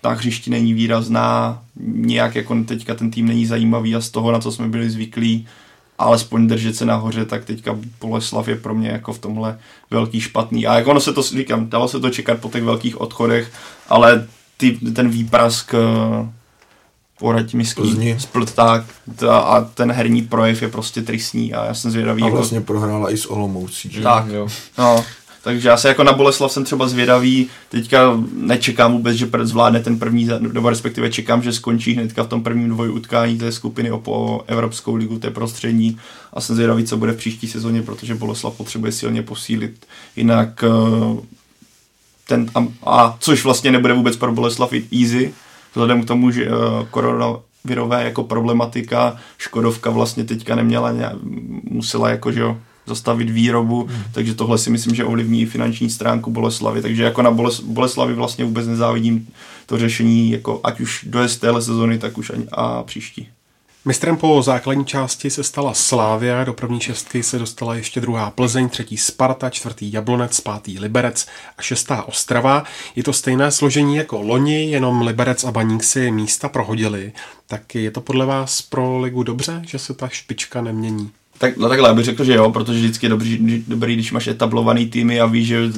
ta 0.00 0.10
hřišti 0.10 0.50
není 0.50 0.74
výrazná, 0.74 1.62
nějak 1.80 2.34
jako 2.34 2.64
teďka 2.64 2.94
ten 2.94 3.10
tým 3.10 3.26
není 3.26 3.46
zajímavý 3.46 3.94
a 3.94 4.00
z 4.00 4.10
toho, 4.10 4.32
na 4.32 4.38
co 4.38 4.52
jsme 4.52 4.68
byli 4.68 4.90
zvyklí, 4.90 5.46
alespoň 5.98 6.46
držet 6.46 6.76
se 6.76 6.84
nahoře, 6.84 7.24
tak 7.24 7.44
teďka 7.44 7.78
Boleslav 8.00 8.48
je 8.48 8.56
pro 8.56 8.74
mě 8.74 8.88
jako 8.88 9.12
v 9.12 9.18
tomhle 9.18 9.58
velký 9.90 10.20
špatný. 10.20 10.66
A 10.66 10.74
jako 10.74 10.90
ono 10.90 11.00
se 11.00 11.12
to, 11.12 11.22
říkám, 11.22 11.68
dalo 11.68 11.88
se 11.88 12.00
to 12.00 12.10
čekat 12.10 12.40
po 12.40 12.48
těch 12.48 12.64
velkých 12.64 13.00
odchodech, 13.00 13.52
ale 13.88 14.26
ty, 14.56 14.78
ten 14.94 15.08
výprask 15.08 15.74
eh, 15.74 16.28
poraďmiský 17.18 18.14
splták 18.18 18.84
a 19.30 19.60
ten 19.60 19.92
herní 19.92 20.22
projev 20.22 20.62
je 20.62 20.68
prostě 20.68 21.02
tristní 21.02 21.54
a 21.54 21.64
já 21.64 21.74
jsem 21.74 21.90
zvědavý. 21.90 22.22
A 22.22 22.24
jako- 22.24 22.36
vlastně 22.36 22.56
jako... 22.56 22.66
prohrála 22.66 23.10
i 23.10 23.16
s 23.16 23.26
Olomoucí. 23.26 23.90
Že? 23.90 24.02
Tak, 24.02 24.26
jo. 24.26 24.48
No, 24.78 25.04
takže 25.46 25.68
já 25.68 25.76
se 25.76 25.88
jako 25.88 26.04
na 26.04 26.12
Boleslav 26.12 26.52
jsem 26.52 26.64
třeba 26.64 26.88
zvědavý, 26.88 27.48
teďka 27.68 28.20
nečekám 28.32 28.92
vůbec, 28.92 29.16
že 29.16 29.28
zvládne 29.42 29.80
ten 29.80 29.98
první, 29.98 30.28
nebo 30.38 30.70
respektive 30.70 31.10
čekám, 31.10 31.42
že 31.42 31.52
skončí 31.52 31.92
hnedka 31.92 32.22
v 32.22 32.28
tom 32.28 32.42
prvním 32.42 32.68
dvoju 32.68 32.92
utkání 32.92 33.38
té 33.38 33.52
skupiny 33.52 33.90
o 33.92 34.40
Evropskou 34.46 34.94
ligu, 34.94 35.18
té 35.18 35.30
prostřední. 35.30 35.98
A 36.32 36.40
jsem 36.40 36.56
zvědavý, 36.56 36.84
co 36.84 36.96
bude 36.96 37.12
v 37.12 37.16
příští 37.16 37.48
sezóně, 37.48 37.82
protože 37.82 38.14
Boleslav 38.14 38.56
potřebuje 38.56 38.92
silně 38.92 39.22
posílit, 39.22 39.86
jinak 40.16 40.64
eh, 40.64 41.22
ten, 42.28 42.50
a, 42.54 42.66
a 42.82 43.16
což 43.20 43.44
vlastně 43.44 43.70
nebude 43.70 43.94
vůbec 43.94 44.16
pro 44.16 44.32
Boleslav 44.32 44.72
easy, 44.72 45.34
vzhledem 45.70 46.02
k 46.02 46.06
tomu, 46.06 46.30
že 46.30 46.48
uh, 46.48 46.54
koronavirové 46.90 48.04
jako 48.04 48.24
problematika, 48.24 49.16
Škodovka 49.38 49.90
vlastně 49.90 50.24
teďka 50.24 50.54
neměla, 50.54 50.92
musela 51.70 52.10
jako, 52.10 52.32
že 52.32 52.40
jo, 52.40 52.56
zastavit 52.86 53.30
výrobu, 53.30 53.88
hmm. 53.90 54.02
takže 54.12 54.34
tohle 54.34 54.58
si 54.58 54.70
myslím, 54.70 54.94
že 54.94 55.04
ovlivní 55.04 55.46
finanční 55.46 55.90
stránku 55.90 56.30
Boleslavy, 56.30 56.82
takže 56.82 57.02
jako 57.02 57.22
na 57.22 57.30
Boles, 57.30 57.60
Boleslavy 57.60 58.14
vlastně 58.14 58.44
vůbec 58.44 58.66
nezávidím 58.66 59.28
to 59.66 59.78
řešení, 59.78 60.30
jako 60.30 60.60
ať 60.64 60.80
už 60.80 61.04
dojezd 61.08 61.40
téhle 61.40 61.62
sezony, 61.62 61.98
tak 61.98 62.18
už 62.18 62.30
ani 62.30 62.46
a 62.52 62.82
příští. 62.82 63.28
Mistrem 63.86 64.16
po 64.16 64.42
základní 64.42 64.84
části 64.84 65.30
se 65.30 65.44
stala 65.44 65.74
Slávia, 65.74 66.44
do 66.44 66.52
první 66.52 66.80
šestky 66.80 67.22
se 67.22 67.38
dostala 67.38 67.74
ještě 67.74 68.00
druhá 68.00 68.30
Plzeň, 68.30 68.68
třetí 68.68 68.96
Sparta, 68.96 69.50
čtvrtý 69.50 69.92
Jablonec, 69.92 70.40
pátý 70.40 70.78
Liberec 70.78 71.26
a 71.58 71.62
šestá 71.62 72.02
Ostrava. 72.02 72.64
Je 72.96 73.02
to 73.02 73.12
stejné 73.12 73.50
složení 73.50 73.96
jako 73.96 74.20
loni, 74.22 74.70
jenom 74.70 75.02
Liberec 75.02 75.44
a 75.44 75.50
Baník 75.50 75.84
si 75.84 76.10
místa 76.10 76.48
prohodili. 76.48 77.12
Tak 77.46 77.74
je 77.74 77.90
to 77.90 78.00
podle 78.00 78.26
vás 78.26 78.62
pro 78.62 78.98
ligu 78.98 79.22
dobře, 79.22 79.62
že 79.66 79.78
se 79.78 79.94
ta 79.94 80.08
špička 80.08 80.60
nemění? 80.60 81.10
Tak, 81.38 81.56
no 81.56 81.68
takhle, 81.68 81.94
bych 81.94 82.04
řekl, 82.04 82.24
že 82.24 82.34
jo, 82.34 82.50
protože 82.50 82.78
vždycky 82.78 83.06
je 83.06 83.10
dobrý, 83.10 83.64
dobrý, 83.68 83.94
když 83.94 84.12
máš 84.12 84.26
etablovaný 84.26 84.86
týmy 84.86 85.20
a 85.20 85.26
víš, 85.26 85.46
že 85.46 85.72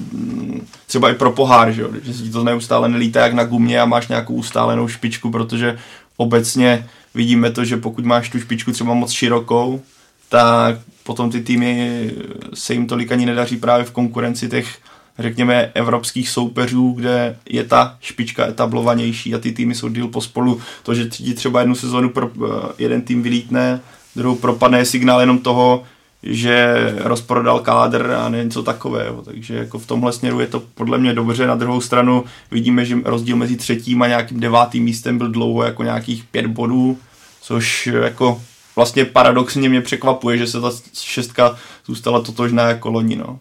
třeba 0.87 1.11
i 1.11 1.15
pro 1.15 1.33
pohár, 1.33 1.73
že 1.73 1.83
jo, 1.83 1.91
že 2.03 2.15
si 2.15 2.31
to 2.31 2.45
neustále 2.45 2.89
nelítá 2.89 3.23
jak 3.23 3.33
na 3.33 3.45
gumě 3.45 3.81
a 3.81 3.85
máš 3.85 4.09
nějakou 4.09 4.35
ustálenou 4.35 4.89
špičku, 4.89 5.31
protože 5.31 5.79
obecně 6.17 6.87
vidíme 7.15 7.51
to, 7.51 7.65
že 7.65 7.77
pokud 7.77 8.05
máš 8.05 8.29
tu 8.29 8.41
špičku 8.41 8.73
třeba 8.73 8.95
moc 8.95 9.11
širokou, 9.11 9.83
tak 10.29 10.79
potom 11.03 11.31
ty 11.31 11.41
týmy 11.41 12.11
se 12.55 12.73
jim 12.73 12.87
tolik 12.87 13.13
ani 13.13 13.27
nedaří 13.27 13.57
právě 13.57 13.85
v 13.85 13.91
konkurenci 13.91 14.49
těch, 14.49 14.79
řekněme, 15.19 15.71
evropských 15.75 16.29
soupeřů, 16.29 16.93
kde 16.93 17.37
je 17.51 17.65
ta 17.65 17.97
špička 18.01 18.47
etablovanější 18.47 19.35
a 19.35 19.39
ty 19.39 19.53
týmy 19.53 19.75
jsou 19.75 19.89
díl 19.89 20.09
pospolu. 20.09 20.61
To, 20.83 20.95
že 20.95 21.07
ti 21.07 21.35
třeba 21.35 21.61
jednu 21.61 21.75
sezónu 21.75 22.11
pro 22.11 22.31
jeden 22.79 23.03
tým 23.03 23.23
vylítne, 23.23 23.81
druhou 24.17 24.37
propadne 24.37 24.85
signál 24.85 25.21
jenom 25.21 25.39
toho, 25.39 25.83
že 26.23 26.77
rozprodal 26.99 27.61
kádr 27.61 28.11
a 28.11 28.29
něco 28.29 28.63
takového. 28.63 29.23
Takže 29.23 29.55
jako 29.55 29.79
v 29.79 29.87
tomhle 29.87 30.13
směru 30.13 30.41
je 30.41 30.47
to 30.47 30.63
podle 30.75 30.99
mě 30.99 31.15
dobře. 31.15 31.47
Na 31.47 31.55
druhou 31.55 31.81
stranu 31.81 32.25
vidíme, 32.51 32.85
že 32.85 32.99
rozdíl 33.05 33.37
mezi 33.37 33.57
třetím 33.57 34.03
a 34.03 34.07
nějakým 34.07 34.41
devátým 34.41 34.85
místem 34.85 35.19
byl 35.19 35.29
dlouho 35.29 35.63
jako 35.63 35.83
nějakých 35.83 36.25
pět 36.25 36.47
bodů, 36.47 36.99
což 37.41 37.87
jako 37.87 38.43
vlastně 38.77 39.05
paradoxně 39.05 39.69
mě 39.69 39.81
překvapuje, 39.81 40.39
že 40.39 40.47
se 40.47 40.61
ta 40.61 40.71
šestka 40.95 41.57
zůstala 41.87 42.21
totožná 42.21 42.69
jako 42.69 42.91
loni. 42.91 43.17
No. 43.17 43.39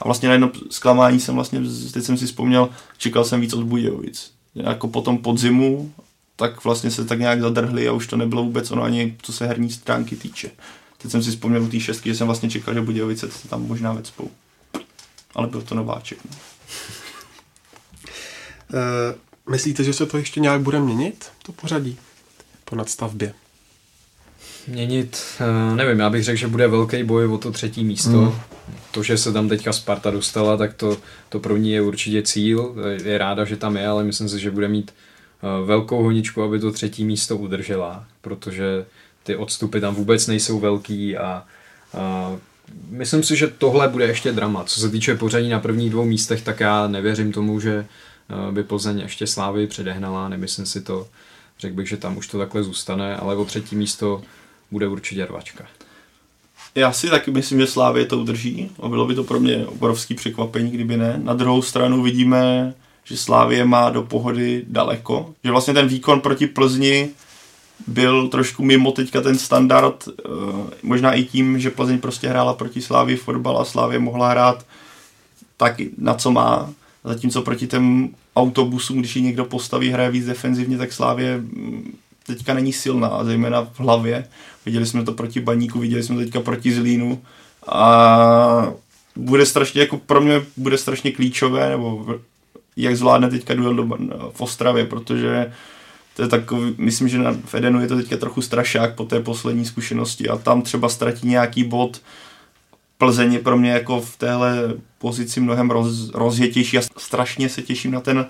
A 0.00 0.04
vlastně 0.04 0.28
na 0.28 0.32
jedno 0.32 0.50
zklamání 0.70 1.20
jsem 1.20 1.34
vlastně, 1.34 1.60
teď 1.92 2.04
jsem 2.04 2.16
si 2.16 2.26
vzpomněl, 2.26 2.68
čekal 2.98 3.24
jsem 3.24 3.40
víc 3.40 3.54
od 3.54 3.64
Budějovic. 3.64 4.30
Jako 4.54 4.88
po 4.88 5.00
tom 5.00 5.18
podzimu, 5.18 5.92
tak 6.38 6.64
vlastně 6.64 6.90
se 6.90 7.04
tak 7.04 7.18
nějak 7.18 7.40
zadrhli 7.40 7.88
a 7.88 7.92
už 7.92 8.06
to 8.06 8.16
nebylo 8.16 8.44
vůbec 8.44 8.70
ono 8.70 8.82
ani 8.82 9.16
co 9.22 9.32
se 9.32 9.46
herní 9.46 9.70
stránky 9.70 10.16
týče. 10.16 10.50
Teď 10.98 11.10
jsem 11.10 11.22
si 11.22 11.30
vzpomněl 11.30 11.62
u 11.62 11.68
té 11.68 11.80
šestky, 11.80 12.08
že 12.08 12.14
jsem 12.14 12.26
vlastně 12.26 12.50
čekal, 12.50 12.74
že 12.74 12.80
Budějovice 12.80 13.30
se 13.30 13.48
tam 13.48 13.62
možná 13.62 13.92
vecpou. 13.92 14.30
Ale 15.34 15.46
byl 15.46 15.62
to 15.62 15.74
nováček. 15.74 16.18
No. 16.30 16.36
Uh, 18.72 19.52
myslíte, 19.52 19.84
že 19.84 19.92
se 19.92 20.06
to 20.06 20.18
ještě 20.18 20.40
nějak 20.40 20.60
bude 20.60 20.80
měnit, 20.80 21.30
to 21.42 21.52
pořadí 21.52 21.98
po 22.64 22.76
nadstavbě? 22.76 23.34
Měnit, 24.68 25.22
uh, 25.70 25.76
nevím, 25.76 25.98
já 25.98 26.10
bych 26.10 26.24
řekl, 26.24 26.38
že 26.38 26.48
bude 26.48 26.68
velký 26.68 27.04
boj 27.04 27.26
o 27.26 27.38
to 27.38 27.52
třetí 27.52 27.84
místo. 27.84 28.10
Mm. 28.10 28.34
To, 28.90 29.02
že 29.02 29.18
se 29.18 29.32
tam 29.32 29.48
teďka 29.48 29.72
Sparta 29.72 30.10
dostala, 30.10 30.56
tak 30.56 30.74
to, 30.74 30.96
to 31.28 31.40
pro 31.40 31.56
ní 31.56 31.72
je 31.72 31.82
určitě 31.82 32.22
cíl. 32.22 32.74
Je 33.04 33.18
ráda, 33.18 33.44
že 33.44 33.56
tam 33.56 33.76
je, 33.76 33.86
ale 33.86 34.04
myslím 34.04 34.28
si, 34.28 34.40
že 34.40 34.50
bude 34.50 34.68
mít 34.68 34.92
velkou 35.64 36.02
honičku, 36.02 36.42
aby 36.42 36.58
to 36.58 36.72
třetí 36.72 37.04
místo 37.04 37.36
udržela, 37.36 38.04
protože 38.20 38.86
ty 39.22 39.36
odstupy 39.36 39.80
tam 39.80 39.94
vůbec 39.94 40.26
nejsou 40.26 40.60
velký 40.60 41.16
a, 41.16 41.44
a 41.98 42.36
myslím 42.90 43.22
si, 43.22 43.36
že 43.36 43.46
tohle 43.46 43.88
bude 43.88 44.06
ještě 44.06 44.32
drama. 44.32 44.64
Co 44.64 44.80
se 44.80 44.90
týče 44.90 45.14
pořadí 45.14 45.48
na 45.48 45.60
prvních 45.60 45.90
dvou 45.90 46.04
místech, 46.04 46.42
tak 46.42 46.60
já 46.60 46.88
nevěřím 46.88 47.32
tomu, 47.32 47.60
že 47.60 47.86
by 48.50 48.62
Plzeň 48.64 48.98
ještě 48.98 49.26
Slávy 49.26 49.66
předehnala, 49.66 50.28
nemyslím 50.28 50.66
si 50.66 50.80
to. 50.80 51.08
Řekl 51.58 51.74
bych, 51.74 51.88
že 51.88 51.96
tam 51.96 52.16
už 52.16 52.26
to 52.26 52.38
takhle 52.38 52.62
zůstane, 52.62 53.16
ale 53.16 53.36
o 53.36 53.44
třetí 53.44 53.76
místo 53.76 54.22
bude 54.70 54.88
určitě 54.88 55.26
rvačka. 55.26 55.64
Já 56.74 56.92
si 56.92 57.10
taky 57.10 57.30
myslím, 57.30 57.60
že 57.60 57.66
Slávě 57.66 58.04
to 58.04 58.18
udrží 58.18 58.70
a 58.80 58.88
bylo 58.88 59.06
by 59.06 59.14
to 59.14 59.24
pro 59.24 59.40
mě 59.40 59.66
obrovský 59.66 60.14
překvapení, 60.14 60.70
kdyby 60.70 60.96
ne. 60.96 61.20
Na 61.22 61.34
druhou 61.34 61.62
stranu 61.62 62.02
vidíme, 62.02 62.74
že 63.08 63.16
Slávě 63.16 63.64
má 63.64 63.90
do 63.90 64.02
pohody 64.02 64.64
daleko, 64.68 65.34
že 65.44 65.50
vlastně 65.50 65.74
ten 65.74 65.88
výkon 65.88 66.20
proti 66.20 66.46
Plzni 66.46 67.08
byl 67.86 68.28
trošku 68.28 68.64
mimo 68.64 68.92
teďka 68.92 69.20
ten 69.20 69.38
standard, 69.38 70.08
eh, 70.08 70.22
možná 70.82 71.12
i 71.12 71.24
tím, 71.24 71.60
že 71.60 71.70
Plzeň 71.70 71.98
prostě 71.98 72.28
hrála 72.28 72.54
proti 72.54 72.82
Slávii 72.82 73.16
fotbal 73.16 73.58
a 73.58 73.64
Slávě 73.64 73.98
mohla 73.98 74.30
hrát 74.30 74.66
tak, 75.56 75.74
na 75.98 76.14
co 76.14 76.30
má. 76.30 76.70
Zatímco 77.04 77.42
proti 77.42 77.66
těm 77.66 78.08
autobusům, 78.36 78.98
když 78.98 79.16
ji 79.16 79.22
někdo 79.22 79.44
postaví, 79.44 79.90
hraje 79.90 80.10
víc 80.10 80.26
defenzivně, 80.26 80.78
tak 80.78 80.92
Slávě 80.92 81.38
mm, 81.38 81.92
teďka 82.26 82.54
není 82.54 82.72
silná, 82.72 83.24
zejména 83.24 83.64
v 83.64 83.80
hlavě. 83.80 84.28
Viděli 84.66 84.86
jsme 84.86 85.04
to 85.04 85.12
proti 85.12 85.40
Baníku, 85.40 85.78
viděli 85.78 86.02
jsme 86.02 86.16
to 86.16 86.20
teďka 86.20 86.40
proti 86.40 86.72
Zlínu 86.72 87.22
a 87.66 88.72
bude 89.16 89.46
strašně, 89.46 89.80
jako 89.80 89.96
pro 89.96 90.20
mě 90.20 90.42
bude 90.56 90.78
strašně 90.78 91.12
klíčové, 91.12 91.68
nebo 91.68 92.18
jak 92.82 92.96
zvládne 92.96 93.30
teďka 93.30 93.54
duel 93.54 93.74
do, 93.74 93.84
v 94.32 94.40
Ostravě, 94.40 94.84
protože 94.84 95.52
to 96.16 96.22
je 96.22 96.28
takový, 96.28 96.74
myslím, 96.78 97.08
že 97.08 97.18
na, 97.18 97.36
v 97.44 97.54
Edenu 97.54 97.80
je 97.80 97.88
to 97.88 97.96
teďka 97.96 98.16
trochu 98.16 98.42
strašák 98.42 98.94
po 98.94 99.04
té 99.04 99.20
poslední 99.20 99.64
zkušenosti 99.64 100.28
a 100.28 100.36
tam 100.36 100.62
třeba 100.62 100.88
ztratí 100.88 101.28
nějaký 101.28 101.64
bod. 101.64 102.02
Plzeň 102.98 103.32
je 103.32 103.38
pro 103.38 103.56
mě 103.56 103.70
jako 103.70 104.00
v 104.00 104.16
téhle 104.16 104.74
pozici 104.98 105.40
mnohem 105.40 105.70
roz, 105.70 106.10
rozjetější 106.14 106.78
a 106.78 106.82
strašně 106.96 107.48
se 107.48 107.62
těším 107.62 107.90
na 107.90 108.00
ten 108.00 108.26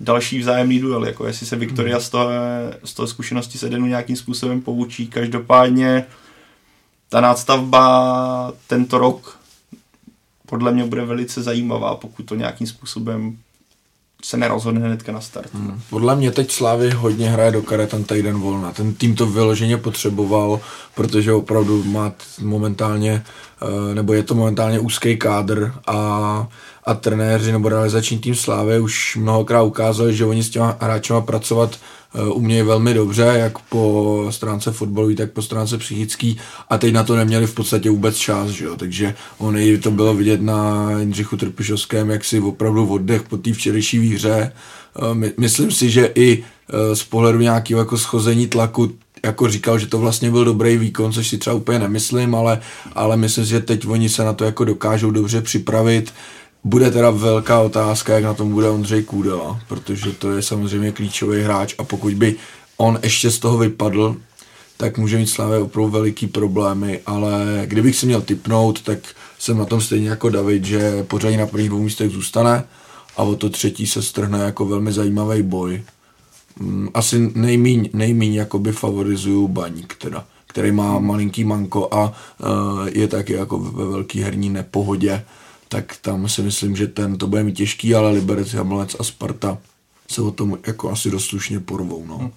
další 0.00 0.38
vzájemný 0.38 0.80
duel, 0.80 1.06
jako 1.06 1.26
jestli 1.26 1.46
se 1.46 1.56
Viktoria 1.56 2.00
z 2.00 2.08
toho, 2.08 2.28
z 2.84 2.94
toho 2.94 3.06
zkušenosti 3.06 3.58
z 3.58 3.62
Edenu 3.62 3.86
nějakým 3.86 4.16
způsobem 4.16 4.60
poučí. 4.60 5.06
Každopádně 5.06 6.04
ta 7.08 7.20
nástavba 7.20 8.52
tento 8.66 8.98
rok 8.98 9.38
podle 10.46 10.72
mě 10.72 10.84
bude 10.84 11.04
velice 11.04 11.42
zajímavá, 11.42 11.94
pokud 11.94 12.22
to 12.22 12.34
nějakým 12.34 12.66
způsobem 12.66 13.38
se 14.24 14.36
nerozhodne 14.36 14.80
hnedka 14.80 15.12
na 15.12 15.20
start. 15.20 15.54
Hmm. 15.54 15.80
Podle 15.90 16.16
mě 16.16 16.30
teď 16.30 16.52
Slávy 16.52 16.90
hodně 16.90 17.30
hraje 17.30 17.50
do 17.50 17.62
kare 17.62 17.86
ten 17.86 18.04
týden 18.04 18.40
volna. 18.40 18.72
Ten 18.72 18.94
tým 18.94 19.16
to 19.16 19.26
vyloženě 19.26 19.76
potřeboval, 19.76 20.60
protože 20.94 21.32
opravdu 21.32 21.84
má 21.84 22.12
momentálně, 22.40 23.24
eh, 23.62 23.94
nebo 23.94 24.12
je 24.12 24.22
to 24.22 24.34
momentálně 24.34 24.80
úzký 24.80 25.16
kádr 25.16 25.72
a, 25.86 26.48
a 26.84 26.94
trenéři 26.94 27.52
nebo 27.52 27.68
realizační 27.68 28.18
tým 28.18 28.34
Slávy 28.34 28.80
už 28.80 29.16
mnohokrát 29.16 29.62
ukázali, 29.62 30.16
že 30.16 30.26
oni 30.26 30.42
s 30.42 30.50
těma 30.50 30.76
hráčema 30.80 31.20
pracovat 31.20 31.78
Eh, 32.14 32.24
umějí 32.24 32.62
velmi 32.62 32.94
dobře, 32.94 33.22
jak 33.22 33.58
po 33.58 34.26
stránce 34.30 34.72
fotbalové, 34.72 35.14
tak 35.14 35.32
po 35.32 35.42
stránce 35.42 35.78
psychický 35.78 36.38
a 36.68 36.78
teď 36.78 36.94
na 36.94 37.04
to 37.04 37.16
neměli 37.16 37.46
v 37.46 37.54
podstatě 37.54 37.90
vůbec 37.90 38.16
čas, 38.16 38.48
že 38.48 38.64
jo? 38.64 38.76
takže 38.76 39.14
oni 39.38 39.78
to 39.78 39.90
bylo 39.90 40.14
vidět 40.14 40.42
na 40.42 40.90
Jindřichu 40.98 41.36
Trpišovském, 41.36 42.10
jak 42.10 42.24
si 42.24 42.40
opravdu 42.40 42.86
oddech 42.86 43.22
po 43.22 43.36
té 43.36 43.52
včerejší 43.52 43.98
výhře. 43.98 44.52
Eh, 44.52 45.32
myslím 45.38 45.70
si, 45.70 45.90
že 45.90 46.12
i 46.14 46.44
eh, 46.68 46.96
z 46.96 47.02
pohledu 47.02 47.40
nějakého 47.40 47.80
jako 47.80 47.98
schození 47.98 48.46
tlaku 48.46 48.92
jako 49.24 49.48
říkal, 49.48 49.78
že 49.78 49.86
to 49.86 49.98
vlastně 49.98 50.30
byl 50.30 50.44
dobrý 50.44 50.76
výkon, 50.76 51.12
což 51.12 51.28
si 51.28 51.38
třeba 51.38 51.56
úplně 51.56 51.78
nemyslím, 51.78 52.34
ale, 52.34 52.60
ale 52.92 53.16
myslím 53.16 53.44
si, 53.44 53.50
že 53.50 53.60
teď 53.60 53.86
oni 53.86 54.08
se 54.08 54.24
na 54.24 54.32
to 54.32 54.44
jako 54.44 54.64
dokážou 54.64 55.10
dobře 55.10 55.40
připravit. 55.40 56.12
Bude 56.64 56.90
teda 56.90 57.10
velká 57.10 57.60
otázka, 57.60 58.14
jak 58.14 58.24
na 58.24 58.34
tom 58.34 58.52
bude 58.52 58.70
Ondřej 58.70 59.02
Kůdela, 59.02 59.60
protože 59.68 60.12
to 60.12 60.32
je 60.32 60.42
samozřejmě 60.42 60.92
klíčový 60.92 61.42
hráč 61.42 61.74
a 61.78 61.84
pokud 61.84 62.14
by 62.14 62.36
on 62.76 62.98
ještě 63.02 63.30
z 63.30 63.38
toho 63.38 63.58
vypadl, 63.58 64.16
tak 64.76 64.98
může 64.98 65.18
mít 65.18 65.26
Slávě 65.26 65.58
opravdu 65.58 65.90
veliký 65.90 66.26
problémy, 66.26 67.00
ale 67.06 67.62
kdybych 67.64 67.96
si 67.96 68.06
měl 68.06 68.22
typnout, 68.22 68.82
tak 68.82 68.98
jsem 69.38 69.58
na 69.58 69.64
tom 69.64 69.80
stejně 69.80 70.08
jako 70.08 70.28
David, 70.28 70.64
že 70.64 71.02
pořádně 71.02 71.38
na 71.38 71.46
prvních 71.46 71.68
dvou 71.68 71.82
místech 71.82 72.10
zůstane 72.10 72.64
a 73.16 73.22
o 73.22 73.36
to 73.36 73.50
třetí 73.50 73.86
se 73.86 74.02
strhne 74.02 74.38
jako 74.38 74.66
velmi 74.66 74.92
zajímavý 74.92 75.42
boj. 75.42 75.82
Mm, 76.60 76.88
asi 76.94 77.30
nejmíň, 77.34 77.90
nejmíň 77.92 78.34
jakoby 78.34 78.72
favorizuju 78.72 79.48
Baník 79.48 79.94
teda, 79.94 80.24
který 80.46 80.72
má 80.72 80.98
malinký 80.98 81.44
manko 81.44 81.88
a 81.90 82.04
uh, 82.04 82.88
je 82.92 83.08
taky 83.08 83.32
jako 83.32 83.58
ve 83.58 83.86
velký 83.86 84.20
herní 84.20 84.48
nepohodě 84.48 85.24
tak 85.72 85.96
tam 85.96 86.28
si 86.28 86.42
myslím, 86.42 86.76
že 86.76 86.86
ten 86.86 87.18
to 87.18 87.26
bude 87.26 87.44
mít 87.44 87.56
těžký, 87.56 87.94
ale 87.94 88.10
Liberec, 88.10 88.54
Jablonec 88.54 88.96
a 89.00 89.04
Sparta 89.04 89.58
se 90.10 90.22
o 90.22 90.30
tom 90.30 90.58
jako 90.66 90.90
asi 90.90 91.10
doslušně 91.10 91.60
porvou. 91.60 92.04
No. 92.06 92.18
Hmm. 92.18 92.30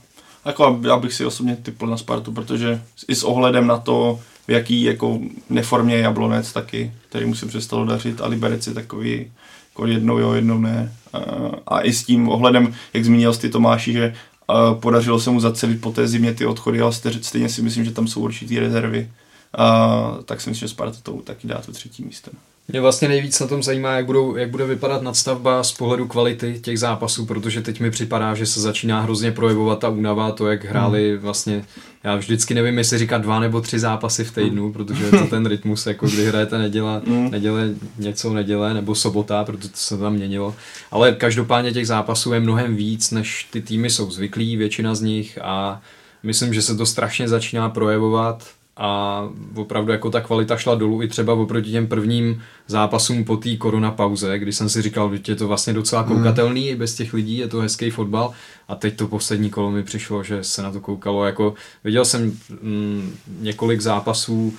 Jako 0.45 0.79
já 0.87 0.97
bych 0.97 1.13
si 1.13 1.25
osobně 1.25 1.55
typl 1.55 1.87
na 1.87 1.97
Spartu, 1.97 2.31
protože 2.31 2.81
i 3.07 3.15
s 3.15 3.23
ohledem 3.23 3.67
na 3.67 3.77
to, 3.77 4.19
v 4.47 4.51
jaký 4.51 4.83
jako 4.83 5.19
neformě 5.49 5.97
Jablonec 5.97 6.53
taky, 6.53 6.93
který 7.09 7.25
musí 7.25 7.45
přestalo 7.45 7.85
dařit 7.85 8.21
a 8.21 8.27
Liberec 8.27 8.67
je 8.67 8.73
takový 8.73 9.31
jako 9.69 9.87
jednou 9.87 10.17
jo, 10.17 10.33
jednou 10.33 10.59
ne. 10.59 10.93
A, 11.13 11.19
a 11.67 11.81
i 11.81 11.93
s 11.93 12.03
tím 12.03 12.29
ohledem, 12.29 12.73
jak 12.93 13.05
zmínil 13.05 13.33
jsi 13.33 13.41
ty 13.41 13.49
Tomáši, 13.49 13.93
že 13.93 14.15
a 14.47 14.73
podařilo 14.73 15.19
se 15.19 15.31
mu 15.31 15.39
zacelit 15.39 15.81
po 15.81 15.91
té 15.91 16.07
zimě 16.07 16.33
ty 16.33 16.45
odchody, 16.45 16.81
ale 16.81 16.91
stejně 17.21 17.49
si 17.49 17.61
myslím, 17.61 17.85
že 17.85 17.91
tam 17.91 18.07
jsou 18.07 18.21
určitý 18.21 18.59
rezervy. 18.59 19.09
A, 19.57 20.17
tak 20.25 20.41
si 20.41 20.49
myslím, 20.49 20.67
že 20.67 20.73
Sparta 20.73 20.97
to 21.03 21.13
taky 21.13 21.47
dá 21.47 21.61
to 21.65 21.71
třetí 21.71 22.03
místo. 22.03 22.31
Mě 22.67 22.81
vlastně 22.81 23.07
nejvíc 23.07 23.39
na 23.39 23.47
tom 23.47 23.63
zajímá, 23.63 23.93
jak, 23.93 24.05
budou, 24.05 24.35
jak 24.35 24.49
bude 24.49 24.65
vypadat 24.65 25.01
nadstavba 25.01 25.63
z 25.63 25.71
pohledu 25.71 26.07
kvality 26.07 26.59
těch 26.61 26.79
zápasů, 26.79 27.25
protože 27.25 27.61
teď 27.61 27.79
mi 27.79 27.91
připadá, 27.91 28.35
že 28.35 28.45
se 28.45 28.61
začíná 28.61 29.01
hrozně 29.01 29.31
projevovat 29.31 29.79
ta 29.79 29.89
únava, 29.89 30.31
to, 30.31 30.47
jak 30.47 30.65
hráli 30.65 31.11
hmm. 31.11 31.19
vlastně 31.19 31.65
já 32.03 32.15
vždycky 32.15 32.53
nevím, 32.53 32.77
jestli 32.77 32.97
říkat 32.97 33.21
dva 33.21 33.39
nebo 33.39 33.61
tři 33.61 33.79
zápasy 33.79 34.23
v 34.23 34.31
týdnu, 34.31 34.73
protože 34.73 35.05
je 35.05 35.11
to 35.11 35.27
ten 35.27 35.45
rytmus, 35.45 35.85
jako 35.85 36.07
kdy 36.07 36.25
hrajete 36.25 36.57
neděle, 36.57 37.01
neděle 37.07 37.69
něco 37.97 38.33
neděle, 38.33 38.73
nebo 38.73 38.95
sobota, 38.95 39.43
protože 39.43 39.69
to 39.69 39.77
se 39.77 39.97
tam 39.97 40.13
měnilo. 40.13 40.55
Ale 40.91 41.11
každopádně 41.11 41.73
těch 41.73 41.87
zápasů 41.87 42.33
je 42.33 42.39
mnohem 42.39 42.75
víc, 42.75 43.11
než 43.11 43.47
ty 43.51 43.61
týmy 43.61 43.89
jsou 43.89 44.11
zvyklí, 44.11 44.57
většina 44.57 44.95
z 44.95 45.01
nich 45.01 45.39
a 45.41 45.81
myslím, 46.23 46.53
že 46.53 46.61
se 46.61 46.75
to 46.75 46.85
strašně 46.85 47.27
začíná 47.27 47.69
projevovat 47.69 48.54
a 48.77 49.21
opravdu 49.55 49.91
jako 49.91 50.09
ta 50.09 50.21
kvalita 50.21 50.57
šla 50.57 50.75
dolů 50.75 51.01
i 51.01 51.07
třeba 51.07 51.33
oproti 51.33 51.71
těm 51.71 51.87
prvním 51.87 52.41
zápasům 52.67 53.23
po 53.23 53.37
té 53.37 53.55
korona 53.55 53.91
pauze, 53.91 54.39
kdy 54.39 54.53
jsem 54.53 54.69
si 54.69 54.81
říkal, 54.81 55.15
že 55.15 55.21
je 55.27 55.35
to 55.35 55.47
vlastně 55.47 55.73
docela 55.73 56.03
koukatelný, 56.03 56.69
i 56.69 56.75
bez 56.75 56.95
těch 56.95 57.13
lidí, 57.13 57.37
je 57.37 57.47
to 57.47 57.59
hezký 57.59 57.89
fotbal. 57.89 58.31
A 58.67 58.75
teď 58.75 58.95
to 58.97 59.07
poslední 59.07 59.49
kolo 59.49 59.71
mi 59.71 59.83
přišlo, 59.83 60.23
že 60.23 60.43
se 60.43 60.61
na 60.61 60.71
to 60.71 60.79
koukalo, 60.79 61.25
jako 61.25 61.53
viděl 61.83 62.05
jsem 62.05 62.37
mm, 62.61 63.15
několik 63.39 63.81
zápasů 63.81 64.53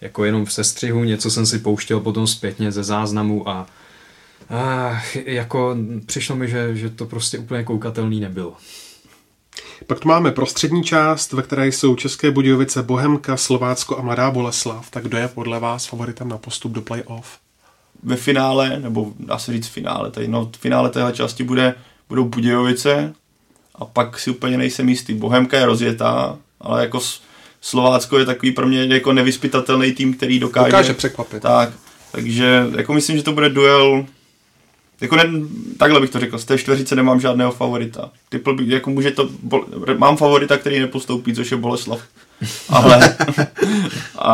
jako 0.00 0.24
jenom 0.24 0.44
v 0.44 0.52
sestřihu, 0.52 1.04
něco 1.04 1.30
jsem 1.30 1.46
si 1.46 1.58
pouštěl 1.58 2.00
potom 2.00 2.26
zpětně 2.26 2.72
ze 2.72 2.84
záznamu 2.84 3.48
a 3.48 3.66
a 4.50 4.92
jako 5.24 5.76
přišlo 6.06 6.36
mi, 6.36 6.48
že, 6.48 6.76
že 6.76 6.90
to 6.90 7.06
prostě 7.06 7.38
úplně 7.38 7.64
koukatelný 7.64 8.20
nebylo. 8.20 8.56
Pak 9.86 10.00
tu 10.00 10.08
máme 10.08 10.32
prostřední 10.32 10.84
část, 10.84 11.32
ve 11.32 11.42
které 11.42 11.68
jsou 11.68 11.96
České 11.96 12.30
Budějovice, 12.30 12.82
Bohemka, 12.82 13.36
Slovácko 13.36 13.98
a 13.98 14.02
Mladá 14.02 14.30
Boleslav. 14.30 14.90
Tak 14.90 15.04
kdo 15.04 15.18
je 15.18 15.28
podle 15.28 15.60
vás 15.60 15.86
favoritem 15.86 16.28
na 16.28 16.38
postup 16.38 16.72
do 16.72 16.82
playoff? 16.82 17.38
Ve 18.02 18.16
finále, 18.16 18.80
nebo 18.80 19.12
dá 19.18 19.38
se 19.38 19.52
říct 19.52 19.66
finále, 19.66 20.10
tady, 20.10 20.28
no, 20.28 20.50
v 20.56 20.58
finále 20.58 20.90
téhle 20.90 21.12
části 21.12 21.44
bude, 21.44 21.74
budou 22.08 22.24
Budějovice 22.24 23.12
a 23.74 23.84
pak 23.84 24.18
si 24.18 24.30
úplně 24.30 24.58
nejsem 24.58 24.88
jistý. 24.88 25.14
Bohemka 25.14 25.58
je 25.58 25.66
rozjetá, 25.66 26.38
ale 26.60 26.80
jako 26.80 27.00
Slovácko 27.60 28.18
je 28.18 28.24
takový 28.24 28.52
pro 28.52 28.68
mě 28.68 28.84
jako 28.84 29.12
nevyspytatelný 29.12 29.92
tým, 29.92 30.14
který 30.14 30.38
dokáže... 30.38 30.66
Dokáže 30.66 30.94
překvapit. 30.94 31.42
Tak, 31.42 31.70
takže 32.12 32.66
jako 32.76 32.92
myslím, 32.92 33.16
že 33.16 33.22
to 33.22 33.32
bude 33.32 33.48
duel 33.48 34.06
jako 35.00 35.16
ne, 35.16 35.24
takhle 35.76 36.00
bych 36.00 36.10
to 36.10 36.20
řekl, 36.20 36.38
z 36.38 36.44
té 36.44 36.58
čtveřice 36.58 36.96
nemám 36.96 37.20
žádného 37.20 37.52
favorita. 37.52 38.10
Typl 38.28 38.54
bych, 38.54 38.68
jako 38.68 38.90
může 38.90 39.10
to, 39.10 39.28
bol, 39.42 39.66
mám 39.98 40.16
favorita, 40.16 40.58
který 40.58 40.78
nepostoupí, 40.80 41.34
což 41.34 41.50
je 41.50 41.56
Boleslav. 41.56 42.00
Ale, 42.68 43.16
a, 44.18 44.32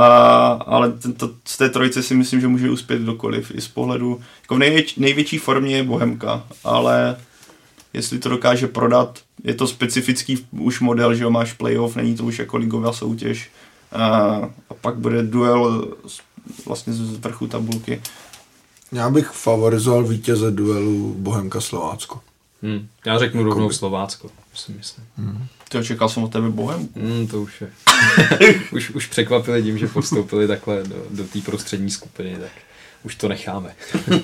ale 0.66 0.92
tento, 0.92 1.30
z 1.44 1.56
té 1.56 1.68
trojice 1.68 2.02
si 2.02 2.14
myslím, 2.14 2.40
že 2.40 2.48
může 2.48 2.70
uspět 2.70 3.02
kdokoliv. 3.02 3.52
I 3.54 3.60
z 3.60 3.68
pohledu, 3.68 4.20
jako 4.42 4.54
v 4.54 4.58
nejvěč, 4.58 4.96
největší 4.96 5.38
formě 5.38 5.76
je 5.76 5.82
Bohemka, 5.82 6.44
ale 6.64 7.16
jestli 7.92 8.18
to 8.18 8.28
dokáže 8.28 8.66
prodat, 8.66 9.18
je 9.44 9.54
to 9.54 9.66
specifický 9.66 10.46
už 10.50 10.80
model, 10.80 11.14
že 11.14 11.24
jo, 11.24 11.30
máš 11.30 11.52
playoff, 11.52 11.96
není 11.96 12.16
to 12.16 12.24
už 12.24 12.38
jako 12.38 12.56
ligová 12.56 12.92
soutěž. 12.92 13.50
A, 13.92 14.06
a 14.70 14.74
pak 14.80 14.96
bude 14.96 15.22
duel 15.22 15.88
vlastně 16.66 16.92
z 16.92 17.16
vrchu 17.16 17.46
tabulky. 17.46 18.02
Já 18.92 19.10
bych 19.10 19.26
favorizoval 19.26 20.04
vítěze 20.04 20.50
duelu 20.50 21.14
Bohemka 21.18 21.60
Slovácko. 21.60 22.20
Hmm. 22.62 22.88
Já 23.06 23.18
řeknu 23.18 23.42
rovnou 23.42 23.70
Slovácko, 23.70 24.30
si 24.54 24.72
myslím. 24.72 25.06
Hmm. 25.16 25.46
Ty 25.68 25.78
očekal 25.78 26.08
jsem 26.08 26.22
od 26.22 26.32
tebe 26.32 26.50
Bohem? 26.50 26.88
Hmm, 26.96 27.26
to 27.26 27.42
už 27.42 27.60
je. 27.60 27.70
už, 28.72 28.90
už 28.90 29.06
překvapili 29.06 29.62
tím, 29.62 29.78
že 29.78 29.88
postoupili 29.88 30.48
takhle 30.48 30.82
do, 30.84 30.96
do 31.10 31.24
té 31.24 31.40
prostřední 31.40 31.90
skupiny, 31.90 32.36
tak 32.40 32.50
už 33.02 33.14
to 33.14 33.28
necháme. 33.28 33.74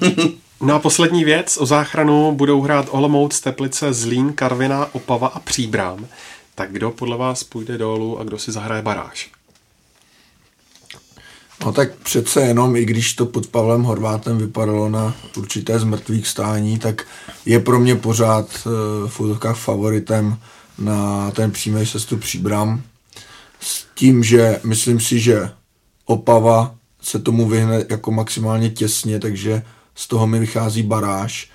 no 0.61 0.75
a 0.75 0.79
poslední 0.79 1.25
věc, 1.25 1.59
o 1.61 1.67
záchranu 1.67 2.33
budou 2.33 2.61
hrát 2.61 2.89
Olomouc, 2.91 3.41
Teplice, 3.41 3.93
Zlín, 3.93 4.33
Karvina, 4.33 4.95
Opava 4.95 5.29
a 5.29 5.41
Příbrám. 5.41 6.07
Tak 6.55 6.73
kdo 6.73 6.91
podle 6.91 7.17
vás 7.17 7.45
půjde 7.45 7.79
dolů 7.79 8.21
a 8.21 8.25
kdo 8.25 8.39
si 8.39 8.53
zahraje 8.53 8.83
baráž? 8.83 9.31
No 11.65 11.73
tak 11.73 11.95
přece 11.95 12.41
jenom, 12.41 12.77
i 12.77 12.85
když 12.85 13.15
to 13.15 13.27
pod 13.27 13.47
Pavlem 13.47 13.83
Horvátem 13.83 14.39
vypadalo 14.39 14.89
na 14.89 15.15
určité 15.37 15.79
z 15.79 15.85
mrtvých 15.85 16.27
stání, 16.27 16.79
tak 16.79 17.07
je 17.47 17.61
pro 17.61 17.81
mě 17.81 17.95
pořád 17.95 18.47
uh, 18.67 19.09
v 19.09 19.21
útovkách 19.21 19.57
favoritem 19.57 20.39
na 20.79 21.31
ten 21.31 21.51
přímý 21.51 21.87
sestup 21.87 22.21
Příbram. 22.21 22.83
S 23.61 23.85
tím, 23.95 24.25
že 24.25 24.61
myslím 24.65 25.01
si, 25.01 25.21
že 25.21 25.51
Opava 26.05 26.75
se 27.03 27.19
tomu 27.19 27.49
vyhne 27.49 27.85
jako 27.89 28.11
maximálně 28.11 28.71
těsně, 28.71 29.19
takže 29.19 29.63
z 29.95 30.09
toho 30.09 30.27
mi 30.27 30.41
vychází 30.41 30.83
baráž. 30.83 31.51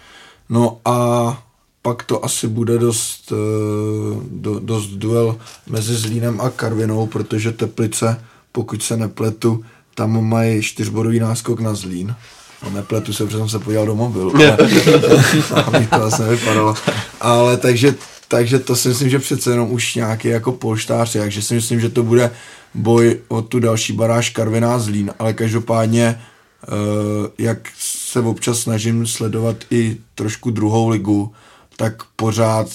No 0.50 0.80
a 0.86 1.44
pak 1.82 2.04
to 2.04 2.26
asi 2.26 2.48
bude 2.48 2.78
dost, 2.78 3.32
uh, 3.32 4.24
do, 4.24 4.60
dost 4.60 4.88
duel 4.88 5.38
mezi 5.70 5.96
Zlínem 5.96 6.42
a 6.42 6.50
Karvinou, 6.50 7.08
protože 7.08 7.52
Teplice, 7.52 8.22
pokud 8.52 8.84
se 8.84 8.98
nepletu, 8.98 9.66
tam 9.98 10.26
mají 10.26 10.62
čtyřbodový 10.62 11.20
náskok 11.20 11.60
na 11.60 11.74
Zlín. 11.74 12.16
No 12.64 12.70
nepletu 12.70 13.14
se, 13.14 13.26
protože 13.26 13.38
jsem 13.38 13.50
se 13.50 13.60
podíval 13.60 13.86
do 13.86 13.96
mobilu. 13.96 14.34
Ale, 14.36 15.88
to 15.90 16.04
asi 16.04 16.22
nevypadalo. 16.22 16.76
Ale 17.22 17.58
takže, 17.58 17.96
takže 18.28 18.60
to 18.60 18.76
si 18.76 18.90
myslím, 18.90 19.10
že 19.10 19.20
přece 19.20 19.52
jenom 19.52 19.72
už 19.72 19.96
nějaký 19.96 20.28
jako 20.28 20.52
polštář, 20.52 21.14
takže 21.14 21.42
si 21.42 21.54
myslím, 21.54 21.80
že 21.80 21.90
to 21.90 22.04
bude 22.04 22.32
boj 22.74 23.20
o 23.28 23.42
tu 23.42 23.60
další 23.60 23.94
baráž 23.94 24.30
Karviná 24.30 24.80
Zlín, 24.80 25.12
ale 25.20 25.34
každopádně 25.34 26.22
Uh, 26.68 27.28
jak 27.38 27.58
se 27.80 28.20
občas 28.20 28.60
snažím 28.60 29.08
sledovat 29.08 29.58
i 29.72 29.98
trošku 30.16 30.52
druhou 30.52 30.90
ligu, 30.90 31.34
tak 31.76 32.04
pořád 32.16 32.68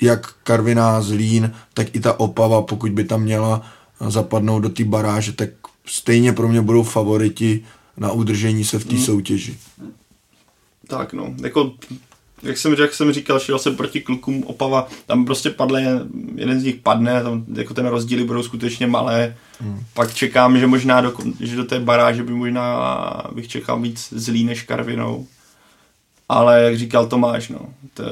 jak 0.00 0.32
Karviná 0.42 1.02
Zlín, 1.02 1.52
tak 1.74 1.94
i 1.96 2.00
ta 2.00 2.20
Opava, 2.20 2.62
pokud 2.62 2.90
by 2.90 3.04
tam 3.04 3.22
měla 3.22 3.62
zapadnout 4.08 4.60
do 4.60 4.68
té 4.68 4.84
baráže, 4.84 5.32
tak 5.32 5.50
stejně 5.86 6.32
pro 6.32 6.48
mě 6.48 6.62
budou 6.62 6.82
favoriti 6.82 7.64
na 7.96 8.12
udržení 8.12 8.64
se 8.64 8.78
v 8.78 8.84
té 8.84 8.94
hmm. 8.94 9.04
soutěži. 9.04 9.58
Tak 10.88 11.12
no, 11.12 11.34
jako 11.42 11.72
jak 12.42 12.58
jsem, 12.58 12.72
jak 12.72 12.94
jsem 12.94 13.12
říkal, 13.12 13.38
šel 13.38 13.58
jsem 13.58 13.76
proti 13.76 14.00
klukům 14.00 14.44
Opava, 14.46 14.88
tam 15.06 15.24
prostě 15.24 15.50
padle, 15.50 16.06
jeden 16.34 16.60
z 16.60 16.64
nich 16.64 16.74
padne, 16.74 17.22
tam 17.22 17.44
jako 17.54 17.74
ten 17.74 17.86
rozdíly 17.86 18.24
budou 18.24 18.42
skutečně 18.42 18.86
malé. 18.86 19.36
Hmm. 19.60 19.84
Pak 19.94 20.14
čekám, 20.14 20.58
že 20.58 20.66
možná 20.66 21.00
do, 21.00 21.14
že 21.40 21.56
do 21.56 21.64
té 21.64 21.80
baráže 21.80 22.22
by 22.22 22.32
možná 22.32 23.22
bych 23.34 23.48
čekal 23.48 23.80
víc 23.80 24.08
zlý 24.16 24.44
než 24.44 24.62
Karvinou. 24.62 25.26
Ale 26.28 26.62
jak 26.62 26.78
říkal 26.78 27.06
Tomáš, 27.06 27.48
no, 27.48 27.60
to, 27.94 28.04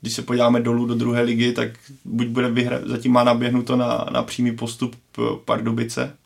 když 0.00 0.12
se 0.12 0.22
podíváme 0.22 0.60
dolů 0.60 0.86
do 0.86 0.94
druhé 0.94 1.22
ligy, 1.22 1.52
tak 1.52 1.70
buď 2.04 2.26
bude 2.26 2.50
vyhra, 2.50 2.78
zatím 2.86 3.12
má 3.12 3.24
naběhnuto 3.24 3.76
na, 3.76 4.06
na 4.12 4.22
přímý 4.22 4.52
postup 4.52 4.96
Pardubice, 5.44 6.16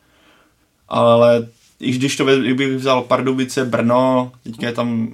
ale 0.89 1.47
i 1.79 1.91
když 1.91 2.15
to 2.15 2.25
kdybych 2.25 2.77
vzal 2.77 3.01
Pardubice, 3.01 3.65
Brno, 3.65 4.31
teďka 4.43 4.67
je 4.67 4.73
tam 4.73 5.07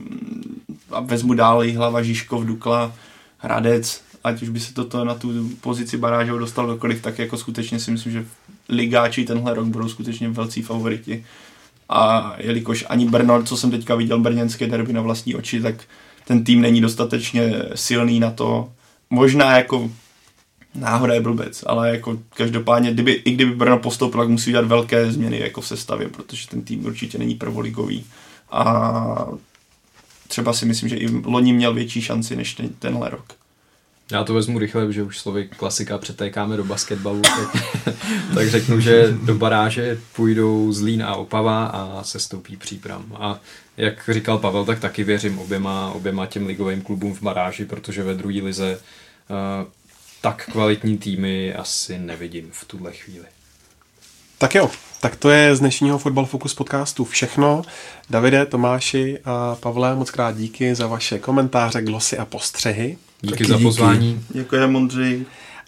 a 0.92 1.00
vezmu 1.00 1.34
dál 1.34 1.64
hlava 1.76 2.04
Žižkov, 2.04 2.46
Dukla, 2.46 2.94
Hradec, 3.38 4.02
ať 4.24 4.42
už 4.42 4.50
by 4.50 4.60
se 4.60 4.74
toto 4.74 5.06
na 5.06 5.16
tu 5.16 5.50
pozici 5.62 5.98
baráže 5.98 6.32
dostal 6.32 6.68
dokoliv, 6.68 7.02
tak 7.02 7.20
jako 7.20 7.38
skutečně 7.38 7.80
si 7.80 7.92
myslím, 7.92 8.12
že 8.12 8.26
ligáči 8.70 9.26
tenhle 9.26 9.54
rok 9.54 9.66
budou 9.66 9.90
skutečně 9.90 10.30
velcí 10.30 10.62
favoriti. 10.62 11.26
A 11.90 12.34
jelikož 12.38 12.86
ani 12.90 13.10
Brno, 13.10 13.44
co 13.44 13.58
jsem 13.58 13.72
teďka 13.72 13.96
viděl 13.96 14.20
brněnské 14.20 14.68
derby 14.68 14.94
na 14.94 15.02
vlastní 15.02 15.36
oči, 15.36 15.62
tak 15.62 15.76
ten 16.26 16.44
tým 16.44 16.62
není 16.62 16.82
dostatečně 16.82 17.54
silný 17.76 18.20
na 18.20 18.32
to. 18.32 18.72
Možná 19.10 19.58
jako 19.58 19.92
náhoda 20.76 21.14
je 21.14 21.22
blbec, 21.22 21.64
ale 21.68 21.90
jako 21.90 22.20
každopádně, 22.34 22.94
kdyby, 22.94 23.12
i 23.12 23.32
kdyby 23.32 23.56
Brno 23.56 23.80
postoupil, 23.80 24.22
tak 24.22 24.30
musí 24.30 24.52
dělat 24.52 24.66
velké 24.66 25.12
změny 25.12 25.40
jako 25.40 25.62
v 25.62 25.68
sestavě, 25.68 26.10
protože 26.10 26.48
ten 26.48 26.62
tým 26.62 26.86
určitě 26.86 27.18
není 27.18 27.36
prvoligový. 27.36 28.06
A 28.52 29.28
třeba 30.28 30.54
si 30.54 30.66
myslím, 30.66 30.90
že 30.90 30.96
i 30.96 31.10
loni 31.26 31.54
měl 31.54 31.74
větší 31.74 32.02
šanci 32.02 32.36
než 32.36 32.54
ten, 32.54 32.70
tenhle 32.70 33.10
rok. 33.10 33.34
Já 34.12 34.24
to 34.24 34.34
vezmu 34.34 34.60
rychle, 34.60 34.94
že 34.94 35.04
už 35.04 35.20
slovy 35.20 35.50
klasika 35.58 35.98
přetékáme 35.98 36.58
do 36.58 36.64
basketbalu, 36.64 37.22
tak, 37.22 37.64
tak 38.36 38.50
řeknu, 38.50 38.80
že 38.80 39.18
do 39.24 39.36
baráže 39.36 40.00
půjdou 40.16 40.74
Zlín 40.74 41.04
a 41.04 41.16
Opava 41.16 41.66
a 41.66 42.04
se 42.04 42.20
stoupí 42.20 42.58
přípram. 42.58 43.16
A 43.20 43.40
jak 43.78 44.10
říkal 44.14 44.38
Pavel, 44.38 44.66
tak 44.66 44.80
taky 44.80 45.04
věřím 45.04 45.40
oběma, 45.40 45.92
oběma 45.92 46.26
těm 46.26 46.48
ligovým 46.48 46.82
klubům 46.82 47.14
v 47.14 47.22
baráži, 47.22 47.66
protože 47.66 48.04
ve 48.04 48.14
druhé 48.14 48.42
lize 48.42 48.80
uh, 49.30 49.68
tak 50.24 50.50
kvalitní 50.52 50.98
týmy 50.98 51.54
asi 51.54 52.00
nevidím 52.00 52.50
v 52.52 52.66
tuhle 52.66 52.92
chvíli. 52.92 53.26
Tak 54.38 54.56
jo, 54.56 54.72
tak 55.02 55.16
to 55.16 55.30
je 55.30 55.56
z 55.56 55.60
dnešního 55.60 55.98
Football 55.98 56.26
Focus 56.26 56.54
podcastu 56.54 57.06
všechno. 57.06 57.62
Davide, 58.10 58.46
Tomáši 58.46 59.20
a 59.26 59.56
Pavle, 59.56 59.96
moc 59.96 60.12
krát 60.12 60.38
díky 60.38 60.76
za 60.76 60.88
vaše 60.88 61.20
komentáře, 61.20 61.82
glosy 61.82 62.18
a 62.18 62.26
postřehy. 62.26 62.98
Díky 63.22 63.34
Taky 63.34 63.46
za 63.46 63.60
pozvání. 63.60 64.26
Děkuji, 64.30 64.68
Mondřej. 64.68 65.26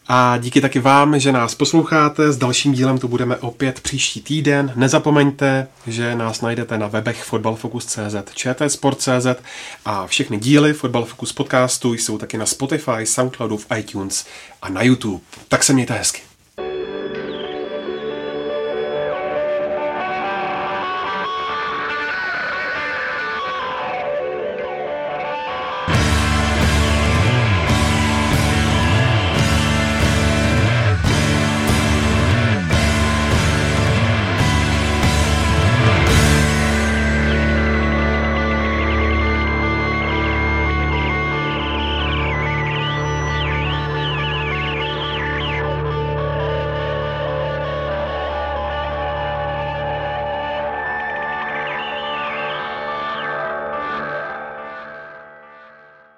A 0.07 0.37
díky 0.37 0.61
taky 0.61 0.79
vám, 0.79 1.19
že 1.19 1.31
nás 1.31 1.55
posloucháte. 1.55 2.31
S 2.31 2.37
dalším 2.37 2.73
dílem 2.73 2.97
tu 2.97 3.07
budeme 3.07 3.37
opět 3.37 3.79
příští 3.79 4.21
týden. 4.21 4.73
Nezapomeňte, 4.75 5.67
že 5.87 6.15
nás 6.15 6.41
najdete 6.41 6.77
na 6.77 6.87
webech 6.87 7.23
fotbalfocus.cz, 7.23 8.15
čtsport.cz 8.35 9.27
a 9.85 10.07
všechny 10.07 10.37
díly 10.37 10.73
Fotbal 10.73 11.05
Focus 11.05 11.33
podcastu 11.33 11.93
jsou 11.93 12.17
taky 12.17 12.37
na 12.37 12.45
Spotify, 12.45 13.05
Soundcloudu, 13.05 13.57
v 13.57 13.65
iTunes 13.77 14.25
a 14.61 14.69
na 14.69 14.81
YouTube. 14.83 15.23
Tak 15.47 15.63
se 15.63 15.73
mějte 15.73 15.93
hezky. 15.93 16.34